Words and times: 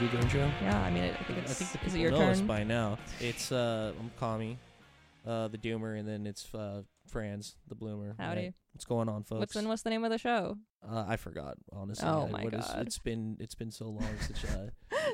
do 0.00 0.08
the 0.08 0.18
intro? 0.18 0.50
Yeah, 0.62 0.80
I 0.80 0.90
mean, 0.90 1.04
I 1.04 1.22
think 1.24 1.38
it's. 1.40 1.50
I 1.50 1.54
think 1.54 1.72
the 1.72 1.86
is 1.86 1.94
it 1.94 1.98
people 1.98 2.00
your 2.00 2.10
know 2.12 2.30
us 2.30 2.38
turn? 2.38 2.46
by 2.46 2.64
now. 2.64 2.98
It's 3.20 3.52
uh, 3.52 3.92
I'm 4.00 4.10
Kami, 4.18 4.58
uh, 5.26 5.48
the 5.48 5.58
Doomer, 5.58 5.98
and 5.98 6.08
then 6.08 6.26
it's 6.26 6.52
uh, 6.54 6.82
Franz, 7.06 7.56
the 7.68 7.74
Bloomer. 7.74 8.14
Howdy. 8.18 8.40
right? 8.40 8.54
What's 8.72 8.84
going 8.84 9.08
on, 9.08 9.24
folks? 9.24 9.40
What's 9.40 9.56
and 9.56 9.68
what's 9.68 9.82
the 9.82 9.90
name 9.90 10.04
of 10.04 10.10
the 10.10 10.18
show? 10.18 10.56
Uh, 10.88 11.04
I 11.06 11.16
forgot, 11.16 11.56
honestly. 11.72 12.08
Oh 12.08 12.26
I- 12.26 12.30
my 12.30 12.44
what 12.44 12.54
is- 12.54 12.66
God. 12.66 12.86
it's 12.86 12.98
been 12.98 13.36
it's 13.40 13.54
been 13.54 13.70
so 13.70 13.86
long 13.86 14.06
since. 14.26 14.42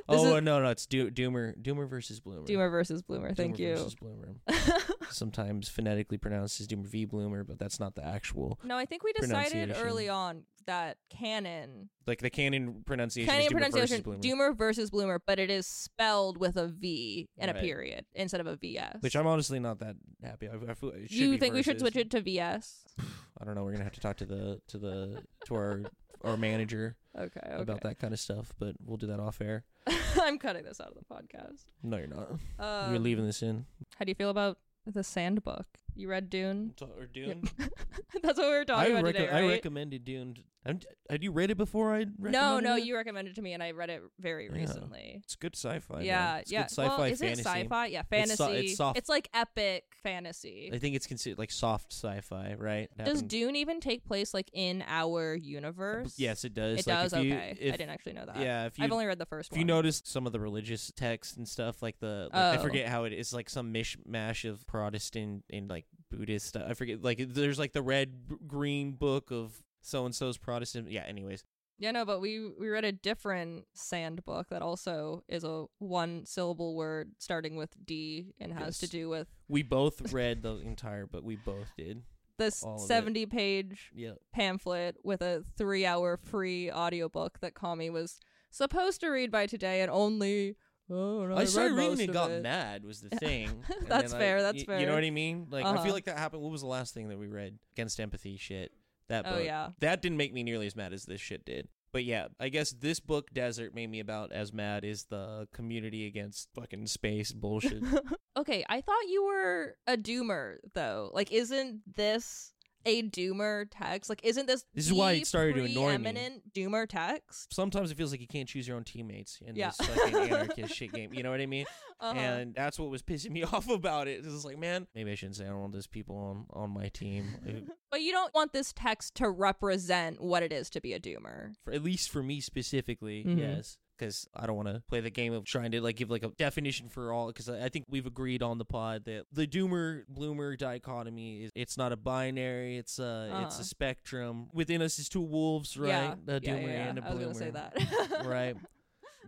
This 0.09 0.21
oh 0.21 0.37
is- 0.37 0.43
no, 0.45 0.61
no, 0.61 0.69
it's 0.71 0.87
Do- 0.87 1.11
Doomer, 1.11 1.57
Doomer 1.61 1.89
versus 1.89 2.21
Bloomer. 2.21 2.47
Doomer 2.47 2.71
versus 2.71 3.03
Bloomer. 3.03 3.31
Doomer 3.33 3.37
Thank 3.37 3.59
you. 3.59 3.77
Versus 3.77 3.95
Bloomer. 3.95 4.37
Sometimes 5.11 5.69
phonetically 5.69 6.19
pronounced 6.19 6.61
as 6.61 6.69
Doomer 6.69 6.87
v 6.87 7.05
Bloomer, 7.07 7.45
but 7.45 7.59
that's 7.59 7.81
not 7.81 7.95
the 7.95 8.05
actual. 8.05 8.59
no, 8.63 8.77
I 8.77 8.85
think 8.85 9.03
we 9.03 9.13
decided 9.15 9.75
early 9.77 10.09
on 10.09 10.43
that 10.67 10.97
canon, 11.11 11.89
Like 12.07 12.21
the 12.21 12.31
canon 12.31 12.83
pronunciation 12.85 13.29
canon 13.31 13.47
is 13.47 13.49
Doomer 13.49 13.53
pronunciation, 13.53 14.03
versus 14.03 14.21
Bloomer. 14.21 14.21
Doomer 14.53 14.59
versus 14.59 14.91
Bloomer, 14.91 15.21
but 15.25 15.39
it 15.39 15.51
is 15.51 15.67
spelled 15.67 16.39
with 16.39 16.57
a 16.57 16.67
V 16.69 17.29
and 17.39 17.49
Right. 17.53 17.57
a 17.57 17.61
period 17.61 18.05
instead 18.15 18.41
of 18.41 18.47
a 18.49 18.57
VS. 18.57 18.97
which 19.01 19.15
I'm 19.17 19.27
honestly 19.29 19.61
not 19.61 19.79
that 19.79 19.95
happy. 20.23 20.49
I, 20.49 20.71
I 20.71 20.75
feel 20.75 20.93
you 21.09 21.39
think 21.39 21.55
we 21.55 21.63
should 21.63 21.79
switch 21.81 21.97
it 21.97 22.11
to 22.11 22.21
VS? 22.21 22.85
I 23.41 23.45
don't 23.47 23.55
know. 23.55 23.65
We're 23.65 23.73
gonna 23.73 23.85
have 23.85 23.95
to 23.95 24.01
talk 24.01 24.17
to 24.19 24.27
the 24.27 24.61
to 24.69 24.79
the 24.79 25.23
to 25.47 25.55
our 25.55 25.83
our 26.25 26.37
manager 26.37 26.97
Okay, 27.19 27.41
okay. 27.45 27.63
about 27.63 27.81
that 27.83 27.99
kind 27.99 28.13
of 28.13 28.21
stuff, 28.21 28.53
but 28.59 28.75
we'll 28.85 28.99
do 28.99 29.07
that 29.07 29.21
off 29.21 29.41
air. 29.41 29.65
I'm 30.21 30.39
cutting 30.39 30.65
this 30.65 30.81
out 30.81 30.89
of 30.89 30.95
the 30.95 31.05
podcast. 31.15 31.65
No, 31.83 31.97
you're 31.97 32.09
not. 32.09 32.31
Um, 32.59 32.91
you're 32.93 33.01
leaving 33.03 33.25
this 33.27 33.43
in. 33.43 33.65
How 33.99 34.05
do 34.05 34.11
you 34.11 34.15
feel 34.15 34.29
about 34.31 34.59
the 34.85 35.03
Sand 35.03 35.43
Book? 35.43 35.67
You 35.95 36.09
read 36.11 36.29
Dune? 36.29 36.75
Or 36.83 37.07
Dune. 37.07 37.49
That's 38.23 38.39
what 38.39 38.49
we 38.49 38.53
were 38.53 38.61
I, 38.61 38.65
talking 38.65 38.93
about 38.93 39.05
reco- 39.05 39.13
today, 39.13 39.29
I 39.31 39.41
right? 39.41 39.51
recommended 39.53 40.05
Dune. 40.05 40.37
I'm, 40.67 40.81
had 41.09 41.23
you 41.23 41.31
read 41.33 41.51
it 41.51 41.57
before 41.57 41.95
I 41.95 42.05
no, 42.19 42.59
no, 42.61 42.77
it? 42.77 42.85
you 42.85 42.97
recommended 42.97 43.31
it 43.33 43.35
to 43.37 43.43
me, 43.43 43.53
and 43.53 43.63
I 43.63 43.71
read 43.71 43.91
it 43.91 44.03
very 44.19 44.47
Yeah. 44.47 44.53
recently. 44.61 45.21
It's 45.23 45.37
good 45.37 45.55
sci-fi. 45.55 46.01
yeah, 46.03 46.39
It's 46.39 46.51
yeah. 46.51 46.63
Good 46.63 46.71
sci-fi 46.73 46.89
well, 46.89 47.03
is 47.05 47.21
fantasy. 47.21 47.41
it 47.41 47.45
sci-fi? 47.45 47.87
Yeah, 47.87 48.03
It's 48.11 48.37
so- 48.37 48.47
fantasy. 48.47 48.67
it's 48.67 48.77
soft. 48.77 48.99
It's 48.99 49.09
like 49.09 49.29
epic 49.33 49.85
fantasy. 50.03 50.71
I 50.73 50.79
think 50.79 50.97
it's 50.97 51.07
considered 51.07 51.39
like 51.39 51.51
soft 51.53 51.93
sci-fi, 51.93 52.55
right? 52.59 52.91
It 52.91 52.99
Does 52.99 53.07
happened- 53.09 53.31
Dune 53.31 53.57
even 53.57 53.81
take 53.81 54.05
place 54.05 54.35
like 54.35 54.51
in 54.53 54.83
our 54.87 55.35
universe? 55.35 56.15
Yes, 56.19 56.45
it 56.45 56.55
does. 56.55 56.81
it 56.81 56.87
Like, 56.89 57.11
does. 57.11 57.13
you- 57.25 57.33
okay, 57.35 57.57
if- 57.61 57.75
I 57.75 57.77
didn't 57.77 57.91
actually 57.91 58.15
know 58.15 58.27
that. 58.27 58.37
Yeah, 58.39 58.67
if 58.67 58.79
you 58.79 58.85
I've 58.85 58.93
only 58.93 59.07
read 59.07 59.19
the 59.19 59.27
first 59.27 59.53
If 59.53 59.59
you 59.59 59.63
one. 59.63 59.69
notice 59.69 60.03
some 60.05 60.27
of 60.27 60.33
the 60.33 60.41
religious 60.41 60.91
texts 60.97 61.37
and 61.37 61.49
stuff, 61.49 61.83
like 61.83 61.99
the 62.01 62.29
like, 62.33 62.35
I 62.35 62.57
Oh. 62.57 62.63
forget 62.63 62.89
how 62.89 63.05
it 63.05 63.13
is, 63.13 63.33
like 63.33 63.49
some 63.49 63.73
mishmash 63.73 64.49
of 64.49 64.67
Protestant 64.67 65.45
and 65.51 65.69
like 65.71 65.87
Buddhist 66.11 66.47
stuff. 66.49 66.65
I 66.69 66.75
forget, 66.75 67.03
like 67.03 67.19
there's 67.29 67.59
like 67.59 67.73
the 67.73 67.83
red 67.83 68.49
green 68.49 68.93
book 68.93 69.31
of 69.31 69.63
so 69.87 70.05
and 70.05 70.15
so's 70.15 70.37
Protestant. 70.39 70.91
Yeah. 70.91 71.05
Anyways, 71.07 71.45
Yeah, 71.79 71.91
no, 71.93 72.05
but 72.05 72.21
we 72.21 72.51
we 72.59 72.69
read 72.69 72.85
a 72.85 72.93
different 72.93 73.67
sand 73.75 74.25
book 74.25 74.49
that 74.51 74.63
also 74.63 75.23
is 75.29 75.45
a 75.45 75.67
one 75.79 76.25
syllable 76.27 76.75
word 76.75 77.13
starting 77.19 77.57
with 77.57 77.71
D 77.85 78.35
and 78.41 78.53
has 78.53 78.79
to 78.79 78.89
do 78.89 79.09
with 79.09 79.29
we 79.49 79.63
both 79.63 80.13
read 80.13 80.43
the 80.43 80.57
entire 80.57 81.07
book. 81.07 81.23
We 81.25 81.37
both 81.37 81.69
did. 81.77 82.03
this 82.39 82.63
All 82.63 82.77
of 82.77 82.83
it. 82.83 82.87
70 82.87 83.27
page 83.27 83.91
Yeah. 83.95 84.13
pamphlet 84.33 84.97
with 85.05 85.23
a 85.23 85.45
3 85.57 85.87
hour 85.87 86.17
free 86.17 86.71
audiobook 86.71 87.41
that 87.41 87.55
Kami 87.55 87.89
was 87.91 88.21
supposed 88.51 89.01
to 89.03 89.09
read 89.09 89.31
by 89.31 89.47
today 89.47 89.83
and 89.83 89.91
only 89.91 90.57
oh, 90.91 91.27
no, 91.27 91.37
I 91.37 91.45
started 91.45 91.75
read 91.75 91.91
reading 91.91 92.05
and 92.07 92.13
got 92.13 92.31
it. 92.31 92.43
mad 92.43 92.85
was 92.85 93.01
the 93.01 93.11
thing. 93.25 93.51
That's 93.87 94.13
I- 94.15 94.19
fair, 94.19 94.43
that's 94.43 94.59
y- 94.59 94.65
fair. 94.65 94.81
You 94.81 94.87
know 94.87 94.95
what 94.95 95.05
I 95.05 95.11
mean? 95.11 95.47
Like 95.51 95.65
I 95.67 95.71
Uh-huh. 95.71 95.83
feel 95.85 95.93
like 95.95 96.05
that 96.07 96.17
happened. 96.19 96.43
What 96.43 96.53
was 96.53 96.61
the 96.63 96.67
last 96.69 96.95
thing 96.95 97.09
that 97.09 97.19
we 97.19 97.27
read? 97.27 97.59
Against 97.75 98.01
Empathy 98.01 98.37
shit. 98.39 98.73
That 99.09 99.25
Oh 99.27 99.37
book. 99.37 99.45
yeah. 99.45 99.69
That 99.81 100.03
didn't 100.03 100.19
make 100.19 100.33
me 100.33 100.43
nearly 100.43 100.67
as 100.67 100.77
mad 100.77 100.93
as 100.93 101.05
this 101.05 101.21
shit 101.21 101.45
did. 101.45 101.69
But 101.93 102.05
yeah, 102.05 102.27
I 102.39 102.51
guess 102.51 102.73
this 102.73 103.01
book 103.01 103.31
Desert 103.33 103.75
made 103.75 103.89
me 103.91 104.01
about 104.01 104.31
as 104.33 104.53
mad 104.53 104.85
as 104.85 105.05
the 105.05 105.49
community 105.55 106.07
against 106.07 106.49
fucking 106.55 106.89
space 106.89 107.33
bullshit. 107.33 107.83
okay, 108.37 108.65
I 108.69 108.81
thought 108.83 109.09
you 109.09 109.25
were 109.25 109.77
a 109.87 109.97
doomer 109.97 110.57
though. 110.75 111.11
Like 111.15 111.33
isn't 111.33 111.81
this 111.97 112.53
a 112.87 113.03
doomer 113.03 113.67
text? 113.71 114.09
Like 114.09 114.21
isn't 114.25 114.47
this 114.47 114.65
This 114.75 114.87
is 114.87 114.93
why 114.95 115.13
it 115.13 115.27
started 115.27 115.55
to 115.57 115.65
annoy 115.65 115.93
me. 115.93 115.99
preeminent 115.99 116.53
doomer 116.55 116.89
text? 116.89 117.53
Sometimes 117.53 117.91
it 117.91 117.97
feels 117.99 118.11
like 118.13 118.21
you 118.23 118.27
can't 118.27 118.49
choose 118.49 118.67
your 118.67 118.77
own 118.79 118.85
teammates 118.85 119.39
in 119.45 119.57
Yeah. 119.57 119.73
this 119.79 119.87
fucking 119.89 120.15
anarchist 120.33 120.75
shit 120.75 120.93
game. 120.93 121.13
You 121.13 121.23
know 121.23 121.31
what 121.31 121.41
I 121.41 121.47
mean? 121.47 121.67
Uh-huh. 121.99 122.19
And 122.21 122.55
that's 122.55 122.79
what 122.79 122.91
was 122.91 123.03
pissing 123.03 123.31
me 123.31 123.43
off 123.55 123.71
about 123.71 124.07
it. 124.07 124.19
It's 124.19 124.29
just 124.29 124.45
like, 124.45 124.59
man, 124.59 124.87
maybe 124.95 125.11
I 125.11 125.15
shouldn't 125.15 125.37
say 125.37 125.47
I 125.47 125.49
don't 125.49 125.61
want 125.61 125.73
those 125.73 125.87
people 125.87 126.15
on 126.15 126.45
on 126.51 126.69
my 126.71 126.89
team. 126.89 127.25
But 127.91 128.03
you 128.03 128.13
don't 128.13 128.35
want 128.35 128.53
this 128.53 128.75
text 128.75 129.15
to 129.15 129.31
represent 129.31 130.21
what 130.21 130.43
it 130.43 130.53
is 130.53 130.69
to 130.71 130.81
be 130.83 130.93
a 130.93 131.01
doomer. 131.01 131.55
for 131.65 131.73
at 131.73 131.83
least 131.83 132.11
for 132.11 132.23
me 132.23 132.41
specifically, 132.43 133.25
Mhm. 133.25 133.39
yes. 133.39 133.79
Because 133.99 134.29
I 134.35 134.47
don't 134.47 134.57
want 134.57 134.69
to 134.69 134.83
play 134.89 135.01
the 135.01 135.11
game 135.11 135.33
of 135.33 135.45
trying 135.45 135.71
to 135.73 135.81
like 135.81 135.97
give 135.97 136.11
like 136.11 136.23
a 136.25 136.29
definition 136.29 136.89
for 136.89 137.13
all. 137.13 137.29
Because 137.29 137.49
I 137.49 137.69
think 137.69 137.87
we've 137.89 138.07
agreed 138.07 138.43
on 138.43 138.59
the 138.59 138.65
pod 138.65 139.05
that 139.07 139.25
the 139.33 139.47
doomer 139.47 140.03
bloomer 140.09 140.57
dichotomy 140.57 141.45
is 141.45 141.51
it's 141.55 141.77
not 141.79 141.93
a 141.93 141.97
binary. 141.97 142.77
It's 142.77 142.99
a 142.99 143.29
it's 143.45 143.55
Uh-huh. 143.55 143.63
a 143.63 143.65
spectrum. 143.65 144.49
Within 144.53 144.83
us 144.83 144.99
is 144.99 145.09
two 145.09 145.21
wolves, 145.23 145.77
right? 145.77 145.89
Yeah. 145.89 146.35
A 146.37 146.41
doomer 146.41 146.63
yeah, 146.63 146.67
yeah. 146.69 146.89
and 146.89 146.99
a 146.99 147.05
I 147.05 147.15
was 147.15 147.19
bloomer. 147.19 147.33
gonna 147.33 147.35
say 147.35 147.51
that. 147.51 148.25
right. 148.27 148.57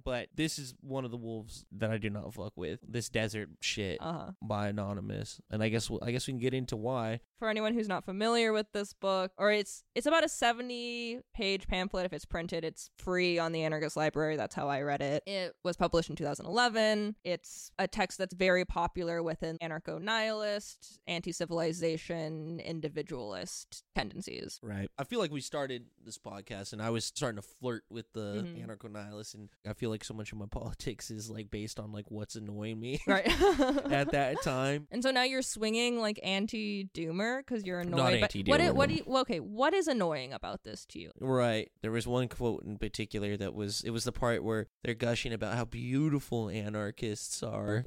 But 0.04 0.28
this 0.34 0.58
is 0.58 0.74
one 0.80 1.04
of 1.04 1.10
the 1.10 1.16
wolves 1.16 1.64
that 1.72 1.90
I 1.90 1.98
do 1.98 2.10
not 2.10 2.32
fuck 2.34 2.52
with. 2.56 2.80
This 2.86 3.08
desert 3.08 3.48
shit 3.60 3.98
Uh 4.00 4.12
huh. 4.12 4.30
by 4.42 4.68
anonymous, 4.68 5.40
and 5.50 5.62
I 5.62 5.68
guess 5.68 5.88
we'll, 5.90 6.00
I 6.02 6.10
guess 6.12 6.26
we 6.26 6.32
can 6.32 6.40
get 6.40 6.54
into 6.54 6.76
why. 6.76 7.20
For 7.38 7.48
anyone 7.48 7.74
who's 7.74 7.88
not 7.88 8.04
familiar 8.04 8.52
with 8.52 8.66
this 8.72 8.92
book, 8.92 9.30
or 9.38 9.52
it's 9.52 9.84
it's 9.94 10.06
about 10.06 10.24
a 10.24 10.28
seventy 10.28 11.20
page 11.34 11.68
pamphlet. 11.68 12.04
If 12.06 12.12
it's 12.12 12.24
printed, 12.24 12.64
it's 12.64 12.90
free 12.98 13.38
on 13.38 13.52
the 13.52 13.62
Anarchist 13.62 13.96
Library. 13.96 14.36
That's 14.36 14.54
how 14.54 14.68
I 14.68 14.82
read 14.82 15.00
it. 15.02 15.22
It 15.26 15.54
was 15.64 15.76
published 15.76 16.10
in 16.10 16.16
2011. 16.16 17.16
It's 17.24 17.70
a 17.78 17.86
text 17.86 18.18
that's 18.18 18.34
very 18.34 18.64
popular 18.64 19.22
within 19.22 19.56
anarcho 19.58 20.00
nihilist, 20.00 21.00
anti 21.06 21.30
civilization, 21.32 22.60
individualist 22.60 23.84
tendencies. 23.94 24.58
Right. 24.62 24.88
I 24.98 25.04
feel 25.04 25.20
like 25.20 25.30
we 25.30 25.40
started 25.40 25.86
this 26.04 26.18
podcast, 26.18 26.72
and 26.72 26.82
I 26.82 26.90
was 26.90 27.04
starting 27.04 27.40
to 27.40 27.46
flirt 27.60 27.84
with 27.90 28.12
the 28.12 28.44
Mhm. 28.44 28.66
anarcho 28.66 28.90
nihilist, 28.90 29.34
and 29.34 29.48
I 29.66 29.72
feel 29.74 29.87
like 29.88 30.04
so 30.04 30.14
much 30.14 30.32
of 30.32 30.38
my 30.38 30.46
politics 30.50 31.10
is 31.10 31.30
like 31.30 31.50
based 31.50 31.78
on 31.80 31.92
like 31.92 32.10
what's 32.10 32.34
annoying 32.36 32.78
me 32.80 33.00
Right. 33.06 33.26
at 33.90 34.10
that 34.12 34.42
time. 34.42 34.86
And 34.90 35.02
so 35.02 35.10
now 35.10 35.22
you're 35.24 35.42
swinging 35.42 35.98
like 36.00 36.20
anti-doomer 36.22 37.38
because 37.38 37.64
you're 37.64 37.82
Not 37.84 37.92
annoyed. 38.12 38.20
by- 38.20 38.24
anti-doomer, 38.26 38.48
What? 38.68 38.74
What 38.74 38.88
do 38.88 38.94
you? 38.96 39.02
well, 39.06 39.22
okay. 39.22 39.40
What 39.40 39.74
is 39.74 39.88
annoying 39.88 40.32
about 40.32 40.64
this 40.64 40.84
to 40.86 40.98
you? 40.98 41.10
Right. 41.20 41.70
There 41.82 41.90
was 41.90 42.06
one 42.06 42.28
quote 42.28 42.62
in 42.64 42.78
particular 42.78 43.36
that 43.36 43.54
was 43.54 43.82
it 43.82 43.90
was 43.90 44.04
the 44.04 44.12
part 44.12 44.42
where 44.44 44.66
they're 44.82 44.94
gushing 44.94 45.32
about 45.32 45.54
how 45.56 45.64
beautiful 45.64 46.48
anarchists 46.48 47.42
are. 47.42 47.84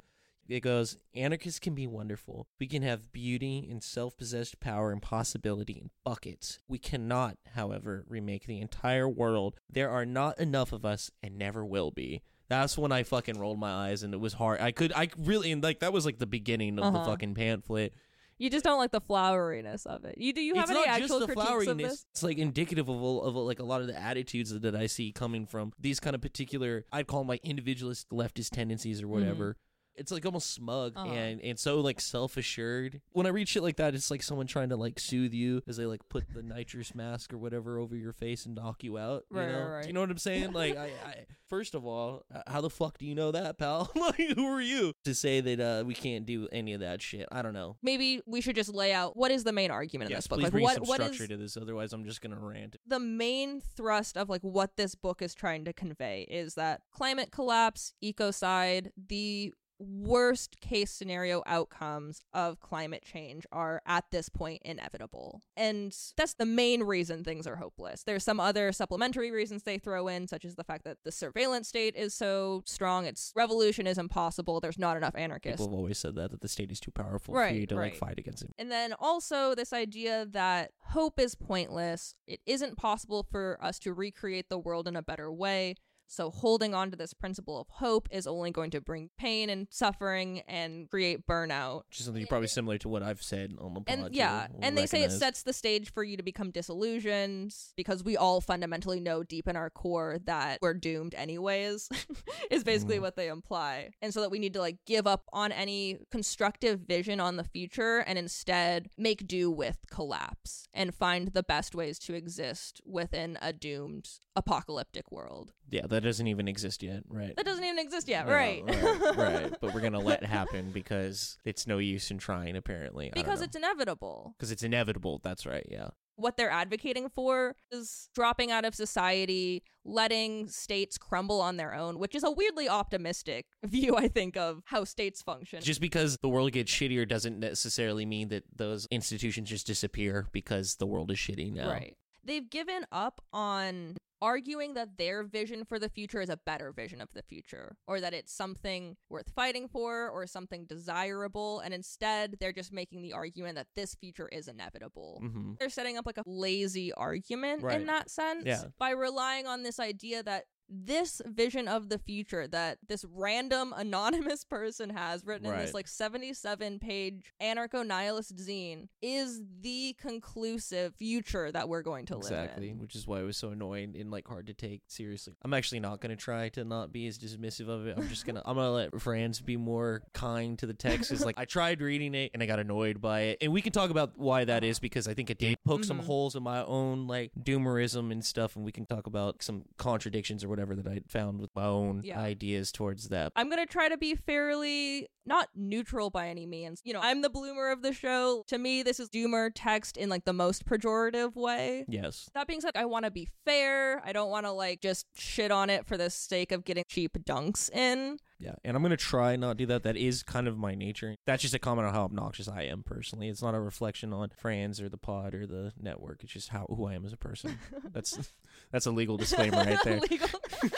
It 0.51 0.59
goes, 0.59 0.97
anarchists 1.15 1.59
can 1.59 1.73
be 1.75 1.87
wonderful. 1.87 2.45
We 2.59 2.67
can 2.67 2.81
have 2.81 3.11
beauty 3.13 3.67
and 3.71 3.81
self-possessed 3.81 4.59
power 4.59 4.91
and 4.91 5.01
possibility 5.01 5.73
in 5.73 5.91
buckets. 6.03 6.59
We 6.67 6.77
cannot, 6.77 7.37
however, 7.55 8.03
remake 8.07 8.45
the 8.47 8.59
entire 8.59 9.07
world. 9.07 9.55
There 9.69 9.89
are 9.89 10.05
not 10.05 10.39
enough 10.39 10.73
of 10.73 10.83
us 10.83 11.09
and 11.23 11.37
never 11.37 11.63
will 11.65 11.91
be. 11.91 12.21
That's 12.49 12.77
when 12.77 12.91
I 12.91 13.03
fucking 13.03 13.39
rolled 13.39 13.59
my 13.59 13.71
eyes 13.71 14.03
and 14.03 14.13
it 14.13 14.19
was 14.19 14.33
hard. 14.33 14.59
I 14.59 14.71
could 14.71 14.91
I 14.91 15.07
really 15.17 15.53
and 15.53 15.63
like 15.63 15.79
that 15.79 15.93
was 15.93 16.05
like 16.05 16.19
the 16.19 16.27
beginning 16.27 16.77
of 16.79 16.91
the 16.91 16.99
Uh-huh. 16.99 17.11
fucking 17.11 17.33
pamphlet. 17.33 17.93
You 18.37 18.49
just 18.49 18.65
don't 18.65 18.79
like 18.79 18.91
the 18.91 18.99
floweriness 18.99 19.85
of 19.85 20.03
it. 20.03 20.17
You 20.17 20.33
do 20.33 20.41
you 20.41 20.55
have 20.55 20.63
it's 20.63 20.71
any 20.71 20.79
not 20.79 20.87
actual 20.89 21.19
just 21.19 21.27
the 21.29 21.33
floweriness. 21.35 21.77
this? 21.77 22.05
It's 22.11 22.23
like 22.23 22.37
indicative 22.37 22.89
of, 22.89 23.01
of 23.01 23.35
like 23.35 23.59
a 23.59 23.63
lot 23.63 23.79
of 23.79 23.87
the 23.87 23.97
attitudes 23.97 24.51
that 24.59 24.75
I 24.75 24.87
see 24.87 25.13
coming 25.13 25.45
from 25.45 25.71
these 25.79 26.01
kind 26.01 26.13
of 26.13 26.21
particular, 26.21 26.83
I'd 26.91 27.07
call 27.07 27.21
them 27.21 27.29
like 27.29 27.45
individualist 27.45 28.09
leftist 28.09 28.49
tendencies 28.49 29.01
or 29.01 29.07
whatever. 29.07 29.55
It's 29.95 30.11
like 30.11 30.25
almost 30.25 30.51
smug 30.53 30.93
Uh-huh. 30.95 31.11
and 31.11 31.41
and 31.41 31.59
so 31.59 31.79
like 31.81 31.99
self 32.01 32.37
assured. 32.37 33.01
When 33.11 33.25
I 33.25 33.29
read 33.29 33.47
shit 33.47 33.63
like 33.63 33.75
that, 33.77 33.93
it's 33.95 34.09
like 34.11 34.23
someone 34.23 34.47
trying 34.47 34.69
to 34.69 34.77
like 34.77 34.99
soothe 34.99 35.33
you 35.33 35.61
as 35.67 35.77
they 35.77 35.85
like 35.85 36.01
put 36.09 36.33
the 36.33 36.41
nitrous 36.41 36.95
mask 36.95 37.33
or 37.33 37.37
whatever 37.37 37.77
over 37.77 37.95
your 37.95 38.13
face 38.13 38.45
and 38.45 38.55
knock 38.55 38.83
you 38.83 38.97
out. 38.97 39.25
You 39.31 39.37
Right, 39.37 39.51
know? 39.51 39.59
right, 39.59 39.69
right. 39.77 39.87
You 39.87 39.93
know 39.93 39.99
what 40.01 40.09
I'm 40.11 40.17
saying? 40.17 40.53
Like, 40.53 40.77
I, 40.77 40.85
I 41.05 41.25
first 41.47 41.75
of 41.75 41.85
all, 41.85 42.23
how 42.47 42.61
the 42.61 42.69
fuck 42.69 42.97
do 42.97 43.05
you 43.05 43.13
know 43.15 43.31
that, 43.31 43.57
pal? 43.57 43.91
like, 43.95 44.15
who 44.35 44.45
are 44.45 44.61
you 44.61 44.93
to 45.03 45.13
say 45.13 45.41
that 45.41 45.59
uh, 45.59 45.83
we 45.85 45.93
can't 45.93 46.25
do 46.25 46.47
any 46.51 46.73
of 46.73 46.79
that 46.79 47.01
shit? 47.01 47.27
I 47.31 47.41
don't 47.41 47.53
know. 47.53 47.75
Maybe 47.83 48.21
we 48.25 48.39
should 48.41 48.55
just 48.55 48.73
lay 48.73 48.93
out 48.93 49.17
what 49.17 49.31
is 49.31 49.43
the 49.43 49.51
main 49.51 49.71
argument 49.71 50.09
in 50.09 50.15
Yes, 50.15 50.23
this 50.23 50.27
book. 50.27 50.37
please 50.39 50.43
Like 50.45 50.51
bring 50.53 50.63
what 50.63 50.75
some 50.75 50.85
structure 50.85 51.23
is 51.23 51.29
to 51.29 51.37
this. 51.37 51.57
Otherwise, 51.57 51.91
I'm 51.93 52.05
just 52.05 52.21
gonna 52.21 52.39
rant. 52.39 52.77
the 52.87 52.99
main 52.99 53.59
thrust 53.61 54.17
of 54.17 54.29
like 54.29 54.41
what 54.41 54.77
this 54.77 54.95
book 54.95 55.21
is 55.21 55.35
trying 55.35 55.65
to 55.65 55.73
convey 55.73 56.25
is 56.29 56.55
that 56.55 56.81
climate 56.91 57.31
collapse, 57.31 57.93
ecocide, 58.03 58.91
the 59.07 59.53
worst 59.81 60.59
case 60.61 60.91
scenario 60.91 61.43
outcomes 61.45 62.21
of 62.33 62.59
climate 62.59 63.03
change 63.03 63.45
are 63.51 63.81
at 63.85 64.05
this 64.11 64.29
point 64.29 64.61
inevitable. 64.63 65.41
And 65.57 65.95
that's 66.15 66.35
the 66.35 66.45
main 66.45 66.83
reason 66.83 67.23
things 67.23 67.47
are 67.47 67.55
hopeless. 67.55 68.03
There's 68.03 68.23
some 68.23 68.39
other 68.39 68.71
supplementary 68.71 69.31
reasons 69.31 69.63
they 69.63 69.77
throw 69.77 70.07
in, 70.07 70.27
such 70.27 70.45
as 70.45 70.55
the 70.55 70.63
fact 70.63 70.83
that 70.85 70.97
the 71.03 71.11
surveillance 71.11 71.67
state 71.67 71.95
is 71.95 72.13
so 72.13 72.63
strong, 72.65 73.05
its 73.05 73.31
revolution 73.35 73.87
is 73.87 73.97
impossible, 73.97 74.59
there's 74.59 74.79
not 74.79 74.97
enough 74.97 75.15
anarchists. 75.15 75.57
People 75.57 75.71
have 75.71 75.77
always 75.77 75.97
said 75.97 76.15
that 76.15 76.31
that 76.31 76.41
the 76.41 76.47
state 76.47 76.71
is 76.71 76.79
too 76.79 76.91
powerful 76.91 77.33
for 77.33 77.39
Right, 77.39 77.55
you 77.55 77.67
to 77.67 77.75
like 77.75 77.95
fight 77.95 78.19
against 78.19 78.43
it. 78.43 78.53
And 78.57 78.71
then 78.71 78.93
also 78.99 79.55
this 79.55 79.73
idea 79.73 80.25
that 80.31 80.71
hope 80.89 81.19
is 81.19 81.35
pointless. 81.35 82.15
It 82.27 82.39
isn't 82.45 82.77
possible 82.77 83.25
for 83.29 83.57
us 83.61 83.79
to 83.79 83.93
recreate 83.93 84.49
the 84.49 84.59
world 84.59 84.87
in 84.87 84.95
a 84.95 85.01
better 85.01 85.31
way. 85.31 85.75
So 86.11 86.29
holding 86.29 86.73
on 86.73 86.91
to 86.91 86.97
this 86.97 87.13
principle 87.13 87.57
of 87.57 87.69
hope 87.69 88.09
is 88.11 88.27
only 88.27 88.51
going 88.51 88.69
to 88.71 88.81
bring 88.81 89.11
pain 89.17 89.49
and 89.49 89.65
suffering 89.69 90.41
and 90.45 90.89
create 90.89 91.25
burnout. 91.25 91.83
Which 91.87 92.01
is 92.01 92.05
something 92.05 92.27
probably 92.27 92.49
similar 92.49 92.77
to 92.79 92.89
what 92.89 93.01
I've 93.01 93.21
said 93.21 93.53
on 93.61 93.73
the 93.75 93.79
pod. 93.79 93.97
And 93.97 94.13
yeah, 94.13 94.47
will 94.51 94.59
and 94.61 94.77
they 94.77 94.87
say 94.87 95.03
it 95.03 95.11
sets 95.13 95.43
the 95.43 95.53
stage 95.53 95.93
for 95.93 96.03
you 96.03 96.17
to 96.17 96.23
become 96.23 96.51
disillusioned 96.51 97.55
because 97.77 98.03
we 98.03 98.17
all 98.17 98.41
fundamentally 98.41 98.99
know 98.99 99.23
deep 99.23 99.47
in 99.47 99.55
our 99.55 99.69
core 99.69 100.19
that 100.25 100.59
we're 100.61 100.73
doomed 100.73 101.15
anyways, 101.15 101.87
is 102.51 102.65
basically 102.65 102.97
Mhm. 102.97 103.01
what 103.03 103.15
they 103.15 103.29
imply. 103.29 103.91
And 104.01 104.13
so 104.13 104.19
that 104.19 104.31
we 104.31 104.39
need 104.39 104.53
to 104.55 104.59
like 104.59 104.79
give 104.85 105.07
up 105.07 105.23
on 105.31 105.53
any 105.53 105.99
constructive 106.11 106.81
vision 106.81 107.21
on 107.21 107.37
the 107.37 107.45
future 107.45 107.99
and 107.99 108.19
instead 108.19 108.89
make 108.97 109.25
do 109.27 109.49
with 109.49 109.77
collapse 109.89 110.67
and 110.73 110.93
find 110.93 111.29
the 111.29 111.43
best 111.43 111.73
ways 111.73 111.97
to 111.99 112.13
exist 112.15 112.81
within 112.85 113.37
a 113.41 113.53
doomed 113.53 114.09
apocalyptic 114.35 115.09
world. 115.09 115.53
Yeah, 115.69 115.87
that 115.87 116.00
doesn't 116.01 116.27
even 116.27 116.47
exist 116.47 116.83
yet, 116.83 117.03
right? 117.09 117.35
That 117.35 117.45
doesn't 117.45 117.63
even 117.63 117.79
exist 117.79 118.07
yet, 118.07 118.27
right? 118.27 118.63
right, 118.65 119.17
right. 119.17 119.53
But 119.61 119.73
we're 119.73 119.81
gonna 119.81 119.99
let 119.99 120.23
it 120.23 120.27
happen 120.27 120.71
because 120.71 121.37
it's 121.45 121.65
no 121.67 121.77
use 121.77 122.11
in 122.11 122.17
trying. 122.17 122.55
Apparently, 122.55 123.11
because 123.13 123.41
it's 123.41 123.55
inevitable. 123.55 124.33
because 124.37 124.51
it's 124.51 124.63
inevitable. 124.63 125.19
That's 125.23 125.45
right. 125.45 125.65
Yeah. 125.69 125.89
what 126.15 126.37
they're 126.37 126.51
advocating 126.51 127.09
for 127.09 127.55
is 127.71 128.09
dropping 128.13 128.51
out 128.51 128.63
of 128.65 128.75
society, 128.75 129.63
letting 129.83 130.47
states 130.47 130.97
crumble 130.97 131.41
on 131.41 131.57
their 131.57 131.73
own, 131.73 131.97
which 131.97 132.13
is 132.13 132.23
a 132.23 132.29
weirdly 132.29 132.69
optimistic 132.69 133.45
view, 133.65 133.95
I 133.95 134.07
think, 134.07 134.37
of 134.37 134.61
how 134.65 134.83
states 134.83 135.21
function. 135.23 135.61
Just 135.61 135.81
because 135.81 136.17
the 136.21 136.29
world 136.29 136.51
gets 136.51 136.71
shittier 136.71 137.07
doesn't 137.07 137.39
necessarily 137.39 138.05
mean 138.05 138.27
that 138.29 138.43
those 138.55 138.87
institutions 138.91 139.49
just 139.49 139.65
disappear 139.65 140.27
because 140.31 140.75
the 140.75 140.85
world 140.85 141.09
is 141.11 141.17
shitty 141.17 141.51
now. 141.53 141.69
Right. 141.69 141.95
They've 142.23 142.47
given 142.47 142.85
up 142.91 143.19
on 143.33 143.97
arguing 144.21 144.73
that 144.75 144.97
their 144.97 145.23
vision 145.23 145.65
for 145.65 145.79
the 145.79 145.89
future 145.89 146.21
is 146.21 146.29
a 146.29 146.37
better 146.45 146.71
vision 146.71 147.01
of 147.01 147.09
the 147.13 147.23
future 147.23 147.75
or 147.87 147.99
that 147.99 148.13
it's 148.13 148.31
something 148.33 148.95
worth 149.09 149.29
fighting 149.35 149.67
for 149.67 150.09
or 150.09 150.27
something 150.27 150.65
desirable 150.65 151.59
and 151.61 151.73
instead 151.73 152.35
they're 152.39 152.51
just 152.53 152.71
making 152.71 153.01
the 153.01 153.13
argument 153.13 153.55
that 153.55 153.67
this 153.75 153.95
future 153.95 154.27
is 154.29 154.47
inevitable. 154.47 155.19
hmm 155.21 155.53
they're 155.59 155.69
setting 155.69 155.97
up 155.97 156.05
like 156.05 156.17
a 156.17 156.23
lazy 156.25 156.93
argument 156.93 157.63
Right. 157.63 157.79
in 157.81 157.87
that 157.87 158.09
sense 158.09 158.45
Yeah. 158.45 158.63
by 158.79 158.91
relying 158.91 159.47
on 159.47 159.63
this 159.63 159.79
idea 159.79 160.23
that 160.23 160.45
this 160.73 161.21
vision 161.25 161.67
of 161.67 161.89
the 161.89 161.99
future 161.99 162.47
that 162.47 162.77
this 162.87 163.03
random 163.13 163.73
anonymous 163.77 164.43
person 164.45 164.89
has 164.89 165.25
written 165.25 165.45
in 165.47 165.57
this 165.59 165.73
like 165.73 165.87
77 165.87 166.79
page 166.79 167.33
anarcho 167.41 167.85
nihilist 167.85 168.35
zine 168.37 168.87
is 169.01 169.41
the 169.61 169.93
conclusive 169.99 170.95
future 170.95 171.51
that 171.51 171.67
we're 171.67 171.81
going 171.81 172.05
to 172.05 172.15
Exactly, 172.15 172.67
live 172.67 172.75
in. 172.75 172.79
which 172.81 172.95
is 172.95 173.05
why 173.05 173.19
it 173.19 173.23
was 173.23 173.35
so 173.37 173.49
annoying 173.49 173.95
and 173.99 174.11
like 174.11 174.27
hard 174.27 174.47
to 174.47 174.53
take 174.53 174.81
seriously. 174.87 175.33
I'm 175.43 175.53
actually 175.53 175.79
not 175.81 175.99
gonna 175.99 176.15
try 176.15 176.49
to 176.49 176.63
not 176.63 176.93
be 176.93 177.05
as 177.07 177.17
dismissive 177.19 177.67
of 177.67 177.87
it. 177.87 177.97
I'm 177.97 178.07
just 178.07 178.25
gonna 178.25 178.41
I'm 178.45 178.55
gonna 178.55 178.71
let 178.71 179.01
Franz 179.01 179.41
be 179.41 179.57
more 179.57 180.03
kind 180.13 180.57
to 180.59 180.65
the 180.65 180.73
text. 180.73 181.09
Cause 181.09 181.25
like 181.25 181.37
I 181.37 181.45
tried 181.45 181.81
reading 181.81 182.15
it 182.15 182.31
and 182.33 182.41
I 182.41 182.45
got 182.45 182.59
annoyed 182.59 183.01
by 183.01 183.21
it, 183.21 183.39
and 183.41 183.51
we 183.51 183.61
can 183.61 183.73
talk 183.73 183.89
about 183.89 184.13
why 184.17 184.45
that 184.45 184.63
is 184.63 184.79
because 184.79 185.07
I 185.07 185.13
think 185.13 185.29
it 185.29 185.37
did 185.37 185.57
poke 185.65 185.83
some 185.83 185.99
Mhm. 185.99 186.05
holes 186.05 186.35
in 186.35 186.43
my 186.43 186.63
own 186.63 187.07
like 187.07 187.31
doomerism 187.37 188.11
and 188.11 188.23
stuff, 188.23 188.55
and 188.55 188.63
we 188.63 188.71
can 188.71 188.85
talk 188.85 189.07
about 189.07 189.41
some 189.43 189.65
contradictions 189.77 190.43
or 190.43 190.49
whatever 190.49 190.60
that 190.65 190.87
I 190.87 191.01
found 191.07 191.39
with 191.41 191.49
my 191.55 191.65
own 191.65 192.01
Yeah. 192.03 192.19
ideas 192.19 192.71
towards 192.71 193.09
that. 193.09 193.31
I'm 193.35 193.49
going 193.49 193.59
to 193.65 193.71
try 193.71 193.89
to 193.89 193.97
be 193.97 194.15
fairly 194.15 195.07
not 195.25 195.49
neutral 195.55 196.09
by 196.09 196.27
any 196.29 196.45
means. 196.45 196.81
You 196.83 196.93
know, 196.93 196.99
I'm 197.01 197.21
the 197.21 197.29
bloomer 197.29 197.69
of 197.71 197.81
the 197.81 197.93
show. 197.93 198.43
To 198.47 198.57
me, 198.57 198.81
this 198.83 198.99
is 198.99 199.09
doomer 199.09 199.51
text 199.53 199.97
in 199.97 200.09
like 200.09 200.25
the 200.25 200.33
most 200.33 200.65
pejorative 200.65 201.35
way. 201.35 201.85
Yes. 201.87 202.29
That 202.33 202.47
being 202.47 202.61
said, 202.61 202.71
I 202.75 202.85
want 202.85 203.05
to 203.05 203.11
be 203.11 203.27
fair. 203.45 204.01
I 204.05 204.13
don't 204.13 204.29
want 204.31 204.45
to 204.45 204.51
like 204.51 204.81
just 204.81 205.05
shit 205.15 205.51
on 205.51 205.69
it 205.69 205.85
for 205.85 205.97
the 205.97 206.09
sake 206.09 206.51
of 206.51 206.65
getting 206.65 206.83
cheap 206.87 207.17
dunks 207.25 207.69
in. 207.71 208.17
Yeah, 208.41 208.55
and 208.63 208.75
I'm 208.75 208.81
gonna 208.81 208.97
try 208.97 209.35
not 209.35 209.49
to 209.49 209.55
do 209.55 209.65
that. 209.67 209.83
That 209.83 209.95
is 209.95 210.23
kind 210.23 210.47
of 210.47 210.57
my 210.57 210.73
nature. 210.73 211.15
That's 211.27 211.43
just 211.43 211.53
a 211.53 211.59
comment 211.59 211.87
on 211.87 211.93
how 211.93 212.03
obnoxious 212.03 212.47
I 212.47 212.63
am 212.63 212.81
personally. 212.83 213.29
It's 213.29 213.41
not 213.41 213.53
a 213.53 213.59
reflection 213.59 214.13
on 214.13 214.29
friends 214.29 214.81
or 214.81 214.89
the 214.89 214.97
pod 214.97 215.35
or 215.35 215.45
the 215.45 215.73
network. 215.79 216.23
It's 216.23 216.33
just 216.33 216.49
how 216.49 216.65
who 216.67 216.87
I 216.87 216.95
am 216.95 217.05
as 217.05 217.13
a 217.13 217.17
person. 217.17 217.59
That's 217.93 218.31
that's 218.71 218.85
a 218.85 218.91
legal 218.91 219.17
disclaimer 219.17 219.57
right 219.57 219.77
there. 219.83 219.99
Legal. 220.09 220.27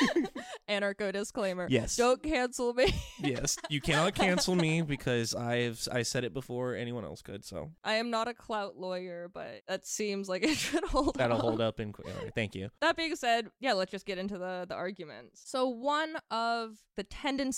Anarcho 0.69 1.11
disclaimer. 1.11 1.67
Yes. 1.69 1.95
Don't 1.95 2.21
cancel 2.21 2.73
me. 2.73 2.93
yes, 3.19 3.57
you 3.69 3.81
cannot 3.81 4.15
cancel 4.15 4.55
me 4.55 4.81
because 4.81 5.35
I've 5.35 5.87
I 5.91 6.01
said 6.03 6.23
it 6.23 6.33
before 6.33 6.75
anyone 6.75 7.03
else 7.03 7.21
could. 7.21 7.43
So 7.45 7.71
I 7.83 7.95
am 7.95 8.09
not 8.09 8.27
a 8.27 8.33
clout 8.33 8.77
lawyer, 8.77 9.29
but 9.31 9.61
that 9.67 9.85
seems 9.85 10.27
like 10.29 10.43
it 10.43 10.57
should 10.57 10.83
hold. 10.85 11.15
that'll 11.15 11.37
up. 11.37 11.43
hold 11.43 11.61
up. 11.61 11.79
All 11.79 11.85
right, 11.85 12.31
thank 12.33 12.55
you. 12.55 12.69
That 12.81 12.95
being 12.95 13.15
said, 13.15 13.49
yeah, 13.59 13.73
let's 13.73 13.91
just 13.91 14.05
get 14.05 14.17
into 14.17 14.37
the 14.37 14.65
the 14.67 14.75
arguments. 14.75 15.41
So 15.45 15.67
one 15.67 16.15
of 16.31 16.77
the 16.95 17.03
tendencies 17.03 17.52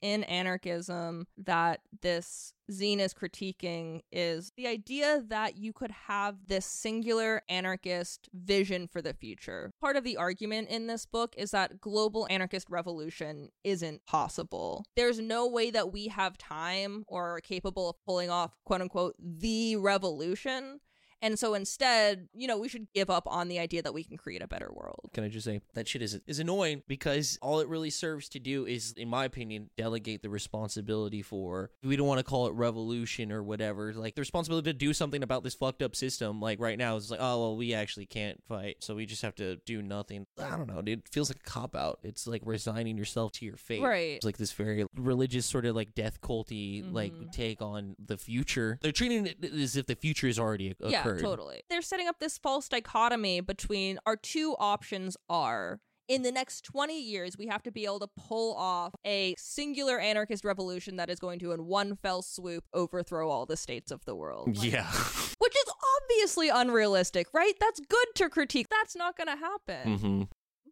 in 0.00 0.24
anarchism 0.24 1.26
that 1.36 1.80
this 2.02 2.52
zine 2.70 2.98
is 2.98 3.14
critiquing 3.14 4.00
is 4.12 4.52
the 4.56 4.66
idea 4.66 5.22
that 5.28 5.56
you 5.56 5.72
could 5.72 5.90
have 5.90 6.36
this 6.46 6.66
singular 6.66 7.42
anarchist 7.48 8.28
vision 8.34 8.86
for 8.86 9.00
the 9.00 9.14
future. 9.14 9.70
Part 9.80 9.96
of 9.96 10.04
the 10.04 10.16
argument 10.16 10.68
in 10.68 10.86
this 10.86 11.06
book 11.06 11.34
is 11.36 11.50
that 11.52 11.80
global 11.80 12.26
anarchist 12.30 12.68
revolution 12.70 13.48
isn't 13.64 14.04
possible. 14.06 14.84
There's 14.96 15.18
no 15.18 15.46
way 15.46 15.70
that 15.70 15.92
we 15.92 16.08
have 16.08 16.36
time 16.38 17.04
or 17.08 17.36
are 17.36 17.40
capable 17.40 17.90
of 17.90 17.96
pulling 18.04 18.30
off 18.30 18.52
quote 18.64 18.82
unquote 18.82 19.14
the 19.18 19.76
revolution. 19.76 20.80
And 21.20 21.38
so 21.38 21.54
instead, 21.54 22.28
you 22.34 22.46
know, 22.46 22.58
we 22.58 22.68
should 22.68 22.86
give 22.94 23.10
up 23.10 23.24
on 23.26 23.48
the 23.48 23.58
idea 23.58 23.82
that 23.82 23.92
we 23.94 24.04
can 24.04 24.16
create 24.16 24.42
a 24.42 24.46
better 24.48 24.70
world. 24.72 25.10
Can 25.12 25.24
I 25.24 25.28
just 25.28 25.44
say 25.44 25.60
that 25.74 25.88
shit 25.88 26.02
is 26.02 26.20
is 26.26 26.38
annoying 26.38 26.82
because 26.86 27.38
all 27.42 27.60
it 27.60 27.68
really 27.68 27.90
serves 27.90 28.28
to 28.30 28.38
do 28.38 28.66
is, 28.66 28.92
in 28.96 29.08
my 29.08 29.24
opinion, 29.24 29.70
delegate 29.76 30.22
the 30.22 30.30
responsibility 30.30 31.22
for. 31.22 31.70
We 31.82 31.96
don't 31.96 32.06
want 32.06 32.18
to 32.18 32.24
call 32.24 32.46
it 32.46 32.52
revolution 32.54 33.32
or 33.32 33.42
whatever. 33.42 33.92
Like 33.94 34.14
the 34.14 34.20
responsibility 34.20 34.70
to 34.72 34.78
do 34.78 34.92
something 34.92 35.22
about 35.22 35.42
this 35.42 35.54
fucked 35.54 35.82
up 35.82 35.96
system. 35.96 36.40
Like 36.40 36.60
right 36.60 36.78
now, 36.78 36.96
is 36.96 37.10
like, 37.10 37.20
oh 37.22 37.40
well, 37.40 37.56
we 37.56 37.74
actually 37.74 38.06
can't 38.06 38.42
fight, 38.44 38.76
so 38.80 38.94
we 38.94 39.06
just 39.06 39.22
have 39.22 39.34
to 39.36 39.56
do 39.66 39.82
nothing. 39.82 40.26
I 40.38 40.56
don't 40.56 40.68
know, 40.68 40.82
dude. 40.82 41.00
It 41.00 41.08
feels 41.08 41.30
like 41.30 41.40
a 41.44 41.50
cop 41.50 41.74
out. 41.74 41.98
It's 42.02 42.26
like 42.26 42.42
resigning 42.44 42.96
yourself 42.96 43.32
to 43.32 43.44
your 43.44 43.56
fate. 43.56 43.82
Right. 43.82 44.16
It's 44.16 44.24
like 44.24 44.36
this 44.38 44.52
very 44.52 44.86
religious 44.94 45.46
sort 45.46 45.64
of 45.66 45.74
like 45.74 45.94
death 45.94 46.20
culty 46.20 46.84
like 46.92 47.12
Mhm. 47.12 47.32
take 47.32 47.60
on 47.62 47.96
the 48.04 48.16
future. 48.16 48.78
They're 48.82 48.92
treating 48.92 49.26
it 49.26 49.44
as 49.44 49.76
if 49.76 49.86
the 49.86 49.96
future 49.96 50.26
is 50.28 50.38
already 50.38 50.70
occurred. 50.70 50.90
Yeah, 50.90 51.07
totally. 51.16 51.62
They're 51.70 51.82
setting 51.82 52.08
up 52.08 52.18
this 52.20 52.38
false 52.38 52.68
dichotomy 52.68 53.40
between 53.40 53.98
our 54.06 54.16
two 54.16 54.56
options 54.58 55.16
are 55.28 55.80
in 56.08 56.22
the 56.22 56.32
next 56.32 56.62
20 56.64 56.98
years, 56.98 57.36
we 57.38 57.46
have 57.48 57.62
to 57.62 57.70
be 57.70 57.84
able 57.84 58.00
to 58.00 58.08
pull 58.16 58.56
off 58.56 58.94
a 59.04 59.34
singular 59.36 59.98
anarchist 59.98 60.42
revolution 60.42 60.96
that 60.96 61.10
is 61.10 61.18
going 61.20 61.38
to, 61.38 61.52
in 61.52 61.66
one 61.66 61.96
fell 61.96 62.22
swoop, 62.22 62.64
overthrow 62.72 63.28
all 63.28 63.44
the 63.44 63.58
states 63.58 63.90
of 63.90 64.02
the 64.06 64.16
world. 64.16 64.56
Like, 64.56 64.72
Yeah. 64.72 64.90
Which 65.38 65.54
is 65.54 65.72
obviously 66.02 66.48
unrealistic, 66.48 67.26
right? 67.34 67.52
That's 67.60 67.80
good 67.80 68.06
to 68.16 68.30
critique. 68.30 68.68
That's 68.70 68.96
not 68.96 69.16
going 69.18 69.28
to 69.28 69.36
happen. 69.36 69.98
hmm 69.98 70.22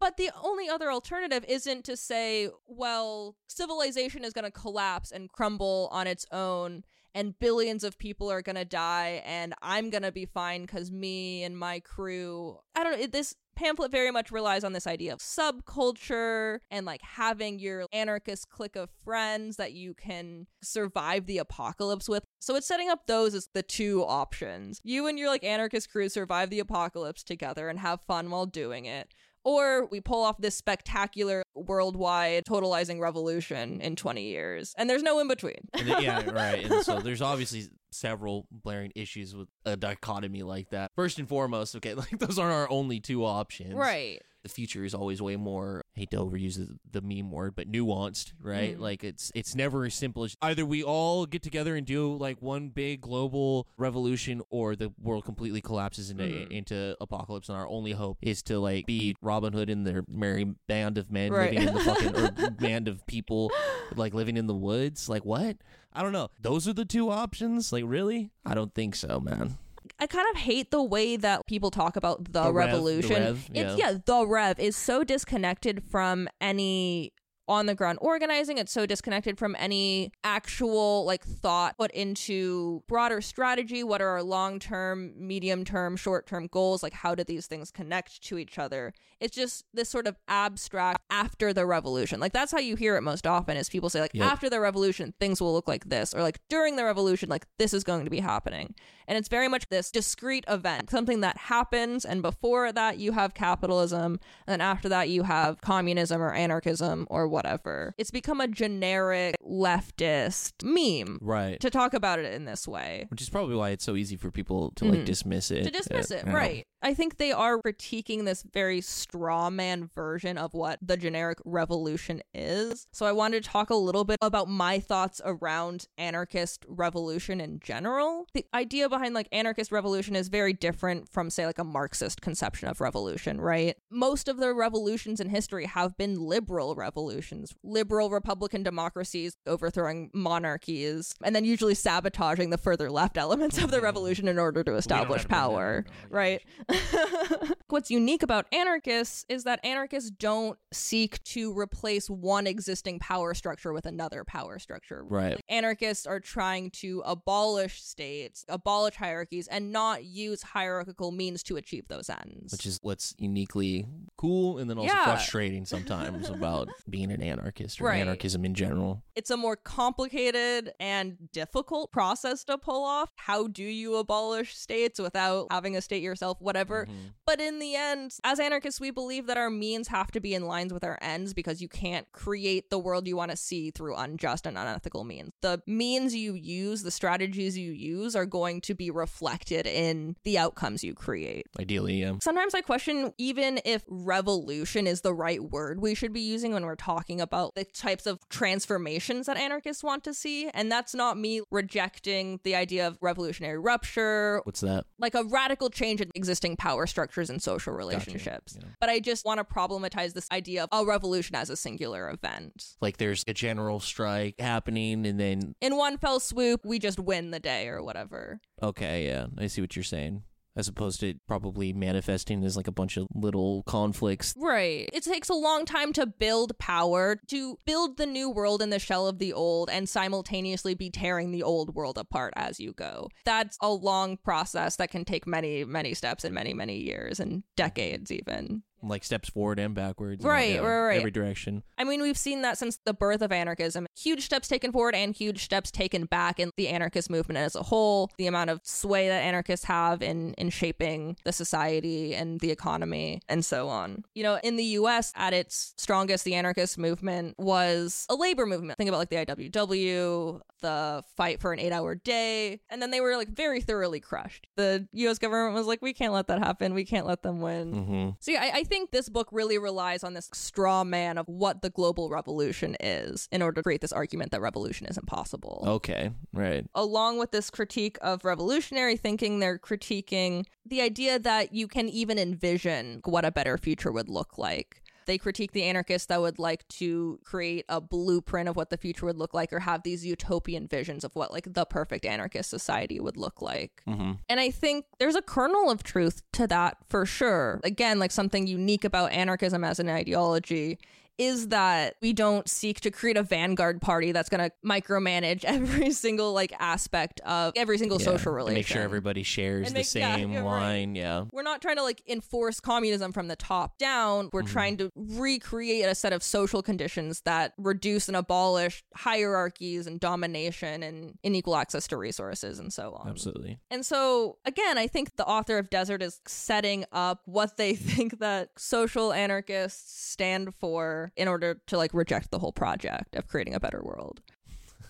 But 0.01 0.17
the 0.17 0.31
only 0.43 0.71
other 0.71 0.91
alternative 0.91 1.45
isn't 1.47 1.85
to 1.85 1.99
say, 1.99 2.49
well, 2.67 3.37
civilization 3.47 4.25
is 4.25 4.33
going 4.33 4.47
to 4.47 4.51
collapse 4.51 5.13
and 5.13 5.31
crumble 5.31 5.91
on 5.93 6.07
its 6.07 6.25
own, 6.33 6.83
and 7.17 7.37
billions 7.39 7.83
of 7.83 7.99
people 7.99 8.31
are 8.31 8.43
going 8.43 8.57
to 8.57 8.65
die, 8.67 9.23
and 9.25 9.55
I'm 9.63 9.89
going 9.89 10.03
to 10.03 10.13
be 10.13 10.27
fine 10.27 10.63
because 10.63 10.93
me 10.93 11.43
and 11.45 11.59
my 11.59 11.81
crew. 11.81 12.59
I 12.77 12.85
don't 12.85 13.01
know. 13.01 13.07
This 13.07 13.35
pamphlet 13.57 13.91
very 13.91 14.11
much 14.11 14.31
relies 14.31 14.65
on 14.65 14.75
this 14.75 14.87
idea 14.87 15.15
of 15.15 15.21
subculture 15.21 16.59
and 16.71 16.85
like 16.85 17.01
having 17.01 17.59
your 17.59 17.87
anarchist 17.91 18.51
clique 18.51 18.77
of 18.77 18.91
friends 19.03 19.57
that 19.57 19.73
you 19.73 19.95
can 19.95 20.47
survive 20.63 21.25
the 21.25 21.39
apocalypse 21.39 22.07
with. 22.07 22.23
So 22.39 22.55
it's 22.55 22.69
setting 22.69 22.91
up 22.91 23.07
those 23.07 23.35
as 23.35 23.49
the 23.55 23.63
two 23.63 24.05
options. 24.05 24.79
You 24.85 25.07
and 25.07 25.19
your 25.19 25.29
like 25.29 25.43
anarchist 25.43 25.91
crew 25.91 26.11
survive 26.11 26.51
the 26.51 26.61
apocalypse 26.61 27.25
together 27.25 27.71
and 27.71 27.79
have 27.81 28.01
fun 28.07 28.31
while 28.31 28.45
doing 28.45 28.85
it. 28.85 29.15
Or 29.47 29.87
we 29.87 30.01
pull 30.01 30.25
off 30.25 30.39
this 30.39 30.57
spectacular 30.57 31.45
worldwide 31.55 32.45
totalizing 32.47 32.99
revolution 33.01 33.81
in 33.81 33.95
20 33.95 34.25
years. 34.25 34.75
And 34.77 34.91
there's 34.91 35.05
no 35.05 35.21
in 35.21 35.29
between. 35.29 35.69
Then- 35.73 36.03
yeah, 36.03 36.29
right. 36.31 36.69
And 36.69 36.85
so 36.85 36.99
there's 36.99 37.23
obviously 37.23 37.69
several 37.93 38.49
blaring 38.51 38.91
issues 38.97 39.37
with 39.37 39.47
a 39.65 39.77
dichotomy 39.77 40.43
like 40.43 40.71
that. 40.71 40.91
First 40.97 41.21
and 41.21 41.29
foremost, 41.29 41.77
okay, 41.77 41.95
like 41.95 42.19
those 42.19 42.41
aren't 42.41 42.55
our 42.55 42.69
only 42.69 42.99
two 42.99 43.25
options. 43.25 43.75
right. 43.75 44.21
The 44.43 44.49
future 44.53 44.85
is 44.85 44.95
always 44.95 45.21
way 45.23 45.35
more 45.37 45.83
I 45.97 46.01
hate 46.01 46.11
to 46.11 46.19
overuse 46.19 46.57
the, 46.57 46.79
the 46.91 47.01
meme 47.01 47.31
word, 47.31 47.55
but 47.57 47.71
nuanced, 47.73 48.33
right? 48.41 48.77
Mm. 48.77 48.81
Like 48.81 49.03
it's 49.03 49.33
it's 49.35 49.55
never 49.55 49.85
as 49.87 49.95
simple 49.95 50.25
as 50.25 50.37
either 50.43 50.67
we 50.67 50.83
all 50.83 51.25
get 51.25 51.43
together 51.43 51.75
and 51.75 51.87
do 51.87 52.15
like 52.17 52.43
one 52.43 52.69
big 52.69 53.01
global 53.01 53.67
revolution 53.79 54.43
or 54.51 54.77
the 54.77 54.93
world 55.03 55.25
completely 55.25 55.61
collapses 55.63 56.11
into 56.11 56.25
Mm. 56.25 56.51
into 56.51 56.97
apocalypse 57.01 57.49
and 57.49 57.57
our 57.57 57.67
only 57.69 57.93
hope 57.93 58.19
is 58.21 58.43
to 58.43 58.59
like 58.59 58.85
be 58.87 59.17
Robin 59.23 59.53
Hood 59.53 59.71
and 59.71 59.87
their 59.87 60.05
merry 60.09 60.45
band 60.67 60.99
of 60.99 61.11
men 61.11 61.33
Right. 61.33 61.53
living 61.55 61.69
in 61.69 61.75
the 61.75 61.81
fucking 61.81 62.17
or 62.17 62.51
band 62.51 62.89
of 62.89 63.07
people 63.07 63.51
like 63.95 64.13
living 64.13 64.37
in 64.37 64.47
the 64.47 64.55
woods. 64.55 65.09
Like 65.09 65.25
what? 65.25 65.57
I 65.93 66.03
don't 66.03 66.13
know. 66.13 66.29
Those 66.43 66.69
are 66.69 66.73
the 66.75 66.85
two 66.85 67.11
options. 67.11 67.73
Like 67.73 67.85
really? 67.87 68.31
I 68.45 68.55
don't 68.55 68.75
think 68.75 68.95
so, 68.97 69.19
man. 69.21 69.57
I 69.99 70.07
kind 70.07 70.27
of 70.33 70.37
hate 70.41 70.71
the 70.71 70.83
way 70.83 71.17
that 71.17 71.47
people 71.47 71.71
talk 71.71 71.97
about 71.97 72.25
the, 72.25 72.43
The 72.45 72.53
rev- 72.53 72.71
the 72.71 72.77
revolution. 72.77 73.23
rev, 73.23 73.51
It's 73.55 73.79
yeah. 73.79 73.91
yeah, 73.93 73.99
the 74.05 74.27
rev 74.27 74.59
is 74.59 74.77
so 74.77 75.05
disconnected 75.05 75.83
from 75.91 76.29
any 76.41 77.13
on 77.49 77.67
the 77.67 77.75
ground 77.75 77.99
organizing. 78.03 78.59
It's 78.59 78.73
so 78.73 78.87
disconnected 78.87 79.39
from 79.39 79.55
any 79.59 80.11
actual 80.25 81.05
like 81.05 81.25
thought 81.25 81.77
put 81.77 81.91
into 81.93 82.83
broader 82.89 83.21
strategy. 83.21 83.85
What 83.85 84.03
are 84.03 84.09
our 84.09 84.23
long 84.23 84.59
term, 84.59 85.13
medium 85.17 85.65
term, 85.65 85.97
short 85.97 86.27
term 86.27 86.49
goals? 86.49 86.83
Like 86.83 86.93
how 86.93 87.15
do 87.15 87.25
these 87.25 87.47
things 87.47 87.71
connect 87.71 88.23
to 88.25 88.39
each 88.39 88.59
other? 88.59 88.93
It's 89.21 89.35
just 89.35 89.65
this 89.73 89.89
sort 89.89 90.07
of 90.07 90.17
abstract 90.29 91.01
after 91.11 91.53
the 91.53 91.65
revolution. 91.67 92.21
Like 92.21 92.33
that's 92.33 92.53
how 92.53 92.59
you 92.59 92.77
hear 92.77 92.97
it 92.97 93.03
most 93.03 93.27
often 93.27 93.57
is 93.57 93.69
people 93.69 93.89
say 93.91 94.01
like 94.01 94.11
Yep. 94.15 94.33
after 94.33 94.49
the 94.51 94.61
revolution 94.61 95.13
things 95.21 95.41
will 95.41 95.53
look 95.53 95.69
like 95.69 95.89
this 95.89 96.15
or 96.15 96.23
like 96.23 96.41
during 96.49 96.77
the 96.77 96.85
revolution 96.85 97.29
like 97.29 97.47
this 97.59 97.75
is 97.75 97.85
going 97.85 98.05
to 98.05 98.11
be 98.11 98.21
happening. 98.21 98.75
And 99.09 99.17
it's 99.17 99.29
very 99.29 99.47
much 99.49 99.69
this 99.69 99.91
discrete 99.91 100.45
event, 100.49 100.91
something 100.91 101.21
that 101.21 101.37
happens 101.37 102.05
and 102.05 102.23
before 102.23 102.73
that 102.73 102.99
you 102.99 103.13
have 103.13 103.35
capitalism 103.35 104.19
and 104.47 104.53
then 104.53 104.61
after 104.61 104.89
that 104.89 105.09
you 105.09 105.23
have 105.23 105.61
communism 105.61 106.21
or 106.21 106.33
anarchism 106.33 107.07
or 107.09 107.29
whatever. 107.37 107.95
It's 107.99 108.11
become 108.11 108.41
a 108.41 108.49
generic 108.49 109.37
leftist 109.45 110.53
meme 110.65 111.19
Right. 111.21 111.61
to 111.61 111.71
talk 111.71 111.95
about 111.95 112.19
it 112.19 112.33
in 112.33 112.45
this 112.47 112.67
way. 112.67 113.07
Which 113.11 113.21
is 113.23 113.29
probably 113.29 113.55
why 113.57 113.71
it's 113.71 113.85
so 113.85 113.95
easy 113.95 114.17
for 114.17 114.31
people 114.31 114.73
to 114.77 114.85
like 114.87 115.01
Mhm. 115.01 115.05
dismiss 115.05 115.51
it. 115.51 115.65
to 115.65 115.71
dismiss 115.71 116.11
uh, 116.11 116.17
it, 116.17 116.27
right. 116.27 116.67
I 116.83 116.95
think 116.95 117.17
they 117.17 117.33
are 117.33 117.59
critiquing 117.61 118.25
this 118.25 118.43
very 118.43 118.81
straw 118.81 119.51
man 119.51 119.91
version 119.95 120.39
of 120.39 120.55
what 120.55 120.79
the 120.81 120.97
generic 120.97 121.39
revolution 121.45 122.23
is. 122.35 122.87
So 122.93 123.07
I 123.07 123.13
wanted 123.13 123.43
to 123.43 123.49
talk 123.51 123.71
a 123.71 123.75
little 123.75 124.05
bit 124.05 124.19
about 124.23 124.49
my 124.49 124.79
thoughts 124.79 125.21
around 125.25 125.87
anarchist 125.99 126.65
revolution 126.69 127.41
in 127.41 127.61
general. 127.61 128.27
The 128.35 128.47
idea 128.55 128.89
behind 128.89 129.15
like 129.15 129.29
anarchist 129.33 129.73
revolution 129.73 130.15
is 130.17 130.29
very 130.29 130.53
different 130.53 131.09
from 131.09 131.29
say 131.31 131.45
like 131.45 131.59
a 131.59 131.65
Marxist 131.65 132.21
conception 132.21 132.69
of 132.69 132.81
revolution, 132.81 133.41
right? 133.41 133.77
Most 133.91 134.29
of 134.29 134.37
the 134.39 134.55
revolutions 134.55 135.21
in 135.21 135.29
history 135.29 135.67
have 135.67 135.97
been 135.97 136.21
liberal 136.21 136.75
revolutions, 136.77 137.17
liberal 137.63 138.11
republican 138.11 138.63
democracies 138.63 139.37
overthrowing 139.47 140.11
monarchies 140.15 141.15
and 141.23 141.35
then 141.35 141.45
usually 141.45 141.75
sabotaging 141.75 142.51
the 142.51 142.59
further 142.59 142.91
left 142.91 143.17
elements 143.27 143.59
of 143.59 143.71
the 143.71 143.81
revolution 143.81 144.29
in 144.29 144.39
order 144.39 144.63
to 144.63 144.75
establish 144.75 145.27
power 145.29 145.85
right? 146.11 146.43
What's 147.69 147.91
unique 147.91 148.23
about 148.23 148.47
anarchists 148.53 149.25
is 149.29 149.45
that 149.45 149.65
anarchists 149.65 150.11
don't 150.11 150.59
seek 150.73 151.23
to 151.25 151.57
replace 151.57 152.09
one 152.09 152.47
existing 152.47 152.99
power 153.01 153.35
structure 153.35 153.73
with 153.73 153.87
another 153.87 154.25
power 154.25 154.59
structure. 154.59 155.05
Right. 155.05 155.41
Anarchists 155.49 156.07
are 156.07 156.21
trying 156.21 156.71
to 156.73 157.03
abolish 157.05 157.83
states, 157.83 158.45
abolish 158.49 158.95
hierarchies, 158.95 159.49
and 159.49 159.73
not 159.73 160.05
use 160.05 160.43
hierarchical 160.43 161.11
means 161.11 161.43
to 161.45 161.57
achieve 161.57 161.89
those 161.89 162.09
ends. 162.09 162.53
Which 162.53 162.67
is 162.67 162.79
what's 162.83 163.15
uniquely 163.19 163.87
cool 164.17 164.59
and 164.59 164.71
then 164.71 164.79
also 164.79 164.95
Yeah. 164.95 165.05
frustrating 165.05 165.67
sometimes 165.67 166.29
about 166.29 166.69
being 166.89 167.11
an 167.11 167.16
anarchist 167.23 167.81
or 167.81 167.85
Right. 167.87 168.01
anarchism 168.01 168.45
in 168.45 168.55
general. 168.55 169.03
it's 169.15 169.31
a 169.31 169.37
more 169.37 169.57
complicated 169.57 170.73
and 170.79 171.17
difficult 171.33 171.91
process 171.91 172.45
to 172.45 172.59
pull 172.59 172.85
off. 172.85 173.09
How 173.17 173.47
do 173.47 173.63
you 173.63 173.97
abolish 173.97 174.55
states 174.55 175.01
without 175.01 175.47
having 175.51 175.75
a 175.75 175.81
state 175.81 176.03
yourself, 176.03 176.39
whatever? 176.41 176.85
Mhm. 176.87 177.15
But 177.25 177.41
in 177.41 177.59
the 177.59 177.75
end, 177.75 178.13
as 178.25 178.39
anarchists, 178.39 178.79
we 178.79 178.91
believe 178.91 179.27
that 179.27 179.39
our 179.39 179.49
means 179.49 179.89
have 179.89 180.11
to 180.13 180.21
be 180.21 180.35
in 180.35 180.47
lines 180.47 180.71
with 180.73 180.85
our 180.85 180.99
ends 181.01 181.33
because 181.33 181.63
you 181.63 181.69
can't 181.69 182.11
create 182.13 182.69
the 182.69 182.79
world 182.79 183.09
you 183.09 183.17
want 183.17 183.31
to 183.31 183.39
see 183.39 183.71
through 183.71 183.97
unjust 183.97 184.47
and 184.47 184.59
unethical 184.59 185.03
means. 185.05 185.31
The 185.41 185.63
means 185.67 186.15
you 186.15 186.35
use, 186.35 186.83
the 186.83 186.91
strategies 186.91 187.57
you 187.57 187.73
use, 187.73 188.15
are 188.15 188.27
going 188.27 188.61
to 188.63 188.75
be 188.75 188.91
reflected 188.91 189.67
in 189.67 190.17
the 190.25 190.37
outcomes 190.37 190.85
you 190.85 190.93
create. 190.93 191.47
Ideally, 191.59 191.95
yeah. 192.01 192.15
Sometimes 192.21 192.55
I 192.55 192.61
question 192.61 193.15
even 193.17 193.61
if 193.65 193.83
revolution 193.89 194.87
is 194.87 195.01
the 195.01 195.15
right 195.15 195.43
word 195.43 195.81
we 195.81 195.95
should 195.95 196.13
be 196.13 196.21
using 196.21 196.53
when 196.53 196.65
we're 196.67 196.75
talking 196.77 197.06
about 197.21 197.55
the 197.55 197.65
types 197.65 198.07
of 198.07 198.19
transformations 198.29 199.27
that 199.27 199.37
anarchists 199.37 199.83
want 199.85 200.05
to 200.05 200.15
see. 200.15 200.49
And 200.53 200.71
that's 200.71 200.95
not 200.95 201.17
me 201.19 201.43
rejecting 201.51 202.41
the 202.43 202.55
idea 202.55 202.87
of 202.87 202.99
revolutionary 203.01 203.59
rupture, 203.59 204.41
What's 204.45 204.61
that? 204.61 204.87
like 204.99 205.15
a 205.15 205.25
radical 205.25 205.71
change 205.71 206.01
in 206.01 206.11
existing 206.15 206.57
power 206.57 206.87
structures 206.87 207.31
and 207.31 207.43
social 207.43 207.73
relationships. 207.73 208.57
Yeah. 208.61 208.69
But 208.81 208.89
I 208.91 209.01
just 209.01 209.25
want 209.25 209.39
to 209.39 209.45
problematize 209.45 210.15
this 210.15 210.27
idea 210.33 210.65
of 210.65 210.69
a 210.73 210.87
revolution 210.87 211.37
as 211.37 211.51
a 211.51 211.57
singular 211.57 212.11
event. 212.11 212.77
Like 212.81 212.97
there's 212.97 213.25
a 213.29 213.35
general 213.35 213.81
strike 213.81 214.35
happening 214.41 215.07
and 215.07 215.19
then 215.21 215.55
In 215.61 215.77
one 215.77 215.99
fell 215.99 216.21
swoop, 216.21 216.65
we 216.65 216.79
just 216.79 216.99
win 216.99 217.31
the 217.31 217.41
day 217.41 217.69
or 217.69 217.83
whatever. 217.83 218.41
okay, 218.63 219.07
yeah, 219.07 219.27
I 219.39 219.47
see 219.47 219.61
what 219.61 219.77
you're 219.77 219.83
saying. 219.83 220.23
As 220.57 220.69
opposed 220.69 221.01
to 221.01 221.15
probably 221.29 221.73
manifesting 221.73 222.43
as 222.45 222.57
like 222.57 222.67
a 222.67 222.73
bunch 222.73 222.97
of 222.97 223.07
little 223.15 223.63
conflicts. 223.65 224.35
Right. 224.37 224.89
It 224.93 225.05
takes 225.05 225.29
a 225.29 225.35
long 225.35 225.67
time 225.67 225.93
to 225.95 226.07
build 226.07 226.59
power, 226.59 227.19
to 227.29 227.59
build 227.67 227.99
the 227.99 228.07
new 228.07 228.31
world 228.31 228.63
in 228.63 228.71
the 228.71 228.79
shell 228.79 229.07
of 229.07 229.19
the 229.19 229.33
old, 229.33 229.69
and 229.69 229.89
simultaneously 229.89 230.75
be 230.75 230.91
tearing 230.91 231.31
the 231.31 231.43
old 231.43 231.75
world 231.75 231.99
apart 231.99 232.33
as 232.37 232.59
you 232.59 232.73
go. 232.73 233.09
That's 233.25 233.59
a 233.61 233.71
long 233.71 234.17
process 234.17 234.77
that 234.77 234.91
can 234.91 235.05
take 235.05 235.27
many, 235.27 235.65
many 235.65 235.93
steps 235.93 236.25
and 236.25 236.35
many, 236.35 236.55
many 236.55 236.79
years 236.79 237.21
and 237.21 237.43
decades, 237.57 238.11
even. 238.11 238.63
Like 238.89 239.05
steps 239.05 239.29
forward 239.29 239.59
and 239.59 239.75
backwards. 239.75 240.25
and 240.25 240.31
Right, 240.31 240.55
yeah, 240.55 240.61
right, 240.61 240.87
right. 240.89 240.99
Every 240.99 241.11
direction. 241.11 241.63
I 241.79 241.85
mean, 241.85 242.03
we've 242.03 242.17
seen 242.19 242.43
that 242.43 242.59
since 242.59 242.79
the 242.85 242.95
birth 242.95 243.23
of 243.23 243.33
anarchism. 243.33 243.87
Huge 243.97 244.25
steps 244.25 244.49
taken 244.49 244.73
forward 244.73 244.95
and 244.95 245.15
huge 245.15 245.45
steps 245.45 245.71
taken 245.71 246.05
back 246.05 246.39
in 246.39 246.51
the 246.57 246.69
anarchist 246.69 247.11
movement 247.11 247.39
as 247.39 247.55
a 247.55 247.63
whole. 247.63 248.11
The 248.19 248.27
amount 248.27 248.51
of 248.51 248.61
sway 248.63 249.09
that 249.09 249.23
anarchists 249.23 249.67
have 249.67 250.03
in, 250.03 250.35
in 250.35 250.51
shaping 250.51 251.17
the 251.25 251.33
society 251.33 252.15
and 252.15 252.41
the 252.41 252.51
economy 252.51 253.21
and 253.29 253.45
so 253.45 253.69
on. 253.69 254.05
You 254.15 254.23
know, 254.23 254.39
in 254.43 254.57
the 254.57 254.65
US, 254.65 255.13
at 255.17 255.33
its 255.33 255.75
strongest, 255.77 256.25
the 256.25 256.35
anarchist 256.35 256.79
movement 256.79 257.35
was 257.39 258.07
a 258.09 258.15
labor 258.15 258.47
movement. 258.47 258.79
Think 258.79 258.89
about 258.89 258.99
like 258.99 259.11
the 259.11 259.17
IWW, 259.17 260.41
the 260.61 261.03
fight 261.17 261.41
for 261.41 261.53
an 261.53 261.61
eight 261.61 261.73
hour 261.73 261.95
day. 261.95 262.61
And 262.71 262.81
then 262.81 262.91
they 262.91 263.01
were 263.01 263.17
like 263.17 263.29
very 263.29 263.61
thoroughly 263.61 264.01
crushed. 264.01 264.47
The 264.57 264.89
US 264.93 265.19
government 265.19 265.55
was 265.55 265.67
like, 265.67 265.83
we 265.83 265.93
can't 265.93 266.13
let 266.13 266.27
that 266.29 266.39
happen. 266.39 266.75
We 266.75 266.85
can't 266.85 267.07
let 267.07 267.23
them 267.23 267.41
win. 267.41 267.75
Mm-hmm. 267.75 268.09
So 268.21 268.33
yeah, 268.33 268.43
I, 268.43 268.59
I 268.59 268.65
think 268.65 268.76
this 268.91 269.09
book 269.09 269.29
really 269.33 269.59
relies 269.59 270.05
on 270.05 270.15
this 270.15 270.31
straw 270.33 270.85
man 270.85 271.19
of 271.19 271.27
what 271.29 271.63
the 271.63 271.71
global 271.71 272.09
revolution 272.09 272.77
is 272.81 273.29
in 273.33 273.43
order 273.43 273.57
to 273.57 273.63
create 273.63 273.81
this 273.81 273.93
argument 273.93 274.31
that 274.33 274.41
revolution 274.41 274.87
is 274.87 274.97
impossible. 274.97 275.65
Okay, 275.67 276.11
right. 276.33 276.67
Along 276.75 277.19
with 277.19 277.31
this 277.31 277.51
critique 277.51 277.99
of 278.01 278.25
revolutionary 278.25 278.97
thinking, 278.97 279.39
they're 279.39 279.59
critiquing 279.59 280.45
the 280.65 280.81
idea 280.81 281.19
that 281.19 281.53
you 281.53 281.69
can 281.69 281.89
even 281.89 282.19
envision 282.19 283.01
what 283.05 283.25
a 283.25 283.33
better 283.33 283.59
future 283.59 283.93
would 283.93 284.09
look 284.09 284.39
like. 284.39 284.83
They 285.07 285.19
critique 285.19 285.53
the 285.53 285.63
anarchists 285.65 286.07
that 286.09 286.21
would 286.21 286.39
like 286.39 286.67
to 286.69 287.19
create 287.25 287.65
a 287.69 287.81
blueprint 287.81 288.49
of 288.49 288.57
what 288.57 288.71
the 288.71 288.77
future 288.77 289.07
would 289.07 289.17
look 289.17 289.35
like 289.35 289.53
or 289.53 289.61
have 289.61 289.83
these 289.83 290.05
utopian 290.05 290.67
visions 290.67 291.05
of 291.05 291.15
what 291.15 291.33
like 291.33 291.53
the 291.53 291.65
perfect 291.65 292.05
anarchist 292.05 292.51
society 292.51 293.01
would 293.01 293.17
look 293.17 293.41
like. 293.41 293.83
Mm-hmm. 293.89 294.13
And 294.29 294.41
I 294.41 294.51
think 294.51 294.85
there's 294.99 295.17
a 295.17 295.23
kernel 295.23 295.71
of 295.71 295.83
truth 295.83 296.23
to 296.33 296.47
that 296.49 296.79
for 296.89 297.07
sure. 297.07 297.61
Again, 297.65 297.99
like 297.99 298.11
something 298.11 298.47
unique 298.47 298.85
about 298.85 299.13
anarchism 299.13 299.65
as 299.65 299.79
an 299.79 299.89
ideology 299.89 300.79
is 301.19 301.49
that 301.49 301.97
we 302.03 302.13
don't 302.13 302.49
seek 302.49 302.81
to 302.81 302.91
create 302.91 303.17
a 303.17 303.23
vanguard 303.23 303.81
party 303.81 304.13
that's 304.13 304.29
going 304.29 304.49
to 304.51 304.53
micromanage 304.65 305.45
every 305.47 305.91
single 305.91 306.33
like 306.33 306.53
aspect 306.59 307.21
of 307.21 307.53
every 307.57 307.79
single 307.79 307.99
social 307.99 308.33
relation. 308.33 308.55
Make 308.55 308.67
sure 308.67 308.83
everybody 308.83 309.23
shares 309.23 309.67
And 309.69 309.75
the 309.77 309.81
make- 309.81 309.95
yeah, 309.95 310.17
same 310.17 310.35
right. 310.35 310.45
line. 310.45 310.95
Yeah. 310.95 311.25
We're 311.33 311.43
not 311.43 311.63
trying 311.63 311.77
to 311.77 311.83
like 311.83 312.03
enforce 312.07 312.61
communism 312.61 313.13
from 313.13 313.29
the 313.29 313.37
top 313.37 313.79
down. 313.79 314.29
We're 314.33 314.43
Mhm. 314.43 314.49
trying 314.53 314.77
to 314.79 314.91
recreate 314.95 315.87
a 315.87 315.95
set 315.95 316.13
of 316.13 316.23
social 316.23 316.63
conditions 316.63 317.23
that 317.23 317.55
reduce 317.57 318.09
and 318.09 318.17
abolish 318.17 318.85
hierarchies 318.95 319.87
and 319.87 319.99
domination 319.99 320.83
and 320.83 321.19
unequal 321.25 321.57
access 321.57 321.87
to 321.89 321.97
resources 321.97 322.59
and 322.59 322.73
so 322.73 322.93
on. 322.93 323.09
Absolutely. 323.09 323.59
And 323.71 323.85
so, 323.87 324.39
again, 324.45 324.77
I 324.79 324.87
think 324.87 325.17
the 325.17 325.27
author 325.27 325.59
of 325.59 325.71
Desert 325.71 326.03
is 326.03 326.21
setting 326.27 326.85
up 326.93 327.23
what 327.25 327.57
they 327.57 327.75
think 327.75 328.19
that 328.19 328.51
social 328.59 329.13
anarchists 329.13 330.11
stand 330.11 330.55
for 330.55 331.06
in 331.17 331.29
order 331.29 331.61
to 331.67 331.77
like 331.77 331.93
reject 331.95 332.31
the 332.31 332.39
whole 332.39 332.53
project 332.53 333.17
of 333.17 333.29
creating 333.29 333.55
a 333.55 333.61
better 333.61 333.83
world. 333.83 334.21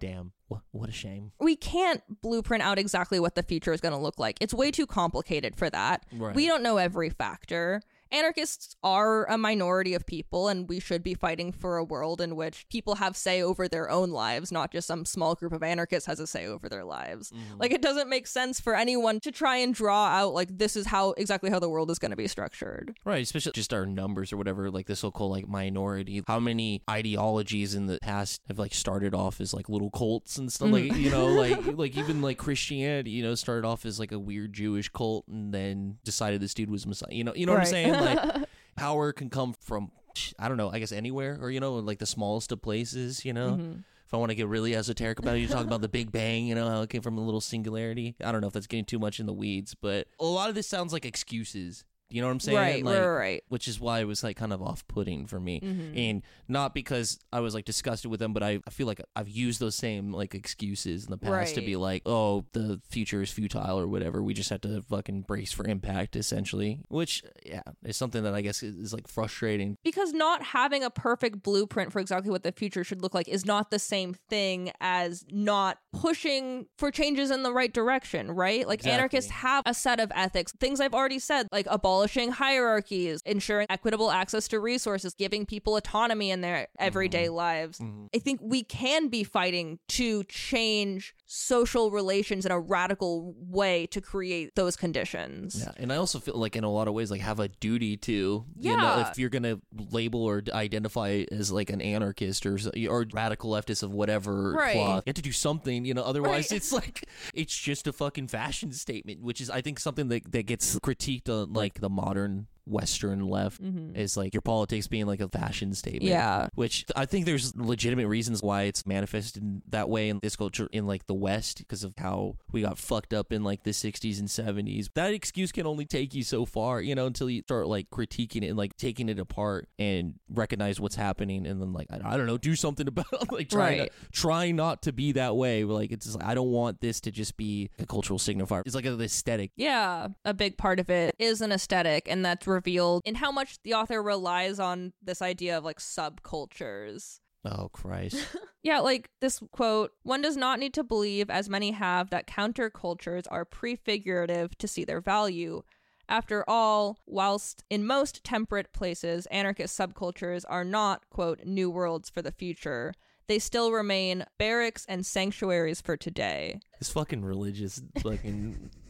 Damn. 0.00 0.32
What, 0.48 0.62
what 0.70 0.88
a 0.88 0.92
shame. 0.92 1.32
We 1.40 1.56
can't 1.56 2.02
blueprint 2.22 2.62
out 2.62 2.78
exactly 2.78 3.20
what 3.20 3.34
the 3.34 3.42
future 3.42 3.72
is 3.72 3.80
going 3.80 3.92
to 3.92 3.98
look 3.98 4.18
like. 4.18 4.38
It's 4.40 4.54
way 4.54 4.70
too 4.70 4.86
complicated 4.86 5.56
for 5.56 5.68
that. 5.70 6.06
Right. 6.12 6.34
We 6.34 6.46
don't 6.46 6.62
know 6.62 6.76
every 6.76 7.10
factor. 7.10 7.82
Anarchists 8.12 8.76
are 8.82 9.24
a 9.26 9.38
minority 9.38 9.94
of 9.94 10.06
people, 10.06 10.48
and 10.48 10.68
we 10.68 10.78
should 10.80 11.02
be 11.02 11.14
fighting 11.14 11.52
for 11.52 11.76
a 11.76 11.84
world 11.84 12.20
in 12.20 12.36
which 12.36 12.66
people 12.68 12.96
have 12.96 13.16
say 13.16 13.42
over 13.42 13.66
their 13.68 13.90
own 13.90 14.10
lives, 14.10 14.52
not 14.52 14.70
just 14.70 14.86
some 14.86 15.04
small 15.04 15.34
group 15.34 15.52
of 15.52 15.62
anarchists 15.62 16.06
has 16.06 16.20
a 16.20 16.26
say 16.26 16.46
over 16.46 16.68
their 16.68 16.84
lives. 16.84 17.32
Mhm. 17.32 17.58
Like, 17.60 17.72
it 17.72 17.82
doesn't 17.82 18.08
make 18.08 18.26
sense 18.26 18.60
for 18.60 18.74
anyone 18.76 19.20
to 19.20 19.32
try 19.32 19.56
and 19.56 19.74
draw 19.74 20.06
out, 20.06 20.34
like, 20.34 20.58
this 20.58 20.76
is 20.76 20.86
how 20.86 21.10
exactly 21.12 21.50
how 21.50 21.58
the 21.58 21.68
world 21.68 21.90
is 21.90 21.98
going 21.98 22.10
to 22.10 22.16
be 22.16 22.28
structured. 22.28 22.96
Right, 23.04 23.22
especially 23.22 23.52
just 23.52 23.72
our 23.72 23.86
numbers 23.86 24.32
or 24.32 24.36
whatever, 24.36 24.70
like 24.70 24.86
this 24.86 24.98
so-called 24.98 25.30
like 25.32 25.48
minority. 25.48 26.22
How 26.26 26.40
many 26.40 26.82
ideologies 26.90 27.74
in 27.74 27.86
the 27.86 27.98
past 28.02 28.40
have 28.48 28.58
like 28.58 28.74
started 28.74 29.14
off 29.14 29.40
as 29.40 29.54
like 29.54 29.68
little 29.68 29.90
cults 29.90 30.36
and 30.38 30.52
stuff, 30.52 30.70
like 30.70 30.94
you 30.96 31.10
know, 31.10 31.26
like 31.26 31.58
like 31.78 31.96
even 31.96 32.20
like 32.20 32.36
Christianity, 32.38 33.10
you 33.10 33.22
know, 33.22 33.34
started 33.34 33.64
off 33.66 33.86
as 33.86 33.98
like 33.98 34.12
a 34.12 34.18
weird 34.18 34.52
Jewish 34.52 34.88
cult 34.88 35.26
and 35.28 35.54
then 35.54 35.98
decided 36.04 36.40
this 36.40 36.54
dude 36.54 36.70
was 36.70 36.86
Messiah. 36.86 37.08
You 37.12 37.24
know, 37.24 37.34
you 37.34 37.46
know 37.46 37.52
what 37.52 37.60
I'm 37.60 37.66
saying? 37.66 37.92
Like 38.00 38.48
power 38.76 39.12
can 39.12 39.30
come 39.30 39.54
from 39.60 39.90
I 40.38 40.48
don't 40.48 40.56
know, 40.56 40.70
I 40.70 40.78
guess 40.78 40.92
anywhere 40.92 41.38
or 41.40 41.50
you 41.50 41.60
know, 41.60 41.74
like 41.74 41.98
the 41.98 42.06
smallest 42.06 42.52
of 42.52 42.62
places. 42.62 43.24
You 43.24 43.32
know. 43.32 43.50
Mhm. 43.52 43.84
If 44.06 44.14
I 44.14 44.16
want 44.16 44.30
to 44.30 44.34
get 44.34 44.48
really 44.48 44.74
esoteric 44.74 45.18
about 45.18 45.36
it, 45.36 45.40
you 45.40 45.48
talk 45.48 45.66
about 45.66 45.82
the 45.82 45.88
Big 45.88 46.10
Bang, 46.10 46.46
you 46.46 46.54
know, 46.54 46.66
how 46.66 46.80
it 46.80 46.88
came 46.88 47.02
from 47.02 47.18
a 47.18 47.20
little 47.20 47.42
singularity. 47.42 48.16
I 48.24 48.32
don't 48.32 48.40
know 48.40 48.46
if 48.46 48.54
that's 48.54 48.66
getting 48.66 48.86
too 48.86 48.98
much 48.98 49.20
in 49.20 49.26
the 49.26 49.34
weeds, 49.34 49.74
but 49.78 50.06
a 50.18 50.24
lot 50.24 50.48
of 50.48 50.54
this 50.54 50.66
sounds 50.66 50.94
like 50.94 51.04
excuses. 51.04 51.84
You 52.10 52.22
know 52.22 52.28
what 52.28 52.32
I'm 52.32 52.40
saying? 52.40 52.56
Right, 52.56 52.84
Like, 52.84 52.98
right, 52.98 53.06
right. 53.06 53.44
which 53.48 53.68
is 53.68 53.78
why 53.78 54.00
it 54.00 54.04
was 54.04 54.22
like 54.24 54.36
kind 54.36 54.52
of 54.52 54.62
off 54.62 54.86
putting 54.88 55.26
for 55.26 55.38
me. 55.38 55.60
Mhm. 55.60 55.96
And 56.10 56.22
not 56.48 56.74
because 56.74 57.18
I 57.32 57.40
was 57.40 57.54
like 57.54 57.64
disgusted 57.66 58.10
with 58.10 58.18
them, 58.20 58.32
but 58.32 58.42
I, 58.42 58.60
I 58.66 58.70
feel 58.70 58.86
like 58.86 59.00
I've 59.14 59.28
used 59.28 59.60
those 59.60 59.74
same 59.74 60.12
like 60.12 60.34
excuses 60.34 61.04
in 61.04 61.10
the 61.10 61.18
past 61.18 61.54
to 61.56 61.60
be 61.60 61.76
like, 61.76 62.02
oh, 62.06 62.44
the 62.52 62.80
future 62.88 63.20
is 63.22 63.30
futile 63.30 63.78
or 63.78 63.86
whatever. 63.86 64.22
We 64.22 64.32
just 64.34 64.48
have 64.50 64.62
to 64.62 64.82
fucking 64.82 65.22
brace 65.22 65.52
for 65.52 65.66
impact, 65.66 66.16
essentially. 66.16 66.80
Which, 66.88 67.22
yeah, 67.44 67.62
is 67.84 67.96
something 67.96 68.22
that 68.22 68.34
I 68.34 68.40
guess 68.40 68.62
is, 68.62 68.74
is 68.76 68.92
like 68.94 69.06
frustrating. 69.08 69.76
because 69.84 70.12
not 70.12 70.42
having 70.42 70.82
a 70.82 70.90
perfect 70.90 71.42
blueprint 71.42 71.92
for 71.92 72.00
exactly 72.00 72.30
what 72.30 72.42
the 72.42 72.52
future 72.52 72.84
should 72.84 73.02
look 73.02 73.14
like 73.14 73.28
is 73.28 73.44
not 73.44 73.70
the 73.70 73.78
same 73.78 74.14
thing 74.30 74.70
as 74.80 75.24
not 75.30 75.78
pushing 75.92 76.66
for 76.78 76.90
changes 76.90 77.30
in 77.30 77.42
the 77.42 77.52
right 77.52 77.72
direction, 77.72 78.30
right? 78.30 78.66
Like 78.66 78.78
Exactly. 78.80 78.92
anarchists 78.98 79.30
have 79.30 79.62
a 79.66 79.74
set 79.74 80.00
of 80.00 80.10
ethics, 80.14 80.52
things 80.58 80.80
I've 80.80 80.94
already 80.94 81.18
said, 81.18 81.48
like 81.52 81.66
abolishing 81.98 82.30
hierarchies, 82.30 83.20
ensuring 83.26 83.66
equitable 83.68 84.10
access 84.10 84.46
to 84.48 84.60
resources, 84.60 85.14
giving 85.14 85.44
people 85.44 85.76
autonomy 85.76 86.30
in 86.30 86.40
their 86.42 86.68
everyday 86.78 87.28
lives. 87.28 87.80
Mhm. 87.80 88.08
I 88.14 88.18
think 88.18 88.40
we 88.40 88.62
can 88.62 89.08
be 89.08 89.24
fighting 89.24 89.80
to 89.88 90.22
change 90.24 91.14
social 91.30 91.90
relations 91.90 92.46
in 92.46 92.50
a 92.52 92.58
radical 92.58 93.34
way 93.38 93.86
to 93.88 94.00
create 94.00 94.54
those 94.54 94.76
conditions. 94.76 95.60
Yeah, 95.60 95.72
and 95.76 95.92
I 95.92 95.96
also 95.96 96.18
feel 96.20 96.34
like 96.36 96.56
in 96.56 96.64
a 96.64 96.70
lot 96.70 96.88
of 96.88 96.94
ways, 96.94 97.10
like 97.10 97.20
have 97.20 97.38
a 97.38 97.48
duty 97.48 97.98
to, 97.98 98.46
you 98.58 98.76
know, 98.76 98.82
Yeah. 98.82 99.10
if 99.10 99.18
you're 99.18 99.28
gonna 99.28 99.60
label 99.90 100.22
or 100.24 100.42
identify 100.52 101.24
as 101.30 101.52
like 101.52 101.68
an 101.68 101.82
anarchist 101.82 102.46
or 102.46 102.58
or 102.88 103.06
radical 103.12 103.50
leftist 103.50 103.82
of 103.82 103.92
whatever 103.92 104.52
Right. 104.52 104.72
cloth, 104.72 105.02
you 105.06 105.10
have 105.10 105.16
to 105.16 105.22
do 105.22 105.32
something, 105.32 105.84
you 105.84 105.92
know. 105.92 106.02
Otherwise, 106.02 106.50
Right. 106.50 106.56
it's 106.56 106.72
like 106.72 107.06
it's 107.34 107.54
just 107.56 107.86
a 107.86 107.92
fucking 107.92 108.28
fashion 108.28 108.72
statement, 108.72 109.20
which 109.20 109.42
is 109.42 109.50
I 109.50 109.60
think 109.60 109.78
something 109.80 110.08
that 110.08 110.32
that 110.32 110.46
gets 110.46 110.78
critiqued 110.78 111.28
on 111.28 111.52
like 111.52 111.80
the 111.80 111.90
modern 111.90 112.46
Western 112.68 113.20
left 113.26 113.62
Mhm. 113.62 113.96
is 113.96 114.16
like 114.16 114.34
your 114.34 114.40
politics 114.42 114.86
being 114.86 115.06
like 115.06 115.20
a 115.20 115.28
fashion 115.28 115.74
statement. 115.74 116.04
Yeah. 116.04 116.48
Which 116.54 116.84
I 116.94 117.06
think 117.06 117.26
there's 117.26 117.54
legitimate 117.56 118.08
reasons 118.08 118.42
why 118.42 118.62
it's 118.62 118.86
manifested 118.86 119.62
that 119.68 119.88
way 119.88 120.08
in 120.08 120.18
this 120.22 120.36
culture 120.36 120.68
in 120.72 120.86
like 120.86 121.06
the 121.06 121.14
West 121.14 121.58
because 121.58 121.84
of 121.84 121.94
how 121.98 122.36
we 122.52 122.62
got 122.62 122.78
fucked 122.78 123.12
up 123.14 123.32
in 123.32 123.44
like 123.44 123.62
the 123.64 123.72
60s 123.72 124.18
and 124.18 124.28
70s. 124.28 124.88
That 124.94 125.12
excuse 125.14 125.52
can 125.52 125.66
only 125.66 125.86
take 125.86 126.14
you 126.14 126.22
so 126.22 126.44
far, 126.44 126.80
you 126.80 126.94
know, 126.94 127.06
until 127.06 127.30
you 127.30 127.42
start 127.42 127.66
like 127.68 127.90
critiquing 127.90 128.42
it 128.42 128.48
and 128.48 128.56
like 128.58 128.76
taking 128.76 129.08
it 129.08 129.18
apart 129.18 129.68
and 129.78 130.14
recognize 130.28 130.80
what's 130.80 130.96
happening 130.96 131.46
and 131.46 131.60
then 131.60 131.72
like 131.72 131.86
I, 131.90 132.14
I 132.14 132.16
don't 132.16 132.26
know, 132.26 132.38
do 132.38 132.54
something 132.54 132.86
about 132.88 133.06
it. 133.12 133.32
like 133.32 133.48
trying 133.48 133.78
Right. 133.80 133.92
to 133.92 134.10
try 134.12 134.50
not 134.52 134.82
to 134.82 134.92
be 134.92 135.12
that 135.12 135.36
way. 135.36 135.64
Like 135.64 135.90
it's 135.92 136.06
just 136.06 136.18
like 136.18 136.26
I 136.28 136.34
don't 136.34 136.50
want 136.50 136.80
this 136.80 137.00
to 137.02 137.10
just 137.10 137.36
be 137.36 137.70
a 137.78 137.86
cultural 137.86 138.18
signifier. 138.18 138.62
It's 138.66 138.74
like 138.74 138.84
an 138.86 139.00
aesthetic. 139.00 139.52
Yeah, 139.56 140.08
a 140.24 140.34
big 140.34 140.56
part 140.58 140.80
of 140.80 140.90
it 140.90 141.14
is 141.18 141.40
an 141.40 141.52
aesthetic, 141.52 142.08
and 142.08 142.24
that's 142.24 142.46
revealed 142.58 143.02
in 143.04 143.16
how 143.16 143.30
much 143.30 143.62
the 143.62 143.74
author 143.74 144.02
relies 144.02 144.58
on 144.58 144.92
this 145.02 145.22
idea 145.22 145.56
of 145.56 145.64
like 145.64 145.78
subcultures. 145.78 147.20
Oh 147.44 147.68
Christ. 147.72 148.26
Yeah, 148.64 148.80
like 148.80 149.08
this 149.20 149.40
quote 149.52 149.92
one 150.02 150.20
does 150.20 150.36
not 150.36 150.58
need 150.58 150.74
to 150.74 150.82
believe, 150.82 151.30
as 151.30 151.48
many 151.48 151.70
have, 151.70 152.10
that 152.10 152.26
countercultures 152.26 153.24
are 153.30 153.44
prefigurative 153.44 154.58
to 154.58 154.68
see 154.68 154.84
their 154.84 155.00
value. 155.00 155.62
After 156.08 156.44
all, 156.48 156.98
whilst 157.06 157.62
in 157.70 157.86
most 157.86 158.24
temperate 158.24 158.72
places, 158.72 159.26
anarchist 159.26 159.78
subcultures 159.78 160.44
are 160.48 160.64
not, 160.64 161.08
quote, 161.08 161.44
new 161.44 161.70
worlds 161.70 162.10
for 162.10 162.20
the 162.20 162.32
future, 162.32 162.92
they 163.28 163.38
still 163.38 163.72
remain 163.72 164.24
barracks 164.38 164.84
and 164.88 165.04
sanctuaries 165.06 165.80
for 165.80 165.96
today. 165.96 166.60
this 166.78 166.90
fucking 166.90 167.24
religious 167.24 167.82
fucking 168.02 168.70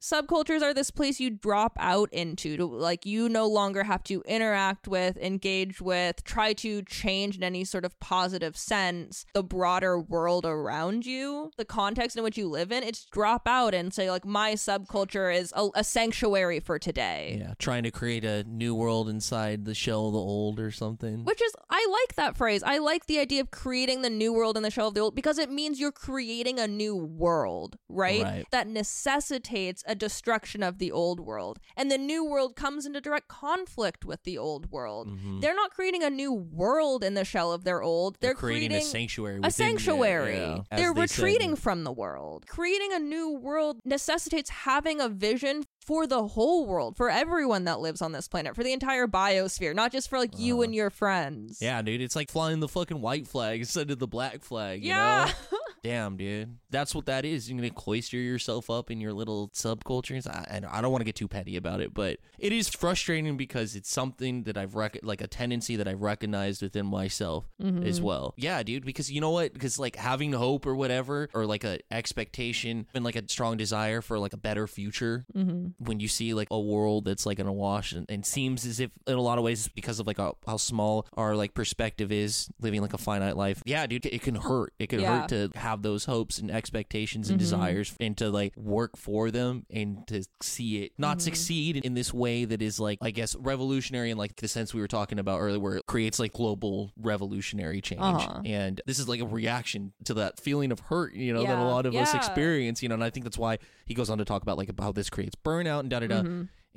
subcultures 0.00 0.62
are 0.62 0.74
this 0.74 0.90
place 0.90 1.20
you 1.20 1.30
drop 1.30 1.76
out 1.78 2.12
into 2.12 2.56
to 2.56 2.66
like 2.66 3.06
you 3.06 3.28
no 3.28 3.46
longer 3.46 3.84
have 3.84 4.02
to 4.02 4.22
interact 4.26 4.88
with 4.88 5.16
engage 5.18 5.80
with 5.80 6.24
try 6.24 6.52
to 6.52 6.82
change 6.82 7.36
in 7.36 7.42
any 7.42 7.64
sort 7.64 7.84
of 7.84 7.98
positive 8.00 8.56
sense 8.56 9.24
the 9.34 9.42
broader 9.42 9.98
world 9.98 10.44
around 10.44 11.06
you 11.06 11.50
the 11.56 11.64
context 11.64 12.16
in 12.16 12.22
which 12.24 12.36
you 12.36 12.48
live 12.48 12.72
in 12.72 12.82
it's 12.82 13.04
drop 13.06 13.46
out 13.46 13.74
and 13.74 13.94
say 13.94 14.10
like 14.10 14.24
my 14.24 14.54
subculture 14.54 15.34
is 15.34 15.52
a, 15.56 15.68
a 15.76 15.84
sanctuary 15.84 16.58
for 16.60 16.78
today 16.78 17.36
Yeah, 17.40 17.54
trying 17.58 17.82
to 17.84 17.90
create 17.90 18.24
a 18.24 18.42
new 18.44 18.74
world 18.74 19.08
inside 19.08 19.64
the 19.64 19.74
shell 19.74 20.06
of 20.08 20.12
the 20.14 20.18
old 20.18 20.58
or 20.58 20.70
something. 20.70 21.24
Which 21.24 21.40
is, 21.42 21.52
I 21.88 21.90
like 21.90 22.16
that 22.16 22.36
phrase. 22.36 22.62
I 22.62 22.78
like 22.78 23.06
the 23.06 23.18
idea 23.18 23.40
of 23.40 23.50
creating 23.50 24.02
the 24.02 24.10
new 24.10 24.32
world 24.32 24.56
in 24.56 24.62
the 24.62 24.70
shell 24.70 24.88
of 24.88 24.94
the 24.94 25.00
old 25.00 25.14
because 25.14 25.38
it 25.38 25.50
means 25.50 25.80
you're 25.80 25.90
creating 25.92 26.58
a 26.58 26.66
new 26.68 26.94
world, 26.94 27.76
right? 27.88 28.22
Right. 28.22 28.46
That 28.50 28.66
necessitates 28.68 29.82
a 29.86 29.94
destruction 29.94 30.62
of 30.62 30.78
the 30.78 30.92
old 30.92 31.20
world. 31.20 31.58
And 31.76 31.90
the 31.90 31.96
new 31.98 32.24
world 32.24 32.56
comes 32.56 32.84
into 32.84 33.00
direct 33.00 33.28
conflict 33.28 34.04
with 34.04 34.22
the 34.24 34.36
old 34.36 34.70
world. 34.70 35.08
Mhm. 35.08 35.40
They're 35.40 35.54
not 35.54 35.70
creating 35.70 36.02
a 36.02 36.10
new 36.10 36.32
world 36.32 37.02
in 37.02 37.14
the 37.14 37.24
shell 37.24 37.52
of 37.52 37.64
their 37.64 37.82
old. 37.82 38.18
They're, 38.20 38.34
creating, 38.34 38.72
a 38.72 38.80
sanctuary. 38.82 39.36
a 39.36 39.40
within 39.40 39.48
the- 39.48 39.50
sanctuary. 39.52 40.36
yeah, 40.36 40.58
They're 40.76 40.92
they 40.94 41.06
said. 41.06 41.18
retreating 41.22 41.56
from 41.56 41.84
the 41.84 41.92
world. 41.92 42.46
Creating 42.46 42.92
a 42.92 42.98
new 42.98 43.30
world 43.30 43.80
necessitates 43.84 44.50
having 44.50 45.00
a 45.00 45.08
vision 45.08 45.64
for 45.88 46.06
the 46.06 46.28
whole 46.28 46.66
world, 46.66 46.98
for 46.98 47.08
everyone 47.08 47.64
that 47.64 47.80
lives 47.80 48.02
on 48.02 48.12
this 48.12 48.28
planet, 48.28 48.54
for 48.54 48.62
the 48.62 48.74
entire 48.74 49.06
biosphere, 49.06 49.74
not 49.74 49.90
just 49.90 50.10
for 50.10 50.18
like 50.18 50.38
you 50.38 50.58
Uh, 50.58 50.64
and 50.64 50.74
your 50.74 50.90
friends. 50.90 51.62
Yeah, 51.62 51.80
dude, 51.80 52.02
it's 52.02 52.14
like 52.14 52.30
flying 52.30 52.60
the 52.60 52.68
fucking 52.68 53.00
white 53.00 53.26
flag 53.26 53.60
instead 53.64 53.90
of 53.90 53.98
the 53.98 54.06
black 54.06 54.44
flag. 54.44 54.82
You 54.84 54.90
Yeah. 54.90 55.32
know? 55.50 55.58
Damn, 55.82 56.18
dude, 56.18 56.58
that's 56.70 56.94
what 56.94 57.06
that 57.06 57.24
is. 57.24 57.48
You're 57.50 57.58
gonna 57.58 57.70
cloister 57.70 58.16
yourself 58.16 58.68
up 58.70 58.90
in 58.90 59.00
your 59.00 59.12
little 59.12 59.48
subcultures. 59.50 60.26
I, 60.26 60.46
and 60.50 60.66
I 60.66 60.80
don't 60.80 60.90
want 60.92 61.00
to 61.00 61.04
get 61.06 61.14
too 61.16 61.28
petty 61.28 61.56
about 61.56 61.80
it, 61.80 61.94
but 61.94 62.18
it 62.38 62.52
is 62.52 62.68
frustrating 62.68 63.36
because 63.36 63.74
it's 63.76 63.90
something 63.90 64.42
that 64.44 64.56
I've 64.58 64.74
rec- 64.74 65.00
like 65.02 65.20
a 65.20 65.26
tendency 65.26 65.76
that 65.76 65.88
I've 65.88 66.02
recognized 66.02 66.62
within 66.62 66.86
myself 66.86 67.44
Mm-hmm. 67.62 67.82
as 67.84 68.00
well. 68.00 68.34
Yeah, 68.36 68.62
dude, 68.62 68.84
because 68.84 69.10
you 69.10 69.20
know 69.20 69.30
what? 69.30 69.52
Because 69.52 69.78
like 69.78 69.96
having 69.96 70.32
hope 70.32 70.64
or 70.66 70.74
whatever, 70.76 71.28
or 71.34 71.44
like 71.44 71.64
a 71.64 71.78
expectation 71.90 72.86
and 72.94 73.04
like 73.04 73.16
a 73.16 73.22
strong 73.28 73.56
desire 73.56 74.00
for 74.00 74.18
like 74.18 74.32
a 74.32 74.36
better 74.36 74.66
future. 74.66 75.26
Mm-hmm. 75.36 75.84
When 75.84 76.00
you 76.00 76.08
see 76.08 76.34
like 76.34 76.48
a 76.50 76.58
world 76.60 77.04
that's 77.04 77.26
like 77.26 77.38
in 77.38 77.46
a 77.46 77.52
wash 77.52 77.92
and, 77.92 78.06
and 78.08 78.24
seems 78.24 78.64
as 78.66 78.80
if 78.80 78.90
in 79.06 79.14
a 79.14 79.20
lot 79.20 79.38
of 79.38 79.44
ways 79.44 79.68
because 79.68 80.00
of 80.00 80.06
like 80.06 80.18
how, 80.18 80.36
how 80.46 80.56
small 80.56 81.06
our 81.16 81.36
like 81.36 81.54
perspective 81.54 82.10
is 82.12 82.48
living 82.60 82.80
like 82.82 82.94
a 82.94 82.98
finite 82.98 83.36
life. 83.36 83.62
Yeah, 83.64 83.86
dude, 83.86 84.06
it 84.06 84.22
can 84.22 84.34
hurt. 84.36 84.72
It 84.78 84.88
can 84.88 85.00
Yeah. 85.00 85.20
hurt 85.20 85.28
to 85.30 85.50
have 85.58 85.82
those 85.82 86.04
hopes 86.04 86.38
and 86.38 86.50
expectations 86.58 87.30
and 87.30 87.36
Mhm. 87.38 87.44
desires 87.44 87.94
and 88.00 88.16
to 88.18 88.28
like 88.28 88.54
work 88.56 88.96
for 88.96 89.30
them 89.30 89.64
and 89.70 90.06
to 90.08 90.24
see 90.42 90.82
it 90.82 90.92
not 90.98 91.18
Mhm. 91.18 91.22
succeed 91.22 91.76
in 91.78 91.94
this 91.94 92.12
way 92.12 92.44
that 92.44 92.60
is 92.60 92.78
like 92.78 92.98
I 93.00 93.10
guess 93.10 93.34
revolutionary 93.36 94.10
in 94.10 94.18
like 94.18 94.36
the 94.36 94.48
sense 94.48 94.74
we 94.74 94.80
were 94.80 94.88
talking 94.88 95.18
about 95.18 95.38
earlier 95.40 95.60
where 95.60 95.76
it 95.76 95.86
creates 95.86 96.18
like 96.18 96.32
global 96.34 96.92
revolutionary 97.00 97.80
change. 97.80 98.00
Uh-huh. 98.02 98.42
And 98.44 98.80
this 98.86 98.98
is 98.98 99.08
like 99.08 99.20
a 99.20 99.26
reaction 99.26 99.92
to 100.04 100.14
that 100.14 100.38
feeling 100.40 100.70
of 100.72 100.80
hurt, 100.80 101.14
you 101.14 101.32
know, 101.32 101.42
that 101.44 101.58
a 101.58 101.64
lot 101.64 101.86
of 101.86 101.94
us 101.94 102.12
experience, 102.14 102.82
you 102.82 102.88
know, 102.88 102.94
and 102.96 103.04
I 103.04 103.10
think 103.10 103.24
that's 103.24 103.38
why 103.38 103.58
he 103.86 103.94
goes 103.94 104.10
on 104.10 104.18
to 104.18 104.24
talk 104.24 104.42
about 104.42 104.58
like 104.58 104.70
how 104.78 104.92
this 104.92 105.08
creates 105.08 105.36
burnout 105.44 105.80
and 105.80 105.90
da 105.90 106.00
da 106.00 106.06
da. 106.08 106.22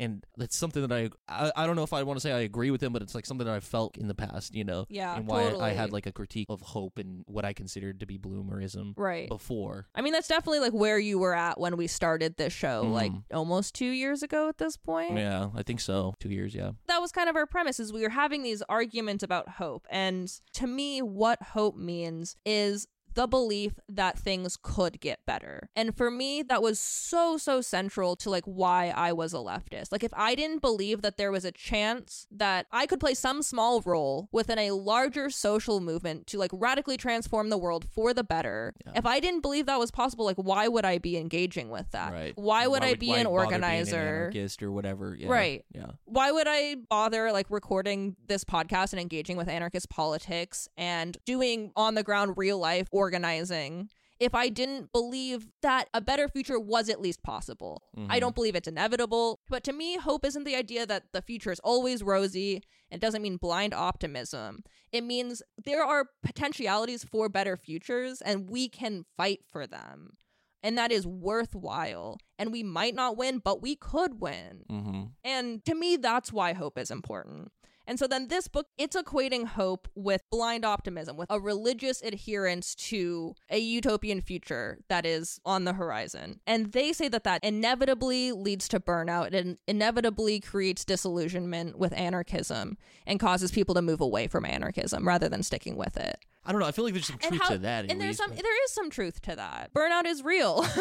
And 0.02 0.26
that's 0.36 0.56
something 0.58 0.86
that 0.88 0.92
I, 0.92 1.10
I 1.30 1.52
I 1.56 1.66
don't 1.68 1.76
know 1.76 1.84
if 1.84 1.94
I 1.94 2.02
want 2.04 2.18
to 2.18 2.22
say 2.22 2.32
I 2.32 2.40
agree 2.40 2.72
with 2.72 2.82
him, 2.82 2.92
but 2.92 3.02
it's 3.04 3.14
like 3.14 3.26
something 3.28 3.46
that 3.46 3.56
I 3.56 3.60
felt 3.60 3.98
in 3.98 4.08
the 4.08 4.16
past, 4.16 4.56
you 4.56 4.64
know, 4.64 4.86
Yeah, 4.90 5.16
and 5.16 5.28
why 5.28 5.42
I 5.42 5.52
totally. 5.52 5.74
had 5.76 5.94
like 5.94 6.08
a 6.08 6.12
critique 6.12 6.48
of 6.50 6.62
hope 6.62 6.98
and 6.98 7.24
what 7.28 7.46
I 7.46 7.54
considered 7.54 8.00
to 8.00 8.06
be 8.08 8.18
bloomerism 8.18 8.94
Right. 8.98 9.30
before. 9.30 9.88
I 9.94 10.02
mean, 10.02 10.14
that's 10.14 10.28
definitely 10.28 10.60
like 10.60 10.74
where 10.74 10.98
you 10.98 11.20
were 11.20 11.36
at 11.36 11.60
when 11.60 11.78
we 11.78 11.86
started 11.88 12.38
this 12.38 12.52
show, 12.54 12.82
like 12.84 13.12
Mhm. 13.12 13.24
almost 13.32 13.76
two 13.76 13.86
years 13.92 14.24
ago 14.24 14.50
at 14.50 14.58
this 14.58 14.76
point. 14.76 15.18
Yeah, 15.18 15.50
I 15.56 15.62
think 15.64 15.80
so. 15.80 16.16
Two 16.20 16.30
years, 16.30 16.56
yeah. 16.56 16.72
that 16.88 17.00
was 17.00 17.12
kind 17.12 17.30
of 17.30 17.36
our 17.36 17.46
premise 17.46 17.80
is 17.80 17.94
we 17.94 18.02
were 18.02 18.10
having 18.10 18.42
these 18.44 18.62
arguments 18.64 19.24
about 19.24 19.48
hope 19.50 19.86
and 19.92 20.28
to 20.54 20.66
me 20.68 21.02
what 21.02 21.42
hope 21.42 21.76
means 21.76 22.36
is 22.46 22.88
the 23.14 23.28
belief 23.28 23.74
that 23.90 24.18
things 24.18 24.58
could 24.62 25.00
get 25.00 25.20
better. 25.26 25.70
And 25.76 25.96
for 25.96 26.10
me, 26.12 26.42
that 26.44 26.62
was 26.62 26.80
so, 26.80 27.38
so 27.38 27.62
central 27.62 28.16
to 28.18 28.30
like 28.30 28.46
why 28.46 28.90
I 28.96 29.14
was 29.14 29.34
a 29.34 29.38
leftist. 29.38 29.92
Like, 29.92 30.04
if 30.04 30.14
I 30.16 30.36
didn't 30.36 30.62
believe 30.62 31.02
that 31.02 31.18
there 31.18 31.32
was 31.32 31.46
a 31.46 31.52
chance 31.52 32.28
that 32.32 32.68
I 32.72 32.86
could 32.86 33.00
play 33.00 33.14
some 33.14 33.42
small 33.42 33.82
role 33.82 34.30
within 34.32 34.58
a 34.60 34.72
larger 34.72 35.30
social 35.30 35.80
movement 35.80 36.28
to 36.28 36.38
like 36.38 36.52
radically 36.54 36.98
transform 36.98 37.50
the 37.50 37.58
world 37.58 37.86
for 37.94 38.14
the 38.14 38.24
better, 38.24 38.74
Yeah. 38.86 38.94
if 38.96 39.06
I 39.06 39.20
didn't 39.20 39.42
believe 39.42 39.66
that 39.66 39.80
was 39.80 39.92
possible, 39.92 40.26
like, 40.26 40.38
why 40.38 40.68
would 40.68 40.86
I 40.86 40.98
be 40.98 41.18
engaging 41.18 41.70
with 41.70 41.90
that? 41.92 42.14
Right. 42.14 42.34
Why 42.36 42.68
would 42.68 42.84
I 42.84 42.94
be 42.96 43.12
an 43.14 43.26
organizer? 43.28 43.98
anarchist 43.98 44.62
or 44.64 44.72
whatever? 44.72 45.16
Yeah. 45.20 45.28
Right. 45.28 45.66
Yeah. 45.74 45.92
why 46.06 46.32
would 46.32 46.48
I 46.48 46.76
bother 46.90 47.32
like 47.32 47.48
recording 47.50 48.16
this 48.28 48.44
podcast 48.44 48.92
and 48.94 49.00
engaging 49.00 49.38
with 49.38 49.48
anarchist 49.48 49.90
politics 49.90 50.68
and 50.78 51.18
doing 51.26 51.72
on 51.76 51.96
the 51.96 52.04
ground 52.04 52.34
real 52.38 52.58
life 52.58 52.88
organizing 53.02 53.90
if 54.20 54.36
I 54.36 54.50
didn't 54.50 54.92
believe 54.94 55.48
that 55.64 55.90
a 55.96 56.02
better 56.10 56.28
future 56.30 56.60
was 56.60 56.90
at 56.90 57.02
least 57.02 57.24
possible? 57.24 57.82
I 57.98 58.18
Mhm. 58.18 58.22
don't 58.22 58.36
believe 58.36 58.56
it's 58.56 58.68
inevitable, 58.68 59.40
but 59.50 59.64
to 59.64 59.74
me, 59.74 59.98
hope 59.98 60.24
isn't 60.26 60.44
the 60.44 60.56
idea 60.56 60.86
that 60.86 61.12
the 61.12 61.24
future 61.24 61.52
is 61.52 61.60
always 61.72 62.04
rosy. 62.04 62.62
It 62.92 63.02
doesn't 63.02 63.24
mean 63.24 63.38
blind 63.38 63.74
optimism. 63.74 64.64
It 64.92 65.04
means 65.04 65.42
there 65.66 65.84
are 65.84 66.10
potentialities 66.24 67.04
for 67.04 67.30
better 67.30 67.58
futures 67.58 68.22
and 68.22 68.48
we 68.50 68.70
can 68.70 69.06
fight 69.18 69.40
for 69.52 69.66
them. 69.66 70.18
And 70.64 70.78
that 70.78 70.92
is 70.92 71.08
worthwhile. 71.08 72.20
And 72.38 72.52
we 72.52 72.62
might 72.62 72.94
not 72.94 73.18
win, 73.18 73.40
but 73.40 73.62
we 73.64 73.76
could 73.76 74.22
win. 74.22 74.64
Mm-hmm. 74.70 75.04
And 75.24 75.66
to 75.66 75.74
me, 75.74 75.98
that's 75.98 76.32
why 76.32 76.54
hope 76.54 76.78
is 76.78 76.92
important. 76.92 77.52
And 77.88 78.00
so 78.00 78.08
then 78.08 78.28
this 78.28 78.48
book, 78.48 78.68
it's 78.78 78.96
equating 78.96 79.46
hope 79.46 79.88
with 79.96 80.22
blind 80.30 80.66
optimism, 80.66 81.18
with 81.18 81.28
a 81.30 81.40
religious 81.40 82.02
adherence 82.02 82.76
to 82.76 83.36
a 83.50 83.60
utopian 83.60 84.22
future 84.22 84.80
that 84.88 85.06
is 85.06 85.40
on 85.46 85.66
the 85.66 85.74
horizon. 85.74 86.40
And 86.46 86.72
they 86.72 86.94
say 86.94 87.08
that 87.10 87.24
that 87.24 87.44
inevitably 87.44 88.32
leads 88.32 88.68
to 88.70 88.80
burnout 88.80 89.34
and 89.34 89.58
inevitably 89.68 90.40
creates 90.40 90.86
disillusionment 90.86 91.78
with 91.78 91.94
anarchism 91.94 92.78
and 93.06 93.20
causes 93.20 93.52
people 93.52 93.76
to 93.76 93.82
move 93.82 94.02
away 94.02 94.28
from 94.28 94.46
anarchism 94.46 95.08
rather 95.08 95.28
than 95.28 95.44
sticking 95.44 95.76
with 95.76 95.98
it. 95.98 96.18
I 96.46 96.52
don't 96.52 96.60
know. 96.62 96.68
I 96.68 96.72
feel 96.72 96.86
like 96.86 96.94
there's 96.94 97.06
some 97.06 97.20
And 97.22 97.30
truth 97.34 97.42
how- 97.44 97.50
to 97.50 97.58
that. 97.60 97.90
and 97.92 98.02
there's 98.02 98.10
least, 98.10 98.20
some 98.20 98.32
but- 98.32 98.42
there 98.42 98.64
is 98.66 98.72
some 98.72 98.90
truth 98.90 99.22
to 99.24 99.36
that. 99.36 99.72
Burnout 99.74 100.06
is 100.06 100.24
real. 100.24 100.66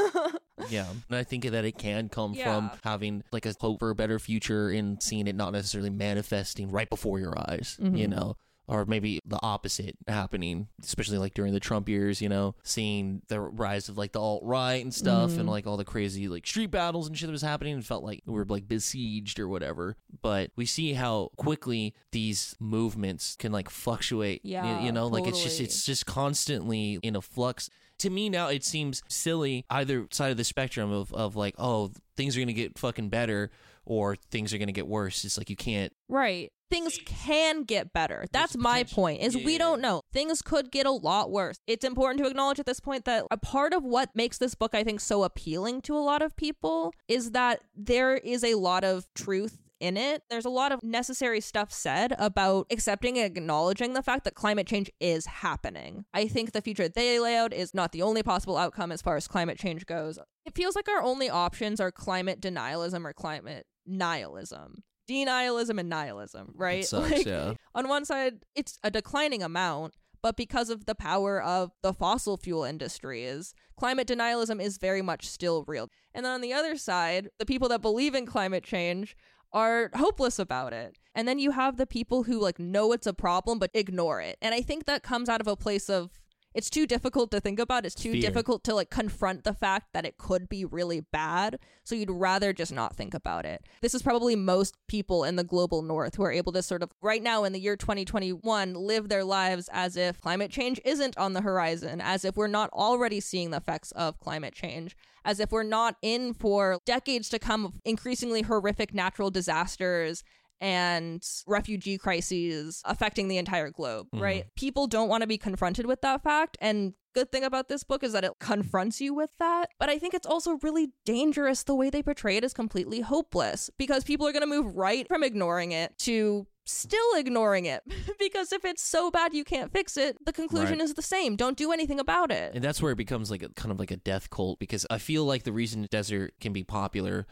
Yeah, 0.68 0.84
and 1.08 1.16
I 1.16 1.24
think 1.24 1.44
that 1.46 1.64
it 1.64 1.78
can 1.78 2.10
come 2.10 2.34
Yeah. 2.34 2.44
from 2.44 2.70
having 2.84 3.24
like 3.32 3.46
a 3.46 3.54
hope 3.58 3.78
for 3.78 3.88
a 3.88 3.94
better 3.94 4.18
future 4.18 4.68
and 4.68 5.02
seeing 5.02 5.26
it 5.26 5.34
not 5.34 5.54
necessarily 5.54 5.88
manifesting 5.88 6.70
right 6.70 6.88
before 6.90 7.18
your 7.18 7.32
eyes, 7.50 7.76
you 7.80 7.90
Mhm. 7.90 8.08
know, 8.10 8.36
or 8.70 8.86
maybe 8.86 9.18
the 9.26 9.38
opposite 9.42 9.96
happening, 10.06 10.68
especially 10.82 11.18
like 11.18 11.34
during 11.34 11.52
the 11.52 11.60
Trump 11.60 11.88
years, 11.88 12.22
you 12.22 12.28
know, 12.28 12.54
seeing 12.62 13.20
the 13.28 13.40
rise 13.40 13.88
of 13.88 13.98
like 13.98 14.12
the 14.12 14.20
alt 14.20 14.42
right 14.44 14.82
and 14.82 14.94
stuff 14.94 15.32
and 15.32 15.42
Mhm. 15.48 15.48
like 15.50 15.66
all 15.66 15.76
the 15.76 15.84
crazy 15.84 16.28
like 16.28 16.46
street 16.46 16.70
battles 16.70 17.08
and 17.08 17.18
shit 17.18 17.26
that 17.26 17.32
was 17.32 17.42
happening 17.42 17.74
and 17.74 17.84
felt 17.84 18.04
like 18.04 18.22
we 18.26 18.32
were 18.32 18.44
like 18.44 18.68
besieged 18.68 19.40
or 19.40 19.48
whatever. 19.48 19.96
But 20.22 20.52
we 20.56 20.66
see 20.66 20.92
how 20.92 21.30
quickly 21.36 21.94
these 22.12 22.54
movements 22.60 23.36
can 23.36 23.50
like 23.52 23.68
fluctuate. 23.68 24.40
Yeah, 24.44 24.84
you 24.84 24.92
know, 24.92 25.06
like 25.08 25.26
it's 25.26 25.42
just 25.42 25.60
it's 25.60 25.84
just 25.84 26.06
constantly 26.06 26.98
in 27.02 27.16
a 27.16 27.20
flux 27.20 27.68
to 27.98 28.08
me 28.08 28.30
now 28.30 28.46
it 28.48 28.64
seems 28.64 29.02
silly 29.08 29.66
either 29.68 30.06
side 30.10 30.30
of 30.30 30.36
the 30.38 30.44
spectrum 30.44 30.90
of, 30.90 31.12
of 31.12 31.36
like 31.36 31.54
oh 31.58 31.90
things 32.16 32.34
are 32.36 32.40
gonna 32.40 32.52
get 32.52 32.78
fucking 32.78 33.08
better 33.10 33.50
or 33.84 34.16
things 34.30 34.54
are 34.54 34.58
gonna 34.58 34.72
get 34.72 34.86
worse 34.86 35.22
it's 35.24 35.36
like 35.36 35.50
you 35.50 35.56
can't 35.56 35.92
Right. 36.08 36.50
Things 36.70 36.98
can 37.04 37.64
get 37.64 37.92
better. 37.92 38.26
That's 38.32 38.56
my 38.56 38.84
point. 38.84 39.22
Is 39.22 39.36
we 39.36 39.58
don't 39.58 39.80
know. 39.80 40.02
Things 40.12 40.40
could 40.40 40.70
get 40.70 40.86
a 40.86 40.92
lot 40.92 41.30
worse. 41.30 41.58
It's 41.66 41.84
important 41.84 42.22
to 42.22 42.30
acknowledge 42.30 42.60
at 42.60 42.66
this 42.66 42.80
point 42.80 43.04
that 43.06 43.24
a 43.30 43.36
part 43.36 43.74
of 43.74 43.82
what 43.82 44.10
makes 44.14 44.38
this 44.38 44.54
book 44.54 44.74
I 44.74 44.84
think 44.84 45.00
so 45.00 45.24
appealing 45.24 45.82
to 45.82 45.96
a 45.96 46.00
lot 46.00 46.22
of 46.22 46.36
people 46.36 46.92
is 47.08 47.32
that 47.32 47.60
there 47.74 48.16
is 48.16 48.44
a 48.44 48.54
lot 48.54 48.84
of 48.84 49.06
truth 49.14 49.58
in 49.80 49.96
it. 49.96 50.22
There's 50.30 50.44
a 50.44 50.50
lot 50.50 50.72
of 50.72 50.82
necessary 50.82 51.40
stuff 51.40 51.72
said 51.72 52.14
about 52.18 52.66
accepting 52.70 53.18
and 53.18 53.26
acknowledging 53.26 53.94
the 53.94 54.02
fact 54.02 54.24
that 54.24 54.34
climate 54.34 54.66
change 54.66 54.90
is 55.00 55.26
happening. 55.26 56.04
I 56.14 56.28
think 56.28 56.52
the 56.52 56.62
future 56.62 56.88
they 56.88 57.18
lay 57.18 57.36
out 57.36 57.52
is 57.52 57.74
not 57.74 57.92
the 57.92 58.02
only 58.02 58.22
possible 58.22 58.56
outcome 58.56 58.92
as 58.92 59.02
far 59.02 59.16
as 59.16 59.26
climate 59.26 59.58
change 59.58 59.86
goes. 59.86 60.18
It 60.44 60.54
feels 60.54 60.76
like 60.76 60.88
our 60.88 61.02
only 61.02 61.30
options 61.30 61.80
are 61.80 61.90
climate 61.90 62.40
denialism 62.40 63.04
or 63.04 63.12
climate 63.12 63.66
nihilism 63.86 64.84
denialism 65.10 65.78
and 65.78 65.88
nihilism, 65.88 66.52
right? 66.56 66.84
sucks, 66.84 67.10
Like, 67.10 67.26
yeah 67.26 67.54
on 67.74 67.88
one 67.88 68.04
side, 68.04 68.44
it's 68.54 68.78
a 68.82 68.90
declining 68.90 69.42
amount, 69.42 69.94
but 70.22 70.36
because 70.36 70.70
of 70.70 70.86
the 70.86 70.94
power 70.94 71.42
of 71.42 71.72
the 71.82 71.94
fossil 71.94 72.36
fuel 72.36 72.64
industries, 72.64 73.54
climate 73.76 74.08
denialism 74.08 74.60
is 74.60 74.78
very 74.78 75.02
much 75.02 75.26
still 75.26 75.64
real. 75.66 75.88
And 76.14 76.24
then 76.24 76.32
on 76.32 76.40
the 76.40 76.52
other 76.52 76.76
side, 76.76 77.30
the 77.38 77.46
people 77.46 77.68
that 77.68 77.80
believe 77.80 78.14
in 78.14 78.26
climate 78.26 78.64
change 78.64 79.16
are 79.52 79.90
hopeless 79.94 80.38
about 80.38 80.72
it. 80.72 80.96
And 81.14 81.26
then 81.26 81.38
you 81.38 81.52
have 81.52 81.76
the 81.76 81.86
people 81.86 82.24
who 82.24 82.38
like 82.38 82.58
know 82.58 82.92
it's 82.92 83.06
a 83.06 83.12
problem 83.12 83.58
but 83.58 83.70
ignore 83.74 84.20
it. 84.20 84.36
And 84.40 84.54
I 84.54 84.62
think 84.62 84.84
that 84.84 85.02
comes 85.02 85.28
out 85.28 85.40
of 85.40 85.48
a 85.48 85.56
place 85.56 85.88
of 85.88 86.19
it's 86.54 86.70
too 86.70 86.86
difficult 86.86 87.30
to 87.30 87.40
think 87.40 87.58
about. 87.58 87.86
It's 87.86 87.94
too 87.94 88.12
Fear. 88.12 88.22
difficult 88.22 88.64
to 88.64 88.74
like 88.74 88.90
confront 88.90 89.44
the 89.44 89.54
fact 89.54 89.92
that 89.92 90.04
it 90.04 90.18
could 90.18 90.48
be 90.48 90.64
really 90.64 91.00
bad. 91.00 91.58
So 91.84 91.94
you'd 91.94 92.10
rather 92.10 92.52
just 92.52 92.72
not 92.72 92.96
think 92.96 93.14
about 93.14 93.46
it. 93.46 93.64
This 93.80 93.94
is 93.94 94.02
probably 94.02 94.36
most 94.36 94.76
people 94.88 95.24
in 95.24 95.36
the 95.36 95.44
global 95.44 95.82
north 95.82 96.16
who 96.16 96.24
are 96.24 96.32
able 96.32 96.52
to 96.52 96.62
sort 96.62 96.82
of 96.82 96.90
right 97.00 97.22
now 97.22 97.44
in 97.44 97.52
the 97.52 97.60
year 97.60 97.76
2021 97.76 98.74
live 98.74 99.08
their 99.08 99.24
lives 99.24 99.68
as 99.72 99.96
if 99.96 100.20
climate 100.20 100.50
change 100.50 100.80
isn't 100.84 101.16
on 101.16 101.32
the 101.32 101.40
horizon, 101.40 102.00
as 102.00 102.24
if 102.24 102.36
we're 102.36 102.46
not 102.46 102.70
already 102.70 103.20
seeing 103.20 103.50
the 103.50 103.58
effects 103.58 103.92
of 103.92 104.18
climate 104.18 104.54
change, 104.54 104.96
as 105.24 105.38
if 105.38 105.52
we're 105.52 105.62
not 105.62 105.96
in 106.02 106.34
for 106.34 106.78
decades 106.84 107.28
to 107.28 107.38
come 107.38 107.64
of 107.64 107.72
increasingly 107.84 108.42
horrific 108.42 108.94
natural 108.94 109.30
disasters 109.30 110.24
and 110.60 111.22
refugee 111.46 111.98
crises 111.98 112.82
affecting 112.84 113.28
the 113.28 113.38
entire 113.38 113.70
globe, 113.70 114.08
Mhm. 114.14 114.20
right? 114.20 114.46
People 114.56 114.86
don't 114.86 115.08
want 115.08 115.22
to 115.22 115.26
be 115.26 115.38
confronted 115.38 115.86
with 115.86 116.00
that 116.02 116.22
fact. 116.22 116.56
And 116.60 116.94
good 117.14 117.32
thing 117.32 117.42
about 117.44 117.68
this 117.68 117.82
book 117.82 118.04
is 118.04 118.12
that 118.12 118.24
it 118.24 118.32
confronts 118.38 119.00
you 119.00 119.12
with 119.14 119.30
that. 119.38 119.70
But 119.78 119.88
I 119.90 119.98
think 119.98 120.14
it's 120.14 120.26
also 120.26 120.58
really 120.62 120.92
dangerous 121.04 121.62
the 121.64 121.74
way 121.74 121.90
they 121.90 122.02
portray 122.02 122.36
it 122.36 122.44
is 122.44 122.52
completely 122.52 123.00
hopeless 123.00 123.70
because 123.78 124.04
people 124.04 124.26
are 124.28 124.32
going 124.32 124.42
to 124.42 124.46
move 124.46 124.76
right 124.76 125.08
from 125.08 125.24
ignoring 125.24 125.72
it 125.72 125.96
to 126.00 126.46
still 126.66 127.14
ignoring 127.16 127.64
it 127.64 127.82
because 128.20 128.52
if 128.52 128.64
it's 128.64 128.82
so 128.82 129.10
bad 129.10 129.34
you 129.34 129.42
can't 129.42 129.72
fix 129.72 129.96
it 129.96 130.16
the 130.24 130.32
conclusion 130.32 130.78
Right. 130.78 130.84
is 130.84 130.94
the 130.94 131.02
same 131.02 131.34
don't 131.34 131.56
do 131.56 131.72
anything 131.72 131.98
about 131.98 132.30
it 132.30 132.54
and 132.54 132.62
that's 132.62 132.80
where 132.80 132.92
it 132.92 132.96
becomes 132.96 133.28
like 133.28 133.42
a 133.42 133.48
kind 133.48 133.72
of 133.72 133.80
like 133.80 133.90
a 133.90 133.96
death 133.96 134.30
cult 134.30 134.60
because 134.60 134.86
i 134.88 134.98
feel 134.98 135.24
like 135.24 135.42
the 135.42 135.52
reason 135.52 135.88
desert 135.90 136.32
can 136.40 136.52
be 136.52 136.62
popular 136.62 137.26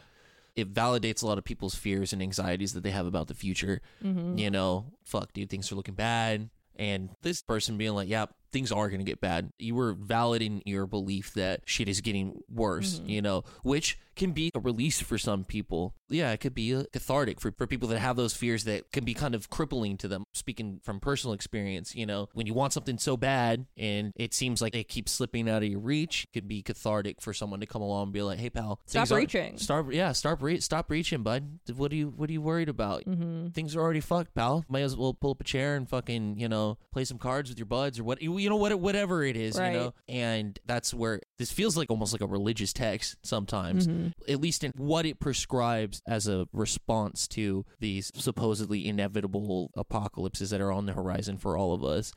it 0.59 0.73
validates 0.73 1.23
a 1.23 1.27
lot 1.27 1.37
of 1.37 1.43
people's 1.43 1.75
fears 1.75 2.13
and 2.13 2.21
anxieties 2.21 2.73
that 2.73 2.83
they 2.83 2.91
have 2.91 3.05
about 3.05 3.27
the 3.27 3.33
future 3.33 3.81
mm-hmm. 4.03 4.37
you 4.37 4.49
know 4.49 4.85
fuck 5.05 5.31
dude 5.33 5.49
things 5.49 5.71
are 5.71 5.75
looking 5.75 5.95
bad 5.95 6.49
and 6.75 7.09
this 7.21 7.41
person 7.41 7.77
being 7.77 7.93
like 7.93 8.09
yeah 8.09 8.25
things 8.51 8.71
are 8.71 8.89
going 8.89 8.99
to 8.99 9.05
get 9.05 9.21
bad 9.21 9.51
you 9.59 9.75
were 9.75 9.93
validating 9.93 10.61
your 10.65 10.85
belief 10.85 11.33
that 11.33 11.61
shit 11.65 11.87
is 11.87 12.01
getting 12.01 12.39
worse 12.49 12.99
Mhm. 12.99 13.09
you 13.09 13.21
know 13.21 13.43
which 13.63 13.97
can 14.15 14.31
be 14.33 14.51
a 14.53 14.59
release 14.59 14.99
for 15.01 15.17
some 15.17 15.45
people 15.45 15.93
yeah 16.09 16.31
it 16.31 16.39
could 16.39 16.53
be 16.53 16.75
uh, 16.75 16.83
cathartic 16.91 17.39
for, 17.39 17.53
for 17.57 17.65
people 17.67 17.87
that 17.87 17.99
have 17.99 18.15
those 18.17 18.33
fears 18.33 18.65
that 18.65 18.91
can 18.91 19.05
be 19.05 19.13
kind 19.13 19.33
of 19.33 19.49
crippling 19.49 19.95
to 19.97 20.07
them 20.07 20.23
speaking 20.33 20.79
from 20.83 20.99
personal 20.99 21.33
experience 21.33 21.95
you 21.95 22.05
know 22.05 22.27
when 22.33 22.45
you 22.45 22.53
want 22.53 22.73
something 22.73 22.97
so 22.97 23.15
bad 23.15 23.65
and 23.77 24.11
it 24.15 24.33
seems 24.33 24.61
like 24.61 24.75
it 24.75 24.89
keeps 24.89 25.11
slipping 25.11 25.49
out 25.49 25.63
of 25.63 25.69
your 25.69 25.79
reach 25.79 26.25
it 26.25 26.33
could 26.33 26.47
be 26.47 26.61
cathartic 26.61 27.21
for 27.21 27.33
someone 27.33 27.59
to 27.61 27.65
come 27.65 27.81
along 27.81 28.03
and 28.03 28.13
be 28.13 28.21
like 28.21 28.39
hey 28.39 28.49
pal 28.49 28.79
stop 28.85 29.09
reaching 29.11 29.57
start 29.57 29.93
yeah 29.93 30.11
start 30.11 30.41
re- 30.41 30.59
stop 30.59 30.91
reaching 30.91 31.23
bud 31.23 31.59
what 31.75 31.91
are 31.91 31.95
you 31.95 32.09
what 32.15 32.29
are 32.29 32.33
you 32.33 32.41
worried 32.41 32.67
about 32.69 33.05
mm-hmm. 33.05 33.47
things 33.49 33.75
are 33.75 33.81
already 33.81 33.99
fucked, 34.01 34.33
pal. 34.35 34.65
Might 34.67 34.81
as 34.81 34.95
well 34.97 35.13
pull 35.13 35.31
up 35.31 35.41
a 35.41 35.43
chair 35.43 35.75
and 35.75 35.87
fucking, 35.87 36.39
you 36.39 36.47
know, 36.49 36.77
play 36.91 37.05
some 37.05 37.17
cards 37.17 37.49
with 37.49 37.57
your 37.57 37.65
buds 37.65 37.99
or 37.99 38.03
what, 38.03 38.21
you 38.21 38.31
know, 38.47 38.55
what, 38.55 38.79
whatever 38.79 39.23
it 39.23 39.35
is, 39.35 39.57
Right. 39.57 39.73
you 39.73 39.77
know. 39.79 39.93
And 40.07 40.57
that's 40.65 40.93
where 40.93 41.19
this 41.39 41.51
feels 41.51 41.75
like 41.75 41.89
almost 41.89 42.13
like 42.13 42.21
a 42.21 42.27
religious 42.27 42.71
text 42.71 43.17
sometimes, 43.23 43.87
Mhm. 43.87 44.13
at 44.29 44.39
least 44.39 44.63
in 44.63 44.71
what 44.77 45.05
it 45.07 45.19
prescribes 45.19 46.01
as 46.07 46.27
a 46.27 46.47
response 46.53 47.27
to 47.29 47.65
these 47.79 48.11
supposedly 48.15 48.87
inevitable 48.87 49.71
apocalypses 49.75 50.51
that 50.51 50.61
are 50.61 50.71
on 50.71 50.85
the 50.85 50.93
horizon 50.93 51.37
for 51.37 51.57
all 51.57 51.73
of 51.73 51.83
us. 51.83 52.13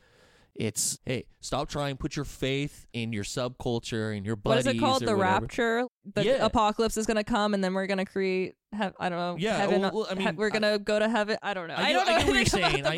It's 0.55 0.99
hey, 1.07 1.25
stop 1.41 1.71
trying. 1.71 1.97
Put 1.97 2.15
your 2.15 2.27
faith 2.27 2.87
in 2.93 3.11
your 3.15 3.25
subculture 3.25 4.15
and 4.15 4.27
your 4.27 4.35
what 4.35 4.43
buddies. 4.45 4.67
is 4.67 4.75
it 4.75 4.79
called 4.81 5.01
the 5.01 5.17
whatever. 5.17 5.23
rapture 5.41 5.87
the 6.05 6.25
Yeah. 6.25 6.45
apocalypse 6.45 6.97
is 6.97 7.07
gonna 7.07 7.25
come 7.25 7.55
and 7.55 7.63
then 7.63 7.75
we're 7.75 7.87
gonna 7.87 8.05
create. 8.07 8.55
He- 8.73 8.79
I 8.99 9.09
don't 9.11 9.19
know. 9.19 9.37
Yeah, 9.39 9.57
heaven, 9.59 9.83
well, 9.83 9.91
well, 9.93 10.07
I 10.11 10.15
he- 10.15 10.25
mean, 10.25 10.37
we're 10.37 10.49
gonna 10.51 10.79
go 10.79 10.99
to 10.99 11.09
heaven. 11.09 11.37
I 11.43 11.53
don't 11.55 11.69
know. 11.69 11.75
I, 11.75 11.89
I, 11.89 11.93
don't 11.93 12.07
know, 12.07 12.13
I 12.15 12.25
what 12.25 12.35
you're 12.35 12.45
saying. 12.47 12.87
I. 12.87 12.97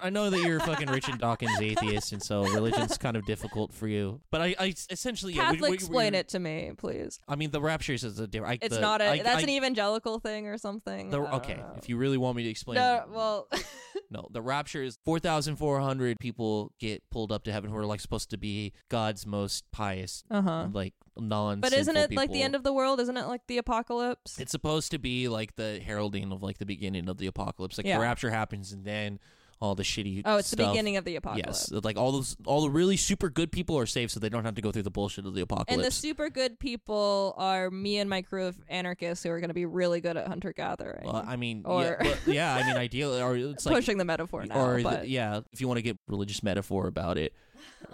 I 0.00 0.10
know 0.10 0.28
that 0.30 0.40
you're 0.40 0.60
fucking 0.60 0.88
Richard 0.90 1.18
Dawkins 1.18 1.58
atheist, 1.60 2.12
and 2.12 2.22
so 2.22 2.44
religion's 2.44 2.98
kind 2.98 3.16
of 3.16 3.24
difficult 3.24 3.72
for 3.72 3.88
you. 3.88 4.20
But 4.30 4.42
I, 4.42 4.54
I 4.58 4.74
essentially 4.90 5.32
yeah, 5.32 5.44
Catholic, 5.44 5.62
we- 5.62 5.68
we- 5.70 5.74
explain 5.74 6.14
it 6.14 6.28
to 6.28 6.38
me, 6.38 6.72
please. 6.76 7.20
I 7.26 7.36
mean, 7.36 7.50
the 7.50 7.60
rapture 7.60 7.94
is 7.94 8.04
a 8.04 8.26
different. 8.26 8.62
It's 8.62 8.76
the, 8.76 8.80
not 8.82 9.00
a. 9.00 9.22
That's 9.22 9.42
an 9.42 9.48
evangelical 9.50 10.20
thing 10.20 10.46
or 10.46 10.58
something. 10.58 11.10
the, 11.10 11.20
okay, 11.36 11.54
know. 11.56 11.72
if 11.78 11.88
you 11.88 11.96
really 11.96 12.18
want 12.18 12.36
me 12.36 12.42
to 12.44 12.50
explain, 12.50 12.76
No, 12.76 13.04
well, 13.10 13.48
no, 14.10 14.28
the 14.30 14.42
rapture 14.42 14.82
is 14.82 14.98
four 15.04 15.18
thousand 15.18 15.56
four 15.56 15.80
hundred 15.80 16.18
people 16.20 16.72
get 16.78 17.02
pulled 17.10 17.32
up 17.32 17.44
to 17.44 17.52
heaven 17.52 17.70
who 17.70 17.76
are 17.76 17.86
like 17.86 18.00
supposed 18.00 18.30
to 18.30 18.36
be 18.36 18.72
God's 18.90 19.26
most 19.26 19.64
pious, 19.72 20.22
uh 20.30 20.42
huh. 20.42 20.68
like 20.72 20.92
non. 21.18 21.60
But 21.60 21.72
isn't 21.72 21.96
it 21.96 22.12
like 22.14 22.30
the 22.32 22.42
end 22.42 22.54
of 22.54 22.62
the 22.62 22.72
world? 22.72 23.00
Isn't 23.00 23.16
it 23.16 23.26
like 23.26 23.46
the 23.46 23.58
apocalypse? 23.58 24.38
It's 24.38 24.52
supposed 24.52 24.90
to 24.92 24.98
be 24.98 25.28
like 25.28 25.56
the 25.56 25.80
heralding 25.84 26.32
of 26.32 26.42
like 26.42 26.58
the 26.58 26.66
beginning 26.66 27.08
of 27.08 27.18
the 27.18 27.26
apocalypse. 27.26 27.78
Like 27.78 27.86
Yeah. 27.86 27.96
the 27.96 28.02
rapture 28.02 28.30
happens, 28.30 28.72
and 28.72 28.84
then 28.84 29.18
all 29.60 29.74
the 29.74 29.82
shitty. 29.82 30.22
oh, 30.24 30.36
it's 30.36 30.52
the 30.52 30.56
beginning 30.56 30.96
of 30.96 31.04
the 31.04 31.16
apocalypse. 31.16 31.70
Yes, 31.72 31.84
like 31.84 31.96
all 31.96 32.12
those, 32.12 32.36
all 32.46 32.60
the 32.62 32.70
really 32.70 32.96
super 32.96 33.28
good 33.28 33.50
people 33.50 33.76
are 33.76 33.86
saved, 33.86 34.12
so 34.12 34.20
they 34.20 34.28
don't 34.28 34.44
have 34.44 34.54
to 34.54 34.62
go 34.62 34.70
through 34.70 34.84
the 34.84 34.90
bullshit 34.90 35.26
of 35.26 35.34
the 35.34 35.40
apocalypse. 35.40 35.72
And 35.72 35.82
the 35.84 35.90
super 35.90 36.30
good 36.30 36.60
people 36.60 37.34
are 37.36 37.68
me 37.68 37.98
and 37.98 38.08
my 38.08 38.22
crew 38.22 38.46
of 38.46 38.56
anarchists 38.68 39.24
who 39.24 39.30
are 39.30 39.40
going 39.40 39.48
to 39.48 39.54
be 39.54 39.66
really 39.66 40.00
good 40.00 40.16
at 40.16 40.28
hunter 40.28 40.52
gathering. 40.52 41.04
Well, 41.06 41.24
I 41.26 41.34
mean, 41.34 41.62
Or- 41.64 41.82
yeah, 41.82 41.96
but- 42.24 42.32
yeah, 42.32 42.54
I 42.54 42.66
mean, 42.68 42.76
ideally, 42.86 43.20
or 43.20 43.36
it's 43.36 43.66
like, 43.66 43.74
Pushing 43.74 43.98
the 43.98 44.04
metaphor 44.04 44.46
now, 44.46 44.60
or 44.64 44.76
the- 44.76 44.82
but 44.84 45.08
yeah, 45.08 45.40
if 45.52 45.60
you 45.60 45.66
want 45.66 45.78
to 45.78 45.82
get 45.82 45.98
religious 46.06 46.40
metaphor 46.44 46.86
about 46.86 47.18
it, 47.18 47.32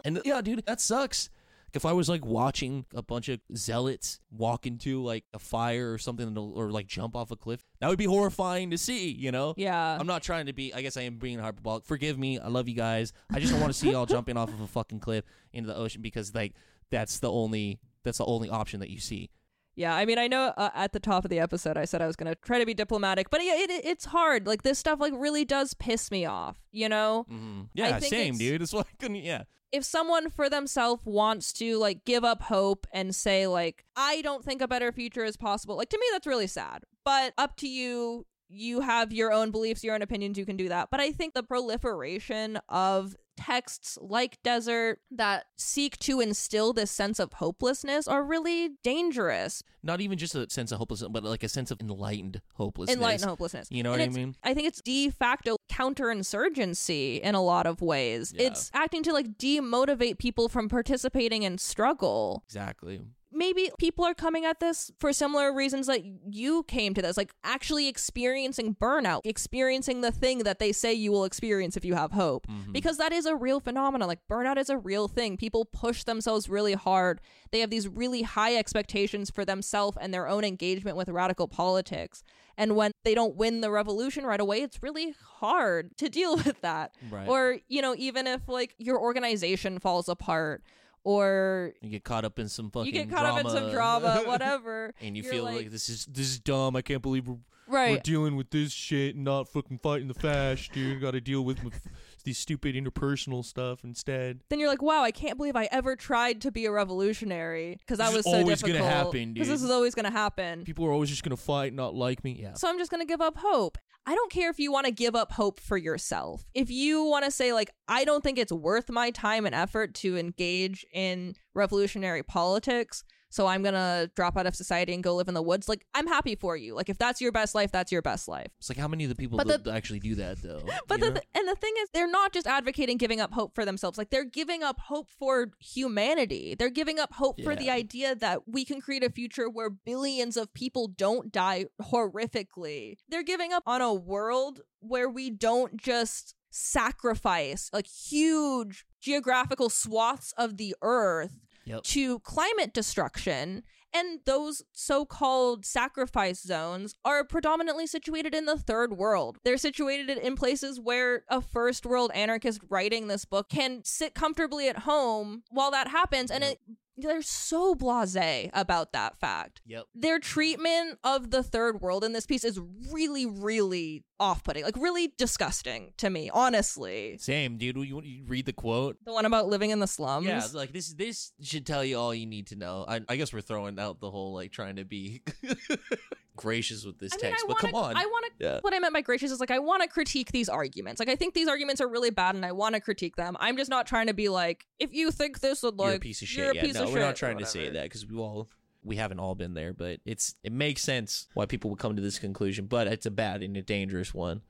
and 0.05 0.21
yeah, 0.27 0.43
dude, 0.43 0.67
that 0.67 0.83
sucks. 0.83 1.31
If 1.75 1.85
I 1.85 1.93
was 1.93 2.09
like 2.09 2.25
watching 2.25 2.87
a 2.95 3.03
bunch 3.03 3.29
of 3.29 3.41
zealots 3.57 4.21
walk 4.31 4.67
into 4.67 5.03
like 5.03 5.25
a 5.35 5.39
fire 5.39 5.93
or 5.93 5.99
something, 5.99 6.37
or 6.37 6.71
like 6.71 6.87
jump 6.87 7.17
off 7.17 7.31
a 7.31 7.37
cliff, 7.37 7.65
that 7.81 7.89
would 7.89 7.99
be 7.99 8.05
horrifying 8.05 8.71
to 8.71 8.79
see. 8.79 9.11
You 9.11 9.33
know, 9.33 9.55
yeah, 9.57 9.97
I'm 9.99 10.07
not 10.07 10.23
trying 10.23 10.47
to 10.47 10.53
be. 10.53 10.73
I 10.73 10.83
guess 10.83 10.97
I 10.97 11.03
am 11.03 11.19
being 11.19 11.39
hyperbolic. 11.39 11.85
Forgive 11.85 12.19
me. 12.19 12.39
I 12.39 12.49
love 12.49 12.69
you 12.69 12.75
guys. 12.75 13.13
I 13.33 13.41
just 13.41 13.53
don't 13.53 13.61
want 13.61 13.73
to 13.73 13.79
see 13.79 13.91
y'all 13.91 14.07
jumping 14.07 14.37
off 14.37 14.49
of 14.49 14.61
a 14.61 14.67
fucking 14.67 15.01
cliff 15.01 15.25
into 15.53 15.67
the 15.67 15.77
ocean 15.77 16.01
because 16.01 16.35
like 16.35 16.55
that's 16.91 17.19
the 17.19 17.31
only 17.31 17.81
that's 18.05 18.19
the 18.19 18.27
only 18.27 18.49
option 18.51 18.81
that 18.81 18.91
you 18.91 19.01
see. 19.01 19.31
Yeah, 19.77 19.95
I 19.95 20.05
mean, 20.05 20.19
I 20.19 20.29
know 20.29 20.53
uh, 20.57 20.71
at 20.75 20.93
the 20.93 21.01
top 21.01 21.25
of 21.25 21.31
the 21.31 21.41
episode 21.41 21.77
I 21.77 21.85
said 21.85 22.01
I 22.01 22.07
was 22.07 22.17
going 22.17 22.33
to 22.33 22.37
try 22.37 22.59
to 22.59 22.67
be 22.67 22.75
diplomatic, 22.75 23.29
but 23.31 23.43
yeah, 23.45 23.57
it, 23.57 23.71
it, 23.71 23.85
it's 23.85 24.05
hard. 24.07 24.47
Like 24.47 24.63
this 24.63 24.79
stuff 24.79 25.01
like 25.01 25.13
really 25.17 25.45
does 25.45 25.75
piss 25.75 26.11
me 26.11 26.25
off, 26.27 26.57
you 26.71 26.89
know? 26.89 27.27
Mm-hmm. 27.31 27.63
Yeah, 27.75 27.99
same, 27.99 28.35
it's- 28.35 28.39
dude. 28.39 28.61
That's 28.61 28.73
why 28.73 28.85
Yeah, 29.09 29.43
If 29.73 29.85
someone 29.85 30.31
for 30.31 30.49
themselves 30.49 31.03
wants 31.05 31.53
to 31.55 31.77
like 31.79 32.05
give 32.05 32.25
up 32.25 32.43
hope 32.43 32.87
and 32.93 33.15
say 33.15 33.47
like 33.49 33.85
I 33.97 34.23
don't 34.23 34.45
think 34.45 34.63
a 34.63 34.69
better 34.69 34.93
future 34.93 35.25
is 35.25 35.37
possible, 35.37 35.77
like 35.77 35.89
to 35.91 35.99
me 35.99 36.07
that's 36.13 36.27
really 36.27 36.47
sad. 36.47 36.85
But 37.05 37.35
up 37.37 37.57
to 37.59 37.69
you. 37.69 38.27
You 38.57 38.83
have 38.83 39.13
your 39.13 39.33
own 39.33 39.51
beliefs, 39.51 39.83
your 39.83 39.95
own 39.95 40.03
opinions, 40.03 40.39
you 40.39 40.47
can 40.47 40.57
do 40.57 40.69
that. 40.69 40.89
But 40.91 41.01
I 41.01 41.11
think 41.11 41.35
the 41.35 41.43
proliferation 41.43 42.59
of 42.69 43.17
texts 43.37 43.99
like 44.01 44.43
Desert 44.43 45.01
that 45.11 45.47
seek 45.57 45.99
to 45.99 46.21
instill 46.21 46.73
this 46.73 46.91
sense 46.91 47.19
of 47.19 47.35
hopelessness 47.35 48.07
are 48.07 48.23
really 48.23 48.71
dangerous. 48.83 49.63
not 49.83 50.01
even 50.01 50.17
just 50.19 50.35
a 50.35 50.49
sense 50.49 50.73
of 50.73 50.79
hopelessness, 50.79 51.11
but 51.13 51.25
like 51.25 51.43
a 51.43 51.49
sense 51.49 51.71
of 51.71 51.81
enlightened 51.81 52.41
hopelessness. 52.55 52.97
Enlightened 52.97 53.29
hopelessness. 53.29 53.69
You 53.71 53.83
know 53.83 53.93
And 53.93 54.01
what 54.01 54.09
I 54.09 54.13
mean? 54.13 54.37
I 54.43 54.55
think 54.55 54.69
it's 54.69 54.81
de 54.81 55.11
facto 55.11 55.57
counterinsurgency 55.71 57.21
in 57.21 57.35
a 57.35 57.43
lot 57.43 57.67
of 57.67 57.81
ways. 57.81 58.33
Yeah. 58.37 58.49
It's 58.49 58.71
acting 58.75 59.03
to 59.05 59.13
like 59.13 59.37
demotivate 59.39 60.19
people 60.19 60.49
from 60.49 60.69
participating 60.69 61.43
in 61.43 61.59
struggle. 61.59 62.43
Exactly. 62.47 63.03
Maybe 63.37 63.71
people 63.79 64.05
are 64.05 64.15
coming 64.15 64.45
at 64.45 64.61
this 64.61 64.93
for 64.99 65.13
similar 65.13 65.53
reasons 65.53 65.89
that 65.89 66.03
you 66.31 66.63
came 66.65 66.95
to 66.95 67.03
this, 67.03 67.17
like 67.17 67.35
actually 67.43 67.89
experiencing 67.89 68.77
burnout, 68.77 69.23
experiencing 69.25 70.03
the 70.03 70.13
thing 70.13 70.39
that 70.45 70.61
they 70.61 70.71
say 70.73 70.93
you 70.95 71.11
will 71.11 71.25
experience 71.25 71.77
if 71.77 71.85
you 71.85 71.95
have 71.95 72.13
hope. 72.13 72.47
Mhm. 72.47 72.73
Because 72.73 72.97
that 72.99 73.13
is 73.13 73.27
a 73.27 73.35
real 73.35 73.59
phenomenon. 73.61 74.07
Like 74.09 74.21
burnout 74.31 74.57
is 74.57 74.71
a 74.71 74.79
real 74.79 75.09
thing. 75.09 75.37
People 75.37 75.65
push 75.65 76.05
themselves 76.05 76.49
really 76.49 76.75
hard. 76.75 77.21
They 77.51 77.61
have 77.61 77.71
these 77.71 77.89
really 77.89 78.23
high 78.23 78.57
expectations 78.57 79.31
for 79.31 79.45
themselves 79.45 79.99
and 80.01 80.15
their 80.15 80.29
own 80.29 80.45
engagement 80.45 80.97
with 80.97 81.09
radical 81.09 81.49
politics. 81.49 82.23
And 82.57 82.77
when 82.77 82.93
they 83.05 83.15
don't 83.17 83.35
win 83.35 83.63
the 83.63 83.71
revolution 83.71 84.25
right 84.25 84.41
away, 84.41 84.63
it's 84.63 84.81
really 84.81 85.15
hard 85.41 85.97
to 85.99 86.09
deal 86.09 86.37
with 86.45 86.61
that. 86.61 86.95
Right. 87.11 87.29
Or, 87.29 87.59
you 87.69 87.83
know, 87.83 87.95
even 87.99 88.29
if 88.29 88.49
like 88.49 88.75
your 88.79 89.01
organization 89.01 89.81
falls 89.81 90.09
apart 90.09 90.63
or 91.05 91.73
you 91.81 91.91
get 91.91 92.03
caught 92.03 92.25
up 92.25 92.39
in 92.39 92.49
some 92.49 92.71
fucking. 92.71 92.87
you 92.87 92.93
get 92.93 93.11
caught 93.11 93.27
up 93.27 93.45
in 93.45 93.51
some 93.51 93.71
drama, 93.71 94.23
whatever. 94.27 94.95
and 95.01 95.17
you 95.17 95.23
you're 95.23 95.33
feel 95.33 95.45
like, 95.45 95.71
this 95.71 95.89
is 95.89 96.07
this 96.07 96.27
is 96.27 96.39
dumb. 96.39 96.75
I 96.75 96.83
can't 96.83 97.03
believe 97.03 97.29
we're, 97.29 97.37
we're 97.69 97.99
dealing 97.99 98.37
with 98.37 98.51
this 98.51 98.73
shit 98.73 99.15
and 99.15 99.25
not 99.25 99.49
fucking 99.49 99.79
fighting 99.79 100.09
the 100.09 100.15
fash, 100.15 100.71
dude. 100.71 101.01
Got 101.01 101.13
to 101.13 101.21
deal 101.21 101.45
with, 101.45 101.63
with 101.63 101.81
these 102.25 102.39
stupid 102.39 102.75
interpersonal 102.75 103.45
stuff 103.45 103.85
instead. 103.85 104.41
Then 104.51 104.59
you're 104.59 104.69
like, 104.69 104.83
wow, 104.83 105.03
I 105.03 105.11
can't 105.11 105.37
believe 105.37 105.57
I 105.57 105.69
ever 105.71 105.97
tried 105.97 106.41
to 106.43 106.51
be 106.51 106.67
a 106.67 106.73
revolutionary 106.73 107.77
because 107.79 107.99
that 107.99 108.13
was 108.13 108.25
so 108.25 108.33
always 108.33 108.63
gonna 108.63 108.75
difficult. 108.75 108.93
happen, 108.93 109.33
Because 109.33 109.49
this 109.49 109.63
is 109.63 109.71
always 109.71 109.95
going 109.95 110.07
to 110.07 110.11
happen. 110.11 110.65
People 110.65 110.87
are 110.87 110.93
always 110.93 111.11
just 111.11 111.23
gonna 111.23 111.37
fight, 111.37 111.73
not 111.73 111.95
like 111.95 112.25
me. 112.25 112.39
Yeah. 112.41 112.55
So 112.55 112.69
I'm 112.69 112.79
just 112.79 112.91
going 112.91 113.01
to 113.01 113.07
give 113.07 113.21
up 113.21 113.37
hope. 113.39 113.79
I 114.07 114.15
don't 114.15 114.31
care 114.31 114.51
if 114.51 114.59
you 114.59 114.71
want 114.71 114.85
to 114.85 114.93
give 114.93 115.17
up 115.17 115.33
hope 115.33 115.59
for 115.59 115.79
yourself. 115.79 116.45
If 116.53 116.71
you 116.71 117.05
want 117.05 117.25
to 117.25 117.31
say, 117.31 117.55
like, 117.55 117.71
I 117.89 118.05
don't 118.05 118.23
think 118.23 118.39
it's 118.39 118.53
worth 118.53 118.91
my 118.91 119.11
time 119.11 119.47
and 119.47 119.55
effort 119.55 119.95
to 119.97 120.19
engage 120.19 120.85
in 120.93 121.35
revolutionary 121.55 122.23
politics, 122.23 123.03
so 123.35 123.49
I'm 123.49 123.63
going 123.63 123.75
to 123.75 124.09
drop 124.15 124.37
out 124.37 124.47
of 124.47 124.55
society 124.55 124.95
and 124.95 125.03
go 125.03 125.17
live 125.17 125.27
in 125.27 125.35
the 125.35 125.43
woods, 125.43 125.69
like, 125.69 125.85
I'm 125.93 126.07
happy 126.07 126.37
for 126.37 126.57
you. 126.57 126.77
Like, 126.77 126.89
if 126.89 126.99
that's 126.99 127.21
your 127.21 127.33
best 127.33 127.53
life, 127.53 127.73
that's 127.73 127.91
your 127.91 128.01
best 128.01 128.29
life. 128.29 128.47
It's 128.59 128.69
like 128.69 128.79
how 128.79 128.87
many 128.87 129.03
of 129.03 129.09
the 129.09 129.17
people 129.17 129.39
that 129.39 129.67
actually 129.67 129.99
do 129.99 130.15
that 130.15 130.41
though? 130.41 130.63
But 130.87 131.01
the, 131.01 131.21
and 131.35 131.49
the 131.49 131.57
thing 131.57 131.73
is, 131.83 131.89
they're 131.93 132.09
not 132.09 132.33
just 132.33 132.47
advocating 132.47 132.97
giving 132.97 133.21
up 133.21 133.33
hope 133.33 133.53
for 133.53 133.65
themselves. 133.65 133.99
Like 133.99 134.11
they're 134.11 134.25
giving 134.25 134.63
up 134.63 134.79
hope 134.79 135.11
for 135.11 135.51
humanity. 135.59 136.55
They're 136.57 136.71
giving 136.71 137.01
up 137.01 137.15
hope 137.15 137.43
for 137.43 137.57
the 137.57 137.71
idea 137.71 138.15
that 138.15 138.47
we 138.47 138.65
can 138.65 138.81
create 138.81 139.03
a 139.03 139.11
future 139.11 139.51
where 139.51 139.71
billions 139.71 140.37
of 140.37 140.55
people 140.55 140.87
don't 140.87 141.33
die 141.33 141.67
horrifically. 141.83 142.99
They're 143.09 143.25
giving 143.25 143.53
up 143.53 143.65
on 143.67 143.81
a 143.81 143.93
world 143.93 144.61
where 144.79 145.11
we 145.11 145.31
don't 145.31 145.77
just 145.77 146.37
sacrifice 146.51 147.69
like 147.73 147.89
huge 147.89 148.85
geographical 149.01 149.69
swaths 149.69 150.33
of 150.39 150.57
the 150.57 150.77
earth 150.83 151.41
Yep. 151.65 151.83
to 151.85 152.19
climate 152.21 152.73
destruction. 152.73 153.63
And 153.97 154.19
those 154.27 154.65
so 154.73 155.05
called 155.05 155.65
sacrifice 155.65 156.43
zones 156.43 156.97
are 157.05 157.23
predominantly 157.23 157.87
situated 157.87 158.35
in 158.35 158.45
the 158.45 158.59
third 158.59 158.99
world. 158.99 159.39
They're 159.45 159.57
situated 159.57 160.19
in 160.19 160.35
places 160.35 160.81
where 160.81 161.23
a 161.29 161.41
first 161.41 161.87
world 161.87 162.11
anarchist 162.13 162.61
writing 162.69 163.07
this 163.07 163.25
book 163.25 163.49
can 163.49 163.83
sit 163.85 164.13
comfortably 164.13 164.69
at 164.69 164.81
home 164.81 165.45
while 165.49 165.71
that 165.71 165.89
happens. 165.89 166.33
And 166.33 166.43
it, 166.43 166.59
they're 166.97 167.23
so 167.23 167.75
blase 167.75 168.51
about 168.53 168.93
that 168.93 169.19
fact. 169.19 169.61
Yep. 169.67 169.85
Their 169.95 170.19
treatment 170.19 170.99
of 171.03 171.31
the 171.31 171.43
third 171.43 171.81
world 171.81 172.05
in 172.05 172.13
this 172.13 172.27
piece 172.27 172.45
is 172.45 172.61
really, 172.93 173.27
really 173.27 174.05
off 174.21 174.45
putting, 174.45 174.65
like 174.65 174.77
really 174.77 175.13
disgusting 175.17 175.93
to 175.99 176.09
me, 176.11 176.31
honestly. 176.33 177.17
Same, 177.19 177.57
dude. 177.59 177.77
You, 177.77 178.01
you 178.03 178.25
read 178.27 178.47
the 178.47 178.53
quote. 178.53 178.97
The 179.05 179.13
one 179.13 179.27
about 179.27 179.49
living 179.49 179.71
in 179.71 179.81
the 179.81 179.87
slums. 179.87 180.27
Yeah, 180.27 180.47
like 180.53 180.73
this. 180.73 180.93
This 180.95 181.33
should 181.43 181.67
tell 181.67 181.85
you 181.85 181.99
all 181.99 182.15
you 182.15 182.27
need 182.27 182.49
to 182.49 182.57
know. 182.57 182.85
I, 182.87 183.01
I 183.09 183.17
guess 183.17 183.33
we're 183.33 183.41
throwing 183.41 183.79
out 183.79 184.01
the 184.01 184.11
whole 184.11 184.35
like 184.35 184.53
trying 184.53 184.77
to 184.77 184.85
be 184.85 185.23
gracious 186.37 186.85
with 186.85 186.99
this 186.99 187.13
I 187.13 187.17
mean, 187.17 187.21
text, 187.23 187.45
I 187.45 187.49
but 187.49 187.63
wanna, 187.63 187.73
come 187.73 187.83
on. 187.83 187.97
I 187.97 188.07
want 188.07 188.27
to. 188.27 188.45
yeah. 188.45 188.59
What 188.61 188.75
I 188.75 188.79
meant 188.79 188.95
by 188.95 189.01
gracious 189.01 189.31
is 189.31 189.41
like 189.41 189.51
I 189.51 189.59
want 189.59 189.83
to 189.83 189.89
critique 189.89 190.33
these 190.33 190.49
arguments. 190.49 190.99
Like 190.99 191.09
I 191.09 191.17
think 191.17 191.35
these 191.35 191.49
arguments 191.49 191.81
are 191.81 191.89
really 191.89 192.11
bad, 192.11 192.35
and 192.35 192.45
I 192.45 192.53
want 192.53 192.75
to 192.75 192.81
critique 192.81 193.17
them. 193.17 193.37
I'm 193.41 193.57
just 193.57 193.71
not 193.71 193.87
trying 193.87 194.07
to 194.09 194.15
be 194.15 194.29
like, 194.29 194.67
if 194.79 194.93
you 194.93 195.11
think 195.11 195.41
this 195.41 195.63
would 195.63 195.77
like, 195.77 195.87
you're 195.89 195.97
a 195.97 196.01
piece 196.01 196.23
of 196.23 196.33
you're 196.37 196.47
shit. 196.47 196.53
a 196.55 196.57
Yeah, 196.57 196.63
piece 196.63 196.75
no, 196.75 196.83
of 196.85 196.89
we're 196.91 196.97
shit, 196.97 197.07
not 197.07 197.17
trying 197.17 197.39
to 197.39 197.47
say 197.47 197.71
that 197.71 197.83
because 197.85 198.07
we 198.07 198.17
all 198.17 198.49
we 198.83 198.97
haven't 198.97 199.19
all 199.19 199.35
been 199.35 199.55
there, 199.55 199.73
but 199.73 200.01
it's 200.05 200.35
it 200.43 200.53
makes 200.53 200.83
sense 200.83 201.27
why 201.35 201.47
people 201.47 201.71
would 201.71 201.79
come 201.79 201.97
to 201.97 202.03
this 202.03 202.19
conclusion. 202.19 202.67
But 202.67 202.87
it's 202.87 203.07
a 203.07 203.11
bad 203.11 203.43
and 203.43 203.57
a 203.57 203.63
dangerous 203.63 204.13
one. 204.13 204.43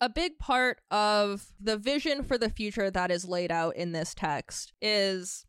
A 0.00 0.08
big 0.08 0.38
part 0.38 0.80
of 0.90 1.46
the 1.60 1.76
vision 1.76 2.24
for 2.24 2.36
the 2.36 2.50
future 2.50 2.90
that 2.90 3.10
is 3.10 3.24
laid 3.24 3.50
out 3.52 3.76
in 3.76 3.92
this 3.92 4.14
text 4.14 4.72
is. 4.80 5.46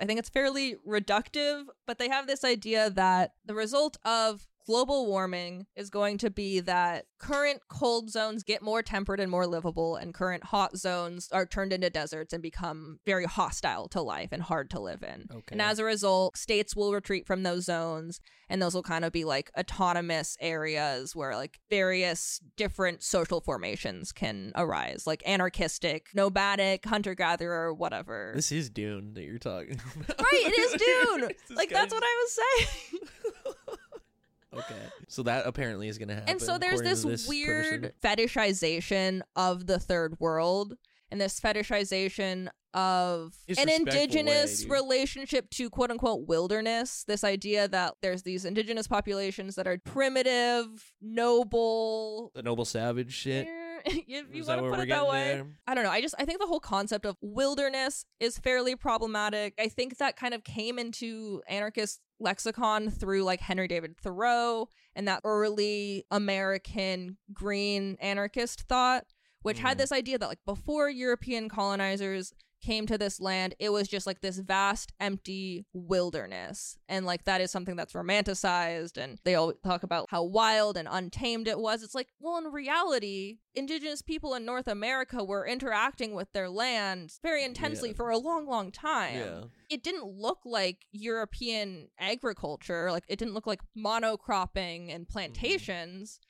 I 0.00 0.04
think 0.04 0.18
it's 0.18 0.30
fairly 0.30 0.74
reductive, 0.88 1.64
but 1.86 1.98
they 1.98 2.08
have 2.08 2.26
this 2.26 2.42
idea 2.42 2.90
that 2.90 3.34
the 3.44 3.54
result 3.54 3.98
of 4.04 4.48
global 4.66 5.06
warming 5.06 5.66
is 5.76 5.90
going 5.90 6.18
to 6.18 6.30
be 6.30 6.60
that 6.60 7.06
current 7.18 7.60
cold 7.68 8.10
zones 8.10 8.42
get 8.42 8.62
more 8.62 8.82
temperate 8.82 9.20
and 9.20 9.30
more 9.30 9.46
livable, 9.46 9.96
and 9.96 10.14
current 10.14 10.44
hot 10.44 10.76
zones 10.76 11.28
are 11.32 11.46
turned 11.46 11.72
into 11.72 11.90
deserts 11.90 12.32
and 12.32 12.42
become 12.42 12.98
very 13.06 13.24
hostile 13.24 13.88
to 13.88 14.00
life 14.00 14.30
and 14.32 14.42
hard 14.42 14.70
to 14.70 14.80
live 14.80 15.02
in. 15.02 15.26
Okay. 15.30 15.52
And 15.52 15.62
as 15.62 15.78
a 15.78 15.84
result, 15.84 16.36
states 16.36 16.74
will 16.76 16.92
retreat 16.92 17.26
from 17.26 17.42
those 17.42 17.64
zones, 17.64 18.20
and 18.48 18.60
those 18.60 18.74
will 18.74 18.82
kind 18.82 19.04
of 19.04 19.12
be 19.12 19.24
like 19.24 19.50
autonomous 19.58 20.36
areas 20.40 21.16
where 21.16 21.34
like 21.34 21.60
various 21.70 22.40
different 22.56 23.02
social 23.02 23.40
formations 23.40 24.12
can 24.12 24.52
arise, 24.56 25.06
like 25.06 25.22
anarchistic, 25.26 26.08
nomadic, 26.14 26.84
hunter 26.84 27.14
gatherer, 27.14 27.72
whatever. 27.72 28.32
This 28.34 28.52
is 28.52 28.70
Dune 28.70 29.14
that 29.14 29.24
you're 29.24 29.38
talking 29.38 29.80
about. 29.96 30.20
right, 30.20 30.42
it 30.46 30.58
is 30.58 30.72
Dune. 31.18 31.56
Like 31.56 31.70
that's 31.70 31.94
what 31.94 32.02
I 32.04 32.24
was 32.24 32.32
saying. 32.32 33.00
Okay. 34.54 34.74
So 35.08 35.22
that 35.24 35.46
apparently 35.46 35.88
is 35.88 35.98
going 35.98 36.08
to 36.08 36.14
happen. 36.14 36.30
and 36.30 36.40
so 36.40 36.56
there's 36.56 36.80
this, 36.80 37.02
this 37.02 37.28
weird 37.28 37.82
person. 37.82 37.92
fetishization 38.02 39.20
of 39.36 39.66
the 39.66 39.78
third 39.78 40.18
world 40.20 40.74
and 41.10 41.20
this 41.20 41.38
fetishization 41.38 42.48
of 42.72 43.34
an 43.58 43.68
indigenous 43.68 44.64
way, 44.64 44.70
relationship 44.70 45.50
to 45.50 45.68
quote 45.68 45.90
unquote 45.90 46.26
wilderness 46.26 47.04
this 47.06 47.22
idea 47.22 47.68
that 47.68 47.92
there's 48.00 48.22
these 48.22 48.46
indigenous 48.46 48.86
populations 48.86 49.56
that 49.56 49.66
are 49.66 49.76
primitive 49.84 50.94
noble 51.02 52.30
The 52.34 52.42
noble 52.42 52.64
savage 52.64 53.12
shit. 53.12 53.46
if 53.86 54.34
you 54.34 54.44
want 54.44 54.62
to 54.62 54.70
put 54.70 54.80
it 54.80 54.88
that 54.88 55.06
way 55.08 55.24
there? 55.34 55.46
I 55.66 55.74
don't 55.74 55.84
know. 55.84 55.90
I 55.90 56.00
just 56.00 56.14
I 56.18 56.24
think 56.24 56.40
the 56.40 56.46
whole 56.46 56.60
concept 56.60 57.04
of 57.06 57.16
wilderness 57.20 58.04
is 58.20 58.38
fairly 58.38 58.76
problematic. 58.76 59.54
I 59.58 59.68
think 59.68 59.98
that 59.98 60.16
kind 60.16 60.34
of 60.34 60.44
came 60.44 60.78
into 60.78 61.42
anarchist 61.48 62.00
lexicon 62.20 62.88
through 62.90 63.24
like 63.24 63.40
Henry 63.40 63.66
David 63.68 63.96
Thoreau 63.96 64.68
and 64.94 65.08
that 65.08 65.20
early 65.24 66.04
American 66.10 67.16
green 67.32 67.96
anarchist 68.00 68.62
thought, 68.68 69.06
which 69.42 69.58
had 69.58 69.76
Mm. 69.76 69.80
this 69.80 69.92
idea 69.92 70.18
that 70.18 70.28
like 70.28 70.44
before 70.46 70.88
European 70.88 71.48
colonizers 71.48 72.32
came 72.62 72.86
to 72.86 72.96
this 72.96 73.20
land, 73.20 73.54
it 73.58 73.70
was 73.70 73.88
just 73.88 74.06
like 74.06 74.20
this 74.20 74.38
vast 74.38 74.92
empty 75.00 75.66
wilderness. 75.72 76.78
And 76.88 77.04
like 77.04 77.24
that 77.24 77.40
is 77.40 77.50
something 77.50 77.76
that's 77.76 77.92
romanticized 77.92 78.96
and 78.96 79.18
they 79.24 79.34
all 79.34 79.52
talk 79.64 79.82
about 79.82 80.06
how 80.10 80.22
wild 80.22 80.76
and 80.76 80.88
untamed 80.90 81.48
it 81.48 81.58
was. 81.58 81.82
It's 81.82 81.94
like, 81.94 82.08
well, 82.20 82.38
in 82.38 82.52
reality, 82.52 83.38
indigenous 83.54 84.02
people 84.02 84.34
in 84.34 84.44
North 84.44 84.68
America 84.68 85.22
were 85.22 85.46
interacting 85.46 86.14
with 86.14 86.32
their 86.32 86.48
land 86.48 87.12
very 87.22 87.44
intensely 87.44 87.90
Yeah. 87.90 87.96
for 87.96 88.10
a 88.10 88.18
long, 88.18 88.46
long 88.46 88.70
time. 88.70 89.18
Yeah. 89.18 89.42
It 89.68 89.82
didn't 89.82 90.06
look 90.06 90.38
like 90.44 90.86
European 90.92 91.88
agriculture. 91.98 92.90
Like 92.90 93.04
it 93.08 93.18
didn't 93.18 93.34
look 93.34 93.46
like 93.46 93.60
monocropping 93.76 94.94
and 94.94 95.04
mm-hmm. 95.04 95.12
plantations. 95.12 96.20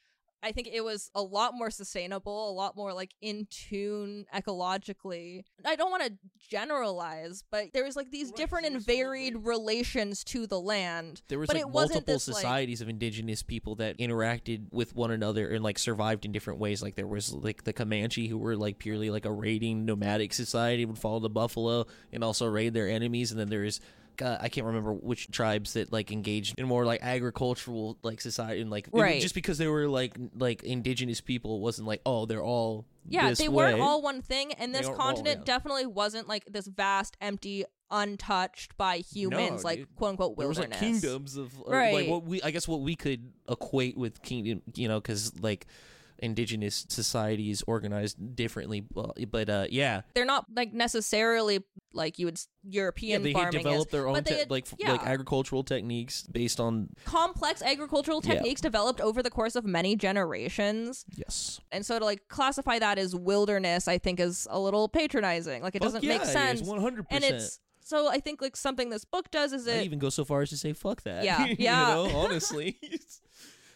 I 0.43 0.53
think 0.53 0.69
it 0.73 0.83
was 0.83 1.11
a 1.15 1.23
lot 1.23 1.55
more 1.55 1.71
sustainable, 1.71 2.51
a 2.51 2.53
lot 2.53 2.77
more 2.77 2.93
like 2.93 3.15
in 3.21 3.47
tune 3.51 4.27
ecologically. 4.35 5.45
I 5.65 5.77
don't 5.77 5.91
want 5.91 6.03
to 6.05 6.13
generalize, 6.49 7.45
but 7.51 7.73
there 7.73 7.85
was 7.85 7.97
like 7.97 8.11
these 8.11 8.29
Right, 8.29 8.37
different 8.37 8.67
and 8.67 8.75
was 8.77 8.87
more 8.87 8.97
varied 8.97 9.37
relations 9.39 10.25
to 10.25 10.47
the 10.47 10.61
land. 10.61 11.23
There 11.29 11.39
was 11.39 11.47
But 11.47 11.57
like 11.57 11.63
it 11.63 11.69
wasn't 11.69 11.95
multiple 11.95 12.15
this, 12.15 12.29
like- 12.29 12.37
societies 12.37 12.81
of 12.81 12.89
indigenous 12.89 13.43
people 13.43 13.77
that 13.77 13.99
interacted 13.99 14.67
with 14.73 14.95
one 14.95 15.11
another 15.11 15.49
and 15.49 15.63
like 15.63 15.79
survived 15.79 16.25
in 16.25 16.33
different 16.33 16.59
ways. 16.59 16.83
Like 16.83 16.97
there 16.97 17.07
was 17.07 17.33
like 17.33 17.65
the 17.65 17.73
Comanche 17.73 18.27
who 18.29 18.39
were 18.39 18.57
like 18.57 18.79
purely 18.79 19.11
like 19.11 19.25
a 19.25 19.33
raiding 19.33 19.85
nomadic 19.85 20.33
society 20.33 20.85
would 20.85 20.99
follow 20.99 21.21
the 21.21 21.31
buffalo 21.31 21.87
and 22.13 22.25
also 22.25 22.47
raid 22.47 22.75
their 22.75 22.89
enemies. 22.89 23.31
And 23.31 23.39
then 23.39 23.49
there 23.49 23.65
is 23.65 23.81
God, 24.17 24.39
I 24.41 24.49
can't 24.49 24.67
remember 24.67 24.93
which 24.93 25.31
tribes 25.31 25.73
that 25.75 25.93
like 25.93 26.11
engaged 26.13 26.59
in 26.59 26.67
more 26.67 26.85
like 26.85 27.01
agricultural 27.03 27.99
like 28.03 28.21
society 28.21 28.61
and 28.61 28.71
like 28.71 28.89
Right. 28.93 29.21
just 29.21 29.35
because 29.35 29.59
they 29.59 29.69
were 29.69 29.89
like 29.89 30.15
like 30.37 30.63
indigenous 30.63 31.21
people 31.21 31.61
wasn't 31.61 31.89
like 31.89 32.01
oh 32.07 32.27
they're 32.27 32.43
all 32.43 32.85
Yeah, 33.09 33.33
they 33.33 33.49
way. 33.49 33.55
weren't 33.73 33.81
all 33.81 34.03
one 34.03 34.23
thing, 34.23 34.53
and 34.55 34.75
this 34.75 34.87
aren't 34.87 35.01
all- 35.01 35.07
continent 35.09 35.39
yeah. 35.41 35.45
definitely 35.55 35.87
wasn't 35.87 36.29
like 36.29 36.45
this 36.47 36.67
vast, 36.67 37.17
empty, 37.21 37.65
untouched 37.91 38.77
by 38.77 38.99
humans, 38.99 39.65
like 39.65 39.79
dude. 39.81 39.97
quote 39.97 40.11
unquote 40.11 40.37
there 40.39 40.49
was 40.49 40.59
wilderness. 40.59 40.81
like 40.83 40.93
kingdoms 40.93 41.37
of 41.37 41.53
uh, 41.61 41.71
Right. 41.71 41.95
like 41.95 42.09
what 42.09 42.25
we 42.25 42.43
I 42.43 42.51
guess 42.51 42.67
what 42.69 42.81
we 42.81 42.97
could 42.97 43.33
equate 43.49 43.97
with 43.97 44.23
kingdom 44.23 44.63
you 44.75 44.89
know 44.89 45.01
because 45.01 45.33
like 45.41 45.67
indigenous 46.23 46.87
societies 46.89 47.63
organized 47.67 48.17
differently 48.37 48.81
but 49.29 49.49
uh 49.51 49.67
yeah 49.71 50.03
They're 50.15 50.25
not 50.25 50.47
like 50.55 50.73
necessarily 50.73 51.65
like 51.93 52.19
you 52.19 52.27
would 52.27 52.37
s- 52.37 52.49
yeah 52.63 52.81
European 52.83 53.23
they 53.23 53.33
developed 53.33 53.89
is, 53.89 53.93
their 53.93 54.07
own 54.09 54.15
but 54.15 54.25
they 54.25 54.31
te- 54.33 54.39
had- 54.39 54.51
like 54.51 54.67
yeah. 54.79 54.93
like 54.93 55.05
agricultural 55.07 55.65
techniques 55.65 56.23
based 56.31 56.61
on 56.61 56.89
complex 57.05 57.61
agricultural 57.61 58.21
Yeah. 58.25 58.35
techniques 58.35 58.61
developed 58.61 59.01
over 59.01 59.23
the 59.23 59.31
course 59.31 59.57
of 59.57 59.65
many 59.65 59.97
generations. 59.97 61.05
yes 61.17 61.61
And 61.73 61.85
so 61.85 61.99
to 61.99 62.05
like 62.05 62.29
classify 62.29 62.79
that 62.79 62.99
as 62.99 63.15
wilderness, 63.15 63.89
I 63.89 63.99
think 63.99 64.21
is 64.21 64.47
a 64.51 64.59
little 64.59 64.89
patronizing. 64.89 65.63
Like 65.63 65.75
it 65.75 65.83
doesn't 65.83 66.05
make 66.05 66.25
sense. 66.25 66.63
one 66.63 66.81
hundred 66.81 67.07
And 67.11 67.21
percent 67.21 67.25
And 67.35 67.35
it's 67.43 67.61
so 67.85 68.09
I 68.09 68.21
think 68.21 68.41
like 68.41 68.57
something 68.57 68.91
this 68.91 69.05
book 69.05 69.29
does 69.33 69.53
is 69.53 69.67
I 69.67 69.73
it 69.73 69.85
even 69.85 69.99
go 69.99 70.09
so 70.09 70.25
far 70.25 70.43
as 70.43 70.51
to 70.51 70.57
say 70.57 70.73
fuck 70.73 71.03
that 71.03 71.25
Yeah, 71.25 71.47
you 71.47 71.57
yeah. 71.59 71.89
know 71.95 72.07
honestly 72.15 72.79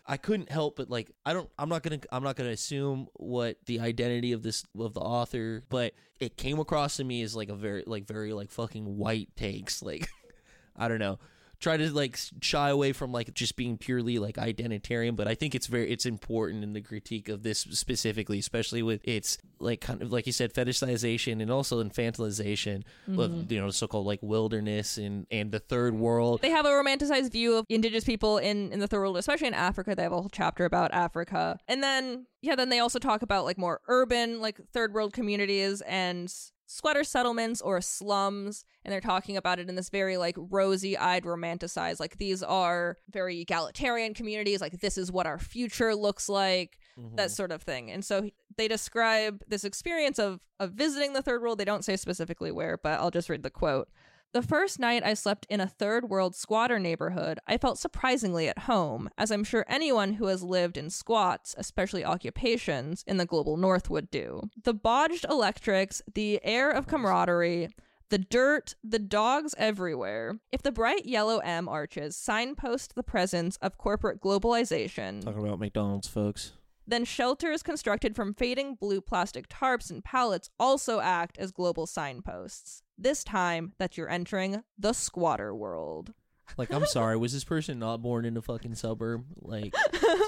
I 0.07 0.17
couldn't 0.17 0.51
help 0.51 0.77
but 0.77 0.89
like 0.89 1.11
I 1.25 1.33
don't 1.33 1.51
I'm 1.59 1.69
not 1.69 1.83
gonna 1.83 2.01
I'm 2.13 2.23
not 2.23 2.37
gonna 2.37 2.51
assume 2.51 3.09
what 3.15 3.57
the 3.67 3.81
identity 3.81 4.33
of 4.33 4.43
this 4.43 4.65
of 4.79 4.95
the 4.95 5.01
author, 5.01 5.65
but 5.69 5.95
it 6.21 6.37
came 6.37 6.59
across 6.59 6.97
to 6.97 7.05
me 7.05 7.23
as 7.23 7.35
like 7.35 7.49
a 7.49 7.55
very 7.55 7.85
like 7.87 8.07
very 8.07 8.33
like 8.33 8.51
fucking 8.51 8.97
white 8.97 9.35
takes 9.37 9.83
like 9.83 10.09
I 10.77 10.89
don't 10.89 11.01
know 11.01 11.19
try 11.61 11.77
to 11.77 11.91
like 11.91 12.19
shy 12.43 12.69
away 12.69 12.93
from 12.93 13.13
like 13.13 13.33
just 13.35 13.57
being 13.57 13.79
purely 13.79 14.19
like 14.19 14.37
identitarian 14.37 15.17
but 15.17 15.27
i 15.27 15.35
think 15.35 15.55
it's 15.55 15.67
very 15.67 15.91
it's 15.91 16.07
important 16.07 16.63
in 16.63 16.73
the 16.73 16.81
critique 16.81 17.29
of 17.29 17.43
this 17.43 17.61
specifically 17.61 18.39
especially 18.39 18.83
with 18.83 19.01
its 19.05 19.39
like 19.59 19.81
kind 19.81 20.03
of 20.03 20.13
like 20.13 20.27
you 20.27 20.33
said 20.33 20.53
fetishization 20.53 21.41
and 21.41 21.51
also 21.51 21.83
infantilization 21.83 22.83
Mm-hmm. 23.09 23.21
of 23.21 23.53
you 23.53 23.61
know 23.61 23.71
so-called 23.71 24.07
like 24.07 24.19
wilderness 24.23 24.99
and 24.99 25.27
and 25.31 25.53
the 25.53 25.59
third 25.61 25.95
world. 25.95 26.41
They 26.43 26.51
have 26.51 26.67
a 26.67 26.71
romanticized 26.71 27.31
view 27.33 27.55
of 27.57 27.65
indigenous 27.69 28.05
people 28.05 28.39
in 28.39 28.73
in 28.73 28.81
the 28.81 28.87
third 28.89 29.01
world 29.01 29.17
especially 29.17 29.47
in 29.49 29.55
africa. 29.55 29.95
They 29.95 30.03
have 30.03 30.13
a 30.13 30.17
whole 30.17 30.31
chapter 30.31 30.65
about 30.65 30.93
africa. 30.93 31.59
And 31.69 31.83
then 31.83 32.27
yeah 32.43 32.55
then 32.57 32.69
they 32.69 32.81
also 32.81 32.99
talk 32.99 33.23
about 33.23 33.45
like 33.45 33.59
more 33.59 33.81
urban 33.89 34.41
like 34.41 34.61
third 34.73 34.93
world 34.93 35.13
communities 35.13 35.81
and 35.83 36.33
squatter 36.67 37.05
settlements 37.05 37.61
or 37.61 37.81
slums 37.81 38.65
and 38.85 38.93
they're 38.93 39.01
talking 39.01 39.37
about 39.37 39.59
it 39.59 39.69
in 39.69 39.77
this 39.77 39.89
very 39.89 40.17
like 40.17 40.35
rosy-eyed 40.37 41.25
romanticized 41.25 42.01
like 42.01 42.19
these 42.19 42.43
are 42.43 42.97
very 43.11 43.41
egalitarian 43.41 44.13
communities 44.15 44.61
like 44.61 44.81
this 44.81 44.99
is 44.99 45.13
what 45.13 45.27
our 45.27 45.39
future 45.39 45.95
looks 45.95 46.29
like 46.29 46.79
Mm-hmm. 46.99 47.17
that 47.17 47.31
sort 47.31 47.53
of 47.53 47.61
thing. 47.63 47.91
And 47.91 48.03
so 48.03 48.31
they 48.57 48.69
describe 48.69 49.45
this 49.47 49.65
experience 49.65 50.19
of 50.19 50.41
of 50.59 50.71
visiting 50.73 51.13
the 51.13 51.21
third 51.21 51.43
world. 51.43 51.59
They 51.59 51.67
don't 51.67 51.85
say 51.85 51.95
specifically 51.97 52.51
where, 52.51 52.79
but 52.79 52.99
I'll 52.99 53.11
just 53.11 53.29
read 53.29 53.43
the 53.43 53.51
quote. 53.51 53.91
The 54.37 54.43
first 54.43 54.79
night 54.79 55.03
I 55.03 55.15
slept 55.15 55.47
in 55.49 55.63
a 55.63 55.67
third 55.67 56.11
world 56.11 56.37
squatter 56.37 56.79
neighborhood, 56.79 57.39
I 57.47 57.57
felt 57.57 57.79
surprisingly 57.79 58.51
at 58.51 58.59
home, 58.59 59.09
as 59.17 59.31
I'm 59.31 59.45
sure 59.45 59.65
anyone 59.67 60.13
who 60.13 60.27
has 60.27 60.43
lived 60.43 60.77
in 60.77 60.91
squats, 60.91 61.55
especially 61.57 62.05
occupations, 62.05 63.03
in 63.07 63.17
the 63.17 63.25
global 63.25 63.57
north 63.57 63.89
would 63.89 64.11
do. 64.11 64.51
The 64.63 64.75
bodged 64.75 65.25
electrics, 65.31 66.03
the 66.13 66.39
air 66.45 66.71
of 66.71 66.87
camaraderie, 66.87 67.71
the 68.11 68.19
dirt, 68.19 68.75
the 68.85 68.99
dogs 68.99 69.55
everywhere. 69.57 70.39
If 70.53 70.61
the 70.61 70.71
bright 70.71 71.07
yellow 71.07 71.39
M 71.39 71.67
arches 71.67 72.15
signpost 72.15 72.95
the 72.95 73.03
presence 73.03 73.57
of 73.63 73.79
corporate 73.79 74.21
globalization, 74.21 75.25
talking 75.25 75.47
about 75.47 75.61
mcdonald's 75.61 76.09
folks 76.09 76.53
then 76.87 77.05
shelters 77.05 77.63
constructed 77.63 78.15
from 78.15 78.35
fading 78.35 78.75
blue 78.75 79.01
plastic 79.01 79.49
tarps 79.49 79.91
and 79.91 80.05
pallets 80.05 80.51
also 80.61 81.01
act 81.01 81.37
as 81.39 81.51
global 81.51 81.87
signposts. 81.87 82.83
This 82.99 83.25
time 83.25 83.73
that 83.79 83.97
you're 83.97 84.09
entering 84.09 84.63
the 84.79 84.93
squatter 84.93 85.55
world. 85.55 86.13
Like, 86.57 86.73
I'm 86.73 86.87
sorry, 86.87 87.17
was 87.17 87.33
this 87.33 87.43
person 87.43 87.81
not 87.81 88.01
born 88.03 88.25
in 88.25 88.37
a 88.37 88.41
fucking 88.43 88.77
suburb? 88.77 89.25
Like, 89.43 89.75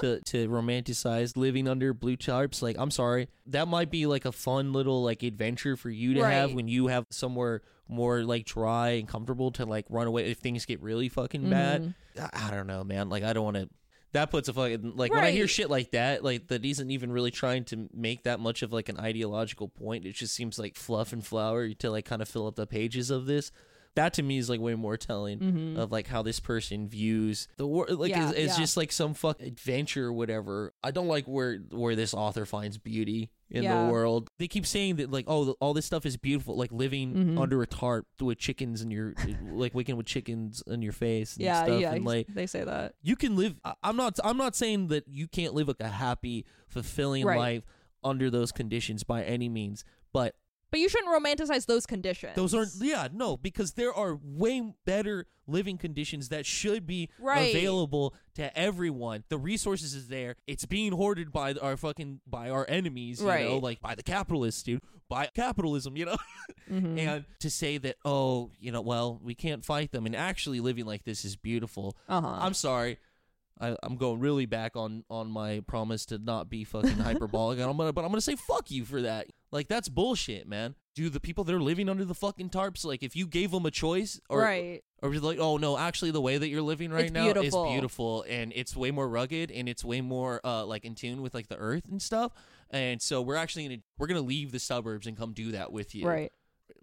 to 0.01 0.19
to 0.25 0.49
romanticize 0.49 1.37
living 1.37 1.67
under 1.67 1.93
blue 1.93 2.17
tarps? 2.17 2.61
Like, 2.61 2.75
I'm 2.77 2.91
sorry, 2.91 3.29
that 3.47 3.67
might 3.69 3.89
be 3.89 4.05
like 4.05 4.25
a 4.25 4.31
fun 4.33 4.73
little 4.73 5.01
like 5.01 5.23
adventure 5.23 5.77
for 5.77 5.89
you 5.89 6.15
to 6.15 6.19
have 6.25 6.53
when 6.53 6.67
you 6.67 6.87
have 6.87 7.05
somewhere 7.09 7.61
more 7.87 8.23
like 8.23 8.45
dry 8.45 8.89
and 8.89 9.07
comfortable 9.07 9.49
to 9.51 9.65
like 9.65 9.85
run 9.89 10.07
away 10.07 10.29
if 10.29 10.37
things 10.39 10.65
get 10.65 10.81
really 10.81 11.07
fucking 11.09 11.49
bad. 11.49 11.81
Mhm. 12.17 12.29
I, 12.33 12.47
I 12.47 12.51
don't 12.51 12.67
know, 12.67 12.83
man. 12.83 13.07
Like, 13.09 13.23
I 13.23 13.31
don't 13.33 13.45
want 13.45 13.57
to. 13.57 13.69
That 14.13 14.31
puts 14.31 14.49
a 14.49 14.53
fucking 14.53 14.93
like 14.95 15.11
when 15.11 15.23
I 15.23 15.31
hear 15.31 15.47
shit 15.47 15.69
like 15.69 15.91
that, 15.91 16.23
like 16.23 16.47
that 16.47 16.65
isn't 16.65 16.89
even 16.89 17.11
really 17.11 17.31
trying 17.31 17.63
to 17.65 17.87
make 17.93 18.23
that 18.23 18.39
much 18.39 18.63
of 18.63 18.73
like 18.73 18.89
an 18.89 18.99
ideological 18.99 19.67
point. 19.67 20.05
It 20.05 20.13
just 20.13 20.33
seems 20.33 20.57
like 20.57 20.75
fluff 20.75 21.13
and 21.13 21.25
flower 21.25 21.69
to 21.75 21.91
like 21.91 22.05
kind 22.05 22.21
of 22.21 22.27
fill 22.27 22.47
up 22.47 22.55
the 22.55 22.65
pages 22.67 23.11
of 23.11 23.25
this. 23.27 23.51
that 23.95 24.13
to 24.13 24.23
me 24.23 24.37
is 24.37 24.49
like 24.49 24.61
way 24.61 24.75
more 24.75 24.95
telling 24.97 25.39
Mhm. 25.39 25.77
of 25.77 25.91
like 25.91 26.07
how 26.07 26.21
this 26.21 26.39
person 26.39 26.87
views 26.87 27.47
the 27.57 27.65
world 27.67 27.99
like 27.99 28.11
Yeah, 28.11 28.29
it's, 28.29 28.37
it's 28.37 28.53
yeah. 28.53 28.63
just 28.63 28.77
like 28.77 28.91
some 28.91 29.13
fuck 29.15 29.41
adventure 29.41 30.05
or 30.05 30.13
whatever 30.13 30.73
i 30.83 30.91
don't 30.91 31.07
like 31.07 31.25
where 31.25 31.57
where 31.71 31.95
this 31.95 32.13
author 32.13 32.45
finds 32.45 32.77
beauty 32.77 33.31
in 33.51 33.63
Yeah. 33.63 33.85
the 33.85 33.91
world 33.91 34.29
they 34.37 34.47
keep 34.47 34.65
saying 34.65 34.97
that 34.97 35.09
like 35.11 35.25
oh 35.27 35.55
all 35.59 35.73
this 35.73 35.85
stuff 35.85 36.05
is 36.05 36.17
beautiful 36.17 36.55
like 36.55 36.71
living 36.71 37.13
Mhm. 37.13 37.39
under 37.41 37.61
a 37.63 37.67
tarp 37.67 38.05
with 38.21 38.37
chickens 38.37 38.81
in 38.81 38.91
your 38.91 39.13
like 39.51 39.73
waking 39.73 39.97
with 39.97 40.05
chickens 40.05 40.61
in 40.67 40.81
your 40.81 40.91
face 40.93 41.35
and 41.35 41.45
yeah, 41.45 41.63
stuff 41.63 41.81
yeah. 41.81 41.93
and 41.93 42.05
like 42.05 42.27
they 42.27 42.45
say 42.45 42.63
that. 42.63 42.93
you 43.01 43.15
can 43.15 43.35
live 43.35 43.55
i'm 43.83 43.95
not 43.95 44.19
i'm 44.23 44.37
not 44.37 44.55
saying 44.55 44.87
that 44.89 45.07
you 45.07 45.27
can't 45.27 45.53
live 45.53 45.67
like 45.67 45.79
a 45.79 45.87
happy 45.87 46.45
fulfilling 46.67 47.25
Right. 47.25 47.39
life 47.39 47.63
under 48.03 48.29
those 48.29 48.51
conditions 48.51 49.03
by 49.03 49.23
any 49.23 49.49
means 49.49 49.83
but 50.13 50.35
But 50.71 50.79
you 50.79 50.89
shouldn't 50.89 51.09
romanticize 51.11 51.65
those 51.65 51.85
conditions. 51.85 52.35
those 52.35 52.53
aren't 52.53 52.71
yeah 52.79 53.07
no 53.11 53.37
because 53.37 53.73
there 53.73 53.93
are 53.93 54.19
way 54.23 54.73
better 54.85 55.25
living 55.47 55.77
conditions 55.79 56.29
that 56.29 56.45
should 56.45 56.85
be 56.85 57.09
Right. 57.19 57.55
available 57.55 58.13
to 58.35 58.55
everyone 58.57 59.23
the 59.29 59.37
resources 59.39 59.95
is 59.95 60.07
there 60.09 60.35
it's 60.45 60.65
being 60.65 60.91
hoarded 60.91 61.31
by 61.31 61.53
our 61.53 61.75
fucking 61.75 62.21
by 62.27 62.49
our 62.51 62.65
enemies 62.69 63.19
you 63.19 63.25
know 63.25 63.31
Right. 63.31 63.63
like 63.63 63.81
by 63.81 63.95
the 63.95 64.03
capitalists 64.03 64.61
dude 64.61 64.81
by 65.09 65.27
capitalism 65.33 65.97
you 65.97 66.05
know 66.05 66.17
Mhm. 66.69 66.99
and 66.99 67.25
to 67.39 67.49
say 67.49 67.79
that 67.79 67.95
oh 68.05 68.51
you 68.59 68.71
know 68.71 68.81
well 68.81 69.19
we 69.23 69.33
can't 69.33 69.65
fight 69.65 69.91
them 69.91 70.05
and 70.05 70.15
actually 70.15 70.59
living 70.59 70.85
like 70.85 71.03
this 71.03 71.25
is 71.25 71.35
beautiful 71.35 71.97
Uh-huh. 72.07 72.27
i'm 72.41 72.53
sorry 72.53 72.99
I, 73.61 73.75
I'm 73.83 73.97
going 73.97 74.19
really 74.21 74.45
back 74.45 74.75
on 74.77 75.03
on 75.09 75.29
my 75.31 75.61
promise 75.67 76.05
to 76.07 76.17
not 76.19 76.49
be 76.49 76.63
fucking 76.63 76.91
hyperbolic, 77.09 77.59
and 77.59 77.69
I'm 77.69 77.75
gonna, 77.75 77.91
but 77.91 78.05
I'm 78.05 78.09
gonna 78.09 78.21
say 78.21 78.37
fuck 78.37 78.71
you 78.71 78.85
for 78.85 79.01
that. 79.01 79.27
Like 79.51 79.67
that's 79.67 79.89
bullshit, 79.89 80.47
man. 80.47 80.75
Do 80.95 81.09
the 81.09 81.19
people 81.19 81.43
that 81.43 81.55
are 81.55 81.61
living 81.61 81.89
under 81.89 82.05
the 82.05 82.13
fucking 82.13 82.49
tarps, 82.49 82.85
like 82.85 83.01
if 83.03 83.15
you 83.15 83.25
gave 83.25 83.51
them 83.51 83.65
a 83.65 83.71
choice, 83.71 84.19
or 84.29 84.41
right. 84.41 84.83
or 85.01 85.11
like, 85.15 85.39
oh 85.39 85.57
no, 85.57 85.77
actually 85.77 86.11
the 86.11 86.21
way 86.21 86.37
that 86.37 86.49
you're 86.49 86.61
living 86.61 86.91
right 86.91 87.05
It's 87.05 87.13
now 87.13 87.23
beautiful. 87.25 87.65
is 87.65 87.71
beautiful, 87.71 88.25
and 88.29 88.53
it's 88.55 88.75
way 88.75 88.91
more 88.91 89.09
rugged, 89.09 89.49
and 89.49 89.67
it's 89.67 89.83
way 89.83 90.01
more 90.01 90.39
uh 90.43 90.65
like 90.65 90.85
in 90.85 90.93
tune 90.93 91.21
with 91.21 91.33
like 91.33 91.47
the 91.47 91.57
earth 91.57 91.85
and 91.89 92.01
stuff. 92.01 92.31
And 92.69 93.01
so 93.01 93.21
we're 93.21 93.35
actually 93.35 93.67
gonna 93.67 93.81
we're 93.97 94.07
gonna 94.07 94.21
leave 94.21 94.51
the 94.51 94.59
suburbs 94.59 95.07
and 95.07 95.17
come 95.17 95.33
do 95.33 95.51
that 95.53 95.71
with 95.71 95.95
you. 95.95 96.07
Right. 96.07 96.31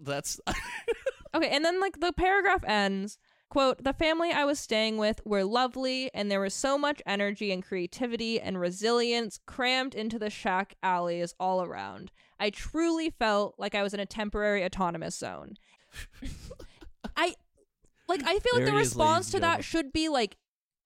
That's 0.00 0.40
Okay, 1.34 1.50
and 1.50 1.64
then 1.64 1.80
like 1.80 2.00
the 2.00 2.12
paragraph 2.12 2.64
ends 2.66 3.18
quote 3.48 3.84
the 3.84 3.92
family 3.92 4.32
i 4.32 4.44
was 4.44 4.58
staying 4.58 4.96
with 4.96 5.20
were 5.24 5.44
lovely 5.44 6.10
and 6.12 6.30
there 6.30 6.40
was 6.40 6.52
so 6.54 6.76
much 6.76 7.00
energy 7.06 7.52
and 7.52 7.64
creativity 7.64 8.40
and 8.40 8.58
resilience 8.58 9.38
crammed 9.46 9.94
into 9.94 10.18
the 10.18 10.30
shack 10.30 10.74
alleys 10.82 11.34
all 11.38 11.62
around 11.62 12.10
i 12.38 12.50
truly 12.50 13.10
felt 13.10 13.54
like 13.58 13.74
i 13.74 13.82
was 13.82 13.94
in 13.94 14.00
a 14.00 14.06
temporary 14.06 14.64
autonomous 14.64 15.16
zone. 15.16 15.54
I 17.16 17.34
like 18.08 18.22
i 18.24 18.38
feel 18.38 18.56
like 18.56 18.64
the 18.64 18.72
response 18.72 19.30
to 19.30 19.40
that 19.40 19.64
should 19.64 19.92
be 19.92 20.08
like 20.08 20.36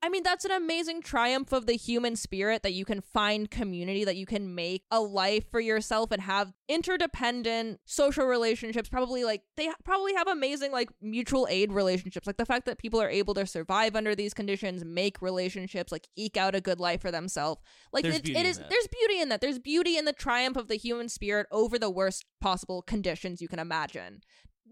I 0.03 0.09
mean, 0.09 0.22
that's 0.22 0.46
an 0.46 0.51
amazing 0.51 1.03
triumph 1.03 1.53
of 1.53 1.66
the 1.66 1.74
human 1.74 2.16
spirit 2.16 2.62
that 2.62 2.72
you 2.72 2.86
can 2.86 3.03
find 3.03 3.51
community, 3.51 4.05
that 4.05 4.16
you 4.16 4.24
can 4.24 4.55
make 4.55 4.84
a 4.90 4.98
life 4.98 5.51
for 5.51 5.61
yourself 5.61 6.11
and 6.11 6.22
have 6.22 6.55
interdependent 6.68 7.80
social 7.84 8.24
relationships. 8.24 8.88
Probably 8.88 9.24
like 9.24 9.42
they 9.59 9.68
probably 9.84 10.14
have 10.14 10.26
amazing 10.26 10.72
like 10.72 10.88
mutual 11.03 11.46
aid 11.51 11.70
relationships. 11.70 12.26
Like 12.26 12.38
the 12.38 12.46
fact 12.46 12.64
that 12.64 12.78
people 12.78 13.01
are 13.01 13.11
able 13.11 13.34
to 13.34 13.46
survive 13.46 13.94
under 13.94 14.14
these 14.14 14.32
conditions, 14.32 14.86
make 14.86 15.20
relationships, 15.20 15.92
like 15.92 16.09
eke 16.16 16.38
out 16.38 16.55
a 16.55 16.62
good 16.62 16.80
life 16.80 17.03
for 17.03 17.11
themselves. 17.11 17.61
Like 17.92 18.07
it, 18.07 18.26
it 18.26 18.46
is, 18.46 18.57
there's 18.57 18.88
beauty 18.88 19.20
in 19.20 19.28
that. 19.28 19.42
There's 19.42 19.59
beauty 19.59 19.98
in 19.98 20.07
the 20.07 20.14
triumph 20.14 20.57
of 20.57 20.68
the 20.68 20.76
human 20.76 21.11
spirit 21.11 21.46
over 21.53 21.78
the 21.78 21.90
worst 21.90 22.24
possible 22.40 22.80
conditions 22.80 23.42
you 23.42 23.48
can 23.48 23.59
imagine. 23.59 24.22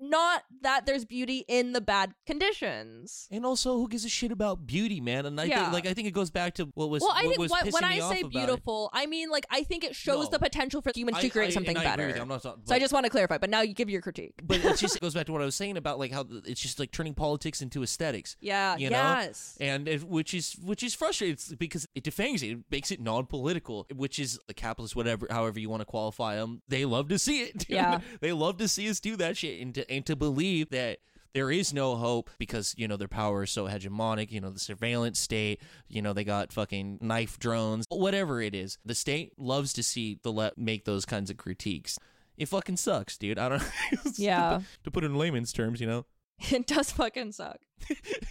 Not 0.01 0.43
that 0.63 0.87
there's 0.87 1.05
beauty 1.05 1.45
in 1.49 1.73
the 1.73 1.81
bad 1.81 2.15
conditions. 2.27 3.29
and 3.31 3.45
also 3.45 3.77
who 3.79 3.89
gives 3.89 4.05
a 4.05 4.09
shit 4.09 4.33
about 4.33 4.67
beauty, 4.67 5.01
man? 5.01 5.27
And 5.27 5.41
I 5.41 5.45
Yeah. 5.45 5.63
think 5.63 5.73
like 5.73 5.87
I 5.87 5.95
think 5.95 6.09
it 6.09 6.13
goes 6.13 6.31
back 6.31 6.55
to 6.55 6.67
what 6.75 6.91
was 6.91 7.03
Well, 7.03 7.13
I 7.15 7.23
think 7.23 7.39
what, 7.51 7.73
when 7.73 7.85
I 7.85 7.99
say 8.01 8.23
beautiful, 8.23 8.91
I 8.93 9.07
mean 9.07 9.31
like 9.31 9.47
I 9.51 9.63
think 9.63 9.85
it 9.85 9.95
shows 9.95 10.25
No. 10.27 10.31
the 10.31 10.39
potential 10.39 10.81
for 10.83 10.93
humans 10.95 11.19
to 11.19 11.29
create 11.29 11.49
I- 11.49 11.55
something 11.55 11.77
I 11.77 11.85
better. 11.85 12.09
you. 12.09 12.21
I'm 12.21 12.29
not, 12.29 12.43
so 12.43 12.57
I 12.71 12.79
just 12.79 12.93
want 12.93 13.05
to 13.05 13.11
clarify, 13.11 13.39
but 13.39 13.51
now 13.51 13.61
you 13.63 13.75
give 13.75 13.91
your 13.91 14.01
critique. 14.01 14.35
but 14.43 14.65
it 14.65 14.77
just 14.79 15.01
goes 15.01 15.15
back 15.15 15.27
to 15.27 15.33
what 15.33 15.43
I 15.43 15.45
was 15.45 15.55
saying 15.55 15.77
about 15.77 15.99
like 15.99 16.13
how 16.13 16.27
it's 16.45 16.61
just 16.61 16.79
like 16.79 16.91
turning 16.91 17.15
politics 17.15 17.61
into 17.63 17.83
aesthetics. 17.83 18.37
Yeah. 18.41 18.77
You 18.77 18.91
know? 18.91 18.97
yes. 18.97 19.57
and 19.61 19.89
it, 19.89 20.05
which 20.05 20.35
is 20.35 20.55
which 20.63 20.83
is 20.83 20.95
frustrating 20.95 21.35
it's 21.35 21.55
because 21.55 21.87
it 21.95 22.03
defangs 22.05 22.43
it. 22.43 22.49
It 22.53 22.59
makes 22.71 22.91
it 22.91 23.01
non-political, 23.01 23.87
which 23.95 24.19
is 24.19 24.39
the 24.47 24.55
capitalist, 24.55 24.97
whatever, 24.97 25.27
however 25.31 25.59
you 25.61 25.69
want 25.69 25.81
to 25.81 25.87
qualify 25.87 26.37
them. 26.37 26.63
They 26.69 26.85
love 26.85 27.09
to 27.09 27.19
see 27.19 27.43
it. 27.43 27.59
dude. 27.59 27.71
Yeah. 27.71 28.01
they 28.21 28.33
love 28.33 28.57
to 28.59 28.69
see 28.69 28.89
us 28.89 29.01
do 29.01 29.17
that 29.17 29.37
shit, 29.37 29.61
and 29.61 29.75
to 29.75 29.88
and 29.89 30.05
to 30.07 30.17
believe 30.17 30.71
that. 30.71 30.99
There 31.35 31.51
is 31.53 31.75
no 31.75 31.95
hope 31.95 32.31
because 32.39 32.75
you 32.79 32.89
know 32.89 32.97
their 32.97 33.07
power 33.07 33.43
is 33.45 33.51
so 33.51 33.67
hegemonic. 33.67 34.33
You 34.33 34.41
know 34.41 34.51
the 34.51 34.59
surveillance 34.59 35.21
state. 35.21 35.61
You 35.87 36.01
know 36.01 36.15
they 36.15 36.25
got 36.25 36.55
fucking 36.55 36.99
knife 37.03 37.39
drones. 37.39 37.85
Whatever 37.91 38.41
it 38.41 38.55
is, 38.55 38.79
the 38.85 38.95
state 38.95 39.39
loves 39.39 39.75
to 39.75 39.83
see 39.83 40.19
the 40.23 40.33
left 40.33 40.57
make 40.57 40.85
those 40.87 41.05
kinds 41.05 41.31
of 41.31 41.37
critiques. 41.37 41.99
It 42.39 42.49
fucking 42.49 42.79
sucks, 42.79 43.19
dude. 43.19 43.39
I 43.39 43.51
don't. 43.51 43.63
Yeah. 44.17 44.51
to, 44.51 44.59
put, 44.59 44.85
to 44.85 44.91
put 44.91 45.05
it 45.05 45.09
in 45.09 45.17
layman's 45.17 45.53
terms, 45.53 45.81
you 45.81 45.87
know. 45.87 46.07
it 46.51 46.67
does 46.67 46.91
fucking 46.93 47.33
suck. 47.33 47.59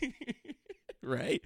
right? 1.04 1.44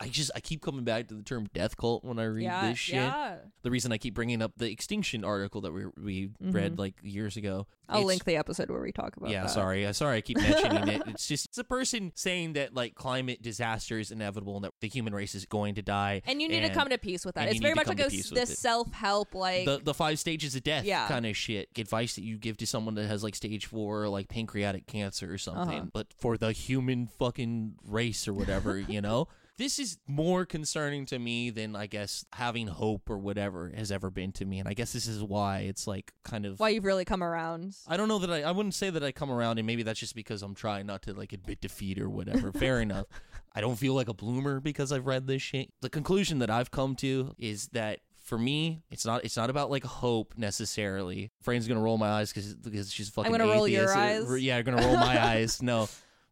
I 0.00 0.08
just 0.08 0.30
I 0.34 0.40
keep 0.40 0.60
coming 0.60 0.82
back 0.84 1.06
to 1.08 1.14
the 1.14 1.22
term 1.22 1.48
death 1.54 1.76
cult 1.76 2.04
when 2.04 2.18
I 2.18 2.24
read 2.24 2.44
yeah. 2.44 2.68
this 2.68 2.78
shit. 2.78 2.96
Yeah. 2.96 3.36
The 3.62 3.70
reason 3.70 3.92
I 3.92 3.98
keep 3.98 4.12
bringing 4.14 4.42
up 4.42 4.52
the 4.56 4.68
extinction 4.70 5.24
article 5.24 5.60
that 5.62 5.72
we 5.72 5.84
we 5.96 6.30
read 6.40 6.78
like 6.78 6.94
years 7.02 7.36
ago. 7.36 7.66
Mm-hmm. 7.68 7.92
I'll 7.92 7.98
it's- 7.98 8.06
link 8.08 8.24
the 8.24 8.36
episode 8.36 8.70
where 8.70 8.80
we 8.80 8.90
talk 8.92 9.16
about 9.16 9.30
Yeah, 9.30 9.42
that. 9.42 9.50
sorry. 9.50 9.86
Uh, 9.86 9.92
sorry 9.92 10.16
I 10.18 10.20
keep 10.20 10.38
mentioning 10.38 10.88
it. 10.88 11.02
It's 11.06 11.28
just 11.28 11.46
it's 11.46 11.58
a 11.58 11.64
person 11.64 12.10
saying 12.16 12.54
that 12.54 12.74
like 12.74 12.94
climate 12.96 13.40
disaster 13.40 13.98
is 13.98 14.10
inevitable 14.10 14.56
and 14.56 14.64
that 14.64 14.72
the 14.80 14.88
human 14.88 15.14
race 15.14 15.34
is 15.34 15.46
going 15.46 15.76
to 15.76 15.82
die. 15.82 16.22
And 16.26 16.42
you 16.42 16.48
need 16.48 16.62
to 16.62 16.70
come 16.70 16.88
to 16.88 16.98
peace 16.98 17.24
with 17.24 17.36
that. 17.36 17.48
It's 17.48 17.60
very 17.60 17.74
much 17.74 17.86
like 17.86 18.00
a, 18.00 18.04
to 18.04 18.10
peace 18.10 18.30
with 18.30 18.40
this 18.48 18.58
self 18.58 18.92
help 18.92 19.34
like 19.34 19.64
the 19.66 19.80
the 19.82 19.94
five 19.94 20.18
stages 20.18 20.56
of 20.56 20.64
death 20.64 20.84
Yeah. 20.84 21.06
kind 21.06 21.24
of 21.24 21.36
shit 21.36 21.68
advice 21.76 22.16
that 22.16 22.24
you 22.24 22.36
give 22.36 22.56
to 22.58 22.66
someone 22.66 22.94
that 22.96 23.06
has 23.06 23.22
like 23.22 23.34
stage 23.36 23.66
four 23.66 24.08
like 24.08 24.28
pancreatic 24.28 24.86
cancer 24.86 25.32
or 25.32 25.38
something 25.38 25.78
Uh-huh. 25.78 25.90
but 25.92 26.08
for 26.18 26.36
the 26.36 26.50
human 26.52 27.06
fucking 27.06 27.74
race 27.86 28.26
or 28.26 28.34
whatever 28.34 28.78
you 28.88 29.00
know 29.00 29.28
this 29.58 29.78
is 29.78 29.98
more 30.06 30.44
concerning 30.44 31.06
to 31.06 31.18
me 31.18 31.50
than 31.50 31.76
i 31.76 31.86
guess 31.86 32.24
having 32.32 32.66
hope 32.66 33.08
or 33.08 33.18
whatever 33.18 33.72
has 33.76 33.92
ever 33.92 34.10
been 34.10 34.32
to 34.32 34.44
me 34.44 34.58
and 34.58 34.68
i 34.68 34.74
guess 34.74 34.92
this 34.92 35.06
is 35.06 35.22
why 35.22 35.60
it's 35.60 35.86
like 35.86 36.12
kind 36.24 36.46
of 36.46 36.58
why 36.60 36.70
you've 36.70 36.84
really 36.84 37.04
come 37.04 37.22
around. 37.22 37.76
I 37.86 37.96
don't 37.96 38.08
know 38.08 38.18
that 38.18 38.30
I, 38.30 38.42
I 38.42 38.50
wouldn't 38.50 38.74
say 38.74 38.90
that 38.90 39.02
I 39.02 39.12
come 39.12 39.30
around 39.30 39.58
and 39.58 39.66
maybe 39.66 39.82
that's 39.82 40.00
just 40.00 40.14
because 40.14 40.42
I'm 40.42 40.54
trying 40.54 40.86
not 40.86 41.02
to 41.02 41.12
like 41.12 41.32
admit 41.32 41.60
defeat 41.60 41.98
or 41.98 42.08
whatever. 42.08 42.52
Fair 42.64 42.80
enough. 42.80 43.06
I 43.54 43.60
don't 43.60 43.76
feel 43.76 43.94
like 43.94 44.08
a 44.08 44.14
bloomer 44.14 44.60
because 44.60 44.92
I've 44.92 45.06
read 45.06 45.26
this 45.26 45.42
shit. 45.42 45.70
The 45.80 45.90
conclusion 45.90 46.38
that 46.40 46.50
I've 46.50 46.70
come 46.70 46.96
to 46.96 47.34
is 47.38 47.68
that 47.68 48.00
for 48.22 48.38
me, 48.38 48.82
it's 48.90 49.04
not 49.04 49.24
it's 49.24 49.36
not 49.36 49.50
about 49.50 49.70
like 49.70 49.84
hope 49.84 50.34
necessarily. 50.36 51.30
Frank's 51.42 51.66
gonna 51.66 51.80
roll 51.80 51.98
my 51.98 52.08
eyes 52.08 52.32
because 52.32 52.54
because 52.54 52.92
she's 52.92 53.10
fucking. 53.10 53.32
I'm 53.32 53.38
gonna 53.38 53.52
roll 53.52 53.68
your 53.68 53.92
uh, 53.92 53.98
eyes? 53.98 54.42
Yeah, 54.42 54.56
you're 54.56 54.62
gonna 54.62 54.84
roll 54.86 54.96
my 54.96 55.22
eyes. 55.32 55.60
No, 55.62 55.88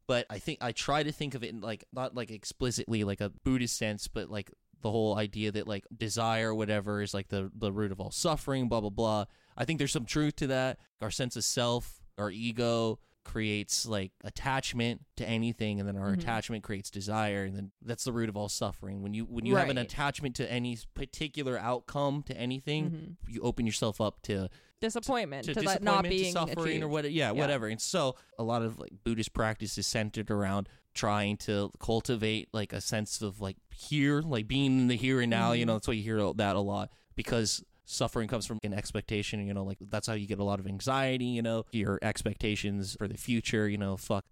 but 0.07 0.27
I 0.31 0.39
think 0.39 0.59
I 0.61 0.73
try 0.73 1.03
to 1.03 1.13
think 1.13 1.35
of 1.35 1.45
it 1.45 1.51
in 1.51 1.61
like 1.61 1.85
not 1.93 2.15
like 2.15 2.31
explicitly 2.31 3.05
like 3.05 3.21
a 3.21 3.31
Buddhist 3.45 3.77
sense, 3.77 4.09
but 4.09 4.31
like 4.31 4.51
the 4.83 4.91
whole 4.91 5.17
idea 5.17 5.53
that 5.53 5.69
like 5.69 5.87
desire 5.97 6.55
whatever 6.55 7.03
is 7.03 7.15
like 7.15 7.29
the 7.29 7.51
the 7.55 7.73
root 7.73 7.93
of 7.93 8.01
all 8.01 8.11
suffering. 8.11 8.69
Blah 8.69 8.81
blah 8.81 8.91
blah. 8.91 9.25
I 9.57 9.65
think 9.65 9.79
there's 9.79 9.93
some 9.93 10.05
truth 10.05 10.37
to 10.37 10.47
that. 10.49 10.79
Our 11.01 11.11
sense 11.11 11.37
of 11.37 11.45
self, 11.45 12.01
our 12.19 12.31
ego 12.31 12.99
creates 13.25 13.87
like 13.87 14.13
attachment 14.25 15.01
to 15.17 15.27
anything 15.29 15.79
and 15.79 15.89
then 15.89 15.97
our 15.97 16.11
Mhm. 16.11 16.19
attachment 16.19 16.65
creates 16.65 16.91
desire 16.91 17.45
and 17.45 17.57
then 17.57 17.71
that's 17.83 18.05
the 18.05 18.13
root 18.13 18.29
of 18.29 18.37
all 18.37 18.49
suffering 18.49 19.03
when 19.03 19.15
you 19.15 19.25
when 19.25 19.47
you 19.47 19.57
have 19.57 19.69
an 19.69 19.79
attachment 19.79 20.35
to 20.37 20.51
any 20.51 20.77
particular 20.95 21.57
outcome 21.59 22.23
to 22.25 22.37
anything 22.37 22.91
Mhm. 22.91 23.33
you 23.33 23.41
open 23.43 23.65
yourself 23.67 24.01
up 24.01 24.23
to 24.23 24.49
Disappointment 24.81 25.45
to, 25.45 25.55
to, 25.55 25.61
that 25.61 25.65
disappointment 25.67 25.95
not 25.97 26.03
being 26.11 26.25
to 26.35 26.41
suffering 26.41 26.67
achieved. 26.67 26.83
or 26.83 26.89
what 26.89 27.05
yeah, 27.13 27.27
Yeah. 27.27 27.31
whatever 27.33 27.69
and 27.69 27.81
so 27.81 28.17
a 28.39 28.43
lot 28.43 28.63
of 28.63 28.81
like 28.81 28.93
buddhist 29.05 29.33
practice 29.33 29.79
is 29.79 29.87
centered 29.87 30.29
around 30.31 30.69
trying 30.93 31.37
to 31.39 31.71
cultivate 31.79 32.49
like 32.53 32.73
a 32.73 32.81
sense 32.81 33.23
of 33.23 33.41
like 33.41 33.57
here 33.73 34.21
like 34.21 34.49
being 34.49 34.81
in 34.81 34.89
the 34.89 34.97
here 34.97 35.21
and 35.21 35.31
now 35.31 35.53
you 35.53 35.63
Mhm. 35.65 35.69
know 35.69 35.73
that's 35.75 35.87
why 35.87 35.95
you 35.95 36.03
hear 36.03 36.33
that 36.35 36.57
a 36.57 36.61
lot 36.61 36.91
because 37.15 37.63
suffering 37.85 38.29
comes 38.29 38.47
from 38.47 38.59
an 38.63 38.73
expectation 38.73 39.45
you 39.47 39.53
know 39.55 39.65
like 39.65 39.79
that's 39.91 40.07
how 40.07 40.13
you 40.15 40.27
get 40.27 40.39
a 40.39 40.45
lot 40.45 40.61
of 40.61 40.67
anxiety 40.67 41.25
you 41.27 41.43
know 41.43 41.65
your 41.73 41.99
expectations 42.03 42.95
for 42.99 43.09
the 43.09 43.17
future 43.17 43.69
you 43.69 43.79
know 43.79 43.97
fuck 43.97 44.25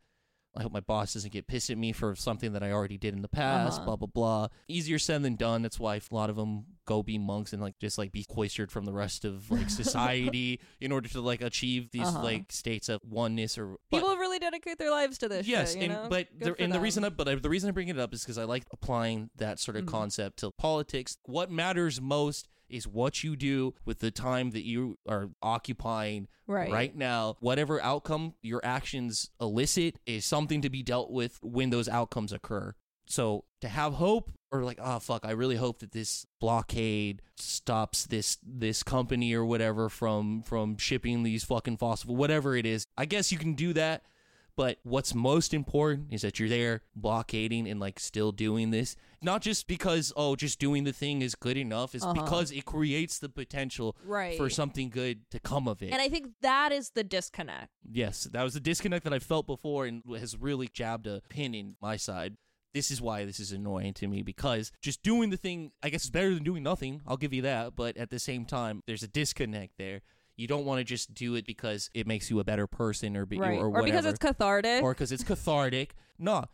I 0.56 0.62
hope 0.62 0.72
my 0.72 0.80
boss 0.80 1.14
doesn't 1.14 1.32
get 1.32 1.46
pissed 1.46 1.70
at 1.70 1.78
me 1.78 1.92
for 1.92 2.16
something 2.16 2.54
that 2.54 2.62
I 2.64 2.72
already 2.72 2.98
did 2.98 3.14
in 3.14 3.22
the 3.22 3.28
past, 3.28 3.76
Uh-huh. 3.76 3.84
blah, 3.86 3.94
blah, 3.94 4.08
blah. 4.12 4.48
Easier 4.66 4.98
said 4.98 5.22
than 5.22 5.36
done. 5.36 5.62
That's 5.62 5.78
why 5.78 5.94
a 5.94 6.00
lot 6.10 6.28
of 6.28 6.34
them 6.34 6.64
go 6.86 7.04
be 7.04 7.18
monks 7.18 7.52
and 7.52 7.62
like 7.62 7.78
just 7.78 7.98
like 7.98 8.10
be 8.10 8.24
cloistered 8.24 8.72
from 8.72 8.84
the 8.84 8.92
rest 8.92 9.24
of 9.24 9.48
like 9.48 9.70
society 9.84 10.58
in 10.80 10.90
order 10.90 11.08
to 11.10 11.20
like 11.20 11.40
achieve 11.40 11.92
these 11.92 12.02
Uh-huh. 12.08 12.24
like 12.24 12.50
states 12.50 12.88
of 12.88 12.98
oneness 13.08 13.58
or 13.58 13.76
but- 13.92 13.98
People 13.98 14.16
really 14.16 14.40
dedicate 14.40 14.76
their 14.78 14.90
lives 14.90 15.18
to 15.18 15.28
this. 15.28 15.46
yes 15.46 15.74
shit, 15.74 15.84
and 15.84 15.92
know? 15.92 16.06
but 16.10 16.26
Good 16.40 16.48
the, 16.48 16.54
for 16.56 16.62
and 16.62 16.72
the 16.72 16.80
reason 16.80 17.04
I, 17.04 17.10
but 17.10 17.28
I, 17.28 17.36
the 17.36 17.48
reason 17.48 17.68
I 17.68 17.70
bring 17.70 17.86
it 17.86 18.00
up 18.00 18.12
is 18.12 18.24
because 18.24 18.36
I 18.36 18.42
like 18.42 18.64
applying 18.72 19.30
that 19.36 19.60
sort 19.60 19.76
of 19.76 19.84
Mhm. 19.84 19.88
concept 19.88 20.40
to 20.40 20.50
politics. 20.58 21.16
What 21.26 21.52
matters 21.52 22.00
most 22.00 22.48
is 22.70 22.86
what 22.86 23.22
you 23.24 23.36
do 23.36 23.74
with 23.84 23.98
the 23.98 24.10
time 24.10 24.50
that 24.50 24.64
you 24.64 24.98
are 25.08 25.30
occupying 25.42 26.28
Right. 26.46 26.70
right 26.70 26.96
now. 26.96 27.36
Whatever 27.40 27.80
outcome 27.82 28.34
your 28.42 28.60
actions 28.64 29.30
elicit 29.40 29.98
is 30.06 30.24
something 30.24 30.62
to 30.62 30.70
be 30.70 30.82
dealt 30.82 31.10
with 31.10 31.38
when 31.42 31.70
those 31.70 31.88
outcomes 31.88 32.32
occur. 32.32 32.74
So 33.06 33.44
to 33.60 33.68
have 33.68 33.94
hope 33.94 34.32
or 34.52 34.62
like, 34.64 34.78
oh 34.82 34.98
fuck, 34.98 35.24
I 35.24 35.30
really 35.32 35.56
hope 35.56 35.78
that 35.80 35.92
this 35.92 36.26
blockade 36.40 37.22
stops 37.36 38.06
this 38.06 38.38
this 38.42 38.82
company 38.82 39.32
or 39.34 39.44
whatever 39.44 39.88
from 39.88 40.42
from 40.42 40.76
shipping 40.76 41.22
these 41.22 41.44
fucking 41.44 41.76
fossil 41.76 42.14
whatever 42.16 42.56
it 42.56 42.66
is. 42.66 42.84
I 42.96 43.04
guess 43.06 43.30
you 43.32 43.38
can 43.38 43.54
do 43.54 43.72
that. 43.74 44.02
But 44.60 44.78
what's 44.82 45.14
most 45.14 45.54
important 45.54 46.08
is 46.12 46.20
that 46.20 46.38
you're 46.38 46.50
there 46.50 46.82
blockading 46.94 47.66
and 47.66 47.80
like 47.80 47.98
still 47.98 48.30
doing 48.30 48.70
this. 48.70 48.94
Not 49.22 49.40
just 49.40 49.66
because, 49.66 50.12
oh, 50.16 50.36
just 50.36 50.58
doing 50.58 50.84
the 50.84 50.92
thing 50.92 51.22
is 51.22 51.34
good 51.34 51.56
enough, 51.56 51.94
it's 51.94 52.04
Uh-huh. 52.04 52.12
because 52.12 52.50
it 52.52 52.66
creates 52.66 53.18
the 53.18 53.30
potential 53.30 53.96
Right. 54.04 54.36
for 54.36 54.50
something 54.50 54.90
good 54.90 55.30
to 55.30 55.40
come 55.40 55.66
of 55.66 55.82
it. 55.82 55.92
and 55.94 56.02
I 56.02 56.10
think 56.10 56.26
that 56.42 56.72
is 56.72 56.90
the 56.90 57.02
disconnect. 57.02 57.70
yes, 57.90 58.24
that 58.24 58.42
was 58.42 58.52
the 58.52 58.60
disconnect 58.60 59.04
that 59.04 59.14
I 59.14 59.18
felt 59.18 59.46
before 59.46 59.86
and 59.86 60.02
has 60.18 60.36
really 60.36 60.68
jabbed 60.68 61.06
a 61.06 61.22
pin 61.30 61.54
in 61.54 61.76
my 61.80 61.96
side. 61.96 62.36
This 62.74 62.90
is 62.90 63.00
why 63.00 63.24
this 63.24 63.40
is 63.40 63.52
annoying 63.52 63.94
to 63.94 64.08
me 64.08 64.22
because 64.22 64.72
just 64.82 65.02
doing 65.02 65.30
the 65.30 65.38
thing, 65.38 65.72
I 65.82 65.88
guess, 65.88 66.04
is 66.04 66.10
better 66.10 66.34
than 66.34 66.44
doing 66.44 66.62
nothing. 66.62 67.00
I'll 67.06 67.16
give 67.16 67.32
you 67.32 67.40
that. 67.42 67.74
But 67.76 67.96
at 67.96 68.10
the 68.10 68.18
same 68.18 68.44
time, 68.44 68.82
there's 68.86 69.02
a 69.02 69.08
disconnect 69.08 69.78
there. 69.78 70.02
You 70.40 70.46
don't 70.46 70.64
want 70.64 70.78
to 70.78 70.84
just 70.84 71.12
do 71.12 71.34
it 71.34 71.44
because 71.46 71.90
it 71.92 72.06
makes 72.06 72.30
you 72.30 72.40
a 72.40 72.44
better 72.44 72.66
person 72.66 73.14
or, 73.14 73.26
be, 73.26 73.38
Right. 73.38 73.58
or 73.58 73.66
Or, 73.66 73.70
whatever 73.70 73.84
because 73.86 74.06
it's 74.06 74.18
cathartic. 74.18 74.82
or 74.82 74.94
because 74.94 75.12
it's 75.12 75.22
cathartic. 75.22 75.94
No, 76.18 76.44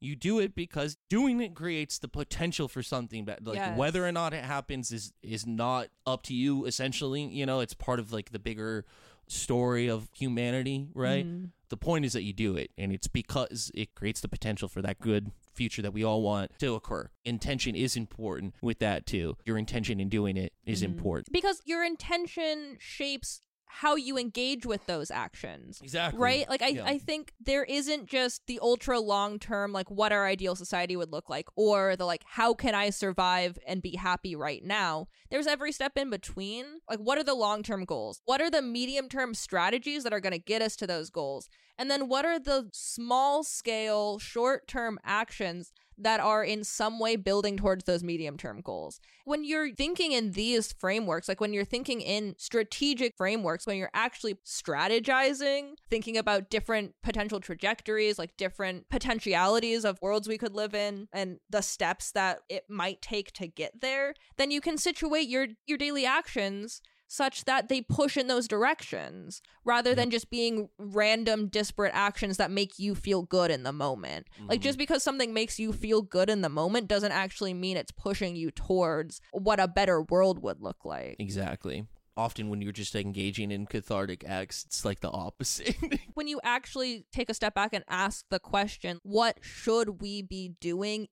you 0.00 0.16
do 0.16 0.40
it 0.40 0.56
because 0.56 0.96
doing 1.08 1.40
it 1.40 1.54
creates 1.54 1.98
the 2.00 2.08
potential 2.08 2.66
for 2.66 2.82
something 2.82 3.24
bad. 3.24 3.46
Like 3.46 3.54
Yes. 3.56 3.78
whether 3.78 4.04
or 4.04 4.10
not 4.10 4.34
it 4.34 4.44
happens 4.44 4.90
is 4.90 5.12
is 5.22 5.46
not 5.46 5.90
up 6.04 6.24
to 6.24 6.34
you. 6.34 6.64
Essentially, 6.66 7.22
you 7.24 7.46
know, 7.46 7.60
it's 7.60 7.72
part 7.72 8.00
of 8.00 8.12
like 8.12 8.32
the 8.32 8.40
bigger 8.40 8.84
story 9.28 9.88
of 9.88 10.08
humanity, 10.14 10.88
right? 10.94 11.26
Mhm. 11.26 11.50
The 11.68 11.76
point 11.76 12.04
is 12.04 12.12
that 12.12 12.22
you 12.22 12.32
do 12.32 12.56
it, 12.56 12.70
and 12.78 12.92
it's 12.92 13.08
because 13.08 13.72
it 13.74 13.94
creates 13.94 14.20
the 14.20 14.28
potential 14.28 14.68
for 14.68 14.80
that 14.82 15.00
good 15.00 15.32
future 15.52 15.82
that 15.82 15.92
we 15.92 16.04
all 16.04 16.22
want 16.22 16.56
to 16.60 16.74
occur. 16.74 17.10
Intention 17.24 17.74
is 17.74 17.96
important 17.96 18.54
with 18.62 18.78
that 18.78 19.04
too. 19.06 19.36
Your 19.44 19.58
intention 19.58 19.98
in 19.98 20.08
doing 20.08 20.36
it 20.36 20.52
is 20.64 20.82
Mhm. 20.82 20.86
important. 20.86 21.32
Because 21.32 21.60
your 21.64 21.82
intention 21.84 22.76
shapes 22.78 23.40
how 23.66 23.94
you 23.96 24.16
engage 24.16 24.64
with 24.64 24.86
those 24.86 25.10
actions. 25.10 25.80
Exactly. 25.82 26.20
Right? 26.20 26.48
Like 26.48 26.62
I, 26.62 26.68
Yeah. 26.68 26.84
I 26.84 26.98
think 26.98 27.32
there 27.40 27.64
isn't 27.64 28.06
just 28.06 28.46
the 28.46 28.58
ultra 28.62 28.98
long 29.00 29.38
term 29.38 29.72
like 29.72 29.90
what 29.90 30.12
our 30.12 30.26
ideal 30.26 30.56
society 30.56 30.96
would 30.96 31.12
look 31.12 31.28
like 31.28 31.48
or 31.56 31.96
the 31.96 32.04
like 32.04 32.22
how 32.24 32.54
can 32.54 32.74
I 32.74 32.90
survive 32.90 33.58
and 33.66 33.82
be 33.82 33.96
happy 33.96 34.34
right 34.34 34.64
now. 34.64 35.08
There's 35.30 35.46
every 35.46 35.72
step 35.72 35.96
in 35.96 36.10
between. 36.10 36.80
Like 36.88 37.00
what 37.00 37.18
are 37.18 37.24
the 37.24 37.34
long 37.34 37.62
term 37.62 37.84
goals? 37.84 38.22
What 38.24 38.40
are 38.40 38.50
the 38.50 38.62
medium 38.62 39.08
term 39.08 39.34
strategies 39.34 40.04
that 40.04 40.12
are 40.12 40.20
going 40.20 40.32
to 40.32 40.38
get 40.38 40.62
us 40.62 40.76
to 40.76 40.86
those 40.86 41.10
goals? 41.10 41.48
And 41.78 41.90
then 41.90 42.08
what 42.08 42.24
are 42.24 42.38
the 42.38 42.70
small 42.72 43.44
scale 43.44 44.18
short 44.18 44.66
term 44.66 44.98
actions 45.04 45.72
that 45.98 46.20
are 46.20 46.44
in 46.44 46.64
some 46.64 46.98
way 46.98 47.16
building 47.16 47.56
towards 47.56 47.84
those 47.84 48.02
medium 48.02 48.36
term 48.36 48.60
goals? 48.60 49.00
when 49.26 49.42
you're 49.42 49.74
thinking 49.74 50.12
in 50.12 50.30
these 50.30 50.72
frameworks, 50.72 51.28
like 51.28 51.40
when 51.40 51.52
you're 51.52 51.64
thinking 51.64 52.00
in 52.00 52.36
strategic 52.38 53.16
frameworks, 53.16 53.66
when 53.66 53.76
you're 53.76 53.90
actually 53.92 54.36
strategizing, 54.46 55.74
thinking 55.90 56.16
about 56.16 56.48
different 56.48 56.94
potential 57.02 57.40
trajectories, 57.40 58.20
like 58.20 58.36
different 58.36 58.88
potentialities 58.88 59.84
of 59.84 60.00
worlds 60.00 60.28
we 60.28 60.38
could 60.38 60.54
live 60.54 60.74
in 60.74 61.08
and 61.12 61.40
the 61.50 61.60
steps 61.60 62.12
that 62.12 62.38
it 62.48 62.66
might 62.70 63.02
take 63.02 63.32
to 63.32 63.48
get 63.48 63.80
there, 63.80 64.14
then 64.36 64.52
you 64.52 64.60
can 64.60 64.78
situate 64.78 65.28
your 65.28 65.48
your 65.66 65.76
daily 65.76 66.06
actions 66.06 66.80
such 67.08 67.44
that 67.44 67.68
they 67.68 67.80
push 67.80 68.16
in 68.16 68.26
those 68.26 68.48
directions 68.48 69.40
rather 69.64 69.94
than 69.94 70.10
just 70.10 70.28
being 70.30 70.68
random 70.78 71.46
disparate 71.48 71.92
actions 71.94 72.36
that 72.36 72.50
make 72.50 72.78
you 72.78 72.94
feel 72.94 73.22
good 73.22 73.50
in 73.50 73.62
the 73.62 73.72
moment. 73.72 74.26
Like 74.48 74.60
Mhm. 74.60 74.64
just 74.64 74.78
because 74.78 75.02
something 75.02 75.32
makes 75.32 75.58
you 75.58 75.72
feel 75.72 76.02
good 76.02 76.28
in 76.28 76.40
the 76.42 76.48
moment 76.48 76.88
doesn't 76.88 77.12
actually 77.12 77.54
mean 77.54 77.76
it's 77.76 77.92
pushing 77.92 78.34
you 78.36 78.50
towards 78.50 79.20
what 79.32 79.60
a 79.60 79.68
better 79.68 80.02
world 80.02 80.42
would 80.42 80.60
look 80.60 80.84
like. 80.84 81.16
Exactly. 81.18 81.86
Often 82.16 82.48
when 82.48 82.62
you're 82.62 82.72
just 82.72 82.96
engaging 82.96 83.50
in 83.50 83.66
cathartic 83.66 84.24
acts, 84.26 84.64
it's 84.64 84.84
like 84.84 85.00
the 85.00 85.10
opposite. 85.10 85.76
When 86.14 86.28
you 86.28 86.40
actually 86.42 87.04
take 87.12 87.28
a 87.28 87.34
step 87.34 87.54
back 87.54 87.74
and 87.74 87.84
ask 87.88 88.24
the 88.30 88.38
question, 88.40 89.00
what 89.02 89.36
should 89.42 90.00
we 90.00 90.22
be 90.22 90.54
doing 90.60 91.08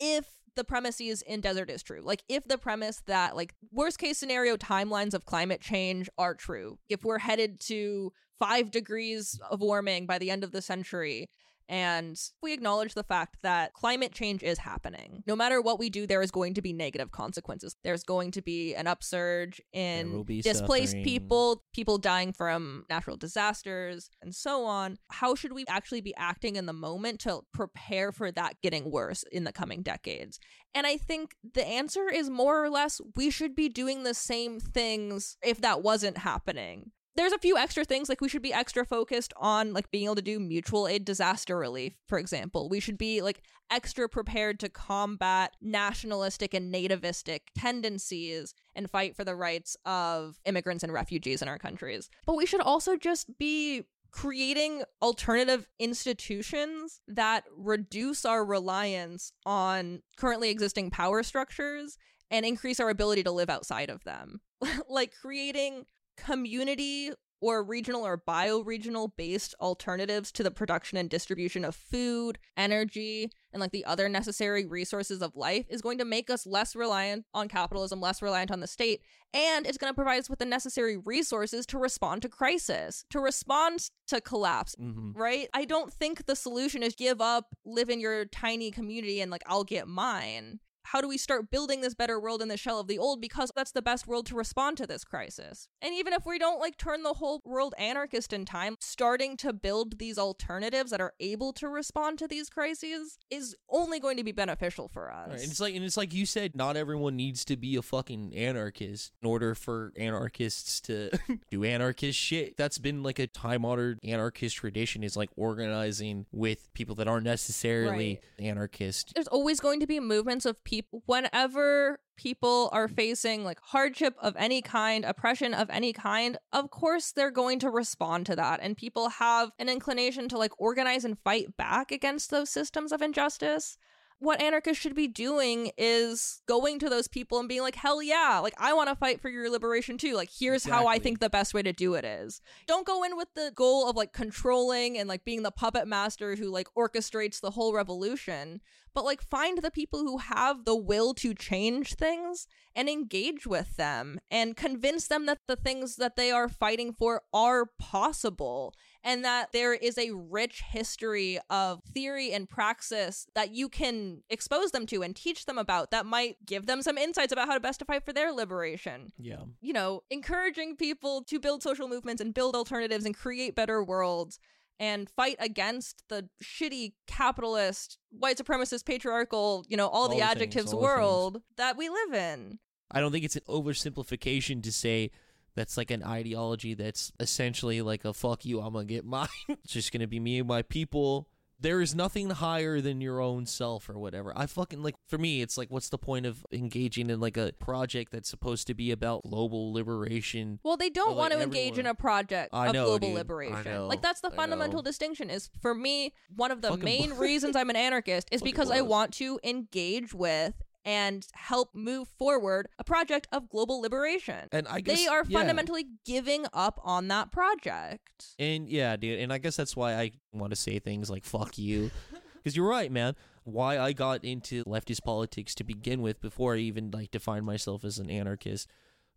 if 0.00 0.26
the 0.58 0.64
premise 0.64 1.00
is 1.00 1.22
in 1.22 1.40
desert 1.40 1.70
is 1.70 1.82
true? 1.82 2.00
Like 2.02 2.22
if 2.28 2.44
the 2.44 2.58
premise 2.58 3.00
that 3.06 3.36
like 3.36 3.54
worst 3.72 3.98
case 3.98 4.18
scenario 4.18 4.56
timelines 4.56 5.14
of 5.14 5.24
climate 5.24 5.60
change 5.60 6.10
are 6.18 6.34
true, 6.34 6.78
if 6.88 7.04
we're 7.04 7.18
headed 7.18 7.60
to 7.60 8.12
5 8.40 8.70
degrees 8.70 9.40
of 9.50 9.60
warming 9.60 10.06
by 10.06 10.18
the 10.18 10.30
end 10.30 10.44
of 10.44 10.52
the 10.52 10.60
century 10.60 11.30
and 11.68 12.18
we 12.42 12.52
acknowledge 12.52 12.94
the 12.94 13.02
fact 13.02 13.36
that 13.42 13.74
climate 13.74 14.12
change 14.12 14.42
is 14.42 14.58
happening. 14.58 15.22
No 15.26 15.36
matter 15.36 15.60
what 15.60 15.78
we 15.78 15.90
do, 15.90 16.06
there 16.06 16.22
is 16.22 16.30
going 16.30 16.54
to 16.54 16.62
be 16.62 16.72
negative 16.72 17.10
consequences. 17.10 17.76
There's 17.84 18.02
going 18.02 18.30
to 18.32 18.42
be 18.42 18.74
an 18.74 18.86
upsurge 18.86 19.60
in 19.72 20.24
displaced 20.42 20.92
suffering. 20.92 21.04
people, 21.04 21.64
people 21.74 21.98
dying 21.98 22.32
from 22.32 22.84
natural 22.88 23.16
disasters, 23.16 24.08
and 24.22 24.34
so 24.34 24.64
on. 24.64 24.98
How 25.10 25.34
should 25.34 25.52
we 25.52 25.64
actually 25.68 26.00
be 26.00 26.14
acting 26.16 26.56
in 26.56 26.66
the 26.66 26.72
moment 26.72 27.20
to 27.20 27.40
prepare 27.52 28.12
for 28.12 28.32
that 28.32 28.60
getting 28.62 28.90
worse 28.90 29.24
in 29.30 29.44
the 29.44 29.52
coming 29.52 29.82
decades? 29.82 30.38
And 30.74 30.86
I 30.86 30.96
think 30.96 31.34
the 31.54 31.66
answer 31.66 32.08
is 32.08 32.30
more 32.30 32.62
or 32.62 32.70
less 32.70 33.00
we 33.16 33.30
should 33.30 33.54
be 33.54 33.68
doing 33.68 34.04
the 34.04 34.14
same 34.14 34.60
things 34.60 35.36
if 35.42 35.60
that 35.60 35.82
wasn't 35.82 36.18
happening 36.18 36.92
there's 37.18 37.32
a 37.32 37.38
few 37.38 37.58
extra 37.58 37.84
things 37.84 38.08
like 38.08 38.20
we 38.20 38.28
should 38.28 38.42
be 38.42 38.52
extra 38.52 38.84
focused 38.84 39.34
on 39.36 39.72
like 39.72 39.90
being 39.90 40.04
able 40.04 40.14
to 40.14 40.22
do 40.22 40.38
mutual 40.38 40.86
aid 40.86 41.04
disaster 41.04 41.58
relief 41.58 41.94
for 42.06 42.16
example. 42.16 42.68
We 42.68 42.78
should 42.78 42.96
be 42.96 43.22
like 43.22 43.42
extra 43.72 44.08
prepared 44.08 44.60
to 44.60 44.68
combat 44.68 45.56
nationalistic 45.60 46.54
and 46.54 46.72
nativistic 46.72 47.40
tendencies 47.56 48.54
and 48.76 48.88
fight 48.88 49.16
for 49.16 49.24
the 49.24 49.34
rights 49.34 49.76
of 49.84 50.38
immigrants 50.44 50.84
and 50.84 50.92
refugees 50.92 51.42
in 51.42 51.48
our 51.48 51.58
countries. 51.58 52.08
But 52.24 52.36
we 52.36 52.46
should 52.46 52.60
also 52.60 52.96
just 52.96 53.36
be 53.36 53.82
creating 54.12 54.84
alternative 55.02 55.66
institutions 55.80 57.00
that 57.08 57.44
reduce 57.56 58.24
our 58.24 58.44
reliance 58.44 59.32
on 59.44 60.02
currently 60.16 60.50
existing 60.50 60.90
power 60.90 61.24
structures 61.24 61.98
and 62.30 62.46
increase 62.46 62.78
our 62.78 62.90
ability 62.90 63.24
to 63.24 63.32
live 63.32 63.50
outside 63.50 63.90
of 63.90 64.04
them. 64.04 64.40
Like 64.88 65.12
creating 65.20 65.84
community 66.24 67.12
or 67.40 67.62
regional 67.62 68.04
or 68.04 68.18
bioregional 68.18 69.10
based 69.16 69.54
alternatives 69.60 70.32
to 70.32 70.42
the 70.42 70.50
production 70.50 70.98
and 70.98 71.08
distribution 71.08 71.64
of 71.64 71.74
food, 71.74 72.36
energy, 72.56 73.30
and 73.52 73.60
like 73.60 73.70
the 73.70 73.84
other 73.84 74.08
necessary 74.08 74.66
resources 74.66 75.22
of 75.22 75.36
life 75.36 75.64
is 75.68 75.80
going 75.80 75.98
to 75.98 76.04
make 76.04 76.30
us 76.30 76.46
less 76.46 76.74
reliant 76.74 77.24
on 77.32 77.48
capitalism, 77.48 78.00
less 78.00 78.20
reliant 78.22 78.50
on 78.50 78.58
the 78.58 78.66
state, 78.66 79.02
and 79.32 79.66
it's 79.66 79.78
going 79.78 79.90
to 79.90 79.94
provide 79.94 80.18
us 80.18 80.28
with 80.28 80.40
the 80.40 80.44
necessary 80.44 80.96
resources 80.96 81.64
to 81.66 81.78
respond 81.78 82.22
to 82.22 82.28
crisis, 82.28 83.04
to 83.10 83.20
respond 83.20 83.88
to 84.08 84.20
collapse. 84.20 84.74
hmm 84.74 85.12
Right? 85.14 85.48
I 85.54 85.64
don't 85.64 85.92
think 85.92 86.26
the 86.26 86.36
solution 86.36 86.82
is 86.82 86.96
give 86.96 87.20
up, 87.20 87.54
live 87.64 87.88
in 87.88 88.00
your 88.00 88.24
tiny 88.24 88.72
community, 88.72 89.20
and 89.20 89.30
like, 89.30 89.44
I'll 89.46 89.64
get 89.64 89.86
mine. 89.86 90.58
How 90.92 91.02
do 91.02 91.08
we 91.08 91.18
start 91.18 91.50
building 91.50 91.82
this 91.82 91.92
better 91.92 92.18
world 92.18 92.40
in 92.40 92.48
the 92.48 92.56
shell 92.56 92.80
of 92.80 92.86
the 92.86 92.98
old? 92.98 93.20
Because 93.20 93.52
that's 93.54 93.72
the 93.72 93.82
best 93.82 94.06
world 94.06 94.24
to 94.26 94.34
respond 94.34 94.78
to 94.78 94.86
this 94.86 95.04
crisis. 95.04 95.68
And 95.82 95.92
even 95.92 96.14
if 96.14 96.24
we 96.24 96.38
don't 96.38 96.60
like 96.60 96.78
turn 96.78 97.02
the 97.02 97.12
whole 97.12 97.42
world 97.44 97.74
anarchist 97.76 98.32
in 98.32 98.46
time, 98.46 98.76
starting 98.80 99.36
to 99.38 99.52
build 99.52 99.98
these 99.98 100.16
alternatives 100.16 100.90
that 100.90 101.00
are 101.02 101.12
able 101.20 101.52
to 101.54 101.68
respond 101.68 102.18
to 102.20 102.26
these 102.26 102.48
crises 102.48 103.18
is 103.28 103.54
only 103.68 104.00
going 104.00 104.16
to 104.16 104.24
be 104.24 104.32
beneficial 104.32 104.88
for 104.88 105.12
us. 105.12 105.28
Right, 105.28 105.40
and 105.40 105.50
it's 105.50 105.60
like 105.60 105.74
and 105.74 105.84
it's 105.84 105.98
like 105.98 106.14
you 106.14 106.24
said, 106.24 106.56
not 106.56 106.74
everyone 106.74 107.16
needs 107.16 107.44
to 107.46 107.58
be 107.58 107.76
a 107.76 107.82
fucking 107.82 108.34
anarchist 108.34 109.12
in 109.20 109.28
order 109.28 109.54
for 109.54 109.92
anarchists 109.98 110.80
to 110.82 111.10
do 111.50 111.64
anarchist 111.64 112.18
shit. 112.18 112.56
That's 112.56 112.78
been 112.78 113.02
like 113.02 113.18
a 113.18 113.26
time 113.26 113.66
honored 113.66 113.98
anarchist 114.02 114.56
tradition 114.56 115.02
is 115.02 115.18
like 115.18 115.28
organizing 115.36 116.24
with 116.32 116.72
people 116.72 116.94
that 116.94 117.08
aren't 117.08 117.24
necessarily 117.24 118.20
anarchist. 118.38 119.12
there's 119.14 119.28
always 119.28 119.60
going 119.60 119.80
to 119.80 119.86
be 119.86 120.00
movements 120.00 120.46
of 120.46 120.64
people 120.64 120.77
whenever 121.06 122.00
people 122.16 122.68
are 122.72 122.88
facing 122.88 123.44
like 123.44 123.60
hardship 123.62 124.14
of 124.20 124.34
any 124.36 124.60
kind, 124.60 125.04
oppression 125.04 125.54
of 125.54 125.70
any 125.70 125.92
kind, 125.92 126.36
of 126.52 126.70
course 126.70 127.12
they're 127.12 127.30
going 127.30 127.58
to 127.60 127.70
respond 127.70 128.26
to 128.26 128.36
that 128.36 128.60
and 128.62 128.76
people 128.76 129.08
have 129.08 129.50
an 129.58 129.68
inclination 129.68 130.28
to 130.28 130.38
like 130.38 130.52
organize 130.58 131.04
and 131.04 131.18
fight 131.20 131.56
back 131.56 131.92
against 131.92 132.30
those 132.30 132.50
systems 132.50 132.92
of 132.92 133.02
injustice. 133.02 133.78
What 134.20 134.42
anarchists 134.42 134.82
should 134.82 134.96
be 134.96 135.06
doing 135.06 135.70
is 135.78 136.42
going 136.46 136.78
to 136.80 136.88
those 136.88 137.06
people 137.06 137.38
and 137.38 137.48
being 137.48 137.62
like, 137.62 137.76
hell 137.76 138.02
yeah, 138.02 138.40
like 138.42 138.54
I 138.58 138.72
want 138.72 138.88
to 138.88 138.96
fight 138.96 139.20
for 139.20 139.28
your 139.28 139.48
liberation 139.48 139.96
too. 139.96 140.14
Like, 140.14 140.30
here's 140.36 140.64
how 140.64 140.86
I 140.86 140.98
think 140.98 141.20
the 141.20 141.30
best 141.30 141.54
way 141.54 141.62
to 141.62 141.72
do 141.72 141.94
it 141.94 142.04
is. 142.04 142.40
Don't 142.66 142.86
go 142.86 143.04
in 143.04 143.16
with 143.16 143.28
the 143.34 143.52
goal 143.54 143.88
of 143.88 143.96
like 143.96 144.12
controlling 144.12 144.98
and 144.98 145.08
like 145.08 145.24
being 145.24 145.44
the 145.44 145.52
puppet 145.52 145.86
master 145.86 146.34
who 146.34 146.50
like 146.50 146.66
orchestrates 146.76 147.40
the 147.40 147.52
whole 147.52 147.72
revolution, 147.72 148.60
but 148.92 149.04
like 149.04 149.22
find 149.22 149.58
the 149.58 149.70
people 149.70 150.00
who 150.00 150.18
have 150.18 150.64
the 150.64 150.76
will 150.76 151.14
to 151.14 151.32
change 151.32 151.94
things 151.94 152.48
and 152.74 152.88
engage 152.88 153.46
with 153.46 153.76
them 153.76 154.18
and 154.30 154.56
convince 154.56 155.06
them 155.06 155.26
that 155.26 155.38
the 155.46 155.56
things 155.56 155.96
that 155.96 156.16
they 156.16 156.32
are 156.32 156.48
fighting 156.48 156.92
for 156.92 157.22
are 157.32 157.66
possible 157.78 158.74
and 159.08 159.24
that 159.24 159.52
there 159.52 159.72
is 159.72 159.96
a 159.96 160.10
rich 160.10 160.60
history 160.60 161.38
of 161.48 161.82
theory 161.94 162.30
and 162.34 162.46
praxis 162.46 163.26
that 163.34 163.54
you 163.54 163.70
can 163.70 164.22
expose 164.28 164.70
them 164.70 164.84
to 164.84 165.02
and 165.02 165.16
teach 165.16 165.46
them 165.46 165.56
about 165.56 165.90
that 165.90 166.04
might 166.04 166.36
give 166.44 166.66
them 166.66 166.82
some 166.82 166.98
insights 166.98 167.32
about 167.32 167.48
how 167.48 167.54
to 167.54 167.60
best 167.60 167.78
to 167.78 167.86
fight 167.86 168.04
for 168.04 168.12
their 168.12 168.32
liberation. 168.32 169.10
Yeah. 169.18 169.44
You 169.62 169.72
know, 169.72 170.02
encouraging 170.10 170.76
people 170.76 171.24
to 171.24 171.40
build 171.40 171.62
social 171.62 171.88
movements 171.88 172.20
and 172.20 172.34
build 172.34 172.54
alternatives 172.54 173.06
and 173.06 173.16
create 173.16 173.54
better 173.54 173.82
worlds 173.82 174.38
and 174.78 175.08
fight 175.08 175.36
against 175.38 176.04
the 176.10 176.28
shitty 176.44 176.92
capitalist, 177.06 177.96
white 178.10 178.36
supremacist, 178.36 178.84
patriarchal, 178.84 179.64
you 179.70 179.78
know, 179.78 179.88
all, 179.88 180.02
All 180.02 180.08
the 180.08 180.16
the 180.16 180.20
things, 180.20 180.32
adjectives 180.32 180.74
all 180.74 180.80
the 180.80 180.84
world 180.84 181.42
that 181.56 181.78
we 181.78 181.88
live 181.88 182.12
in. 182.12 182.58
I 182.90 183.00
don't 183.00 183.10
think 183.10 183.24
it's 183.24 183.36
an 183.36 183.42
oversimplification 183.48 184.62
to 184.62 184.70
say 184.70 185.12
that's 185.58 185.76
like 185.76 185.90
an 185.90 186.04
ideology 186.04 186.74
that's 186.74 187.10
essentially 187.18 187.82
like 187.82 188.04
a 188.04 188.14
fuck 188.14 188.44
you, 188.44 188.60
I'm 188.60 188.72
gonna 188.74 188.84
get 188.84 189.04
mine. 189.04 189.26
it's 189.48 189.72
just 189.72 189.90
gonna 189.92 190.06
be 190.06 190.20
me 190.20 190.38
and 190.38 190.46
my 190.48 190.62
people. 190.62 191.28
There 191.60 191.80
is 191.80 191.92
nothing 191.92 192.30
higher 192.30 192.80
than 192.80 193.00
your 193.00 193.20
own 193.20 193.44
self 193.44 193.88
or 193.90 193.98
whatever. 193.98 194.32
I 194.36 194.46
fucking 194.46 194.80
like 194.80 194.94
for 195.08 195.18
me, 195.18 195.42
it's 195.42 195.58
like 195.58 195.68
what's 195.72 195.88
the 195.88 195.98
point 195.98 196.24
of 196.26 196.46
engaging 196.52 197.10
in 197.10 197.18
like 197.18 197.36
a 197.36 197.52
project 197.58 198.12
that's 198.12 198.28
supposed 198.28 198.68
to 198.68 198.74
be 198.74 198.92
about 198.92 199.24
global 199.24 199.72
liberation? 199.72 200.60
Well, 200.62 200.76
they 200.76 200.90
don't 200.90 201.08
Well, 201.08 201.16
want 201.16 201.30
like, 201.32 201.40
to 201.40 201.44
engage 201.44 201.76
in 201.76 201.86
a 201.86 201.94
project 201.96 202.50
I 202.52 202.68
of 202.68 202.74
know, 202.74 202.84
global 202.84 203.08
dude. 203.08 203.16
I 203.16 203.18
liberation. 203.18 203.64
know. 203.64 203.86
Like 203.88 204.00
that's 204.02 204.20
the 204.20 204.30
I 204.32 204.36
fundamental 204.36 204.78
know. 204.78 204.82
distinction. 204.84 205.28
Is 205.30 205.50
for 205.60 205.74
me 205.74 206.14
one 206.36 206.52
of 206.52 206.62
the 206.62 206.68
Fucking 206.68 206.84
main 206.84 207.14
reasons 207.18 207.56
I'm 207.56 207.70
an 207.70 207.76
anarchist 207.76 208.28
is 208.30 208.40
Fucking 208.40 208.52
because 208.52 208.70
I 208.70 208.82
want 208.82 209.12
to 209.14 209.40
engage 209.42 210.14
with 210.14 210.54
and 210.88 211.26
help 211.34 211.74
move 211.74 212.08
forward 212.18 212.66
a 212.78 212.84
project 212.84 213.28
of 213.30 213.50
global 213.50 213.78
liberation. 213.82 214.48
And 214.52 214.66
I 214.66 214.80
guess 214.80 214.96
They 214.96 215.06
are 215.06 215.22
yeah. 215.28 215.38
fundamentally 215.38 215.84
giving 216.06 216.46
up 216.54 216.80
on 216.82 217.08
that 217.08 217.30
project. 217.30 218.28
And 218.38 218.70
yeah, 218.70 218.96
dude, 218.96 219.20
and 219.20 219.30
I 219.30 219.36
guess 219.36 219.54
that's 219.56 219.76
why 219.76 219.92
I 219.94 220.12
want 220.32 220.50
to 220.50 220.56
say 220.56 220.78
things 220.78 221.10
like 221.10 221.24
"fuck 221.24 221.58
you," 221.58 221.90
because 222.36 222.56
you're 222.56 222.66
right, 222.66 222.90
man. 222.90 223.16
Why 223.44 223.78
I 223.78 223.92
got 223.92 224.24
into 224.24 224.64
leftist 224.64 225.04
politics 225.04 225.54
to 225.56 225.64
begin 225.64 226.00
with, 226.00 226.22
before 226.22 226.54
I 226.54 226.58
even 226.60 226.90
like 226.90 227.10
defined 227.10 227.44
myself 227.44 227.84
as 227.84 227.98
an 227.98 228.08
anarchist, 228.10 228.66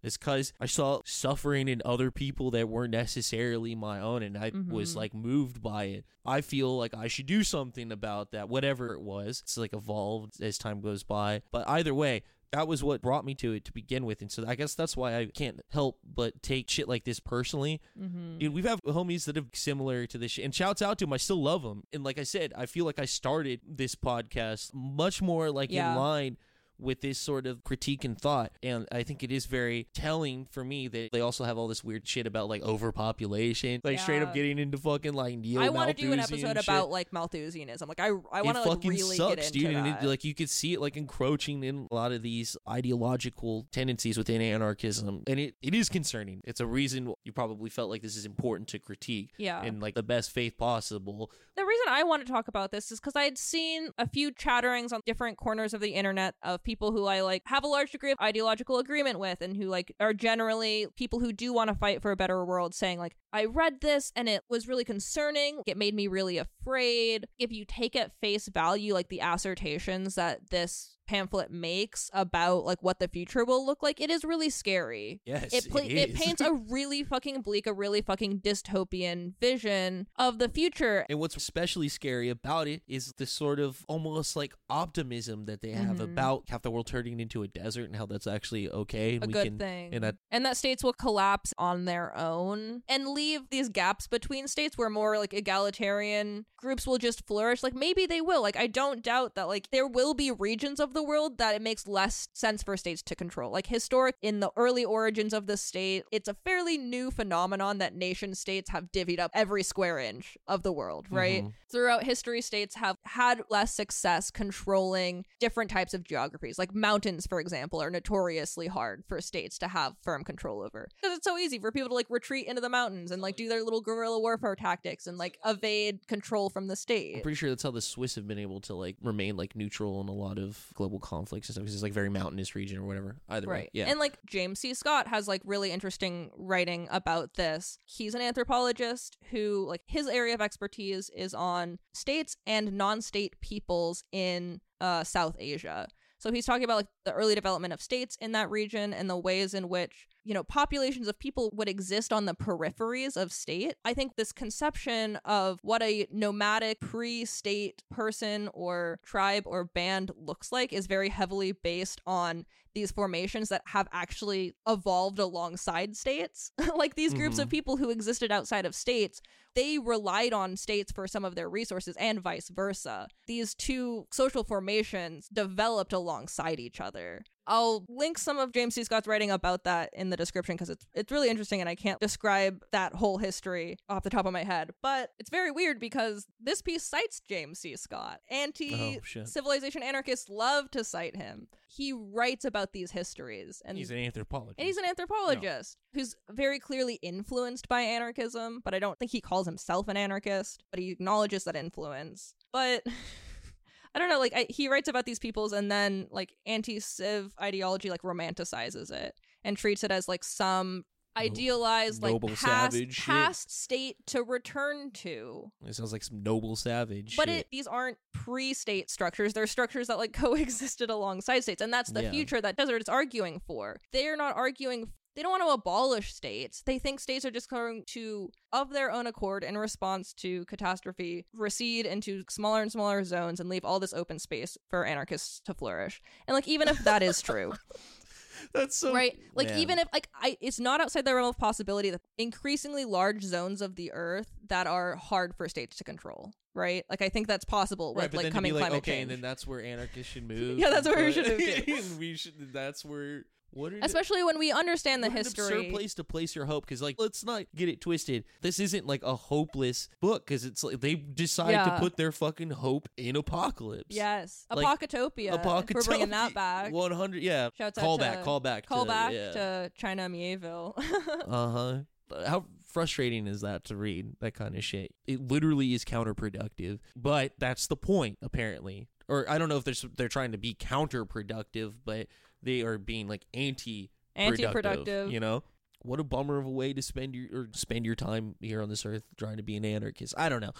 is 0.03 0.17
because 0.17 0.53
I 0.59 0.65
saw 0.65 1.01
suffering 1.05 1.67
in 1.67 1.81
other 1.85 2.11
people 2.11 2.51
that 2.51 2.67
weren't 2.69 2.91
necessarily 2.91 3.75
my 3.75 3.99
own, 3.99 4.23
and 4.23 4.37
I 4.37 4.51
was 4.69 4.93
Mhm. 4.93 4.95
like 4.97 5.13
moved 5.13 5.61
by 5.61 5.85
it. 5.85 6.05
I 6.25 6.41
feel 6.41 6.77
like 6.77 6.93
I 6.93 7.07
should 7.07 7.25
do 7.25 7.43
something 7.43 7.91
about 7.91 8.31
that, 8.31 8.49
whatever 8.49 8.93
it 8.93 9.01
was. 9.01 9.41
It's 9.41 9.57
like 9.57 9.73
evolved 9.73 10.41
as 10.41 10.57
time 10.57 10.81
goes 10.81 11.03
by, 11.03 11.41
but 11.51 11.67
either 11.69 11.93
way. 11.93 12.23
That 12.53 12.67
was 12.67 12.83
what 12.83 13.01
brought 13.01 13.23
me 13.23 13.33
to 13.35 13.53
it 13.53 13.63
to 13.63 13.71
begin 13.71 14.03
with, 14.05 14.21
and 14.21 14.29
so 14.29 14.43
I 14.45 14.55
guess 14.55 14.75
that's 14.75 14.97
why 14.97 15.15
I 15.17 15.27
can't 15.27 15.61
help 15.69 15.99
but 16.03 16.43
take 16.43 16.69
shit 16.69 16.85
like 16.89 17.05
this 17.05 17.21
personally 17.21 17.79
Mm-hmm. 17.97 18.39
Dude, 18.39 18.53
we've 18.53 18.65
have 18.65 18.81
homies 18.81 19.23
that 19.23 19.37
have 19.37 19.47
similar 19.53 20.05
to 20.07 20.17
this 20.17 20.31
shit. 20.33 20.43
And 20.43 20.53
shouts 20.53 20.81
out 20.81 20.97
to 20.99 21.05
them. 21.05 21.13
I 21.13 21.17
still 21.17 21.41
love 21.41 21.63
them. 21.63 21.83
And 21.93 22.03
like 22.03 22.19
I 22.19 22.23
said, 22.23 22.51
I 22.57 22.65
feel 22.65 22.83
like 22.83 22.99
I 22.99 23.05
started 23.05 23.61
this 23.65 23.95
podcast 23.95 24.73
much 24.73 25.21
more 25.21 25.49
like 25.49 25.71
Yeah. 25.71 25.93
in 25.93 25.97
line 25.97 26.37
with 26.81 27.01
this 27.01 27.17
sort 27.17 27.47
of 27.47 27.63
critique 27.63 28.03
and 28.03 28.19
thought. 28.19 28.51
And 28.63 28.87
I 28.91 29.03
think 29.03 29.23
it 29.23 29.31
is 29.31 29.45
very 29.45 29.87
telling 29.93 30.45
for 30.45 30.63
me 30.63 30.87
that 30.87 31.09
they 31.11 31.21
also 31.21 31.43
have 31.43 31.57
all 31.57 31.67
this 31.67 31.83
weird 31.83 32.07
shit 32.07 32.27
about 32.27 32.49
like 32.49 32.63
overpopulation, 32.63 33.81
like 33.83 33.99
straight 33.99 34.21
up 34.21 34.33
getting 34.33 34.59
into 34.59 34.77
fucking 34.77 35.13
like 35.13 35.37
neo 35.37 35.61
I 35.61 35.69
want 35.69 35.95
to 35.95 36.01
do 36.01 36.11
an 36.11 36.19
episode 36.19 36.57
about 36.57 36.89
like 36.89 37.11
Malthusianism. 37.11 37.87
Like 37.87 37.99
I, 37.99 38.11
I 38.31 38.41
want 38.41 38.57
to 38.57 38.63
like 38.63 38.83
really 38.83 39.15
sucks, 39.15 39.35
get 39.35 39.45
into 39.45 39.59
dude. 39.59 39.75
And 39.75 39.85
that. 39.85 40.03
it, 40.03 40.07
like 40.07 40.23
you 40.23 40.33
could 40.33 40.49
see 40.49 40.73
it 40.73 40.81
like 40.81 40.97
encroaching 40.97 41.63
in 41.63 41.87
a 41.91 41.95
lot 41.95 42.11
of 42.11 42.21
these 42.21 42.57
ideological 42.67 43.67
tendencies 43.71 44.17
within 44.17 44.41
anarchism, 44.41 45.23
and 45.27 45.39
it, 45.39 45.55
it 45.61 45.75
is 45.75 45.89
concerning. 45.89 46.41
It's 46.43 46.59
a 46.59 46.65
reason 46.65 47.13
you 47.23 47.31
probably 47.31 47.69
felt 47.69 47.89
like 47.89 48.01
this 48.01 48.15
is 48.15 48.25
important 48.25 48.69
to 48.69 48.79
critique 48.79 49.31
yeah. 49.37 49.63
in 49.63 49.79
like 49.79 49.95
the 49.95 50.03
best 50.03 50.31
faith 50.31 50.57
possible. 50.57 51.31
The 51.55 51.65
reason 51.65 51.85
I 51.89 52.03
want 52.03 52.25
to 52.25 52.31
talk 52.31 52.47
about 52.47 52.71
this 52.71 52.91
is 52.91 52.99
because 52.99 53.15
I 53.15 53.23
had 53.23 53.37
seen 53.37 53.89
a 53.97 54.07
few 54.07 54.31
chatterings 54.31 54.93
on 54.93 55.01
different 55.05 55.37
corners 55.37 55.73
of 55.73 55.81
the 55.81 55.91
internet 55.91 56.35
of 56.41 56.63
people 56.63 56.70
who 56.79 57.05
I 57.05 57.21
like 57.21 57.43
have 57.45 57.63
a 57.63 57.67
large 57.67 57.91
degree 57.91 58.11
of 58.11 58.17
ideological 58.21 58.79
agreement 58.79 59.19
with 59.19 59.41
and 59.41 59.55
who 59.55 59.65
like 59.65 59.93
are 59.99 60.13
generally 60.13 60.87
people 60.95 61.19
who 61.19 61.33
do 61.33 61.53
want 61.53 61.69
to 61.69 61.75
fight 61.75 62.01
for 62.01 62.11
a 62.11 62.15
better 62.15 62.43
world 62.45 62.73
saying 62.73 62.99
like 62.99 63.15
I 63.33 63.45
read 63.45 63.81
this 63.81 64.11
and 64.15 64.27
it 64.27 64.43
was 64.49 64.67
really 64.67 64.83
concerning. 64.83 65.61
It 65.65 65.77
made 65.77 65.93
me 65.93 66.07
really 66.07 66.37
afraid. 66.37 67.27
If 67.39 67.51
you 67.51 67.65
take 67.65 67.95
at 67.95 68.11
face 68.21 68.47
value 68.47 68.93
like 68.93 69.09
the 69.09 69.19
assertions 69.19 70.15
that 70.15 70.49
this 70.49 70.97
pamphlet 71.11 71.51
makes 71.51 72.09
about 72.13 72.63
like 72.63 72.81
what 72.81 72.99
the 72.99 73.07
future 73.07 73.43
will 73.43 73.65
look 73.65 73.83
like, 73.83 73.99
it 73.99 74.09
is 74.09 74.23
really 74.23 74.49
scary 74.49 75.19
Yes, 75.25 75.53
it 75.53 75.69
pla- 75.69 75.81
it 75.81 76.09
is. 76.11 76.19
paints 76.19 76.41
a 76.41 76.53
really 76.69 77.03
fucking 77.03 77.41
bleak, 77.41 77.67
a 77.67 77.73
really 77.73 78.01
fucking 78.01 78.39
dystopian 78.39 79.33
vision 79.41 80.07
of 80.17 80.39
the 80.39 80.47
future. 80.49 81.05
and 81.09 81.19
what's 81.19 81.35
especially 81.35 81.89
scary 81.89 82.29
about 82.29 82.67
it 82.67 82.81
is 82.87 83.13
the 83.17 83.25
sort 83.25 83.59
of 83.59 83.83
almost 83.87 84.35
like 84.35 84.53
optimism 84.69 85.45
that 85.45 85.61
they 85.61 85.71
have 85.71 85.97
Mhm. 85.97 86.11
about 86.13 86.43
half 86.47 86.61
the 86.61 86.71
world 86.71 86.87
turning 86.87 87.19
into 87.19 87.43
a 87.43 87.47
desert 87.47 87.85
and 87.85 87.95
how 87.95 88.05
that's 88.05 88.27
actually 88.27 88.69
okay. 88.69 89.15
And 89.15 89.23
A 89.25 89.27
we 89.27 89.33
good 89.33 89.43
can, 89.47 89.57
thing. 89.57 89.93
and 89.93 90.03
that- 90.03 90.15
and 90.31 90.45
that 90.45 90.55
states 90.57 90.83
will 90.83 90.93
collapse 90.93 91.53
on 91.57 91.85
their 91.85 92.15
own 92.17 92.83
and 92.87 93.07
leave 93.09 93.49
these 93.49 93.67
gaps 93.69 94.07
between 94.07 94.47
states 94.47 94.77
where 94.77 94.89
more 94.89 95.17
like 95.17 95.33
egalitarian 95.33 96.45
groups 96.57 96.85
will 96.87 96.97
just 96.97 97.25
flourish. 97.27 97.63
Like 97.63 97.73
maybe 97.73 98.05
they 98.05 98.21
will. 98.21 98.41
Like 98.41 98.55
I 98.55 98.67
don't 98.67 99.01
doubt 99.03 99.35
that 99.35 99.47
like 99.47 99.69
there 99.71 99.87
will 99.87 100.13
be 100.13 100.31
regions 100.31 100.79
of 100.79 100.93
the 100.93 101.00
world 101.03 101.37
that 101.37 101.55
it 101.55 101.61
makes 101.61 101.87
less 101.87 102.27
sense 102.33 102.63
for 102.63 102.77
states 102.77 103.01
to 103.03 103.15
control. 103.15 103.51
Like 103.51 103.67
historic 103.67 104.15
in 104.21 104.39
the 104.39 104.51
early 104.57 104.85
origins 104.85 105.33
of 105.33 105.47
the 105.47 105.57
state, 105.57 106.03
it's 106.11 106.27
a 106.27 106.33
fairly 106.45 106.77
new 106.77 107.11
phenomenon 107.11 107.77
that 107.79 107.95
nation 107.95 108.35
states 108.35 108.69
have 108.69 108.91
divvied 108.91 109.19
up 109.19 109.31
every 109.33 109.63
square 109.63 109.99
inch 109.99 110.37
of 110.47 110.63
the 110.63 110.71
world, 110.71 111.07
right? 111.09 111.43
Mhm. 111.43 111.53
throughout 111.71 112.03
history 112.03 112.41
states 112.41 112.75
have 112.75 112.97
had 113.05 113.41
less 113.49 113.73
success 113.73 114.29
controlling 114.29 115.25
different 115.39 115.71
types 115.71 115.93
of 115.93 116.03
geographies 116.03 116.59
like 116.59 116.75
mountains 116.75 117.25
for 117.25 117.39
example 117.39 117.81
are 117.81 117.89
notoriously 117.89 118.67
hard 118.67 119.03
for 119.07 119.21
states 119.21 119.57
to 119.57 119.67
have 119.69 119.93
firm 120.03 120.23
control 120.23 120.61
over 120.61 120.89
because 121.01 121.15
it's 121.17 121.23
so 121.23 121.37
easy 121.37 121.57
for 121.59 121.71
people 121.71 121.87
to 121.87 121.95
like 121.95 122.07
retreat 122.09 122.45
into 122.45 122.61
the 122.61 122.67
mountains 122.69 123.09
and 123.09 123.21
like 123.21 123.37
do 123.37 123.47
their 123.47 123.63
little 123.63 123.79
guerrilla 123.81 124.19
warfare 124.19 124.55
tactics 124.55 125.07
and 125.07 125.17
like 125.17 125.37
evade 125.45 126.05
control 126.07 126.49
from 126.49 126.67
the 126.67 126.73
I'm 126.73 126.75
state 126.75 127.23
pretty 127.23 127.35
sure 127.35 127.49
that's 127.49 127.63
how 127.63 127.71
the 127.71 127.81
Swiss 127.81 128.15
have 128.15 128.27
been 128.27 128.37
able 128.39 128.59
to 128.61 128.75
like 128.75 128.97
remain 129.01 129.37
like 129.37 129.55
neutral 129.55 130.01
in 130.01 130.09
a 130.09 130.13
lot 130.13 130.37
of 130.37 130.67
global 130.73 130.90
conflicts 130.99 131.49
and 131.49 131.53
stuff 131.53 131.63
because 131.63 131.73
it's 131.73 131.83
like 131.83 131.93
very 131.93 132.09
mountainous 132.09 132.55
region 132.55 132.77
or 132.77 132.83
whatever. 132.83 133.17
Either 133.29 133.47
way, 133.47 133.69
yeah. 133.73 133.89
And 133.89 133.99
like 133.99 134.17
James 134.25 134.59
C. 134.59 134.73
Scott 134.73 135.07
has 135.07 135.27
like 135.27 135.41
really 135.45 135.71
interesting 135.71 136.31
writing 136.37 136.87
about 136.91 137.35
this. 137.35 137.77
He's 137.85 138.15
an 138.15 138.21
anthropologist 138.21 139.17
who 139.31 139.65
like 139.67 139.81
his 139.87 140.07
area 140.07 140.33
of 140.33 140.41
expertise 140.41 141.09
is 141.15 141.33
on 141.33 141.79
states 141.93 142.35
and 142.45 142.73
non-state 142.73 143.39
peoples 143.41 144.03
in 144.11 144.61
uh 144.79 145.03
South 145.03 145.35
Asia. 145.39 145.87
So 146.21 146.31
he's 146.31 146.45
talking 146.45 146.63
about 146.63 146.77
like 146.77 146.87
the 147.03 147.13
early 147.13 147.33
development 147.33 147.73
of 147.73 147.81
states 147.81 148.15
in 148.21 148.33
that 148.33 148.51
region 148.51 148.93
and 148.93 149.09
the 149.09 149.17
ways 149.17 149.55
in 149.55 149.69
which, 149.69 150.07
you 150.23 150.33
know, 150.33 150.43
populations 150.43 151.07
of 151.07 151.17
people 151.17 151.49
would 151.53 151.67
exist 151.67 152.13
on 152.13 152.25
the 152.25 152.35
peripheries 152.35 153.17
of 153.17 153.31
state. 153.31 153.75
I 153.83 153.93
think 153.93 154.15
this 154.15 154.31
conception 154.31 155.17
of 155.25 155.59
what 155.63 155.81
a 155.81 156.07
nomadic 156.11 156.79
pre-state 156.79 157.83
person 157.89 158.49
or 158.53 158.99
tribe 159.03 159.43
or 159.45 159.63
band 159.65 160.11
looks 160.15 160.51
like 160.51 160.73
is 160.73 160.87
very 160.87 161.09
heavily 161.09 161.51
based 161.51 162.01
on 162.05 162.45
these 162.73 162.91
formations 162.91 163.49
that 163.49 163.61
have 163.67 163.87
actually 163.91 164.53
evolved 164.67 165.19
alongside 165.19 165.95
states. 165.95 166.51
like 166.75 166.95
these 166.95 167.13
groups 167.13 167.37
of 167.39 167.47
Mhm. 167.47 167.51
people 167.51 167.77
who 167.77 167.89
existed 167.89 168.31
outside 168.31 168.65
of 168.65 168.75
states, 168.75 169.21
they 169.55 169.77
relied 169.79 170.33
on 170.33 170.55
states 170.55 170.91
for 170.91 171.07
some 171.07 171.25
of 171.25 171.35
their 171.35 171.49
resources 171.49 171.95
and 171.97 172.21
vice 172.21 172.49
versa. 172.49 173.07
These 173.27 173.53
two 173.55 174.07
social 174.11 174.43
formations 174.43 175.27
developed 175.27 175.91
alongside 175.93 176.59
each 176.59 176.79
other. 176.79 177.23
I'll 177.47 177.83
link 177.89 178.17
some 178.19 178.37
of 178.37 178.53
James 178.53 178.75
C. 178.75 178.83
Scott's 178.83 179.07
writing 179.07 179.31
about 179.31 179.63
that 179.65 179.89
in 179.93 180.09
the 180.11 180.15
description 180.15 180.55
because 180.55 180.69
it's 180.69 180.85
it's 180.93 181.11
really 181.11 181.27
interesting 181.27 181.59
and 181.59 181.67
I 181.67 181.75
can't 181.75 181.99
describe 181.99 182.63
that 182.71 182.93
whole 182.93 183.17
history 183.17 183.77
off 183.89 184.03
the 184.03 184.09
top 184.11 184.25
of 184.27 184.31
my 184.31 184.43
head. 184.43 184.69
But 184.81 185.09
it's 185.19 185.29
very 185.31 185.51
weird 185.51 185.79
because 185.79 186.27
this 186.39 186.61
piece 186.61 186.83
cites 186.83 187.19
James 187.27 187.59
C. 187.59 187.75
Scott. 187.75 188.21
Anti 188.29 188.99
Oh, 189.15 189.23
civilization 189.25 189.81
anarchists 189.83 190.29
love 190.29 190.69
to 190.71 190.83
cite 190.83 191.15
him. 191.15 191.47
He 191.67 191.91
writes 191.93 192.45
about 192.45 192.60
these 192.73 192.91
histories 192.91 193.61
and 193.65 193.77
he's 193.77 193.91
an 193.91 193.97
anthropologist. 193.97 194.59
and 194.59 194.67
he's 194.67 194.77
an 194.77 194.85
anthropologist 194.85 195.77
who's 195.93 196.15
very 196.29 196.59
clearly 196.59 196.95
influenced 197.01 197.67
by 197.67 197.81
anarchism, 197.81 198.61
but 198.63 198.73
I 198.73 198.79
don't 198.79 198.97
think 198.99 199.11
he 199.11 199.21
calls 199.21 199.45
himself 199.45 199.87
an 199.87 199.97
anarchist, 199.97 200.63
but 200.71 200.79
he 200.79 200.91
acknowledges 200.91 201.43
that 201.45 201.55
influence. 201.55 202.33
But 202.53 202.83
I 203.95 203.99
don't 203.99 204.09
know, 204.09 204.19
like 204.19 204.33
I, 204.35 204.45
he 204.49 204.67
writes 204.69 204.87
about 204.87 205.05
these 205.05 205.19
peoples 205.19 205.51
and 205.51 205.71
then 205.71 206.07
like 206.11 206.33
anti-civ 206.45 207.33
ideology 207.41 207.89
like 207.89 208.03
romanticizes 208.03 208.91
it 208.91 209.15
and 209.43 209.57
treats 209.57 209.83
it 209.83 209.91
as 209.91 210.07
like 210.07 210.23
some 210.23 210.85
idealized 211.17 212.01
like 212.01 212.13
noble 212.13 212.29
past, 212.29 212.41
savage 212.73 212.93
shit. 212.95 213.05
past 213.05 213.51
state 213.63 213.95
to 214.07 214.23
return 214.23 214.91
to. 214.91 215.51
It 215.65 215.75
sounds 215.75 215.91
like 215.91 216.03
some 216.03 216.23
noble 216.23 216.55
savage. 216.55 217.15
But 217.17 217.29
it, 217.29 217.47
these 217.51 217.67
aren't 217.67 217.97
pre-state 218.13 218.89
structures. 218.89 219.33
They're 219.33 219.47
structures 219.47 219.87
that 219.87 219.97
like 219.97 220.13
coexisted 220.25 220.89
alongside 220.89 221.41
states, 221.41 221.61
and 221.61 221.71
that's 221.73 221.91
the 221.91 222.03
Yeah. 222.03 222.11
future 222.11 222.41
that 222.41 222.57
Desert 222.57 222.81
is 222.81 222.89
arguing 222.89 223.41
for. 223.45 223.79
They 223.91 224.07
are 224.07 224.15
not 224.17 224.35
arguing. 224.35 224.89
They 225.13 225.23
don't 225.23 225.31
want 225.31 225.43
to 225.43 225.49
abolish 225.49 226.13
states. 226.13 226.63
They 226.65 226.79
think 226.79 227.01
states 227.01 227.25
are 227.25 227.31
just 227.31 227.49
going 227.49 227.83
to, 227.87 228.29
of 228.53 228.71
their 228.71 228.89
own 228.93 229.07
accord, 229.07 229.43
in 229.43 229.57
response 229.57 230.13
to 230.19 230.45
catastrophe, 230.45 231.25
recede 231.33 231.85
into 231.85 232.23
smaller 232.29 232.61
and 232.61 232.71
smaller 232.71 233.03
zones 233.03 233.41
and 233.41 233.49
leave 233.49 233.65
all 233.65 233.81
this 233.81 233.93
open 233.93 234.19
space 234.19 234.57
for 234.69 234.85
anarchists 234.85 235.41
to 235.41 235.53
flourish. 235.53 236.01
And 236.29 236.33
like, 236.35 236.47
even 236.47 236.69
if 236.69 236.79
that 236.85 237.03
is 237.03 237.21
true, 237.21 237.51
That's 238.53 238.75
so 238.75 238.93
right? 238.93 239.17
Like, 239.35 239.49
Man. 239.49 239.59
even 239.59 239.79
if 239.79 239.87
like 239.93 240.09
I, 240.15 240.37
it's 240.41 240.59
not 240.59 240.81
outside 240.81 241.05
the 241.05 241.13
realm 241.15 241.29
of 241.29 241.37
possibility 241.37 241.89
that 241.89 242.01
increasingly 242.17 242.85
large 242.85 243.23
zones 243.23 243.61
of 243.61 243.75
the 243.75 243.91
earth 243.91 244.27
that 244.47 244.67
are 244.67 244.95
hard 244.95 245.35
for 245.35 245.47
states 245.49 245.77
to 245.77 245.83
control, 245.83 246.31
right? 246.53 246.85
Like, 246.89 247.01
I 247.01 247.09
think 247.09 247.27
that's 247.27 247.45
possible 247.45 247.93
with 247.93 248.13
right, 248.13 248.23
like 248.25 248.33
coming 248.33 248.53
like, 248.53 248.65
clemat 248.71 248.77
okay, 248.77 248.91
change. 248.91 249.01
and 249.03 249.11
then 249.11 249.21
that's 249.21 249.45
where 249.47 249.63
anarchists 249.63 250.11
should 250.13 250.27
move. 250.27 250.57
Yeah, 250.59 250.69
that's 250.69 250.87
where 250.87 251.05
we 251.05 251.11
should 251.11 251.27
move 251.27 251.63
and 251.67 251.99
we 251.99 252.15
should. 252.15 252.53
That's 252.53 252.83
where. 252.85 253.25
What 253.53 253.73
Especially 253.81 254.23
when 254.23 254.39
we 254.39 254.51
understand 254.51 255.03
the 255.03 255.09
what 255.09 255.17
an 255.19 255.23
history. 255.25 255.43
absurd 255.45 255.69
place 255.73 255.93
to 255.95 256.03
place 256.03 256.35
your 256.35 256.45
hope 256.45 256.65
because 256.65 256.81
like 256.81 256.95
let's 256.99 257.23
not 257.23 257.43
get 257.55 257.67
it 257.69 257.81
twisted 257.81 258.23
this 258.41 258.59
isn't 258.59 258.87
like 258.87 259.03
a 259.03 259.15
hopeless 259.15 259.89
book 259.99 260.25
because 260.25 260.45
it's 260.45 260.63
like 260.63 260.79
they 260.79 260.95
decide 260.95 261.63
to 261.65 261.77
put 261.79 261.97
their 261.97 262.11
fucking 262.11 262.51
hope 262.51 262.87
in 262.97 263.15
apocalypse 263.15 263.85
Yes, 263.89 264.45
Like, 264.53 264.65
Apocatopia. 264.79 265.35
If 265.35 265.73
we're 265.75 265.83
bringing 265.83 266.09
that 266.09 266.33
back. 266.33 266.71
100 266.73 267.21
yeah 267.21 267.49
Shouts 267.57 267.77
out 267.77 267.83
call 267.83 267.97
to- 267.97 268.01
back 268.03 268.23
call 268.23 268.39
back 268.39 268.65
Call 268.65 268.85
to, 268.85 268.89
back 268.89 269.13
yeah. 269.13 269.31
to 269.31 269.71
China 269.75 270.07
Mieville. 270.09 270.73
uh-huh 271.27 271.79
how 272.25 272.43
frustrating 272.65 273.25
is 273.25 273.39
that 273.41 273.63
to 273.63 273.75
read 273.75 274.13
that 274.19 274.33
kind 274.33 274.55
of 274.57 274.63
shit 274.63 274.93
it 275.07 275.25
literally 275.29 275.73
is 275.73 275.85
counterproductive 275.85 276.79
but 276.95 277.31
that's 277.37 277.67
the 277.67 277.75
point 277.77 278.17
apparently 278.21 278.87
or 279.07 279.25
i 279.29 279.37
don't 279.37 279.47
know 279.47 279.55
if 279.57 279.63
they're 279.63 279.89
they're 279.95 280.09
trying 280.09 280.33
to 280.33 280.37
be 280.37 280.53
counterproductive 280.53 281.73
but 281.85 282.07
they 282.43 282.61
are 282.61 282.77
being 282.77 283.07
like 283.07 283.25
anti 283.33 283.89
Anti-productive. 284.15 285.09
You 285.11 285.19
know, 285.19 285.43
what 285.83 285.99
a 285.99 286.03
bummer 286.03 286.37
of 286.37 286.45
a 286.45 286.49
way 286.49 286.73
to 286.73 286.81
spend 286.81 287.15
your 287.15 287.27
or 287.33 287.49
spend 287.53 287.85
your 287.85 287.95
time 287.95 288.35
here 288.41 288.61
on 288.61 288.69
this 288.69 288.85
earth 288.85 289.03
trying 289.17 289.37
to 289.37 289.43
be 289.43 289.55
an 289.55 289.65
anarchist. 289.65 290.13
I 290.17 290.29
don't 290.29 290.41
know. 290.41 290.51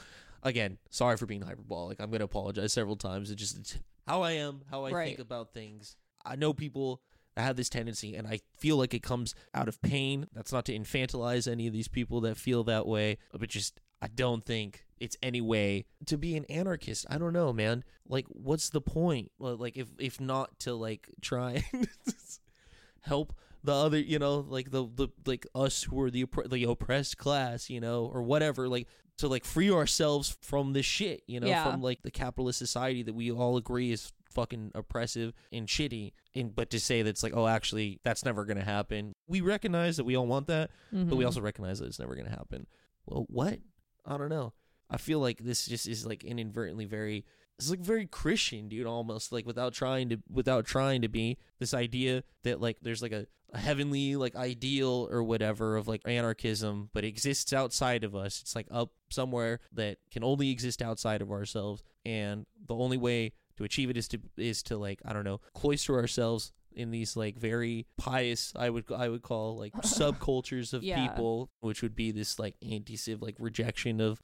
Again, 0.43 0.77
sorry 0.89 1.17
for 1.17 1.25
being 1.25 1.41
hyperbolic. 1.41 1.99
I'm 1.99 2.09
gonna 2.11 2.23
apologize 2.23 2.73
several 2.73 2.95
times. 2.95 3.29
It 3.29 3.36
just 3.36 3.77
how 4.07 4.21
I 4.21 4.32
am, 4.32 4.61
how 4.69 4.86
I 4.86 4.91
Right. 4.91 5.07
think 5.07 5.19
about 5.19 5.53
things. 5.53 5.95
I 6.25 6.36
know 6.36 6.53
people 6.53 7.01
that 7.36 7.43
have 7.43 7.55
this 7.55 7.69
tendency, 7.69 8.15
and 8.15 8.27
I 8.27 8.39
feel 8.57 8.77
like 8.77 8.93
it 8.93 9.03
comes 9.03 9.36
out 9.53 9.67
of 9.67 9.82
pain. 9.82 10.27
That's 10.34 10.51
not 10.51 10.65
to 10.65 10.77
infantilize 10.77 11.49
any 11.49 11.67
of 11.67 11.73
these 11.73 11.88
people 11.88 12.21
that 12.21 12.38
feel 12.38 12.63
that 12.65 12.88
way, 12.88 13.17
but 13.32 13.49
just 13.49 13.79
I 14.01 14.07
don't 14.07 14.45
think 14.45 14.86
it's 15.02 15.18
any 15.22 15.41
way 15.41 15.86
to 16.06 16.18
be 16.18 16.38
an 16.38 16.45
anarchist. 16.45 17.06
I 17.10 17.18
don't 17.18 17.34
know, 17.34 17.52
man. 17.52 17.84
Like, 18.08 18.26
what's 18.30 18.70
the 18.70 18.82
point? 18.82 19.32
Well, 19.39 19.58
Like, 19.58 19.76
if 19.78 19.88
if 19.99 20.22
not 20.22 20.58
to 20.60 20.74
like 20.76 21.10
try 21.22 21.64
and 21.74 21.88
help 23.02 23.34
the 23.64 23.74
other, 23.74 23.99
you 23.99 24.20
know, 24.20 24.39
like 24.47 24.72
the 24.72 24.86
the 24.95 25.10
like 25.26 25.45
us 25.54 25.84
who 25.84 26.02
are 26.02 26.10
the 26.12 26.26
the 26.49 26.64
oppressed 26.64 27.18
class, 27.18 27.70
you 27.70 27.80
know, 27.80 28.10
or 28.14 28.22
whatever, 28.24 28.68
like 28.68 28.88
to 29.18 29.28
like 29.28 29.45
free 29.45 29.70
ourselves 29.72 30.38
from 30.41 30.74
this 30.74 30.86
shit, 30.86 31.22
you 31.28 31.39
know, 31.39 31.47
Yeah. 31.47 31.70
from 31.72 31.82
like 31.82 32.02
the 32.02 32.12
capitalist 32.12 32.58
society 32.60 33.04
that 33.04 33.14
we 33.14 33.32
all 33.32 33.58
agree 33.58 33.91
is 33.91 34.12
fucking 34.32 34.72
oppressive 34.74 35.34
and 35.52 35.68
shitty. 35.68 36.14
And 36.34 36.56
but 36.56 36.70
to 36.72 36.80
say 36.80 37.02
that 37.02 37.10
it's 37.10 37.22
like, 37.24 37.36
oh, 37.36 37.47
actually, 37.47 37.99
that's 38.04 38.26
never 38.26 38.45
gonna 38.45 38.64
happen. 38.64 39.14
We 39.28 39.41
recognize 39.41 39.97
that 39.97 40.06
we 40.06 40.16
all 40.16 40.26
want 40.28 40.47
that, 40.47 40.72
but 40.91 41.16
we 41.18 41.24
Mhm. 41.24 41.28
also 41.28 41.41
recognize 41.41 41.80
that 41.80 41.86
it's 41.88 41.99
never 41.99 42.16
gonna 42.16 42.30
happen. 42.30 42.66
Well, 43.06 43.26
what? 43.30 43.60
I 44.06 44.18
don't 44.18 44.30
know. 44.30 44.54
I 44.91 44.97
feel 44.97 45.19
like 45.19 45.39
this 45.39 45.65
just 45.65 45.87
is 45.87 46.05
like 46.05 46.23
inadvertently 46.23 46.85
very 46.85 47.25
it's 47.57 47.69
like 47.69 47.79
very 47.79 48.07
Christian, 48.07 48.69
dude, 48.69 48.87
almost 48.87 49.31
like 49.31 49.45
without 49.45 49.73
trying 49.73 50.09
to 50.09 50.17
without 50.31 50.65
trying 50.65 51.01
to 51.03 51.07
be 51.09 51.37
this 51.59 51.73
idea 51.73 52.23
that 52.43 52.59
like 52.59 52.77
there's 52.81 53.01
like 53.03 53.11
a, 53.11 53.27
a 53.53 53.57
heavenly 53.59 54.15
like 54.15 54.35
ideal 54.35 55.07
or 55.11 55.21
whatever 55.23 55.77
of 55.77 55.87
like 55.87 56.01
anarchism, 56.05 56.89
but 56.93 57.03
it 57.03 57.07
exists 57.09 57.53
outside 57.53 58.03
of 58.03 58.15
us. 58.15 58.41
It's 58.41 58.55
like 58.55 58.67
up 58.71 58.91
somewhere 59.09 59.59
that 59.73 59.97
can 60.11 60.23
only 60.23 60.49
exist 60.49 60.81
outside 60.81 61.21
of 61.21 61.31
ourselves, 61.31 61.83
and 62.05 62.45
the 62.67 62.75
only 62.75 62.97
way 62.97 63.33
to 63.57 63.63
achieve 63.63 63.89
it 63.91 63.97
is 63.97 64.07
to 64.09 64.19
is 64.37 64.63
to 64.63 64.77
like 64.77 64.99
I 65.05 65.13
don't 65.13 65.23
know 65.25 65.39
cloister 65.53 65.95
ourselves 65.99 66.51
in 66.73 66.89
these 66.89 67.15
like 67.17 67.37
very 67.37 67.85
pious 67.97 68.53
I 68.55 68.69
would 68.71 68.85
I 68.91 69.07
would 69.09 69.21
call 69.21 69.57
like 69.57 69.73
subcultures 69.83 70.73
of 70.73 70.83
Yeah. 70.83 71.07
people, 71.09 71.49
which 71.59 71.81
would 71.83 71.95
be 71.95 72.11
this 72.11 72.39
like 72.39 72.55
anti-civ 72.67 73.21
like 73.21 73.35
rejection 73.39 74.01
of 74.01 74.19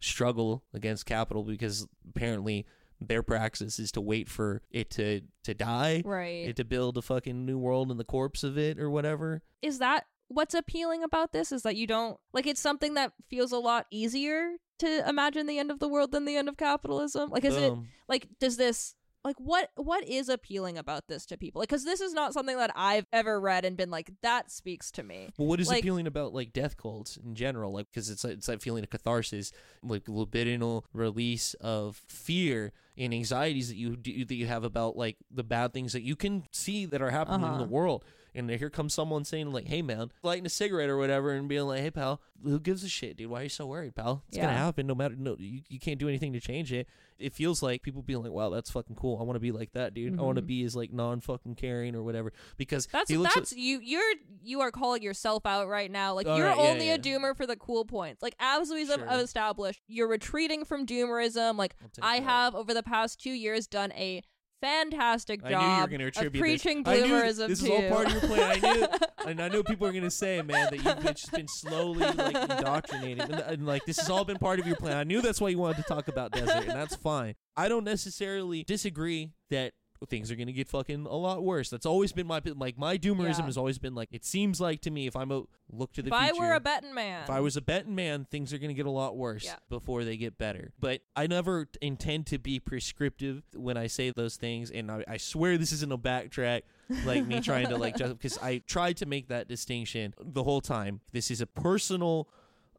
struggle 0.00 0.64
against 0.74 1.06
capital 1.06 1.42
because 1.42 1.86
apparently 2.08 2.66
their 3.00 3.22
praxis 3.22 3.78
is 3.78 3.92
to 3.92 4.00
wait 4.00 4.28
for 4.28 4.62
it 4.70 4.90
to 4.90 5.22
to 5.44 5.54
die, 5.54 6.02
right. 6.04 6.48
it 6.48 6.56
to 6.56 6.64
build 6.64 6.98
a 6.98 7.02
fucking 7.02 7.46
new 7.46 7.58
world 7.58 7.90
in 7.90 7.96
the 7.96 8.04
corpse 8.04 8.44
of 8.44 8.58
it 8.58 8.78
or 8.78 8.90
whatever. 8.90 9.42
is 9.62 9.78
that 9.78 10.06
what's 10.28 10.54
appealing 10.54 11.02
about 11.02 11.32
this? 11.32 11.50
Is 11.52 11.62
that 11.62 11.76
you 11.76 11.86
don't 11.86 12.18
like 12.32 12.46
it's 12.46 12.60
something 12.60 12.94
that 12.94 13.12
feels 13.28 13.52
a 13.52 13.58
lot 13.58 13.86
easier 13.90 14.56
to 14.78 15.08
imagine 15.08 15.46
the 15.46 15.58
end 15.58 15.70
of 15.70 15.78
the 15.78 15.88
world 15.88 16.12
than 16.12 16.24
the 16.24 16.36
end 16.36 16.48
of 16.48 16.56
capitalism? 16.56 17.30
Like, 17.30 17.44
is 17.44 17.56
it 17.56 17.72
um, 17.72 17.88
like 18.08 18.28
does 18.38 18.56
this 18.56 18.94
like 19.24 19.36
what 19.38 19.70
what 19.76 20.06
is 20.08 20.28
appealing 20.28 20.78
about 20.78 21.08
this 21.08 21.26
to 21.26 21.36
people? 21.36 21.60
Like 21.60 21.68
because 21.68 21.84
this 21.84 22.00
is 22.00 22.12
not 22.12 22.32
something 22.32 22.56
that 22.56 22.72
i've 22.74 23.06
ever 23.12 23.40
read 23.40 23.64
and 23.64 23.76
been 23.76 23.90
like 23.90 24.10
that 24.22 24.50
speaks 24.50 24.90
to 24.92 25.02
me. 25.02 25.30
Well, 25.38 25.48
what 25.48 25.60
is 25.60 25.68
like- 25.68 25.80
appealing 25.80 26.06
about 26.06 26.32
like 26.32 26.52
death 26.52 26.76
cults 26.76 27.16
in 27.16 27.34
general? 27.34 27.72
Like, 27.72 27.86
because 27.90 28.10
it's 28.10 28.24
it's 28.24 28.46
that 28.46 28.62
feeling 28.62 28.84
of 28.84 28.90
catharsis, 28.90 29.52
like 29.82 30.04
libidinal 30.04 30.84
release 30.92 31.54
of 31.54 32.02
fear 32.08 32.72
and 32.98 33.14
anxieties 33.14 33.68
that 33.68 33.76
you 33.76 33.96
do, 33.96 34.24
that 34.24 34.34
you 34.34 34.46
have 34.46 34.64
about 34.64 34.96
like 34.96 35.16
the 35.30 35.44
bad 35.44 35.72
things 35.72 35.92
that 35.92 36.02
you 36.02 36.16
can 36.16 36.44
see 36.52 36.84
that 36.86 37.00
are 37.02 37.10
happening 37.10 37.40
in 37.42 37.46
Uh-huh. 37.48 37.58
the 37.58 37.68
world. 37.68 38.04
And 38.32 38.48
here 38.48 38.70
comes 38.70 38.94
someone 38.94 39.24
saying 39.24 39.50
like, 39.52 39.66
"Hey, 39.66 39.82
man, 39.82 40.12
lighting 40.22 40.46
a 40.46 40.50
cigarette 40.50 40.88
or 40.88 40.96
whatever," 40.96 41.32
and 41.32 41.48
being 41.48 41.64
like, 41.64 41.80
"Hey, 41.80 41.90
pal, 41.90 42.20
who 42.44 42.60
gives 42.60 42.84
a 42.84 42.88
shit, 42.88 43.16
dude? 43.16 43.28
Why 43.28 43.40
are 43.40 43.42
you 43.42 43.48
so 43.48 43.66
worried, 43.66 43.96
pal? 43.96 44.22
It's 44.28 44.36
gonna 44.36 44.52
happen. 44.52 44.86
No 44.86 44.94
matter 44.94 45.16
no, 45.18 45.34
you, 45.36 45.62
you 45.68 45.80
can't 45.80 45.98
do 45.98 46.08
anything 46.08 46.32
to 46.34 46.40
change 46.40 46.72
it. 46.72 46.86
It 47.18 47.34
feels 47.34 47.60
like 47.60 47.82
people 47.82 48.02
being 48.02 48.22
like, 48.22 48.30
"Wow, 48.30 48.50
that's 48.50 48.70
fucking 48.70 48.94
cool. 48.94 49.18
I 49.20 49.24
want 49.24 49.34
to 49.34 49.40
be 49.40 49.50
like 49.50 49.72
that, 49.72 49.94
dude. 49.94 50.16
I 50.16 50.22
want 50.22 50.36
to 50.36 50.42
be 50.42 50.62
as 50.62 50.76
like 50.76 50.92
non 50.92 51.20
fucking 51.20 51.56
caring 51.56 51.96
or 51.96 52.04
whatever." 52.04 52.32
Because 52.56 52.86
that's 52.92 53.10
that's 53.10 53.52
you 53.52 53.80
you're 53.82 54.14
you 54.44 54.60
are 54.60 54.70
calling 54.70 55.02
yourself 55.02 55.44
out 55.44 55.66
right 55.66 55.90
now 55.90 56.14
like 56.14 56.26
you're 56.28 56.46
right, 56.46 56.56
only 56.56 56.86
yeah. 56.86 56.94
a 56.94 56.98
doomer 56.98 57.36
for 57.36 57.46
the 57.46 57.56
cool 57.56 57.84
points 57.84 58.22
like 58.22 58.34
as 58.38 58.70
we've 58.70 58.86
Sure. 58.86 59.04
established 59.10 59.82
you're 59.86 60.08
retreating 60.08 60.64
from 60.64 60.86
doomerism 60.86 61.58
like 61.58 61.74
i 62.00 62.18
that. 62.20 62.24
have 62.24 62.54
over 62.54 62.72
the 62.72 62.79
past 62.82 63.20
two 63.20 63.32
years 63.32 63.66
done 63.66 63.92
a 63.92 64.22
fantastic 64.60 65.40
I 65.44 65.48
knew 65.48 65.94
you 65.94 66.04
were 66.04 66.10
job 66.10 66.26
of 66.26 66.32
preaching 66.34 66.82
this. 66.82 67.02
Bloomerism 67.02 67.48
this 67.48 67.62
is 67.62 67.70
all 67.70 67.88
part 67.88 68.06
of 68.06 68.12
your 68.12 68.20
plan. 68.22 68.50
I 68.62 68.72
knew, 68.72 68.86
and 69.26 69.40
I 69.40 69.48
know 69.48 69.62
people 69.62 69.86
are 69.86 69.92
going 69.92 70.04
to 70.04 70.10
say, 70.10 70.42
man, 70.42 70.68
that 70.70 70.76
you've 70.76 71.02
been, 71.02 71.14
just 71.14 71.32
been 71.32 71.48
slowly 71.48 72.00
like 72.00 72.36
indoctrinated, 72.50 73.30
and, 73.30 73.40
and 73.40 73.66
like 73.66 73.84
this 73.86 73.98
has 73.98 74.10
all 74.10 74.24
been 74.24 74.38
part 74.38 74.60
of 74.60 74.66
your 74.66 74.76
plan. 74.76 74.96
I 74.96 75.04
knew 75.04 75.22
that's 75.22 75.40
why 75.40 75.48
you 75.48 75.58
wanted 75.58 75.78
to 75.78 75.82
talk 75.84 76.08
about 76.08 76.32
desert, 76.32 76.68
and 76.68 76.70
that's 76.70 76.96
fine. 76.96 77.34
I 77.56 77.68
don't 77.68 77.84
necessarily 77.84 78.64
disagree 78.64 79.32
that 79.50 79.72
things 80.08 80.30
are 80.30 80.36
going 80.36 80.46
to 80.46 80.52
get 80.52 80.66
fucking 80.68 81.06
a 81.06 81.14
lot 81.14 81.42
worse. 81.44 81.68
That's 81.68 81.84
always 81.86 82.12
been 82.12 82.26
my 82.26 82.40
like 82.56 82.78
my 82.78 82.96
doomerism 82.96 83.38
Yeah. 83.40 83.44
has 83.46 83.56
always 83.58 83.78
been 83.78 83.94
like 83.94 84.08
it 84.12 84.24
seems 84.24 84.60
like 84.60 84.80
to 84.82 84.90
me 84.90 85.06
if 85.06 85.14
I'm 85.14 85.30
a 85.30 85.42
look 85.72 85.92
to 85.92 86.02
the 86.02 86.10
future. 86.10 86.24
if 86.24 86.40
i 86.40 86.46
were 86.48 86.52
a 86.54 86.60
betting 86.60 86.94
man 86.94 87.22
If 87.24 87.30
I 87.30 87.40
was 87.40 87.56
a 87.56 87.60
betting 87.60 87.94
man, 87.94 88.26
things 88.30 88.52
are 88.52 88.58
going 88.58 88.70
to 88.70 88.74
get 88.74 88.86
a 88.86 88.90
lot 88.90 89.16
worse 89.16 89.44
Yeah. 89.44 89.56
before 89.68 90.04
they 90.04 90.16
get 90.16 90.38
better. 90.38 90.72
But 90.80 91.02
I 91.14 91.26
never 91.26 91.68
intend 91.82 92.26
to 92.28 92.38
be 92.38 92.58
prescriptive 92.58 93.42
when 93.54 93.76
I 93.76 93.86
say 93.86 94.10
those 94.10 94.36
things, 94.36 94.70
and 94.70 94.90
I, 94.90 95.04
I 95.06 95.16
swear 95.18 95.58
this 95.58 95.72
isn't 95.72 95.92
a 95.92 95.98
backtrack, 95.98 96.62
like 97.04 97.26
me 97.26 97.40
trying 97.40 97.68
to 97.68 97.76
like 97.76 97.96
just 97.98 98.12
because 98.18 98.38
I 98.38 98.62
tried 98.66 98.96
to 98.98 99.06
make 99.06 99.28
that 99.28 99.48
distinction 99.48 100.14
the 100.20 100.42
whole 100.42 100.60
time. 100.60 101.00
This 101.12 101.30
is 101.30 101.40
a 101.40 101.46
personal. 101.46 102.28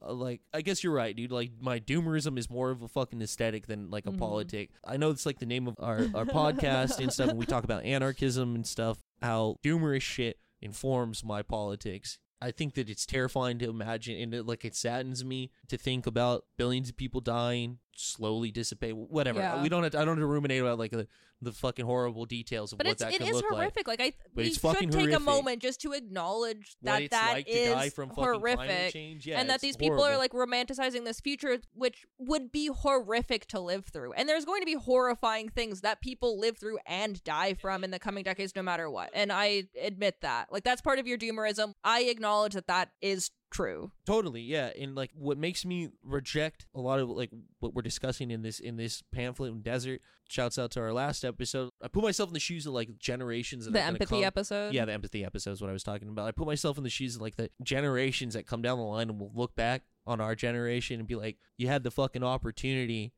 Uh, 0.06 0.14
like 0.14 0.41
I 0.54 0.62
guess 0.62 0.84
you're 0.84 0.93
right, 0.93 1.16
dude. 1.16 1.32
Like 1.32 1.52
my 1.60 1.80
doomerism 1.80 2.38
is 2.38 2.49
more 2.49 2.72
of 2.72 2.82
a 2.82 2.88
fucking 2.88 3.22
aesthetic 3.22 3.68
than 3.68 3.89
like 3.91 4.06
a 4.06 4.12
Mhm. 4.12 4.18
politic. 4.20 4.72
I 4.84 4.97
know 4.97 5.10
it's 5.12 5.26
like 5.26 5.39
the 5.39 5.45
name 5.45 5.68
of 5.68 5.76
our 5.80 5.99
our 6.14 6.26
podcast 6.26 6.99
and 6.99 7.12
stuff, 7.14 7.30
and 7.30 7.38
we 7.39 7.45
talk 7.45 7.64
about 7.64 7.84
anarchism 7.84 8.56
and 8.56 8.66
stuff. 8.66 8.99
How 9.22 9.56
doomerish 9.64 10.02
shit 10.02 10.38
informs 10.62 11.24
my 11.24 11.41
politics. 11.41 12.18
I 12.43 12.49
think 12.49 12.74
that 12.74 12.89
it's 12.89 13.06
terrifying 13.06 13.60
to 13.60 13.70
imagine, 13.70 14.20
and 14.20 14.34
it, 14.34 14.47
like 14.47 14.66
it 14.66 14.76
saddens 14.76 15.24
me 15.24 15.52
to 15.68 15.78
think 15.78 16.08
about 16.08 16.45
billions 16.58 16.89
of 16.89 16.97
people 16.97 17.22
dying 17.22 17.78
slowly 17.95 18.51
dissipate. 18.51 18.95
Whatever. 18.95 19.39
Yeah. 19.39 19.61
We 19.61 19.69
don't. 19.69 19.83
Have 19.83 19.91
to, 19.93 19.99
I 19.99 20.05
don't 20.05 20.15
have 20.17 20.23
to 20.23 20.27
ruminate 20.27 20.61
about 20.61 20.79
like 20.79 20.91
the, 20.91 21.07
the 21.41 21.51
fucking 21.51 21.85
horrible 21.85 22.25
details 22.25 22.71
of 22.71 22.77
But 22.77 22.87
what 22.87 22.97
that 22.99 23.13
it 23.13 23.17
could 23.19 23.27
is 23.27 23.33
look 23.35 23.45
like. 23.51 23.59
horrific. 23.59 23.87
Like, 23.87 24.01
I 24.01 24.13
But 24.33 24.43
we 24.43 24.47
it's 24.49 24.57
fucking 24.57 24.81
should 24.89 24.91
take 24.91 24.99
horrific. 25.09 25.17
a 25.19 25.23
moment 25.23 25.61
just 25.61 25.81
to 25.81 25.93
acknowledge 25.93 26.75
What 26.81 26.91
that 26.93 27.01
it's 27.03 27.11
that 27.11 27.33
like 27.33 27.47
is 27.49 27.67
to 27.69 27.73
die 27.75 27.89
from 27.89 28.09
fucking 28.09 28.23
climate 28.23 28.57
horrific. 28.57 28.93
change. 28.93 29.25
Yeah, 29.27 29.39
and 29.39 29.49
that 29.49 29.55
it's 29.55 29.61
these 29.63 29.77
people 29.77 29.95
are 30.03 30.13
horrible. 30.13 30.19
like 30.19 30.31
romanticizing 30.31 31.03
this 31.05 31.19
future 31.19 31.59
which 31.73 32.05
would 32.19 32.51
be 32.51 32.67
horrific 32.67 33.47
to 33.47 33.59
live 33.59 33.85
through 33.85 34.13
and 34.13 34.27
there's 34.29 34.45
going 34.45 34.61
to 34.61 34.65
be 34.65 34.75
horrifying 34.75 35.49
things 35.49 35.81
that 35.81 36.01
people 36.01 36.39
live 36.39 36.57
through 36.57 36.77
and 36.85 37.23
die 37.23 37.53
from 37.53 37.83
in 37.83 37.91
the 37.91 37.99
coming 37.99 38.23
decades 38.23 38.53
no 38.55 38.61
matter 38.61 38.89
what 38.89 39.09
and 39.13 39.31
i 39.31 39.63
admit 39.81 40.15
that 40.21 40.51
like 40.51 40.63
that's 40.63 40.81
part 40.81 40.99
of 40.99 41.07
your 41.07 41.17
doomerism 41.17 41.73
i 41.83 42.01
acknowledge 42.03 42.53
that 42.53 42.67
that 42.67 42.89
is 43.01 43.31
true 43.52 43.91
Totally, 44.06 44.41
yeah. 44.41 44.72
And 44.80 44.95
like 44.95 45.12
what 45.14 45.38
makes 45.38 45.66
me 45.66 45.89
reject 46.04 46.66
a 46.74 46.80
lot 46.80 46.99
of 46.99 47.10
like 47.10 47.30
what 47.60 47.74
we're 47.74 47.82
discussing 47.82 48.32
in 48.32 48.41
this 48.41 48.60
in 48.60 48.78
this 48.78 49.04
pamphlet 49.12 49.52
and 49.52 49.64
desert. 49.64 50.02
Shouts 50.30 50.58
out 50.58 50.72
to 50.72 50.80
our 50.80 50.93
last 50.93 51.26
episode. 51.26 51.72
I 51.84 51.89
put 51.89 52.04
myself 52.04 52.30
in 52.30 52.34
the 52.34 52.39
shoes 52.39 52.66
of 52.66 52.74
like 52.74 52.97
generations 52.97 53.66
that 53.66 53.74
the 53.74 53.82
empathy 53.82 54.18
come- 54.18 54.24
episode 54.24 54.74
Yeah, 54.74 54.86
the 54.86 54.93
empathy 54.93 55.26
episode 55.26 55.52
is 55.52 55.62
what 55.62 55.70
I 55.70 55.74
was 55.74 55.84
talking 55.84 56.08
about. 56.08 56.28
I 56.28 56.32
put 56.32 56.47
myself 56.47 56.78
in 56.78 56.84
the 56.84 56.89
shoes 56.89 57.18
of 57.18 57.22
like 57.22 57.36
the 57.36 57.49
generations 57.62 58.34
that 58.34 58.47
come 58.47 58.62
down 58.62 58.78
the 58.78 58.86
line 58.86 59.10
and 59.10 59.20
will 59.20 59.32
look 59.36 59.56
back 59.56 59.84
on 60.08 60.20
our 60.22 60.34
generation 60.34 60.99
and 60.99 61.08
be 61.08 61.16
like, 61.16 61.38
you 61.58 61.68
had 61.68 61.84
the 61.84 61.91
fucking 61.91 62.24
opportunity. 62.24 63.14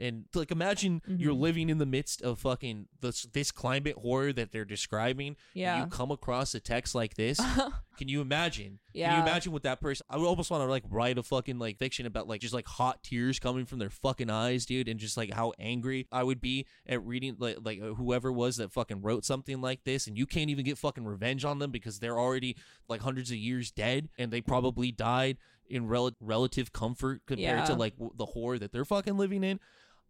And 0.00 0.24
like, 0.34 0.50
imagine 0.50 1.00
you're 1.06 1.34
Mhm. 1.34 1.40
living 1.40 1.70
in 1.70 1.78
the 1.78 1.86
midst 1.86 2.22
of 2.22 2.38
fucking 2.38 2.88
this 3.00 3.22
this 3.32 3.50
climate 3.50 3.96
horror 3.96 4.32
that 4.32 4.52
they're 4.52 4.64
describing. 4.64 5.28
and 5.28 5.36
yeah 5.54 5.80
you 5.84 5.86
come 5.86 6.10
across 6.10 6.54
a 6.54 6.60
text 6.60 6.94
like 6.94 7.14
this. 7.14 7.40
Can 7.96 8.08
you 8.08 8.20
imagine? 8.20 8.78
Yeah. 8.92 9.08
Can 9.08 9.16
you 9.16 9.22
imagine 9.22 9.52
what 9.52 9.62
that 9.62 9.80
person? 9.80 10.04
I 10.10 10.18
would 10.18 10.26
almost 10.26 10.50
want 10.50 10.62
to 10.62 10.66
like 10.66 10.84
write 10.90 11.16
a 11.16 11.22
fucking 11.22 11.58
like 11.58 11.78
fiction 11.78 12.04
about 12.04 12.28
like 12.28 12.42
just 12.42 12.52
like 12.52 12.66
hot 12.66 13.02
tears 13.02 13.38
coming 13.38 13.64
from 13.64 13.78
their 13.78 13.88
fucking 13.88 14.28
eyes, 14.28 14.66
dude, 14.66 14.86
and 14.88 15.00
just 15.00 15.16
like 15.16 15.32
how 15.32 15.54
angry 15.58 16.06
I 16.12 16.22
would 16.22 16.42
be 16.42 16.66
at 16.86 17.02
reading 17.02 17.36
like 17.38 17.58
like 17.64 17.80
uh, 17.80 17.94
whoever 17.94 18.30
was 18.30 18.58
that 18.58 18.70
fucking 18.72 19.00
wrote 19.00 19.24
something 19.24 19.62
like 19.62 19.84
this, 19.84 20.06
and 20.06 20.18
you 20.18 20.26
can't 20.26 20.50
even 20.50 20.64
get 20.66 20.76
fucking 20.76 21.06
revenge 21.06 21.44
on 21.46 21.58
them 21.58 21.70
because 21.70 21.98
they're 21.98 22.18
already 22.18 22.56
like 22.86 23.00
hundreds 23.00 23.30
of 23.30 23.38
years 23.38 23.70
dead, 23.70 24.10
and 24.18 24.30
they 24.30 24.42
probably 24.42 24.92
died 24.92 25.38
in 25.68 25.86
rel- 25.86 26.16
relative 26.20 26.72
comfort 26.72 27.22
compared 27.26 27.66
to 27.66 27.74
like 27.74 27.94
w- 27.94 28.12
the 28.16 28.26
horror 28.26 28.58
that 28.58 28.72
they're 28.72 28.84
fucking 28.84 29.16
living 29.16 29.44
in. 29.44 29.60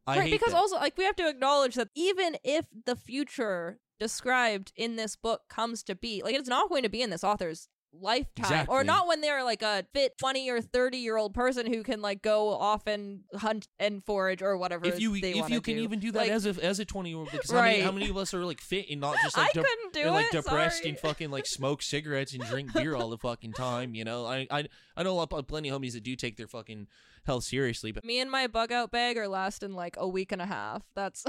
I 0.06 0.18
right 0.18 0.24
hate 0.24 0.32
because 0.32 0.52
that. 0.52 0.58
also 0.58 0.76
like 0.76 0.96
we 0.96 1.04
have 1.04 1.16
to 1.16 1.28
acknowledge 1.28 1.74
that 1.74 1.88
even 1.94 2.36
if 2.44 2.66
the 2.84 2.96
future 2.96 3.80
described 3.98 4.72
in 4.76 4.96
this 4.96 5.16
book 5.16 5.42
comes 5.48 5.82
to 5.84 5.94
be 5.94 6.22
like 6.22 6.34
it's 6.34 6.48
not 6.48 6.68
going 6.68 6.82
to 6.82 6.88
be 6.88 7.02
in 7.02 7.10
this 7.10 7.24
author's 7.24 7.68
lifetime 8.00 8.44
Exactly. 8.44 8.74
or 8.74 8.84
not 8.84 9.06
when 9.06 9.20
they're 9.20 9.42
like 9.44 9.62
a 9.62 9.84
fit 9.92 10.16
20 10.18 10.50
or 10.50 10.60
30 10.60 10.98
year 10.98 11.16
old 11.16 11.34
person 11.34 11.66
who 11.66 11.82
can 11.82 12.00
like 12.02 12.22
go 12.22 12.50
off 12.50 12.86
and 12.86 13.20
hunt 13.36 13.68
and 13.78 14.04
forage 14.04 14.42
or 14.42 14.56
whatever 14.56 14.86
if 14.86 15.00
you 15.00 15.14
if 15.14 15.50
you 15.50 15.60
can 15.60 15.76
do. 15.76 15.82
even 15.82 15.98
do 15.98 16.12
that 16.12 16.18
Like, 16.20 16.30
as 16.30 16.46
a 16.46 16.50
as 16.64 16.78
a 16.80 16.84
20 16.84 17.08
year 17.10 17.18
old 17.18 17.30
because 17.30 17.50
how, 17.50 17.60
many, 17.62 17.76
Right. 17.76 17.84
how 17.84 17.92
many 17.92 18.08
of 18.10 18.16
us 18.16 18.32
are 18.34 18.44
like 18.44 18.60
fit 18.60 18.86
and 18.90 19.00
not 19.00 19.16
just 19.22 19.36
like 19.36 19.52
de- 19.52 19.60
and, 20.02 20.10
like 20.14 20.26
it 20.26 20.32
depressed 20.32 20.78
sorry. 20.78 20.90
and 20.90 20.98
fucking 20.98 21.30
like 21.30 21.46
smoke 21.46 21.82
cigarettes 21.82 22.34
and 22.34 22.42
drink 22.44 22.72
beer 22.72 22.94
all 22.94 23.10
the 23.10 23.18
fucking 23.18 23.52
time. 23.52 23.94
You 23.94 24.04
know, 24.04 24.26
I 24.26 24.46
I 24.50 24.66
I 24.96 25.02
know 25.02 25.12
a 25.12 25.18
lot, 25.18 25.32
of 25.32 25.46
plenty 25.46 25.68
of 25.68 25.80
homies 25.80 25.92
that 25.92 26.02
do 26.02 26.16
take 26.16 26.36
their 26.36 26.46
fucking 26.48 26.86
health 27.24 27.44
seriously, 27.44 27.92
but 27.92 28.04
me 28.04 28.20
and 28.20 28.30
my 28.30 28.46
bug 28.46 28.70
out 28.72 28.90
bag 28.92 29.16
are 29.18 29.26
lasting 29.28 29.72
like 29.74 29.96
a 29.98 30.06
week 30.08 30.30
and 30.32 30.40
a 30.40 30.46
half 30.46 30.82
that's 30.94 31.24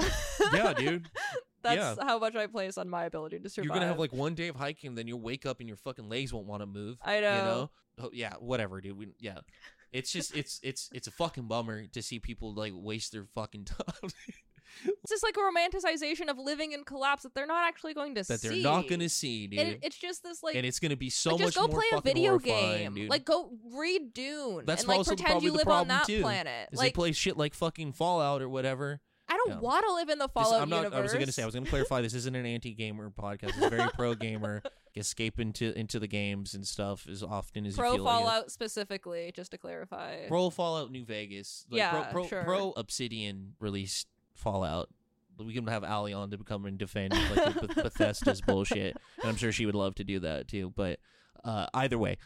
yeah, 0.52 0.72
dude, 0.72 1.10
that's 1.74 1.98
yeah. 1.98 2.04
how 2.04 2.18
much 2.18 2.36
i 2.36 2.46
place 2.46 2.78
on 2.78 2.88
my 2.88 3.04
ability 3.04 3.38
to 3.38 3.48
survive 3.48 3.66
you're 3.66 3.74
gonna 3.74 3.86
have 3.86 3.98
like 3.98 4.12
one 4.12 4.34
day 4.34 4.48
of 4.48 4.56
hiking, 4.56 4.94
then 4.94 5.06
you'll 5.06 5.20
wake 5.20 5.46
up 5.46 5.60
and 5.60 5.68
your 5.68 5.76
fucking 5.76 6.08
legs 6.08 6.32
won't 6.32 6.46
want 6.46 6.62
to 6.62 6.66
move. 6.66 6.98
I 7.02 7.20
know. 7.20 7.36
You 7.36 7.42
know? 7.42 7.70
Oh, 8.00 8.10
yeah, 8.12 8.34
whatever, 8.38 8.80
dude. 8.80 8.96
We, 8.96 9.08
yeah. 9.18 9.38
It's 9.92 10.12
just 10.12 10.36
it's 10.36 10.60
it's 10.62 10.90
it's 10.92 11.08
a 11.08 11.10
fucking 11.10 11.48
bummer 11.48 11.86
to 11.86 12.02
see 12.02 12.18
people 12.18 12.54
like 12.54 12.72
waste 12.74 13.12
their 13.12 13.24
fucking 13.34 13.64
time 13.64 14.10
it's 14.84 15.10
just 15.10 15.22
like 15.22 15.36
a 15.36 15.40
romanticization 15.40 16.28
of 16.28 16.38
living 16.38 16.72
in 16.72 16.84
collapse 16.84 17.22
that 17.22 17.34
they're 17.34 17.46
not 17.46 17.66
actually 17.66 17.94
going 17.94 18.14
to 18.14 18.22
that 18.22 18.40
see 18.40 18.48
That 18.48 18.54
they're 18.54 18.62
not 18.62 18.88
gonna 18.88 19.08
see, 19.08 19.46
dude. 19.46 19.60
and 19.60 19.78
it's 19.82 19.96
just 19.96 20.22
this 20.22 20.42
like 20.42 20.54
and 20.56 20.66
it's 20.66 20.78
gonna 20.78 20.96
be 20.96 21.10
so 21.10 21.32
like, 21.32 21.40
much 21.40 21.46
just 21.54 21.56
go 21.56 21.66
more 21.68 21.80
play 21.80 21.98
a 21.98 22.00
video 22.00 22.38
game. 22.38 22.94
dude. 22.94 23.10
Like 23.10 23.24
go 23.24 23.50
read 23.72 24.12
Dune 24.14 24.64
That's 24.66 24.82
and 24.82 24.88
like 24.88 24.98
also 24.98 25.10
pretend 25.12 25.30
probably 25.30 25.46
you 25.46 25.52
live 25.52 25.68
on 25.68 25.88
that 25.88 26.06
too, 26.06 26.20
planet. 26.20 26.68
Like 26.72 26.88
they 26.88 26.92
play 26.92 27.12
shit 27.12 27.36
like 27.36 27.54
fucking 27.54 27.92
Fallout 27.92 28.42
or 28.42 28.48
whatever. 28.48 29.00
I 29.28 29.36
don't 29.36 29.48
Yeah. 29.50 29.58
want 29.60 29.84
to 29.86 29.92
live 29.94 30.08
in 30.08 30.18
the 30.18 30.26
This- 30.26 30.32
Fallout 30.32 30.62
I'm 30.62 30.70
not. 30.70 30.76
universe. 30.84 30.98
I 30.98 31.02
was 31.02 31.12
gonna 31.14 31.32
say. 31.32 31.42
I 31.42 31.46
was 31.46 31.54
gonna 31.54 31.66
clarify. 31.68 32.00
This 32.00 32.14
isn't 32.14 32.34
an 32.34 32.46
anti-gamer 32.46 33.10
podcast. 33.10 33.48
It's 33.56 33.68
very 33.68 33.88
pro-gamer. 33.94 34.62
Escape 34.96 35.38
into 35.38 35.78
into 35.78 36.00
the 36.00 36.08
games 36.08 36.54
and 36.54 36.66
stuff 36.66 37.06
as 37.08 37.22
often 37.22 37.64
as 37.66 37.76
pro 37.76 37.90
you 37.92 37.96
feel 37.98 38.04
like 38.04 38.14
it. 38.14 38.18
Fallout 38.24 38.50
specifically, 38.50 39.30
just 39.32 39.52
to 39.52 39.58
clarify. 39.58 40.26
Pro 40.26 40.50
Fallout 40.50 40.90
New 40.90 41.04
Vegas. 41.04 41.66
Like, 41.70 41.78
Yeah, 41.78 41.90
pro, 42.04 42.10
pro, 42.12 42.26
sure. 42.26 42.42
pro 42.44 42.70
Obsidian 42.72 43.54
released 43.60 44.08
Fallout. 44.34 44.88
We 45.38 45.52
can 45.54 45.68
have 45.68 45.84
Ali 45.84 46.12
on 46.12 46.30
to 46.32 46.38
come 46.38 46.64
and 46.64 46.76
defend 46.78 47.12
like 47.14 47.54
Bethesda's 47.76 48.40
bullshit, 48.40 48.96
and 49.20 49.28
I'm 49.28 49.36
sure 49.36 49.52
she 49.52 49.66
would 49.66 49.76
love 49.76 49.94
to 49.96 50.04
do 50.04 50.18
that 50.20 50.48
too. 50.48 50.72
But 50.74 50.98
uh, 51.44 51.66
either 51.74 51.96
way, 51.98 52.16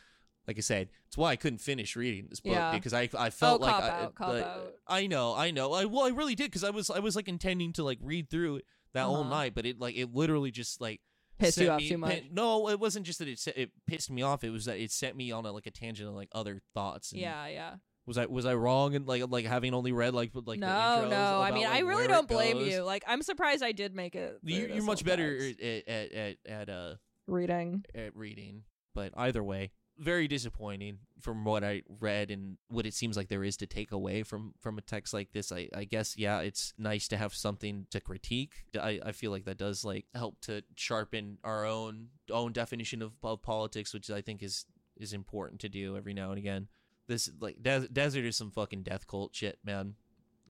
like 0.49 0.59
I 0.59 0.61
said, 0.61 0.89
it's 1.07 1.17
why 1.17 1.31
I 1.31 1.37
couldn't 1.37 1.59
finish 1.61 1.95
reading 1.97 2.27
this 2.29 2.41
book 2.41 2.55
Yeah. 2.55 2.73
because 2.73 2.93
I 2.93 3.09
I 3.17 3.31
felt 3.31 3.61
Oh, 3.61 3.65
like 3.67 3.75
I, 3.83 3.89
out, 4.03 4.15
cop 4.15 4.29
like, 4.29 4.45
out. 4.45 4.75
I 4.87 5.07
know, 5.07 5.35
I 5.35 5.51
know. 5.51 5.73
I 5.73 5.85
well, 5.85 6.05
I 6.05 6.09
really 6.11 6.35
did 6.35 6.51
because 6.51 6.65
I 6.65 6.71
was 6.71 6.91
I 6.91 6.99
was 6.99 7.15
like 7.17 7.29
intending 7.29 7.73
to 7.75 7.85
like 7.85 7.99
read 8.03 8.29
through 8.31 8.57
it 8.57 8.65
that 8.95 9.05
whole 9.05 9.21
Uh-huh. 9.21 9.31
night, 9.31 9.55
but 9.55 9.67
it 9.67 9.79
like 9.79 9.97
it 9.97 10.13
literally 10.15 10.51
just 10.51 10.81
like 10.81 11.01
Pissed 11.39 11.59
you 11.59 11.71
off 11.71 11.81
me- 11.81 11.89
too 11.89 11.99
much. 11.99 12.25
no, 12.31 12.69
it 12.69 12.79
wasn't 12.79 13.05
just 13.07 13.19
that 13.19 13.27
it 13.29 13.39
set, 13.39 13.57
it 13.57 13.71
pissed 13.87 14.11
me 14.11 14.23
off. 14.23 14.45
It 14.45 14.51
was 14.51 14.67
that 14.67 14.79
it 14.79 14.91
set 14.93 15.17
me 15.17 15.33
on 15.33 15.45
a, 15.47 15.51
like 15.53 15.67
a 15.67 15.71
tangent 15.71 16.09
of 16.09 16.15
like 16.15 16.29
other 16.33 16.61
thoughts. 16.75 17.11
And 17.13 17.21
yeah, 17.21 17.47
yeah. 17.49 17.75
Was 18.05 18.19
I 18.19 18.27
was 18.27 18.45
I 18.47 18.55
wrong 18.55 18.95
in 18.95 19.07
like 19.07 19.23
like 19.29 19.45
having 19.47 19.75
only 19.75 19.93
read 19.93 20.13
like 20.13 20.33
like 20.35 20.59
no, 20.59 21.09
no. 21.09 21.41
I 21.41 21.53
mean, 21.53 21.65
like, 21.65 21.73
I 21.75 21.79
really 21.81 22.09
don't 22.09 22.27
blame 22.29 22.59
goes? 22.59 22.69
you. 22.69 22.83
Like, 22.83 23.05
I'm 23.07 23.23
surprised 23.23 23.63
I 23.63 23.71
did 23.73 23.95
make 23.95 24.17
it. 24.17 24.39
you, 24.43 24.67
you're 24.75 24.83
much 24.83 25.05
better 25.05 25.37
at 25.37 25.89
at 25.89 26.13
at 26.13 26.37
at 26.47 26.69
uh 26.69 26.95
reading. 27.29 27.85
at 27.95 28.17
reading, 28.17 28.65
but 28.95 29.13
either 29.17 29.43
way, 29.43 29.71
very 30.03 30.27
disappointing 30.27 30.99
from 31.21 31.45
what 31.45 31.63
I 31.63 31.83
read 32.01 32.31
and 32.31 32.57
what 32.69 32.87
it 32.87 32.95
seems 32.95 33.17
like 33.17 33.29
there 33.29 33.45
is 33.45 33.57
to 33.59 33.67
take 33.67 33.93
away 33.93 34.23
from 34.25 34.55
from 34.61 34.77
a 34.77 34.83
text 34.83 35.15
like 35.15 35.33
this. 35.33 35.53
I 35.53 35.69
I 35.75 35.85
guess 35.85 36.17
yeah, 36.19 36.41
it's 36.41 36.75
nice 36.77 37.09
to 37.09 37.17
have 37.17 37.35
something 37.35 37.87
to 37.91 38.01
critique. 38.01 38.65
I 38.79 39.01
I 39.05 39.13
feel 39.13 39.31
like 39.31 39.45
that 39.45 39.59
does 39.59 39.85
like 39.85 40.07
help 40.15 40.41
to 40.43 40.63
sharpen 40.77 41.39
our 41.45 41.65
own 41.65 42.09
own 42.31 42.53
definition 42.53 43.01
of, 43.03 43.13
of 43.23 43.43
politics, 43.43 43.95
which 43.95 44.11
I 44.11 44.21
think 44.21 44.43
is 44.43 44.67
is 44.97 45.13
important 45.13 45.61
to 45.61 45.69
do 45.69 45.97
every 45.97 46.15
now 46.15 46.31
and 46.31 46.39
again. 46.39 46.69
This 47.07 47.31
like 47.41 47.63
des- 47.63 47.89
desert 47.89 48.25
is 48.25 48.37
some 48.37 48.51
fucking 48.51 48.83
death 48.83 49.07
cult 49.07 49.35
shit, 49.35 49.59
man. 49.65 49.95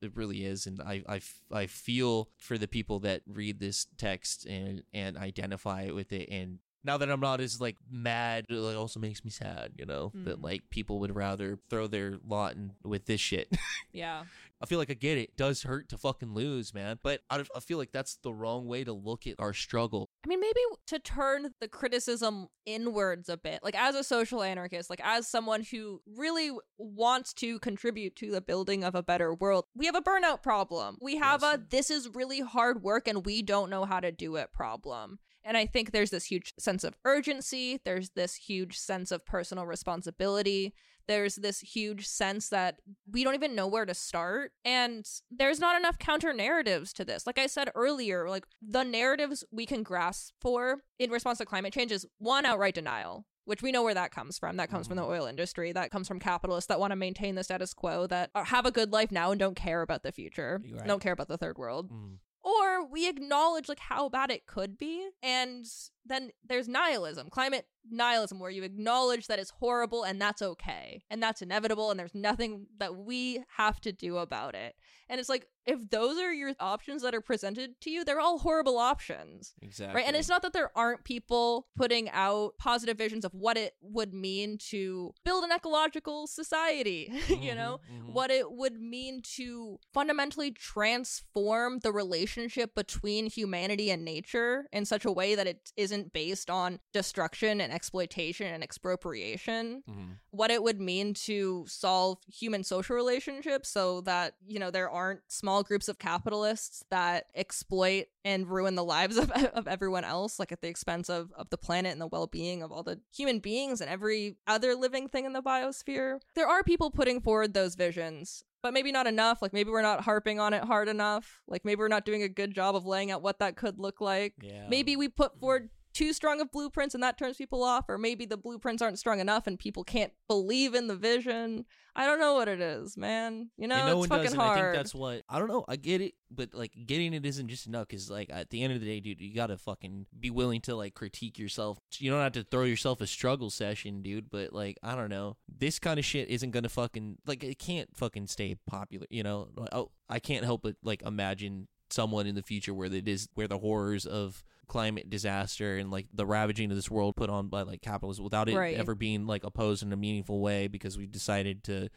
It 0.00 0.16
really 0.16 0.44
is, 0.44 0.66
and 0.66 0.80
I, 0.82 1.04
I, 1.08 1.20
I 1.52 1.66
feel 1.68 2.28
for 2.36 2.58
the 2.58 2.66
people 2.66 2.98
that 3.00 3.22
read 3.24 3.60
this 3.60 3.86
text 3.98 4.46
and 4.46 4.82
and 4.92 5.16
identify 5.16 5.90
with 5.90 6.12
it. 6.12 6.28
And 6.28 6.58
now 6.84 6.96
that 6.98 7.10
I'm 7.10 7.20
not 7.20 7.40
as 7.40 7.60
like 7.60 7.76
mad, 7.90 8.46
it 8.48 8.54
like, 8.54 8.76
also 8.76 8.98
makes 9.00 9.24
me 9.24 9.30
sad. 9.30 9.72
You 9.78 9.86
know 9.86 10.12
that 10.24 10.38
Mm. 10.40 10.44
like 10.44 10.62
people 10.70 10.98
would 11.00 11.14
rather 11.14 11.58
throw 11.70 11.86
their 11.86 12.18
lot 12.26 12.54
in 12.54 12.72
with 12.84 13.06
this 13.06 13.20
shit. 13.20 13.48
Yeah. 13.94 14.24
I 14.62 14.64
feel 14.64 14.78
like 14.78 14.90
I 14.90 14.94
get 14.94 15.18
it. 15.18 15.22
It 15.30 15.36
does 15.36 15.64
hurt 15.64 15.90
to 15.90 15.98
fucking 15.98 16.32
lose, 16.32 16.72
man. 16.72 16.98
But 17.02 17.20
I, 17.28 17.44
I 17.54 17.60
feel 17.60 17.76
like 17.76 17.92
that's 17.92 18.16
the 18.22 18.32
wrong 18.32 18.66
way 18.66 18.84
to 18.84 18.92
look 18.94 19.26
at 19.26 19.34
our 19.38 19.52
struggle. 19.52 20.08
I 20.24 20.28
mean, 20.28 20.40
maybe 20.40 20.60
to 20.86 20.98
turn 20.98 21.52
the 21.60 21.68
criticism 21.68 22.46
inwards 22.64 23.28
a 23.28 23.36
bit, 23.36 23.60
like 23.62 23.74
as 23.78 23.94
a 23.94 24.02
social 24.02 24.42
anarchist, 24.42 24.88
like 24.88 25.02
as 25.04 25.28
someone 25.28 25.62
who 25.62 26.00
really 26.06 26.52
wants 26.78 27.34
to 27.34 27.58
contribute 27.58 28.16
to 28.16 28.30
the 28.30 28.40
building 28.40 28.82
of 28.82 28.94
a 28.94 29.02
better 29.02 29.34
world, 29.34 29.66
we 29.74 29.84
have 29.84 29.94
a 29.96 30.00
burnout 30.00 30.42
problem. 30.42 30.96
We 31.02 31.16
have 31.16 31.42
Yes. 31.42 31.56
a 31.56 31.62
this 31.68 31.90
is 31.90 32.08
really 32.14 32.40
hard 32.40 32.82
work 32.82 33.06
and 33.06 33.26
we 33.26 33.42
don't 33.42 33.68
know 33.68 33.84
how 33.84 34.00
to 34.00 34.10
do 34.12 34.36
it 34.36 34.52
problem. 34.52 35.18
And 35.44 35.56
I 35.56 35.66
think 35.66 35.90
there's 35.90 36.10
this 36.10 36.24
huge 36.24 36.54
sense 36.58 36.84
of 36.84 36.94
urgency, 37.04 37.80
there's 37.84 38.10
this 38.10 38.34
huge 38.34 38.78
sense 38.78 39.10
of 39.10 39.24
personal 39.26 39.66
responsibility. 39.66 40.74
There's 41.08 41.34
this 41.34 41.58
huge 41.58 42.06
sense 42.06 42.48
that 42.50 42.76
we 43.10 43.24
don't 43.24 43.34
even 43.34 43.56
know 43.56 43.66
where 43.66 43.84
to 43.84 43.94
start. 43.94 44.52
And 44.64 45.04
there's 45.30 45.58
not 45.58 45.76
enough 45.76 45.98
counter 45.98 46.32
narratives 46.32 46.92
to 46.92 47.04
this. 47.04 47.26
Like 47.26 47.40
I 47.40 47.48
said 47.48 47.70
earlier, 47.74 48.28
like 48.28 48.44
the 48.60 48.84
narratives 48.84 49.42
we 49.50 49.66
can 49.66 49.82
grasp 49.82 50.32
for 50.40 50.82
in 51.00 51.10
response 51.10 51.38
to 51.38 51.44
climate 51.44 51.72
change 51.72 51.90
is 51.90 52.06
one 52.18 52.46
outright 52.46 52.74
denial. 52.74 53.26
Which 53.44 53.60
we 53.60 53.72
know 53.72 53.82
where 53.82 53.94
that 53.94 54.12
comes 54.12 54.38
from. 54.38 54.56
That 54.58 54.70
comes 54.70 54.86
from 54.86 54.96
the 54.96 55.02
oil 55.02 55.26
industry. 55.26 55.72
That 55.72 55.90
comes 55.90 56.06
from 56.06 56.20
capitalists 56.20 56.68
that 56.68 56.78
want 56.78 56.92
to 56.92 56.96
maintain 56.96 57.34
the 57.34 57.42
status 57.42 57.74
quo, 57.74 58.06
that 58.06 58.30
have 58.36 58.66
a 58.66 58.70
good 58.70 58.92
life 58.92 59.10
now 59.10 59.32
and 59.32 59.40
don't 59.40 59.56
care 59.56 59.82
about 59.82 60.04
the 60.04 60.12
future, 60.12 60.62
right. 60.72 60.86
don't 60.86 61.02
care 61.02 61.12
about 61.12 61.26
the 61.26 61.36
third 61.36 61.58
world 61.58 61.90
Mm. 61.90 62.18
Or 62.42 62.84
we 62.84 63.08
acknowledge 63.08 63.68
like 63.68 63.78
how 63.80 64.08
bad 64.08 64.30
it 64.30 64.46
could 64.46 64.78
be 64.78 65.08
and 65.22 65.66
then 66.04 66.30
there's 66.44 66.68
nihilism, 66.68 67.28
climate 67.30 67.66
nihilism, 67.90 68.38
where 68.38 68.50
you 68.50 68.62
acknowledge 68.62 69.26
that 69.26 69.38
it's 69.38 69.50
horrible 69.50 70.04
and 70.04 70.20
that's 70.20 70.40
okay 70.42 71.02
and 71.10 71.22
that's 71.22 71.42
inevitable 71.42 71.90
and 71.90 71.98
there's 71.98 72.14
nothing 72.14 72.66
that 72.78 72.96
we 72.96 73.42
have 73.56 73.80
to 73.80 73.92
do 73.92 74.18
about 74.18 74.54
it. 74.54 74.74
And 75.08 75.18
it's 75.20 75.28
like, 75.28 75.46
if 75.66 75.90
those 75.90 76.16
are 76.18 76.32
your 76.32 76.52
options 76.58 77.02
that 77.02 77.14
are 77.14 77.20
presented 77.20 77.80
to 77.82 77.90
you, 77.90 78.04
they're 78.04 78.18
all 78.20 78.38
horrible 78.38 78.78
options. 78.78 79.52
Exactly. 79.62 79.96
Right. 79.96 80.06
And 80.06 80.16
it's 80.16 80.28
not 80.28 80.42
that 80.42 80.52
there 80.52 80.70
aren't 80.76 81.04
people 81.04 81.66
putting 81.76 82.08
out 82.10 82.54
positive 82.58 82.96
visions 82.98 83.24
of 83.24 83.32
what 83.34 83.56
it 83.56 83.74
would 83.80 84.14
mean 84.14 84.58
to 84.70 85.12
build 85.24 85.44
an 85.44 85.52
ecological 85.52 86.26
society, 86.26 87.12
you 87.28 87.54
know, 87.54 87.78
Mhm, 87.92 88.06
mhm. 88.06 88.12
what 88.12 88.30
it 88.30 88.50
would 88.52 88.80
mean 88.80 89.22
to 89.36 89.78
fundamentally 89.92 90.50
transform 90.50 91.80
the 91.80 91.92
relationship 91.92 92.74
between 92.74 93.26
humanity 93.26 93.90
and 93.90 94.04
nature 94.04 94.66
in 94.72 94.84
such 94.84 95.04
a 95.04 95.12
way 95.12 95.34
that 95.34 95.46
it 95.46 95.72
isn't 95.92 96.12
based 96.12 96.48
on 96.48 96.80
destruction 96.92 97.60
and 97.60 97.72
exploitation 97.72 98.46
and 98.46 98.62
expropriation. 98.62 99.82
Mhm. 99.88 100.16
what 100.30 100.50
it 100.50 100.62
would 100.62 100.80
mean 100.80 101.12
to 101.12 101.64
solve 101.68 102.18
human 102.26 102.64
social 102.64 102.96
relationships 102.96 103.68
so 103.68 104.00
that 104.00 104.34
you 104.46 104.58
know 104.58 104.70
there 104.70 104.88
aren't 104.88 105.20
small 105.28 105.62
groups 105.62 105.88
of 105.88 105.98
capitalists 105.98 106.82
that 106.90 107.26
exploit 107.34 108.06
and 108.24 108.48
ruin 108.48 108.74
the 108.74 108.84
lives 108.84 109.16
of, 109.18 109.30
of 109.30 109.68
everyone 109.68 110.04
else 110.04 110.38
like 110.38 110.50
at 110.52 110.62
the 110.62 110.68
expense 110.68 111.10
of, 111.10 111.30
of 111.36 111.50
the 111.50 111.58
planet 111.58 111.92
and 111.92 112.00
the 112.00 112.06
well-being 112.06 112.62
of 112.62 112.72
all 112.72 112.82
the 112.82 112.98
human 113.14 113.40
beings 113.40 113.80
and 113.82 113.90
every 113.90 114.36
other 114.46 114.74
living 114.74 115.06
thing 115.08 115.26
in 115.26 115.32
the 115.34 115.42
biosphere. 115.42 116.18
There 116.34 116.48
are 116.48 116.62
people 116.62 116.90
putting 116.90 117.20
forward 117.20 117.52
those 117.54 117.74
visions 117.74 118.42
but 118.62 118.72
maybe 118.72 118.92
not 118.92 119.08
enough. 119.08 119.42
Like 119.42 119.52
maybe 119.52 119.70
we're 119.70 119.82
not 119.82 120.02
harping 120.02 120.38
on 120.38 120.54
it 120.54 120.62
hard 120.62 120.88
enough. 120.88 121.42
Like 121.48 121.64
maybe 121.64 121.80
we're 121.80 121.88
not 121.88 122.04
doing 122.04 122.22
a 122.22 122.28
good 122.28 122.54
job 122.54 122.76
of 122.76 122.86
laying 122.86 123.10
out 123.10 123.20
what 123.20 123.40
that 123.40 123.56
could 123.56 123.78
look 123.80 124.00
like. 124.00 124.34
Yeah. 124.40 124.68
maybe 124.68 124.94
we 124.96 125.08
put 125.08 125.38
forward 125.40 125.68
too 125.92 126.12
strong 126.12 126.40
of 126.40 126.50
blueprints 126.50 126.94
and 126.94 127.02
that 127.02 127.18
turns 127.18 127.36
people 127.36 127.62
off 127.62 127.84
or 127.88 127.98
maybe 127.98 128.24
the 128.24 128.36
blueprints 128.36 128.82
aren't 128.82 128.98
strong 128.98 129.20
enough 129.20 129.46
and 129.46 129.58
people 129.58 129.84
can't 129.84 130.12
believe 130.28 130.74
in 130.74 130.86
the 130.86 130.96
vision 130.96 131.64
i 131.94 132.06
don't 132.06 132.18
know 132.18 132.34
what 132.34 132.48
it 132.48 132.60
is 132.60 132.96
man 132.96 133.50
you 133.56 133.68
know 133.68 133.86
no 133.86 133.86
it's 133.88 134.08
one 134.08 134.08
fucking 134.08 134.24
does, 134.24 134.34
hard 134.34 134.58
I 134.58 134.62
think 134.62 134.74
that's 134.74 134.94
what 134.94 135.22
I 135.28 135.38
don't 135.38 135.48
know. 135.48 135.64
I 135.68 135.76
get 135.76 136.00
it, 136.00 136.14
but 136.30 136.54
like 136.54 136.72
getting 136.86 137.12
it 137.14 137.24
isn't 137.24 137.48
just 137.48 137.66
enough. 137.66 137.88
Because 137.88 138.10
like 138.10 138.30
at 138.30 138.50
the 138.50 138.62
end 138.62 138.72
of 138.72 138.80
the 138.80 138.86
day, 138.86 139.00
dude, 139.00 139.20
you 139.20 139.34
gotta 139.34 139.56
fucking 139.56 140.06
be 140.18 140.30
willing 140.30 140.60
to 140.62 140.74
like 140.74 140.94
critique 140.94 141.38
yourself. 141.38 141.78
You 141.98 142.10
don't 142.10 142.20
have 142.20 142.32
to 142.32 142.44
throw 142.44 142.64
yourself 142.64 143.00
a 143.00 143.06
struggle 143.06 143.50
session, 143.50 144.02
dude. 144.02 144.30
But 144.30 144.52
like 144.52 144.78
I 144.82 144.94
don't 144.94 145.10
know, 145.10 145.36
this 145.48 145.78
kind 145.78 145.98
of 145.98 146.04
shit 146.04 146.28
isn't 146.28 146.50
gonna 146.50 146.68
fucking 146.68 147.18
like 147.26 147.42
it 147.44 147.58
can't 147.58 147.88
fucking 147.96 148.28
stay 148.28 148.56
popular. 148.66 149.06
You 149.10 149.22
know, 149.22 149.48
oh, 149.72 149.90
I 150.08 150.18
can't 150.18 150.44
help 150.44 150.62
but 150.62 150.76
like 150.82 151.02
imagine 151.02 151.68
someone 151.90 152.26
in 152.26 152.34
the 152.34 152.42
future 152.42 152.72
where 152.72 152.92
it 152.92 153.08
is 153.08 153.28
where 153.34 153.48
the 153.48 153.58
horrors 153.58 154.06
of 154.06 154.42
climate 154.72 155.10
disaster 155.10 155.76
and 155.76 155.90
like 155.90 156.06
the 156.14 156.24
ravaging 156.24 156.70
of 156.70 156.76
this 156.76 156.90
world 156.90 157.14
put 157.14 157.28
on 157.28 157.48
by 157.48 157.60
like 157.60 157.82
capitalism 157.82 158.24
without 158.24 158.48
it 158.48 158.56
Right. 158.56 158.74
ever 158.76 158.94
being 158.94 159.26
like 159.26 159.44
opposed 159.44 159.82
in 159.82 159.92
a 159.92 159.96
meaningful 159.96 160.40
way 160.40 160.66
because 160.66 160.96
we 160.96 161.06
decided 161.06 161.62
to 161.64 161.90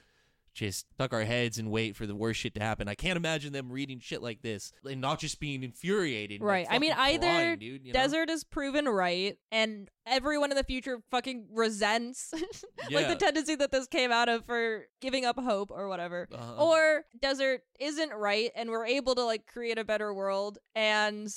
just 0.54 0.86
tuck 0.98 1.12
our 1.14 1.24
heads 1.26 1.58
and 1.58 1.70
wait 1.70 1.96
for 1.98 2.06
the 2.06 2.16
worst 2.16 2.40
shit 2.40 2.54
to 2.56 2.62
happen. 2.62 2.88
I 2.88 2.96
can't 2.96 3.18
imagine 3.18 3.52
them 3.52 3.70
reading 3.72 4.00
shit 4.00 4.22
like 4.22 4.42
this 4.42 4.72
and 4.90 5.02
not 5.02 5.20
just 5.20 5.40
being 5.42 5.64
infuriated. 5.64 6.40
like, 6.42 6.48
Right. 6.50 6.68
I 6.70 6.80
mean, 6.80 6.94
either 6.98 7.56
dude, 7.58 7.86
you 7.86 7.92
know? 7.94 8.00
desert 8.00 8.30
is 8.30 8.44
proven 8.46 8.86
right 8.88 9.38
and 9.52 9.90
everyone 10.06 10.52
in 10.52 10.58
the 10.58 10.64
future 10.64 11.00
fucking 11.12 11.48
resents 11.54 12.34
like 12.92 13.08
the 13.10 13.16
tendency 13.16 13.56
that 13.56 13.72
this 13.72 13.88
came 13.88 14.12
out 14.14 14.30
of 14.30 14.46
for 14.46 14.86
giving 15.02 15.26
up 15.26 15.38
hope 15.40 15.72
or 15.72 15.88
whatever 15.90 16.28
Uh-huh. 16.34 16.66
or 16.66 17.04
desert 17.22 17.62
isn't 17.80 18.14
right 18.14 18.52
and 18.56 18.70
we're 18.70 18.86
able 18.86 19.16
to 19.16 19.24
like 19.26 19.48
create 19.48 19.78
a 19.78 19.84
better 19.84 20.14
world 20.14 20.58
and 20.74 21.28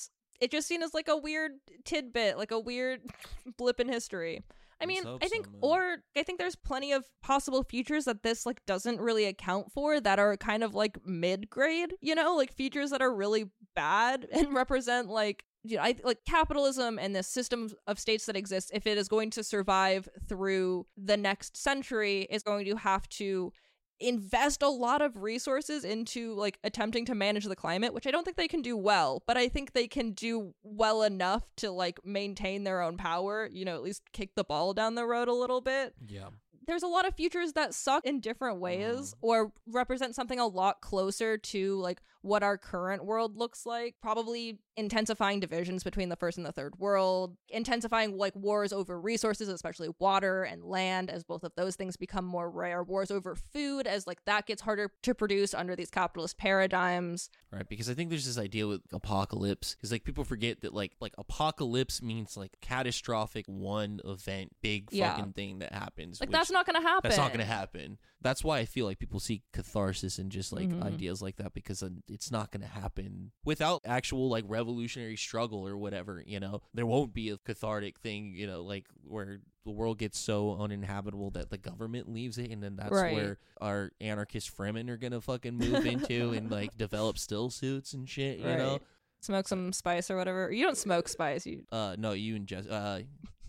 it 0.41 0.51
just 0.51 0.69
seen 0.69 0.83
as 0.83 0.95
like 0.95 1.09
a 1.09 1.17
weird 1.17 1.53
tidbit 1.85 2.39
like 2.39 2.51
a 2.51 2.59
weird 2.59 3.01
blip 3.57 3.81
in 3.81 3.89
history 3.89 4.43
i 4.81 4.87
mean 4.87 5.03
i 5.21 5.29
think 5.29 5.47
so, 5.47 5.53
or 5.61 5.97
i 6.17 6.23
think 6.23 6.39
there's 6.39 6.57
plenty 6.57 6.93
of 6.93 7.05
possible 7.23 7.63
futures 7.63 8.05
that 8.05 8.23
this 8.23 8.47
like 8.47 8.65
doesn't 8.67 9.01
really 9.01 9.25
account 9.25 9.71
for 9.73 10.01
that 10.01 10.19
are 10.19 10.37
kind 10.37 10.63
of 10.63 10.75
like 10.75 10.99
mid-grade 11.05 11.95
you 12.01 12.15
know 12.15 12.37
like 12.37 12.53
futures 12.53 12.91
that 12.91 13.03
are 13.03 13.13
really 13.13 13.51
bad 13.75 14.27
and 14.33 14.55
represent 14.55 15.09
like 15.09 15.45
you 15.65 15.77
know, 15.77 15.83
I 15.83 15.97
like 16.05 16.25
capitalism 16.25 16.99
and 16.99 17.15
the 17.15 17.23
system 17.23 17.69
of 17.87 17.99
states 17.99 18.27
that 18.27 18.37
exists. 18.37 18.71
If 18.73 18.87
it 18.87 18.97
is 18.97 19.09
going 19.09 19.31
to 19.31 19.45
survive 19.45 20.09
through 20.29 20.87
the 20.97 21.17
next 21.17 21.57
century, 21.57 22.27
is 22.31 22.43
going 22.43 22.65
to 22.67 22.77
have 22.77 23.09
to 23.11 23.53
invest 24.01 24.63
a 24.63 24.69
lot 24.69 25.03
of 25.03 25.23
resources 25.23 25.85
into 25.85 26.35
like 26.35 26.59
attempting 26.65 27.05
to 27.07 27.15
manage 27.15 27.45
the 27.45 27.57
climate, 27.57 27.93
which 27.93 28.07
I 28.07 28.11
don't 28.11 28.25
think 28.25 28.37
they 28.37 28.49
can 28.49 28.63
do 28.63 28.77
well, 28.77 29.23
but 29.27 29.37
I 29.37 29.49
think 29.49 29.73
they 29.73 29.89
can 29.89 30.13
do 30.13 30.55
well 30.63 31.03
enough 31.03 31.45
to 31.57 31.71
like 31.71 32.05
maintain 32.05 32.65
their 32.65 32.81
own 32.81 32.97
power, 32.97 33.49
you 33.53 33.65
know, 33.65 33.75
at 33.75 33.83
least 33.83 34.03
kick 34.13 34.35
the 34.35 34.45
ball 34.45 34.75
down 34.75 34.95
the 34.95 35.07
road 35.07 35.29
a 35.29 35.33
little 35.33 35.61
bit. 35.61 35.95
yeah. 36.09 36.29
There's 36.67 36.83
a 36.83 36.87
lot 36.87 37.09
of 37.09 37.15
futures 37.15 37.55
that 37.55 37.73
suck 37.73 38.05
in 38.05 38.21
different 38.21 38.61
ways 38.61 39.15
mm. 39.15 39.15
or 39.23 39.53
represent 39.67 40.15
something 40.15 40.39
a 40.39 40.47
lot 40.47 40.83
closer 40.83 41.39
to 41.39 41.81
like 41.81 42.03
what 42.23 42.43
our 42.43 42.59
current 42.59 43.05
world 43.05 43.37
looks 43.37 43.65
like. 43.65 43.95
Probably 44.03 44.59
intensifying 44.77 45.41
divisions 45.41 45.83
between 45.83 46.09
the 46.09 46.17
first 46.17 46.37
and 46.37 46.47
the 46.47 46.53
third 46.53 46.79
world, 46.79 47.37
intensifying 47.49 48.17
like 48.17 48.35
wars 48.37 48.73
over 48.73 49.01
resources, 49.01 49.49
especially 49.49 49.89
water 49.99 50.43
and 50.45 50.63
land, 50.65 51.11
as 51.11 51.25
both 51.25 51.43
of 51.45 51.53
those 51.57 51.77
things 51.77 51.97
become 51.97 52.25
more 52.25 52.51
rare. 52.51 52.83
Wars 52.83 53.11
over 53.11 53.35
food, 53.35 53.87
as 53.87 54.07
like 54.07 54.25
that 54.25 54.47
gets 54.47 54.63
harder 54.63 54.91
to 55.03 55.15
produce 55.15 55.55
under 55.55 55.75
these 55.77 55.91
capitalist 55.91 56.39
paradigms. 56.39 57.31
Right, 57.51 57.69
because 57.69 57.89
I 57.89 57.95
think 57.95 58.11
there's 58.11 58.27
this 58.27 58.39
idea 58.39 58.67
with 58.67 58.83
apocalypse, 58.93 59.75
because 59.75 59.91
like 59.91 60.05
people 60.05 60.25
forget 60.25 60.61
that 60.61 60.75
like 60.75 60.93
like 61.01 61.15
apocalypse 61.19 62.03
means 62.03 62.37
like 62.37 62.53
catastrophic 62.61 63.47
one 63.47 64.01
event, 64.05 64.55
big 64.63 64.89
Yeah. 64.93 65.15
fucking 65.17 65.33
thing 65.33 65.59
that 65.61 65.73
happens. 65.73 66.21
Like 66.21 66.31
that's 66.31 66.51
not 66.51 66.67
going 66.67 66.81
to 66.81 66.87
happen. 66.87 67.01
That's 67.09 67.17
not 67.17 67.29
going 67.29 67.41
to 67.41 67.45
happen. 67.53 67.99
That's 68.21 68.45
why 68.45 68.59
I 68.59 68.65
feel 68.65 68.87
like 68.87 68.99
people 68.99 69.21
see 69.21 69.43
catharsis 69.53 70.19
and 70.19 70.31
just 70.31 70.53
like 70.53 70.69
Mhm. 70.69 70.83
ideas 70.83 71.23
like 71.23 71.37
that 71.37 71.55
because 71.55 71.83
it's 72.09 72.31
not 72.31 72.51
going 72.51 72.63
to 72.63 72.69
happen 72.69 73.33
without 73.45 73.83
actual 73.85 74.29
like 74.29 74.45
revolutionary 74.49 75.17
struggle 75.17 75.67
or 75.67 75.77
whatever. 75.77 76.23
You 76.27 76.41
know, 76.41 76.63
there 76.75 76.87
won't 76.87 77.13
be 77.15 77.31
a 77.31 77.37
cathartic 77.39 77.99
thing. 78.01 78.35
You 78.35 78.47
know, 78.47 78.63
like 78.63 78.87
where 79.05 79.41
the 79.65 79.71
world 79.71 79.99
gets 79.99 80.19
so 80.19 80.57
uninhabitable 80.59 81.31
that 81.33 81.51
the 81.51 81.59
government 81.59 82.11
leaves 82.13 82.39
it, 82.39 82.51
and 82.51 82.63
then 82.63 82.77
that's 82.77 82.91
Right. 82.93 83.13
where 83.15 83.39
our 83.61 83.93
anarchist 84.01 84.57
Fremen 84.57 84.89
are 84.89 84.97
gonna 84.97 85.21
fucking 85.21 85.57
move 85.57 85.85
into 85.85 86.31
and 86.37 86.51
like 86.51 86.77
develop 86.79 87.19
still 87.19 87.51
suits 87.51 87.93
and 87.93 88.09
shit. 88.09 88.39
You 88.39 88.45
know, 88.45 88.79
Smoke 89.21 89.49
some 89.49 89.73
spice 89.73 90.11
or 90.11 90.17
whatever. 90.17 90.51
You 90.53 90.65
don't 90.65 90.79
smoke 90.79 91.09
spice, 91.09 91.45
you 91.45 91.65
uh, 91.73 91.97
no, 91.99 92.13
you 92.13 92.39
ingest. 92.39 92.71
Uh, 92.71 93.01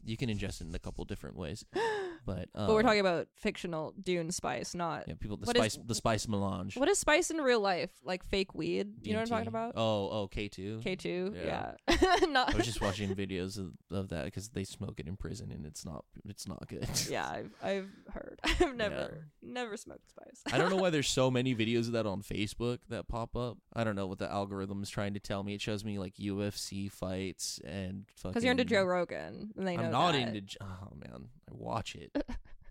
you 0.04 0.18
can 0.18 0.30
ingest 0.30 0.62
it 0.62 0.68
in 0.68 0.74
a 0.74 0.80
couple 0.80 1.06
different 1.06 1.36
ways, 1.38 1.64
but 2.26 2.50
um, 2.56 2.68
but 2.68 2.74
we're 2.74 2.84
talking 2.84 3.00
about 3.00 3.28
fictional 3.36 3.94
Dune 4.02 4.32
spice, 4.32 4.74
not 4.76 5.06
yeah, 5.08 5.14
people 5.20 5.38
the 5.38 5.46
what 5.46 5.58
is- 5.58 5.74
spice 5.74 5.86
the 5.86 5.96
spice 5.96 6.28
melange. 6.28 6.78
What 6.78 6.90
is 6.90 7.00
spice 7.00 7.30
in 7.32 7.38
real 7.38 7.60
life? 7.60 7.92
Like 8.04 8.24
fake 8.24 8.54
weed? 8.54 8.94
You 9.04 9.14
know 9.14 9.20
what 9.20 9.24
I'm 9.24 9.30
talking 9.30 9.48
about? 9.48 9.74
Oh, 9.76 10.10
oh, 10.10 10.28
K 10.28 10.48
two. 10.48 10.80
K 10.84 10.96
two, 10.96 11.34
Yeah. 11.44 11.72
not. 12.28 12.54
I 12.54 12.58
was 12.58 12.66
just 12.66 12.82
watching 12.82 13.14
videos 13.16 13.58
of, 13.58 13.72
of 13.92 14.10
that 14.10 14.26
because 14.26 14.50
they 14.50 14.64
smoke 14.64 15.00
it 15.00 15.08
in 15.08 15.16
prison 15.18 15.52
and 15.52 15.66
it's 15.66 15.86
not 15.86 16.06
it's 16.28 16.48
not 16.48 16.68
good. 16.68 16.88
yeah, 17.10 17.28
I've 17.30 17.52
I've 17.64 17.90
heard. 18.14 18.40
I've 18.44 18.76
never 18.76 19.26
never 19.42 19.78
smoked 19.78 20.10
spice. 20.10 20.42
I 20.52 20.58
don't 20.58 20.70
know 20.70 20.78
why 20.78 20.90
there's 20.90 21.10
so 21.10 21.30
many 21.32 21.56
videos 21.56 21.88
of 21.88 21.94
that 21.94 22.06
on 22.06 22.22
Facebook 22.22 22.80
that 22.90 23.08
pop 23.08 23.36
up. 23.36 23.58
I 23.74 23.84
don't 23.84 23.96
know 23.96 24.08
what 24.08 24.20
the 24.20 24.32
algorithm 24.32 24.82
is 24.84 24.90
trying 24.90 25.14
to 25.14 25.20
tell 25.20 25.44
me. 25.44 25.54
It 25.54 25.62
shows 25.62 25.84
me 25.84 25.98
like 26.00 26.16
UFC 26.16 26.92
fights 26.92 27.60
and 27.66 28.06
fucking. 28.16 28.32
Because 28.32 28.44
you're 28.44 28.52
into 28.52 28.66
Joe 28.66 28.84
Rogan, 28.84 29.52
and 29.58 29.68
they 29.68 29.78
know 29.78 29.84
I'm 29.84 29.92
not 29.92 30.12
that. 30.14 30.28
into. 30.36 30.58
Oh 30.62 30.94
man, 30.96 31.30
I 31.50 31.56
watch 31.56 31.96
it 31.96 32.12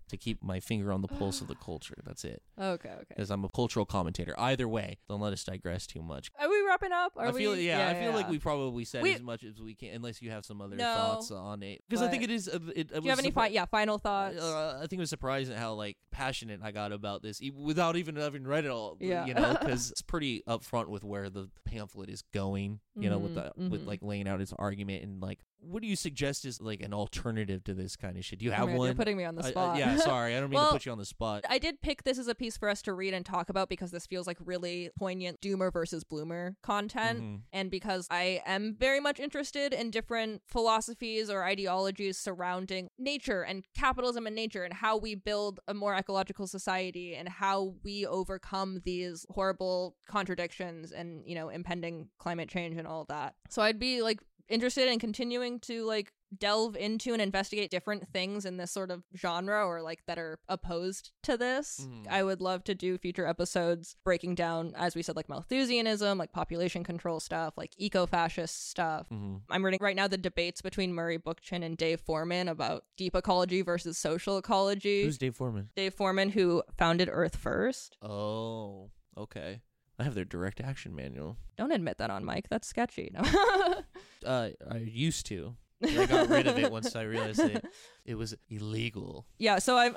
to 0.09 0.17
keep 0.17 0.41
my 0.43 0.59
finger 0.59 0.91
on 0.91 1.01
the 1.01 1.07
pulse 1.07 1.39
of 1.39 1.47
the 1.47 1.53
culture. 1.63 1.93
That's 2.03 2.23
it. 2.23 2.41
Okay, 2.59 2.89
okay. 2.89 3.03
Because 3.09 3.29
I'm 3.29 3.45
a 3.45 3.49
cultural 3.49 3.85
commentator. 3.85 4.33
Either 4.39 4.67
way, 4.67 4.97
don't 5.07 5.19
let 5.21 5.33
us 5.33 5.43
digress 5.43 5.85
too 5.85 6.01
much. 6.01 6.31
Are 6.39 6.49
we 6.49 6.63
wrapping 6.65 6.91
up? 6.91 7.13
Are 7.15 7.27
I 7.27 7.31
feel 7.31 7.51
we? 7.51 7.67
yeah, 7.67 7.89
I 7.89 7.93
feel 7.93 8.11
like 8.13 8.27
we 8.27 8.39
probably 8.39 8.85
said 8.85 9.03
We- 9.03 9.13
as 9.13 9.21
much 9.21 9.43
as 9.43 9.61
we 9.61 9.75
can, 9.75 9.89
unless 9.93 10.19
you 10.21 10.31
have 10.31 10.45
some 10.45 10.61
other 10.61 10.75
No, 10.77 10.83
thoughts 10.95 11.29
on 11.29 11.61
it. 11.61 11.83
Because 11.87 12.01
I 12.01 12.07
think 12.07 12.23
it 12.23 12.31
is. 12.31 12.47
uh, 12.47 12.59
It, 12.75 12.89
it 12.91 12.93
Do 12.93 13.01
you 13.03 13.09
have 13.11 13.19
any 13.19 13.29
fi- 13.31 13.47
yeah 13.49 13.65
final 13.65 13.99
thoughts? 13.99 14.39
Uh, 14.41 14.77
I 14.77 14.87
think 14.87 14.93
it 14.93 14.99
was 15.01 15.09
surprising 15.11 15.55
how 15.55 15.73
like 15.73 15.97
passionate 16.11 16.61
I 16.63 16.71
got 16.71 16.91
about 16.91 17.21
this, 17.21 17.39
without 17.55 17.95
even 17.95 18.15
having 18.15 18.45
read 18.47 18.65
it 18.65 18.71
all. 18.71 18.97
Yeah. 18.99 19.25
you 19.27 19.35
know, 19.35 19.57
because 19.59 19.91
it's 19.91 20.01
pretty 20.01 20.41
upfront 20.47 20.87
with 20.87 21.03
where 21.03 21.29
the 21.29 21.49
pamphlet 21.65 22.09
is 22.09 22.23
going. 22.33 22.79
You 22.95 23.09
know, 23.09 23.19
with 23.19 23.35
the 23.35 23.53
Mhm, 23.57 23.69
with 23.69 23.83
like 23.85 23.99
laying 24.01 24.27
out 24.27 24.41
its 24.41 24.53
argument 24.59 25.03
and 25.03 25.21
like, 25.21 25.39
what 25.61 25.81
do 25.81 25.87
you 25.87 25.95
suggest 25.95 26.45
is 26.45 26.61
like 26.61 26.81
an 26.81 26.93
alternative 26.93 27.63
to 27.65 27.73
this 27.73 27.95
kind 27.95 28.17
of 28.17 28.23
shit? 28.25 28.39
Do 28.39 28.45
you 28.45 28.51
Oh 28.51 28.55
have 28.55 28.71
one? 28.71 28.87
You're 28.87 28.95
putting 28.95 29.17
me 29.17 29.25
on 29.25 29.35
the 29.35 29.43
spot. 29.43 29.77
yeah, 29.77 29.97
sorry, 29.97 30.35
I 30.35 30.39
don't 30.39 30.49
mean 30.51 30.59
Well, 30.59 30.67
to 30.69 30.73
put 30.73 30.85
you 30.85 30.91
on 30.91 30.97
the 30.97 31.05
spot. 31.05 31.43
I 31.49 31.57
did 31.59 31.81
pick 31.81 32.03
this 32.03 32.17
as 32.17 32.27
a 32.27 32.35
piece 32.35 32.57
for 32.57 32.69
us 32.69 32.81
to 32.83 32.93
read 32.93 33.13
and 33.13 33.25
talk 33.25 33.49
about 33.49 33.67
because 33.69 33.91
this 33.91 34.05
feels 34.07 34.25
like 34.27 34.37
really 34.43 34.89
poignant 34.97 35.41
doomer 35.41 35.71
versus 35.71 36.03
bloomer 36.03 36.55
content. 36.63 37.21
Mhm. 37.21 37.41
And 37.51 37.69
because 37.71 38.07
I 38.09 38.41
am 38.45 38.75
very 38.79 38.99
much 38.99 39.19
interested 39.19 39.73
in 39.73 39.91
different 39.91 40.41
philosophies 40.47 41.29
or 41.29 41.43
ideologies 41.43 42.17
surrounding 42.17 42.89
nature 42.97 43.41
and 43.41 43.65
capitalism 43.75 44.25
and 44.27 44.35
nature 44.35 44.63
and 44.63 44.73
how 44.73 44.97
we 44.97 45.15
build 45.15 45.59
a 45.67 45.73
more 45.73 45.93
ecological 45.95 46.47
society 46.47 47.15
and 47.15 47.27
how 47.27 47.75
we 47.83 48.05
overcome 48.05 48.81
these 48.85 49.25
horrible 49.29 49.95
contradictions 50.07 50.91
and, 50.91 51.23
you 51.25 51.35
know, 51.35 51.49
impending 51.49 52.09
climate 52.17 52.49
change 52.49 52.77
and 52.77 52.87
all 52.87 53.05
that. 53.09 53.35
So 53.49 53.61
I'd 53.61 53.79
be 53.79 54.01
like 54.01 54.19
interested 54.49 54.87
in 54.89 54.99
continuing 54.99 55.59
to 55.61 55.85
like 55.85 56.11
delve 56.37 56.75
into 56.75 57.11
and 57.11 57.21
investigate 57.21 57.71
different 57.71 58.07
things 58.13 58.45
in 58.45 58.57
this 58.57 58.69
sort 58.69 58.91
of 58.91 59.03
genre 59.17 59.65
or 59.65 59.81
like 59.81 60.05
that 60.05 60.19
are 60.19 60.37
opposed 60.47 61.11
to 61.23 61.35
this. 61.35 61.87
Mhm. 61.89 62.07
I 62.07 62.23
would 62.23 62.39
love 62.39 62.63
to 62.65 62.75
do 62.75 62.99
future 62.99 63.25
episodes 63.25 63.95
breaking 64.03 64.35
down, 64.35 64.73
as 64.75 64.95
we 64.95 65.01
said, 65.01 65.15
like 65.15 65.27
Malthusianism, 65.27 66.19
like 66.19 66.31
population 66.31 66.83
control 66.83 67.19
stuff, 67.19 67.57
like 67.57 67.73
eco 67.77 68.05
fascist 68.05 68.69
stuff. 68.69 69.07
Mm-hmm. 69.09 69.37
I'm 69.49 69.65
reading 69.65 69.79
right 69.81 69.95
now 69.95 70.07
the 70.07 70.17
debates 70.17 70.61
between 70.61 70.93
Murray 70.93 71.17
Bookchin 71.17 71.63
and 71.63 71.75
Dave 71.75 71.99
Foreman 72.01 72.47
about 72.47 72.83
deep 72.95 73.15
ecology 73.15 73.63
versus 73.63 73.97
social 73.97 74.37
ecology. 74.37 75.03
Who's 75.03 75.17
Dave 75.17 75.35
Foreman? 75.35 75.69
Dave 75.75 75.95
Foreman, 75.95 76.29
who 76.29 76.61
founded 76.77 77.09
Earth 77.11 77.35
First. 77.37 77.97
Oh, 78.03 78.91
okay. 79.17 79.61
I 79.99 80.03
have 80.03 80.15
their 80.15 80.25
direct 80.25 80.61
action 80.61 80.95
manual. 80.95 81.37
Don't 81.57 81.71
admit 81.73 81.97
that 81.97 82.09
on 82.09 82.23
mic. 82.25 82.47
That's 82.49 82.67
sketchy. 82.67 83.11
No. 83.13 83.21
Uh, 84.25 84.49
I 84.69 84.77
used 84.79 85.25
to. 85.27 85.55
but 85.79 85.97
I 85.97 86.05
got 86.05 86.27
rid 86.29 86.45
of 86.45 86.57
it 86.59 86.69
once 86.71 86.93
I 86.93 87.03
realized 87.03 87.39
it 87.39 87.63
it 88.05 88.15
was 88.15 88.35
illegal. 88.49 89.25
yeah, 89.37 89.59
so 89.59 89.77
I'm 89.77 89.95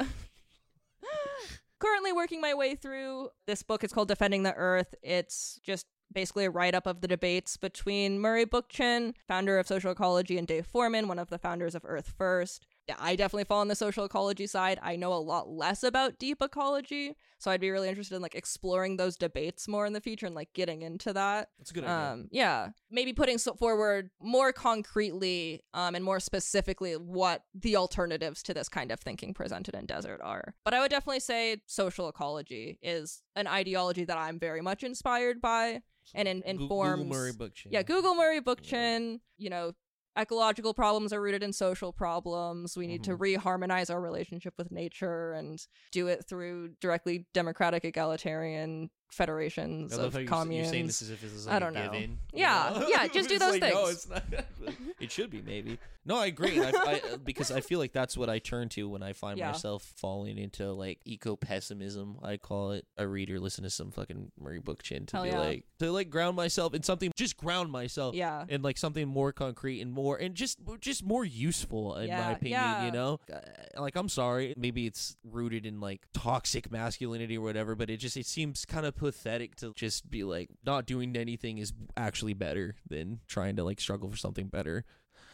currently 1.80 2.12
working 2.12 2.40
my 2.40 2.54
way 2.54 2.74
through 2.76 3.30
this 3.46 3.62
book. 3.64 3.82
It's 3.82 3.92
called 3.92 4.06
Defending 4.08 4.44
the 4.44 4.54
Earth. 4.54 4.94
It's 5.02 5.58
just 5.64 5.86
basically 6.12 6.44
a 6.44 6.50
write 6.50 6.74
up 6.76 6.86
of 6.86 7.00
the 7.00 7.08
debates 7.08 7.56
between 7.56 8.20
Murray 8.20 8.46
Bookchin, 8.46 9.14
founder 9.26 9.58
of 9.58 9.66
social 9.66 9.90
ecology, 9.90 10.38
and 10.38 10.46
Dave 10.46 10.66
Foreman, 10.66 11.08
one 11.08 11.18
of 11.18 11.30
the 11.30 11.38
founders 11.38 11.74
of 11.74 11.82
Earth 11.84 12.12
First. 12.16 12.66
Yeah, 12.88 12.96
I 12.98 13.14
definitely 13.14 13.44
fall 13.44 13.60
on 13.60 13.68
the 13.68 13.76
social 13.76 14.04
ecology 14.04 14.48
side. 14.48 14.80
I 14.82 14.96
know 14.96 15.12
a 15.12 15.14
lot 15.14 15.48
less 15.48 15.84
about 15.84 16.18
deep 16.18 16.42
ecology, 16.42 17.14
so 17.38 17.50
I'd 17.50 17.60
be 17.60 17.70
really 17.70 17.88
interested 17.88 18.16
in 18.16 18.22
like 18.22 18.34
exploring 18.34 18.96
those 18.96 19.16
debates 19.16 19.68
more 19.68 19.86
in 19.86 19.92
the 19.92 20.00
future 20.00 20.26
and 20.26 20.34
like 20.34 20.52
getting 20.52 20.82
into 20.82 21.12
that. 21.12 21.50
That's 21.58 21.70
a 21.70 21.74
good 21.74 21.84
Um, 21.84 22.28
yeah, 22.32 22.70
maybe 22.90 23.12
putting 23.12 23.38
forward 23.38 24.10
more 24.20 24.52
concretely 24.52 25.62
um, 25.74 25.94
and 25.94 26.04
more 26.04 26.18
specifically 26.18 26.94
what 26.94 27.44
the 27.54 27.76
alternatives 27.76 28.42
to 28.44 28.54
this 28.54 28.68
kind 28.68 28.90
of 28.90 28.98
thinking 28.98 29.32
presented 29.32 29.76
in 29.76 29.86
Desert 29.86 30.20
are. 30.20 30.54
But 30.64 30.74
I 30.74 30.80
would 30.80 30.90
definitely 30.90 31.20
say 31.20 31.62
social 31.66 32.08
ecology 32.08 32.80
is 32.82 33.22
an 33.36 33.46
ideology 33.46 34.04
that 34.06 34.18
I'm 34.18 34.40
very 34.40 34.60
much 34.60 34.82
inspired 34.82 35.40
by 35.40 35.82
and 36.14 36.26
in- 36.26 36.42
informs. 36.44 37.02
Google 37.02 37.16
Murray 37.16 37.32
Bookchin. 37.32 37.66
Yeah, 37.70 37.82
Google 37.82 38.16
Murray 38.16 38.40
Bookchin, 38.40 39.20
you 39.38 39.50
know, 39.50 39.72
ecological 40.16 40.74
problems 40.74 41.12
are 41.12 41.20
rooted 41.20 41.42
in 41.42 41.52
social 41.52 41.92
problems. 41.92 42.76
We 42.76 42.86
need 42.86 43.02
to 43.04 43.16
Mhm. 43.16 43.38
reharmonize 43.38 43.90
our 43.90 44.00
relationship 44.00 44.54
with 44.58 44.70
nature 44.70 45.32
and 45.32 45.64
do 45.90 46.06
it 46.08 46.24
through 46.28 46.74
directly 46.80 47.26
democratic, 47.32 47.84
egalitarian 47.84 48.90
federations 49.10 49.92
of 49.96 50.12
communes. 50.26 50.54
you're 50.66 50.72
saying 50.72 50.86
this 50.86 51.02
as 51.02 51.10
if 51.10 51.20
this 51.20 51.32
is 51.32 51.46
I 51.48 51.58
don't 51.58 51.76
a 51.76 51.84
know. 51.86 51.92
given. 51.92 52.18
you 52.32 52.40
Yeah, 52.40 52.76
know? 52.78 52.88
yeah, 52.88 53.06
just 53.12 53.28
do 53.28 53.38
those 53.38 53.52
like, 53.60 53.72
No, 53.74 53.86
things. 53.86 53.96
it's 53.96 54.08
not. 54.08 54.24
it 55.00 55.12
should 55.12 55.30
be 55.30 55.42
maybe. 55.42 55.78
No, 56.04 56.16
I 56.16 56.26
agree. 56.26 56.60
I, 56.60 56.72
I, 56.74 57.00
because 57.22 57.50
I 57.52 57.60
feel 57.60 57.78
like 57.78 57.92
that's 57.92 58.16
what 58.16 58.28
I 58.28 58.38
turn 58.40 58.68
to 58.70 58.88
when 58.88 59.02
I 59.02 59.12
find 59.12 59.38
Yeah. 59.38 59.52
myself 59.52 59.82
falling 59.96 60.36
into 60.38 60.72
like 60.72 61.00
eco 61.04 61.36
pessimism. 61.36 62.18
I 62.22 62.36
call 62.38 62.72
it. 62.72 62.86
I 62.98 63.02
read 63.02 63.30
or 63.30 63.38
listen 63.38 63.64
to 63.64 63.70
some 63.70 63.90
fucking 63.92 64.32
Murray 64.40 64.60
Bookchin 64.60 65.06
to 65.08 65.16
Hell 65.16 65.22
be 65.24 65.30
yeah. 65.30 65.38
like 65.38 65.64
to 65.78 65.92
like 65.92 66.10
ground 66.10 66.36
myself 66.36 66.74
in 66.74 66.82
something. 66.82 67.12
Just 67.16 67.36
ground 67.36 67.70
myself. 67.70 68.14
yeah. 68.14 68.44
And 68.48 68.64
like 68.64 68.78
something 68.78 69.06
more 69.06 69.32
concrete 69.32 69.80
and 69.80 69.92
more 69.92 70.16
and 70.16 70.34
just 70.34 70.58
just 70.80 71.04
more 71.04 71.24
useful 71.24 71.96
in 71.96 72.10
my 72.10 72.32
opinion, 72.32 72.60
yeah. 72.60 72.84
you 72.86 72.92
know. 72.92 73.20
Uh, 73.32 73.38
Like 73.80 73.96
I'm 73.96 74.08
sorry, 74.08 74.54
maybe 74.56 74.86
it's 74.86 75.16
rooted 75.24 75.64
in 75.66 75.80
like 75.80 76.02
toxic 76.12 76.70
masculinity 76.70 77.38
or 77.38 77.42
whatever, 77.42 77.74
but 77.74 77.90
it 77.90 77.98
just 77.98 78.16
it 78.16 78.26
seems 78.26 78.64
kind 78.64 78.84
of 78.86 78.96
pathetic 78.96 79.54
to 79.56 79.72
just 79.74 80.10
be 80.10 80.24
like 80.24 80.50
not 80.66 80.84
doing 80.86 81.16
anything 81.16 81.58
is 81.58 81.72
actually 81.96 82.34
better 82.34 82.74
than 82.88 83.20
trying 83.28 83.56
to 83.56 83.64
like 83.64 83.80
struggle 83.80 84.10
for 84.10 84.16
something 84.16 84.48
better. 84.48 84.84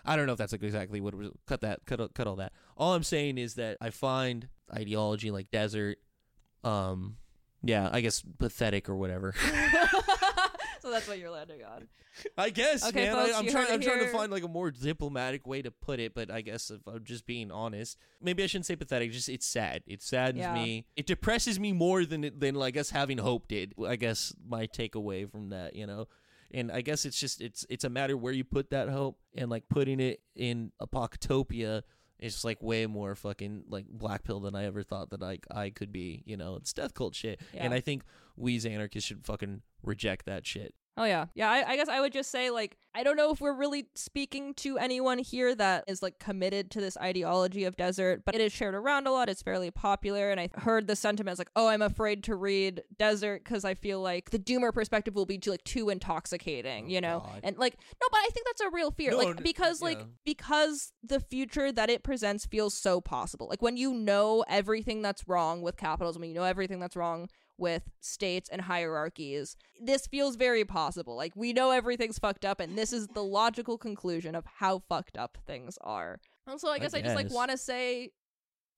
I 0.05 0.17
don't 0.17 0.27
know 0.27 0.33
if 0.33 0.39
that's 0.39 0.53
like 0.53 0.63
exactly 0.63 1.01
what 1.01 1.15
it 1.15 1.19
was. 1.19 1.31
Cut 1.47 1.61
that. 1.63 1.81
Cut 1.87 2.13
cut 2.15 2.27
all 2.27 2.37
that. 2.37 2.53
All 2.77 2.95
I'm 2.95 3.03
saying 3.03 3.39
is 3.39 3.55
that 3.55 3.77
I 3.81 3.91
find 3.91 4.49
ideology 4.73 5.31
like 5.31 5.51
desert, 5.51 5.99
um, 6.65 7.17
yeah, 7.63 7.89
I 7.93 8.01
guess 8.01 8.23
pathetic 8.39 8.89
or 8.89 8.97
whatever. 8.97 9.35
so 10.81 10.91
that's 10.91 11.09
what 11.09 11.19
you're 11.19 11.31
landing 11.31 11.63
on. 11.65 11.89
I 12.37 12.51
guess, 12.51 12.85
Okay, 12.85 13.05
man. 13.07 13.15
folks, 13.15 13.33
I, 13.35 13.39
I'm 13.39 13.47
trying. 13.49 13.71
I'm 13.71 13.81
trying 13.81 14.01
to 14.01 14.09
find 14.09 14.33
like 14.33 14.43
a 14.43 14.49
more 14.49 14.73
diplomatic 14.73 15.47
way 15.47 15.63
to 15.63 15.71
put 15.71 16.01
it, 16.01 16.15
but 16.15 16.33
I 16.33 16.41
guess 16.41 16.69
if 16.71 16.81
I'm 16.87 17.05
just 17.05 17.27
being 17.27 17.53
honest, 17.53 17.97
maybe 18.21 18.43
I 18.43 18.47
shouldn't 18.47 18.67
say 18.67 18.75
pathetic. 18.75 19.13
Just 19.13 19.29
it's 19.29 19.47
sad. 19.47 19.83
It 19.87 20.03
saddens 20.03 20.41
Yeah. 20.41 20.55
me. 20.55 20.87
It 20.97 21.07
depresses 21.07 21.61
me 21.61 21.73
more 21.73 22.05
than 22.05 22.29
than 22.37 22.61
I 22.61 22.71
guess 22.73 22.91
having 22.91 23.19
hope 23.19 23.47
did. 23.47 23.73
I 23.87 23.95
guess 23.97 24.35
my 24.49 24.67
takeaway 24.67 25.31
from 25.31 25.51
that, 25.51 25.77
you 25.77 25.87
know. 25.87 26.09
And 26.53 26.73
I 26.73 26.81
guess 26.81 27.05
it's 27.05 27.19
just 27.19 27.41
it's 27.41 27.67
it's 27.69 27.85
a 27.85 27.91
matter 27.91 28.17
where 28.17 28.33
you 28.33 28.45
put 28.45 28.71
that 28.71 28.89
hope 28.89 29.19
and 29.35 29.51
like 29.51 29.69
putting 29.69 30.01
it 30.01 30.21
in 30.35 30.73
Apoctopia 30.81 31.83
is 32.19 32.33
just 32.35 32.45
like 32.45 32.63
way 32.63 32.87
more 32.87 33.15
fucking 33.15 33.65
like 33.69 33.87
black 33.89 34.25
pill 34.25 34.41
than 34.41 34.55
I 34.55 34.65
ever 34.65 34.83
thought 34.83 35.11
that 35.11 35.23
I 35.23 35.39
I 35.51 35.71
could 35.71 35.93
be. 35.93 36.23
You 36.27 36.37
know, 36.37 36.57
it's 36.57 36.73
death 36.73 36.95
cult 36.95 37.15
shit. 37.15 37.41
And 37.55 37.75
I 37.75 37.81
think 37.81 38.03
we 38.37 38.57
as 38.57 38.67
anarchists 38.67 39.09
should 39.09 39.25
fucking 39.25 39.63
reject 39.83 40.27
that 40.27 40.47
shit. 40.47 40.75
Oh 40.99 41.05
yeah, 41.05 41.27
yeah. 41.35 41.49
I, 41.49 41.71
I 41.71 41.77
guess 41.77 41.89
I 41.89 42.01
would 42.01 42.13
just 42.13 42.31
say 42.31 42.51
like 42.51 42.77
I 42.93 43.05
don't 43.05 43.17
know 43.17 43.31
if 43.31 43.41
we're 43.41 43.55
really 43.55 43.87
speaking 43.95 44.55
to 44.55 44.77
anyone 44.79 45.19
here 45.19 45.55
that 45.55 45.85
is 45.87 46.03
like 46.03 46.19
committed 46.19 46.73
to 46.73 46.81
this 46.81 46.97
ideology 46.97 47.63
of 47.65 47.77
desert, 47.77 48.25
but 48.27 48.35
it 48.35 48.41
is 48.41 48.53
shared 48.53 48.75
around 48.75 49.07
a 49.07 49.13
lot. 49.13 49.29
It's 49.29 49.41
fairly 49.41 49.71
popular, 49.71 50.31
and 50.31 50.41
I 50.41 50.49
heard 50.55 50.89
the 50.89 50.97
sentiment 50.97 51.33
as 51.35 51.39
like, 51.39 51.51
oh, 51.55 51.69
I'm 51.69 51.83
afraid 51.83 52.25
to 52.25 52.35
read 52.35 52.83
desert 52.99 53.45
because 53.45 53.65
I 53.65 53.75
feel 53.75 54.01
like 54.01 54.31
the 54.31 54.39
doomer 54.41 54.73
perspective 54.73 55.15
will 55.15 55.27
be 55.27 55.39
too 55.39 55.53
like 55.53 55.63
too 55.63 55.89
intoxicating, 55.89 56.87
Oh, 56.87 56.89
you 56.89 57.01
know. 57.01 57.21
God. 57.25 57.41
And 57.45 57.57
like 57.59 57.75
no, 57.75 58.09
but 58.11 58.19
I 58.19 58.29
think 58.33 58.47
that's 58.47 58.63
a 58.63 58.71
real 58.71 58.91
fear, 58.91 59.13
No, 59.13 59.19
like 59.19 59.43
because 59.43 59.81
like 59.81 59.99
yeah. 59.99 60.05
because 60.25 60.93
the 61.05 61.21
future 61.21 61.71
that 61.71 61.91
it 61.91 62.03
presents 62.03 62.45
feels 62.45 62.75
so 62.75 63.01
possible. 63.01 63.47
Like 63.49 63.63
when 63.63 63.77
you 63.77 63.95
know 63.95 64.45
everything 64.49 65.03
that's 65.03 65.29
wrong 65.29 65.63
with 65.63 65.77
capitalism, 65.77 66.23
when 66.23 66.31
you 66.31 66.35
know 66.35 66.43
everything 66.43 66.81
that's 66.81 66.97
wrong 66.97 67.29
with 67.59 67.83
states 68.01 68.49
and 68.49 68.63
hierarchies. 68.63 69.57
This 69.81 70.07
feels 70.07 70.37
very 70.37 70.65
possible. 70.65 71.17
Like 71.17 71.33
we 71.35 71.53
know 71.53 71.71
everything's 71.71 72.19
fucked 72.19 72.45
up 72.45 72.61
and 72.61 72.79
this 72.79 72.93
is 72.93 73.09
the 73.09 73.25
logical 73.25 73.77
conclusion 73.77 74.35
of 74.35 74.45
how 74.47 74.83
fucked 74.89 75.17
up 75.17 75.39
things 75.47 75.79
are. 75.81 76.21
And 76.47 76.61
so 76.61 76.71
I 76.71 76.79
guess 76.79 76.95
I, 76.95 77.03
just 77.03 77.17
like 77.17 77.31
want 77.31 77.51
to 77.51 77.59
say 77.59 78.11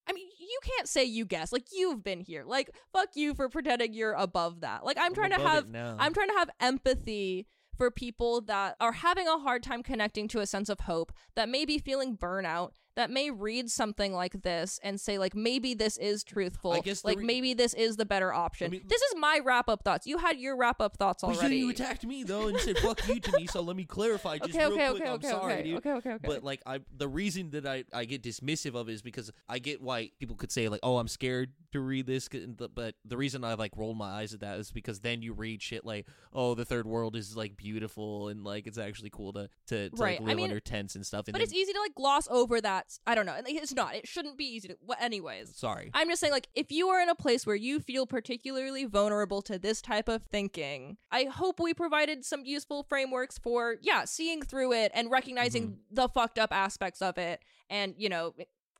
I 0.08 0.12
mean, 0.12 0.28
you 0.40 0.58
can't 0.64 0.88
say 0.88 1.04
you 1.04 1.24
guess. 1.24 1.52
Like 1.52 1.66
you've 1.72 2.02
been 2.02 2.20
here. 2.20 2.44
Like 2.44 2.70
fuck 2.92 3.10
you 3.14 3.34
for 3.34 3.48
pretending 3.48 3.92
you're 3.92 4.14
above 4.14 4.62
that. 4.62 4.84
Like 4.84 4.96
I'm, 4.98 5.14
trying 5.14 5.30
to 5.30 5.38
have. 5.40 5.66
I'm 5.74 6.12
trying 6.14 6.28
to 6.28 6.38
have 6.38 6.50
empathy 6.58 7.46
for 7.80 7.90
people 7.90 8.42
that 8.42 8.76
are 8.78 8.92
having 8.92 9.26
a 9.26 9.38
hard 9.38 9.62
time 9.62 9.82
connecting 9.82 10.28
to 10.28 10.40
a 10.40 10.46
sense 10.46 10.68
of 10.68 10.80
hope, 10.80 11.14
that 11.34 11.48
may 11.48 11.64
be 11.64 11.78
feeling 11.78 12.14
burnout, 12.14 12.72
that 13.00 13.10
may 13.10 13.30
read 13.30 13.70
something 13.70 14.12
like 14.12 14.42
this 14.42 14.78
and 14.82 15.00
say 15.00 15.18
like 15.18 15.34
maybe 15.34 15.74
this 15.74 15.96
is 15.96 16.22
truthful, 16.22 16.72
I 16.72 16.80
guess 16.80 17.04
like 17.04 17.18
re- 17.18 17.24
maybe 17.24 17.54
this 17.54 17.74
is 17.74 17.96
the 17.96 18.04
better 18.06 18.32
option. 18.32 18.70
this 18.70 19.00
is 19.02 19.14
my 19.16 19.40
wrap 19.44 19.68
up 19.68 19.82
thoughts. 19.82 20.06
You 20.06 20.18
had 20.18 20.38
your 20.38 20.56
wrap 20.56 20.80
up 20.80 20.96
thoughts 20.96 21.24
already. 21.24 21.40
then 21.40 21.52
you 21.52 21.70
attacked 21.70 22.04
me 22.04 22.22
though 22.22 22.48
and 22.48 22.58
said 22.60 22.78
"fuck 22.78 23.06
you" 23.08 23.18
to 23.20 23.32
me. 23.36 23.46
So 23.46 23.60
let 23.62 23.76
me 23.76 23.84
clarify 23.84 24.38
just 24.38 24.50
okay, 24.50 24.58
real 24.66 24.72
okay, 24.74 24.88
quick. 24.90 25.00
okay, 25.02 25.08
I'm 25.08 25.14
okay, 25.16 25.28
sorry, 25.30 25.52
okay, 25.54 25.62
dude. 25.62 25.76
okay, 25.78 25.92
okay, 25.92 26.10
okay. 26.12 26.26
But 26.28 26.44
like 26.44 26.60
I, 26.66 26.80
the 26.96 27.08
reason 27.08 27.50
that 27.50 27.66
I 27.66 27.84
I 27.92 28.04
get 28.04 28.22
dismissive 28.22 28.74
of 28.74 28.88
it 28.88 28.92
is 28.92 29.02
because 29.02 29.32
I 29.48 29.58
get 29.58 29.80
why 29.80 30.10
people 30.18 30.36
could 30.36 30.52
say 30.52 30.68
like, 30.68 30.80
"Oh, 30.82 30.98
I'm 30.98 31.08
scared 31.08 31.52
to 31.72 31.80
read 31.80 32.06
this, 32.06 32.28
but 32.74 32.94
the 33.04 33.16
reason 33.16 33.44
I 33.44 33.54
like 33.54 33.72
rolled 33.76 33.96
my 33.96 34.10
eyes 34.10 34.34
at 34.34 34.40
that 34.40 34.58
is 34.58 34.70
because 34.72 35.00
then 35.00 35.22
you 35.22 35.32
read 35.32 35.62
shit 35.62 35.84
like, 35.84 36.06
"Oh, 36.32 36.54
the 36.54 36.64
third 36.64 36.86
world 36.86 37.16
is 37.16 37.36
like 37.36 37.56
beautiful 37.56 38.28
and 38.28 38.44
like 38.44 38.66
it's 38.66 38.78
actually 38.78 39.10
cool 39.10 39.32
to 39.34 39.48
to, 39.68 39.90
to 39.90 39.96
Right, 39.96 40.20
like, 40.20 40.22
I 40.22 40.24
live 40.30 40.36
mean- 40.36 40.44
under 40.46 40.60
tents 40.60 40.94
and 40.94 41.06
stuff." 41.06 41.26
And 41.28 41.32
but 41.32 41.38
then, 41.38 41.42
it's 41.44 41.54
easy 41.54 41.72
to 41.72 41.80
like 41.80 41.94
gloss 41.94 42.28
over 42.28 42.60
that. 42.60 42.89
I 43.06 43.14
don't 43.14 43.26
know. 43.26 43.36
It's 43.46 43.74
not. 43.74 43.94
It 43.94 44.08
shouldn't 44.08 44.36
be 44.36 44.44
easy 44.44 44.68
to. 44.68 44.76
Well, 44.80 44.98
anyways, 45.00 45.56
sorry. 45.56 45.90
I'm 45.94 46.08
just 46.08 46.20
saying, 46.20 46.32
like, 46.32 46.48
if 46.54 46.72
you 46.72 46.88
are 46.88 47.00
in 47.00 47.08
a 47.08 47.14
place 47.14 47.46
where 47.46 47.56
you 47.56 47.78
feel 47.78 48.06
particularly 48.06 48.86
vulnerable 48.86 49.42
to 49.42 49.58
this 49.58 49.80
type 49.80 50.08
of 50.08 50.22
thinking, 50.24 50.96
I 51.12 51.24
hope 51.24 51.60
we 51.60 51.74
provided 51.74 52.24
some 52.24 52.44
useful 52.44 52.82
frameworks 52.82 53.38
for, 53.38 53.76
yeah, 53.82 54.04
seeing 54.04 54.42
through 54.42 54.72
it 54.72 54.90
and 54.94 55.10
recognizing 55.10 55.62
Mm-hmm. 55.68 55.94
the 55.94 56.08
fucked 56.08 56.38
up 56.38 56.52
aspects 56.52 57.02
of 57.02 57.18
it. 57.18 57.40
And, 57.68 57.94
you 57.96 58.08
know, 58.08 58.34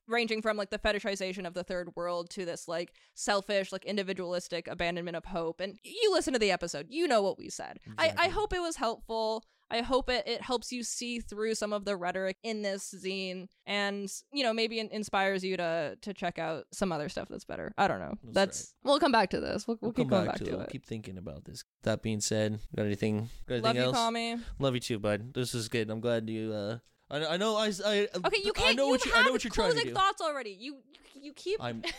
ranging 0.08 0.42
from 0.42 0.56
like 0.56 0.70
the 0.70 0.78
fetishization 0.78 1.46
of 1.46 1.54
the 1.54 1.62
third 1.62 1.90
world 1.94 2.30
to 2.30 2.44
this 2.44 2.66
like 2.66 2.92
selfish, 3.14 3.70
like 3.70 3.84
individualistic 3.84 4.66
abandonment 4.66 5.16
of 5.16 5.24
hope. 5.24 5.61
And 5.61 5.78
you 5.84 6.11
listen 6.12 6.32
to 6.32 6.38
the 6.40 6.50
episode, 6.50 6.86
you 6.88 7.06
know 7.06 7.22
what 7.22 7.38
we 7.38 7.48
said. 7.48 7.78
I, 7.96 8.12
I 8.16 8.28
hope 8.28 8.52
it 8.52 8.61
was 8.61 8.74
helpful. 8.76 9.44
I 9.70 9.82
hope 9.82 10.08
it, 10.10 10.24
it 10.26 10.42
helps 10.42 10.72
you 10.72 10.82
see 10.82 11.20
through 11.20 11.54
some 11.54 11.72
of 11.72 11.84
the 11.84 11.96
rhetoric 11.96 12.36
in 12.42 12.62
this 12.62 12.92
zine 12.92 13.46
and, 13.66 14.10
you 14.32 14.42
know, 14.42 14.52
maybe 14.52 14.78
in- 14.80 14.88
inspires 14.90 15.44
you 15.44 15.56
to 15.56 15.96
to 16.02 16.12
check 16.12 16.38
out 16.38 16.64
some 16.72 16.90
other 16.92 17.08
stuff 17.08 17.28
that's 17.28 17.44
better. 17.44 17.72
I 17.78 17.86
don't 17.88 18.00
know. 18.00 18.14
That's 18.24 18.34
That's, 18.58 18.74
we'll 18.82 18.98
come 18.98 19.12
back 19.12 19.30
to 19.30 19.40
this. 19.40 19.66
We'll, 19.68 19.78
we'll, 19.80 19.88
We'll 19.90 19.92
keep 19.92 20.08
come 20.10 20.18
going 20.24 20.26
back, 20.26 20.36
to, 20.38 20.60
it. 20.60 20.62
it. 20.62 20.70
Keep 20.70 20.86
thinking 20.86 21.18
about 21.18 21.44
this. 21.44 21.62
That 21.84 22.02
being 22.02 22.20
said, 22.20 22.58
got 22.74 22.86
anything? 22.86 23.28
Got 23.48 23.54
anything 23.54 23.62
Love 23.62 23.76
you, 23.76 23.82
else? 23.82 23.96
Tommy. 23.96 24.36
Love 24.58 24.74
you 24.74 24.80
too, 24.80 24.98
bud. 24.98 25.34
This 25.34 25.54
is 25.54 25.68
good. 25.68 25.88
I'm 25.90 26.00
glad 26.00 26.28
you. 26.28 26.52
uh 26.52 26.78
I, 27.12 27.26
I 27.26 27.36
know. 27.38 27.56
I. 27.56 27.72
I 27.84 28.08
Okay, 28.24 28.40
you 28.44 28.52
can't. 28.52 28.70
I 28.70 28.72
know 28.72 28.86
you 28.86 28.90
what 28.92 29.04
you. 29.04 29.12
I 29.14 29.24
know 29.24 29.32
what 29.32 29.42
you're 29.44 29.50
trying 29.52 29.76
to 29.76 29.82
do. 29.84 29.92
thoughts 29.92 30.20
already. 30.20 30.50
You 30.58 30.76
you, 31.14 31.22
you 31.22 31.32
keep. 31.32 31.62
I'm. 31.62 31.82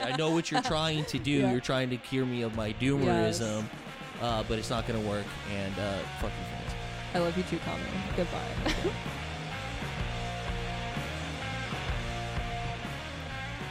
I 0.00 0.16
know 0.16 0.30
what 0.30 0.50
you're 0.50 0.62
trying 0.62 1.04
to 1.06 1.18
do. 1.18 1.30
Yeah. 1.30 1.50
You're 1.50 1.60
trying 1.60 1.90
to 1.90 1.96
cure 1.96 2.26
me 2.26 2.42
of 2.42 2.54
my 2.54 2.72
doomerism, 2.74 3.64
uh, 4.20 4.42
but 4.48 4.58
it's 4.58 4.70
not 4.70 4.86
gonna 4.86 5.00
work. 5.00 5.26
And 5.54 5.78
uh, 5.78 5.98
fuck 6.20 6.30
you, 6.30 6.44
fans. 6.50 6.74
I 7.14 7.18
love 7.18 7.36
you 7.36 7.42
too, 7.44 7.58
Common. 7.58 7.86
Goodbye. 8.16 8.92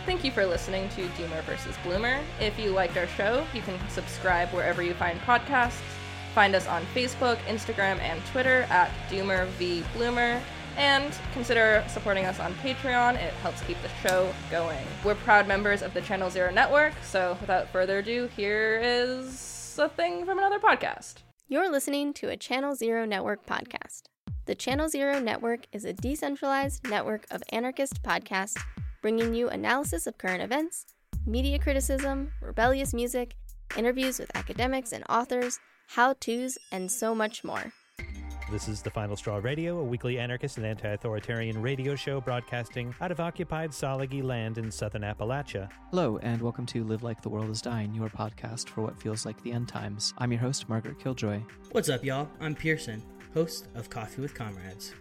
Thank 0.08 0.24
you 0.24 0.32
for 0.32 0.45
listening 0.45 0.88
to 0.89 1.06
Doomer 1.10 1.43
versus 1.43 1.76
Bloomer. 1.84 2.22
If 2.39 2.58
you 2.58 2.72
liked 2.72 2.95
our 2.95 3.08
show, 3.08 3.45
you 3.54 3.62
can 3.62 3.78
subscribe 3.89 4.48
wherever 4.54 4.82
you 4.82 4.93
find 4.93 5.20
podcasts. 5.20 5.82
Find 6.34 6.56
us 6.56 6.66
on 6.66 6.86
Facebook, 6.95 7.36
Instagram, 7.39 8.00
and 8.00 8.26
Twitter 8.28 8.66
at 8.70 8.89
Doomer 9.10 9.48
v 9.58 9.84
Bloomer. 9.93 10.41
And 10.78 11.14
consider 11.34 11.84
supporting 11.89 12.24
us 12.24 12.39
on 12.39 12.54
Patreon. 12.56 13.16
It 13.16 13.34
helps 13.41 13.62
keep 13.64 13.76
the 13.82 13.89
show 14.08 14.32
going. 14.50 14.86
We're 15.04 15.16
proud 15.16 15.45
members 15.45 15.82
of 15.82 15.93
the 15.93 16.02
Channel 16.02 16.30
Zero 16.30 16.52
Network, 16.52 16.93
so 17.04 17.36
without 17.41 17.68
further 17.70 17.98
ado, 17.98 18.30
here 18.34 18.80
is 18.82 19.47
a 19.80 19.89
thing 19.89 20.25
from 20.25 20.39
another 20.39 20.59
podcast. 20.59 21.17
You're 21.47 21.71
listening 21.71 22.13
to 22.13 22.30
a 22.30 22.38
Channel 22.38 22.75
Zero 22.75 23.05
Network 23.05 23.45
podcast. 23.45 24.03
The 24.45 24.55
Channel 24.55 24.89
Zero 24.89 25.19
Network 25.19 25.67
is 25.71 25.86
a 25.86 25.93
decentralized 25.93 26.88
network 26.89 27.25
of 27.30 27.43
anarchist 27.49 28.01
podcasts 28.01 28.59
bringing 29.01 29.36
you 29.36 29.49
analysis 29.49 30.07
of 30.07 30.17
current 30.17 30.41
events, 30.41 30.86
media 31.25 31.59
criticism, 31.59 32.32
rebellious 32.41 32.93
music, 32.93 33.36
interviews 33.78 34.19
with 34.19 34.36
academics 34.36 34.93
and 34.93 35.03
authors, 35.09 35.59
how 35.89 36.13
to's, 36.13 36.57
and 36.71 36.91
so 36.91 37.13
much 37.13 37.43
more. 37.43 37.71
This 38.50 38.70
is 38.70 38.82
The 38.82 38.89
Final 38.89 39.18
Straw 39.18 39.41
Radio, 39.43 39.78
a 39.80 39.84
weekly 39.84 40.18
anarchist 40.18 40.56
and 40.56 40.66
anti 40.66 40.88
authoritarian 40.88 41.62
radio 41.62 41.95
show 41.95 42.22
broadcasting 42.22 42.95
out 43.02 43.12
of 43.12 43.20
occupied 43.20 43.72
Tsalagi 43.72 44.24
land 44.24 44.58
in 44.58 44.72
southern 44.72 45.02
Appalachia. 45.02 45.70
Hello, 45.89 46.18
and 46.20 46.41
welcome 46.41 46.66
to 46.68 46.86
Live 46.86 47.04
Like 47.04 47.22
the 47.22 47.28
World 47.28 47.50
is 47.50 47.62
Dying, 47.62 47.93
your 47.93 48.08
podcast 48.08 48.70
for 48.70 48.84
what 48.84 48.98
feels 48.98 49.26
like 49.26 49.43
the 49.43 49.52
end 49.52 49.68
times. 49.68 50.14
I'm 50.18 50.32
your 50.32 50.39
host, 50.39 50.70
Margaret 50.70 50.98
Killjoy. 50.98 51.41
What's 51.74 51.89
up, 51.89 52.06
y'all? 52.06 52.30
I'm 52.39 52.56
Pearson, 52.56 53.04
host 53.34 53.68
of 53.76 53.89
Coffee 53.89 54.22
with 54.22 54.34
Comrades. 54.34 54.93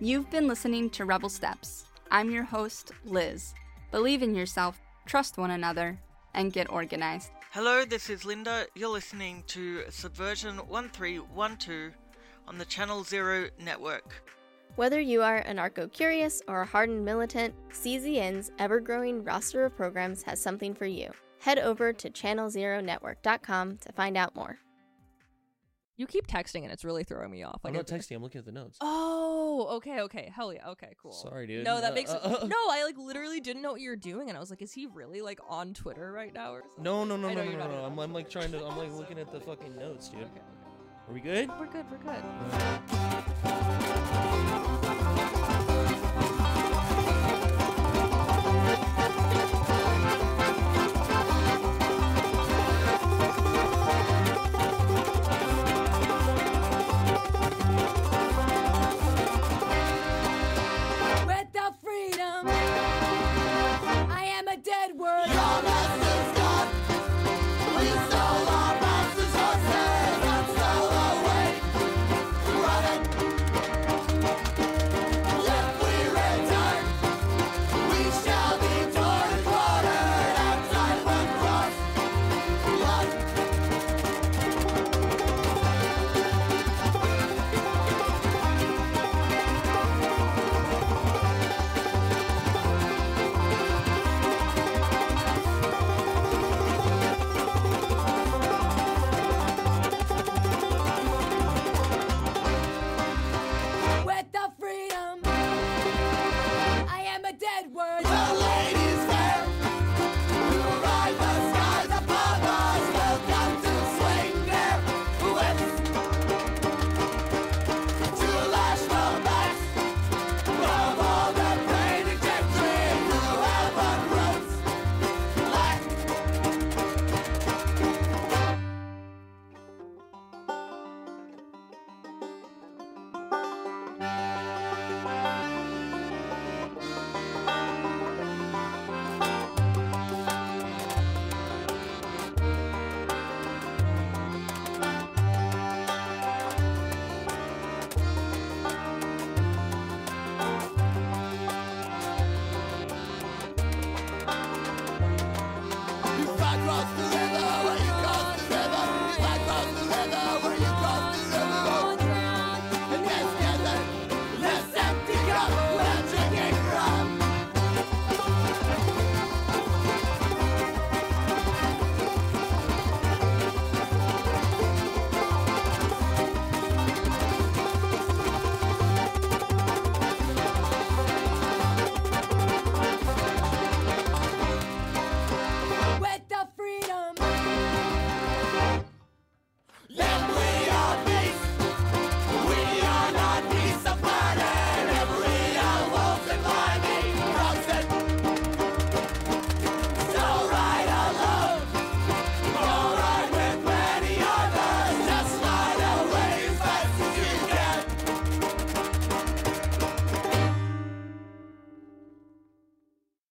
You've 0.00 0.30
been 0.30 0.48
listening 0.48 0.88
to 0.90 1.04
Rebel 1.04 1.28
Steps. 1.28 1.84
I'm 2.10 2.30
your 2.30 2.44
host, 2.44 2.92
Liz. 3.04 3.52
Believe 3.90 4.22
in 4.22 4.34
yourself, 4.34 4.80
trust 5.04 5.36
one 5.36 5.50
another, 5.50 6.00
and 6.32 6.54
get 6.54 6.72
organized. 6.72 7.32
Hello, 7.50 7.84
this 7.84 8.08
is 8.08 8.24
Linda. 8.24 8.64
You're 8.74 8.88
listening 8.88 9.44
to 9.48 9.82
Subversion 9.90 10.56
1312 10.56 11.92
on 12.46 12.58
the 12.58 12.64
Channel 12.64 13.04
Zero 13.04 13.48
network. 13.58 14.22
Whether 14.76 15.00
you 15.00 15.22
are 15.22 15.42
anarcho 15.44 15.90
curious 15.92 16.42
or 16.48 16.62
a 16.62 16.66
hardened 16.66 17.04
militant, 17.04 17.54
CZN's 17.70 18.50
ever 18.58 18.80
growing 18.80 19.22
roster 19.22 19.64
of 19.64 19.76
programs 19.76 20.22
has 20.24 20.40
something 20.40 20.74
for 20.74 20.86
you. 20.86 21.10
Head 21.40 21.58
over 21.58 21.92
to 21.92 22.10
channelzeronetwork.com 22.10 23.76
to 23.78 23.92
find 23.92 24.16
out 24.16 24.34
more. 24.34 24.58
You 25.96 26.08
keep 26.08 26.26
texting 26.26 26.64
and 26.64 26.72
it's 26.72 26.84
really 26.84 27.04
throwing 27.04 27.30
me 27.30 27.44
off. 27.44 27.60
I'm 27.64 27.72
not 27.72 27.82
it's- 27.82 28.06
texting. 28.06 28.16
I'm 28.16 28.22
looking 28.22 28.40
at 28.40 28.44
the 28.46 28.50
notes. 28.50 28.78
Oh, 28.80 29.68
okay, 29.76 30.00
okay. 30.00 30.32
Hell 30.34 30.52
yeah. 30.52 30.70
Okay, 30.70 30.92
cool. 31.00 31.12
Sorry, 31.12 31.46
dude. 31.46 31.64
No, 31.64 31.80
that 31.80 31.92
Uh, 31.92 31.94
makes 31.94 32.10
uh, 32.10 32.16
uh. 32.42 32.46
no. 32.48 32.56
I 32.70 32.82
like 32.84 32.98
literally 32.98 33.38
didn't 33.38 33.62
know 33.62 33.70
what 33.70 33.80
you 33.80 33.90
were 33.90 33.96
doing, 33.96 34.28
and 34.28 34.36
I 34.36 34.40
was 34.40 34.50
like, 34.50 34.60
is 34.60 34.72
he 34.72 34.86
really 34.86 35.20
like 35.20 35.38
on 35.48 35.72
Twitter 35.72 36.10
right 36.10 36.34
now 36.34 36.52
or 36.52 36.62
something? 36.62 36.82
No, 36.82 37.04
no, 37.04 37.16
no, 37.16 37.28
I 37.28 37.34
no, 37.34 37.38
know 37.38 37.44
no, 37.44 37.50
you're 37.50 37.58
no, 37.60 37.64
not 37.66 37.70
no. 37.70 37.78
even 37.82 37.92
I'm, 37.92 37.98
I'm 38.00 38.12
like 38.12 38.28
trying 38.28 38.50
to. 38.50 38.64
I'm 38.66 38.76
like 38.76 38.90
looking 38.92 39.20
at 39.20 39.30
the 39.30 39.38
fucking 39.38 39.76
notes, 39.76 40.08
dude. 40.08 40.22
Okay. 40.22 40.40
Are 41.06 41.12
we 41.12 41.20
good? 41.20 41.50
We're 41.60 41.66
good. 41.66 41.84
We're 41.90 41.98
good. 41.98 42.24
With 61.26 61.52
the 61.52 61.74
freedom, 61.82 62.48
I 64.08 64.24
am 64.38 64.48
a 64.48 64.56
dead 64.56 64.98
word. 64.98 65.33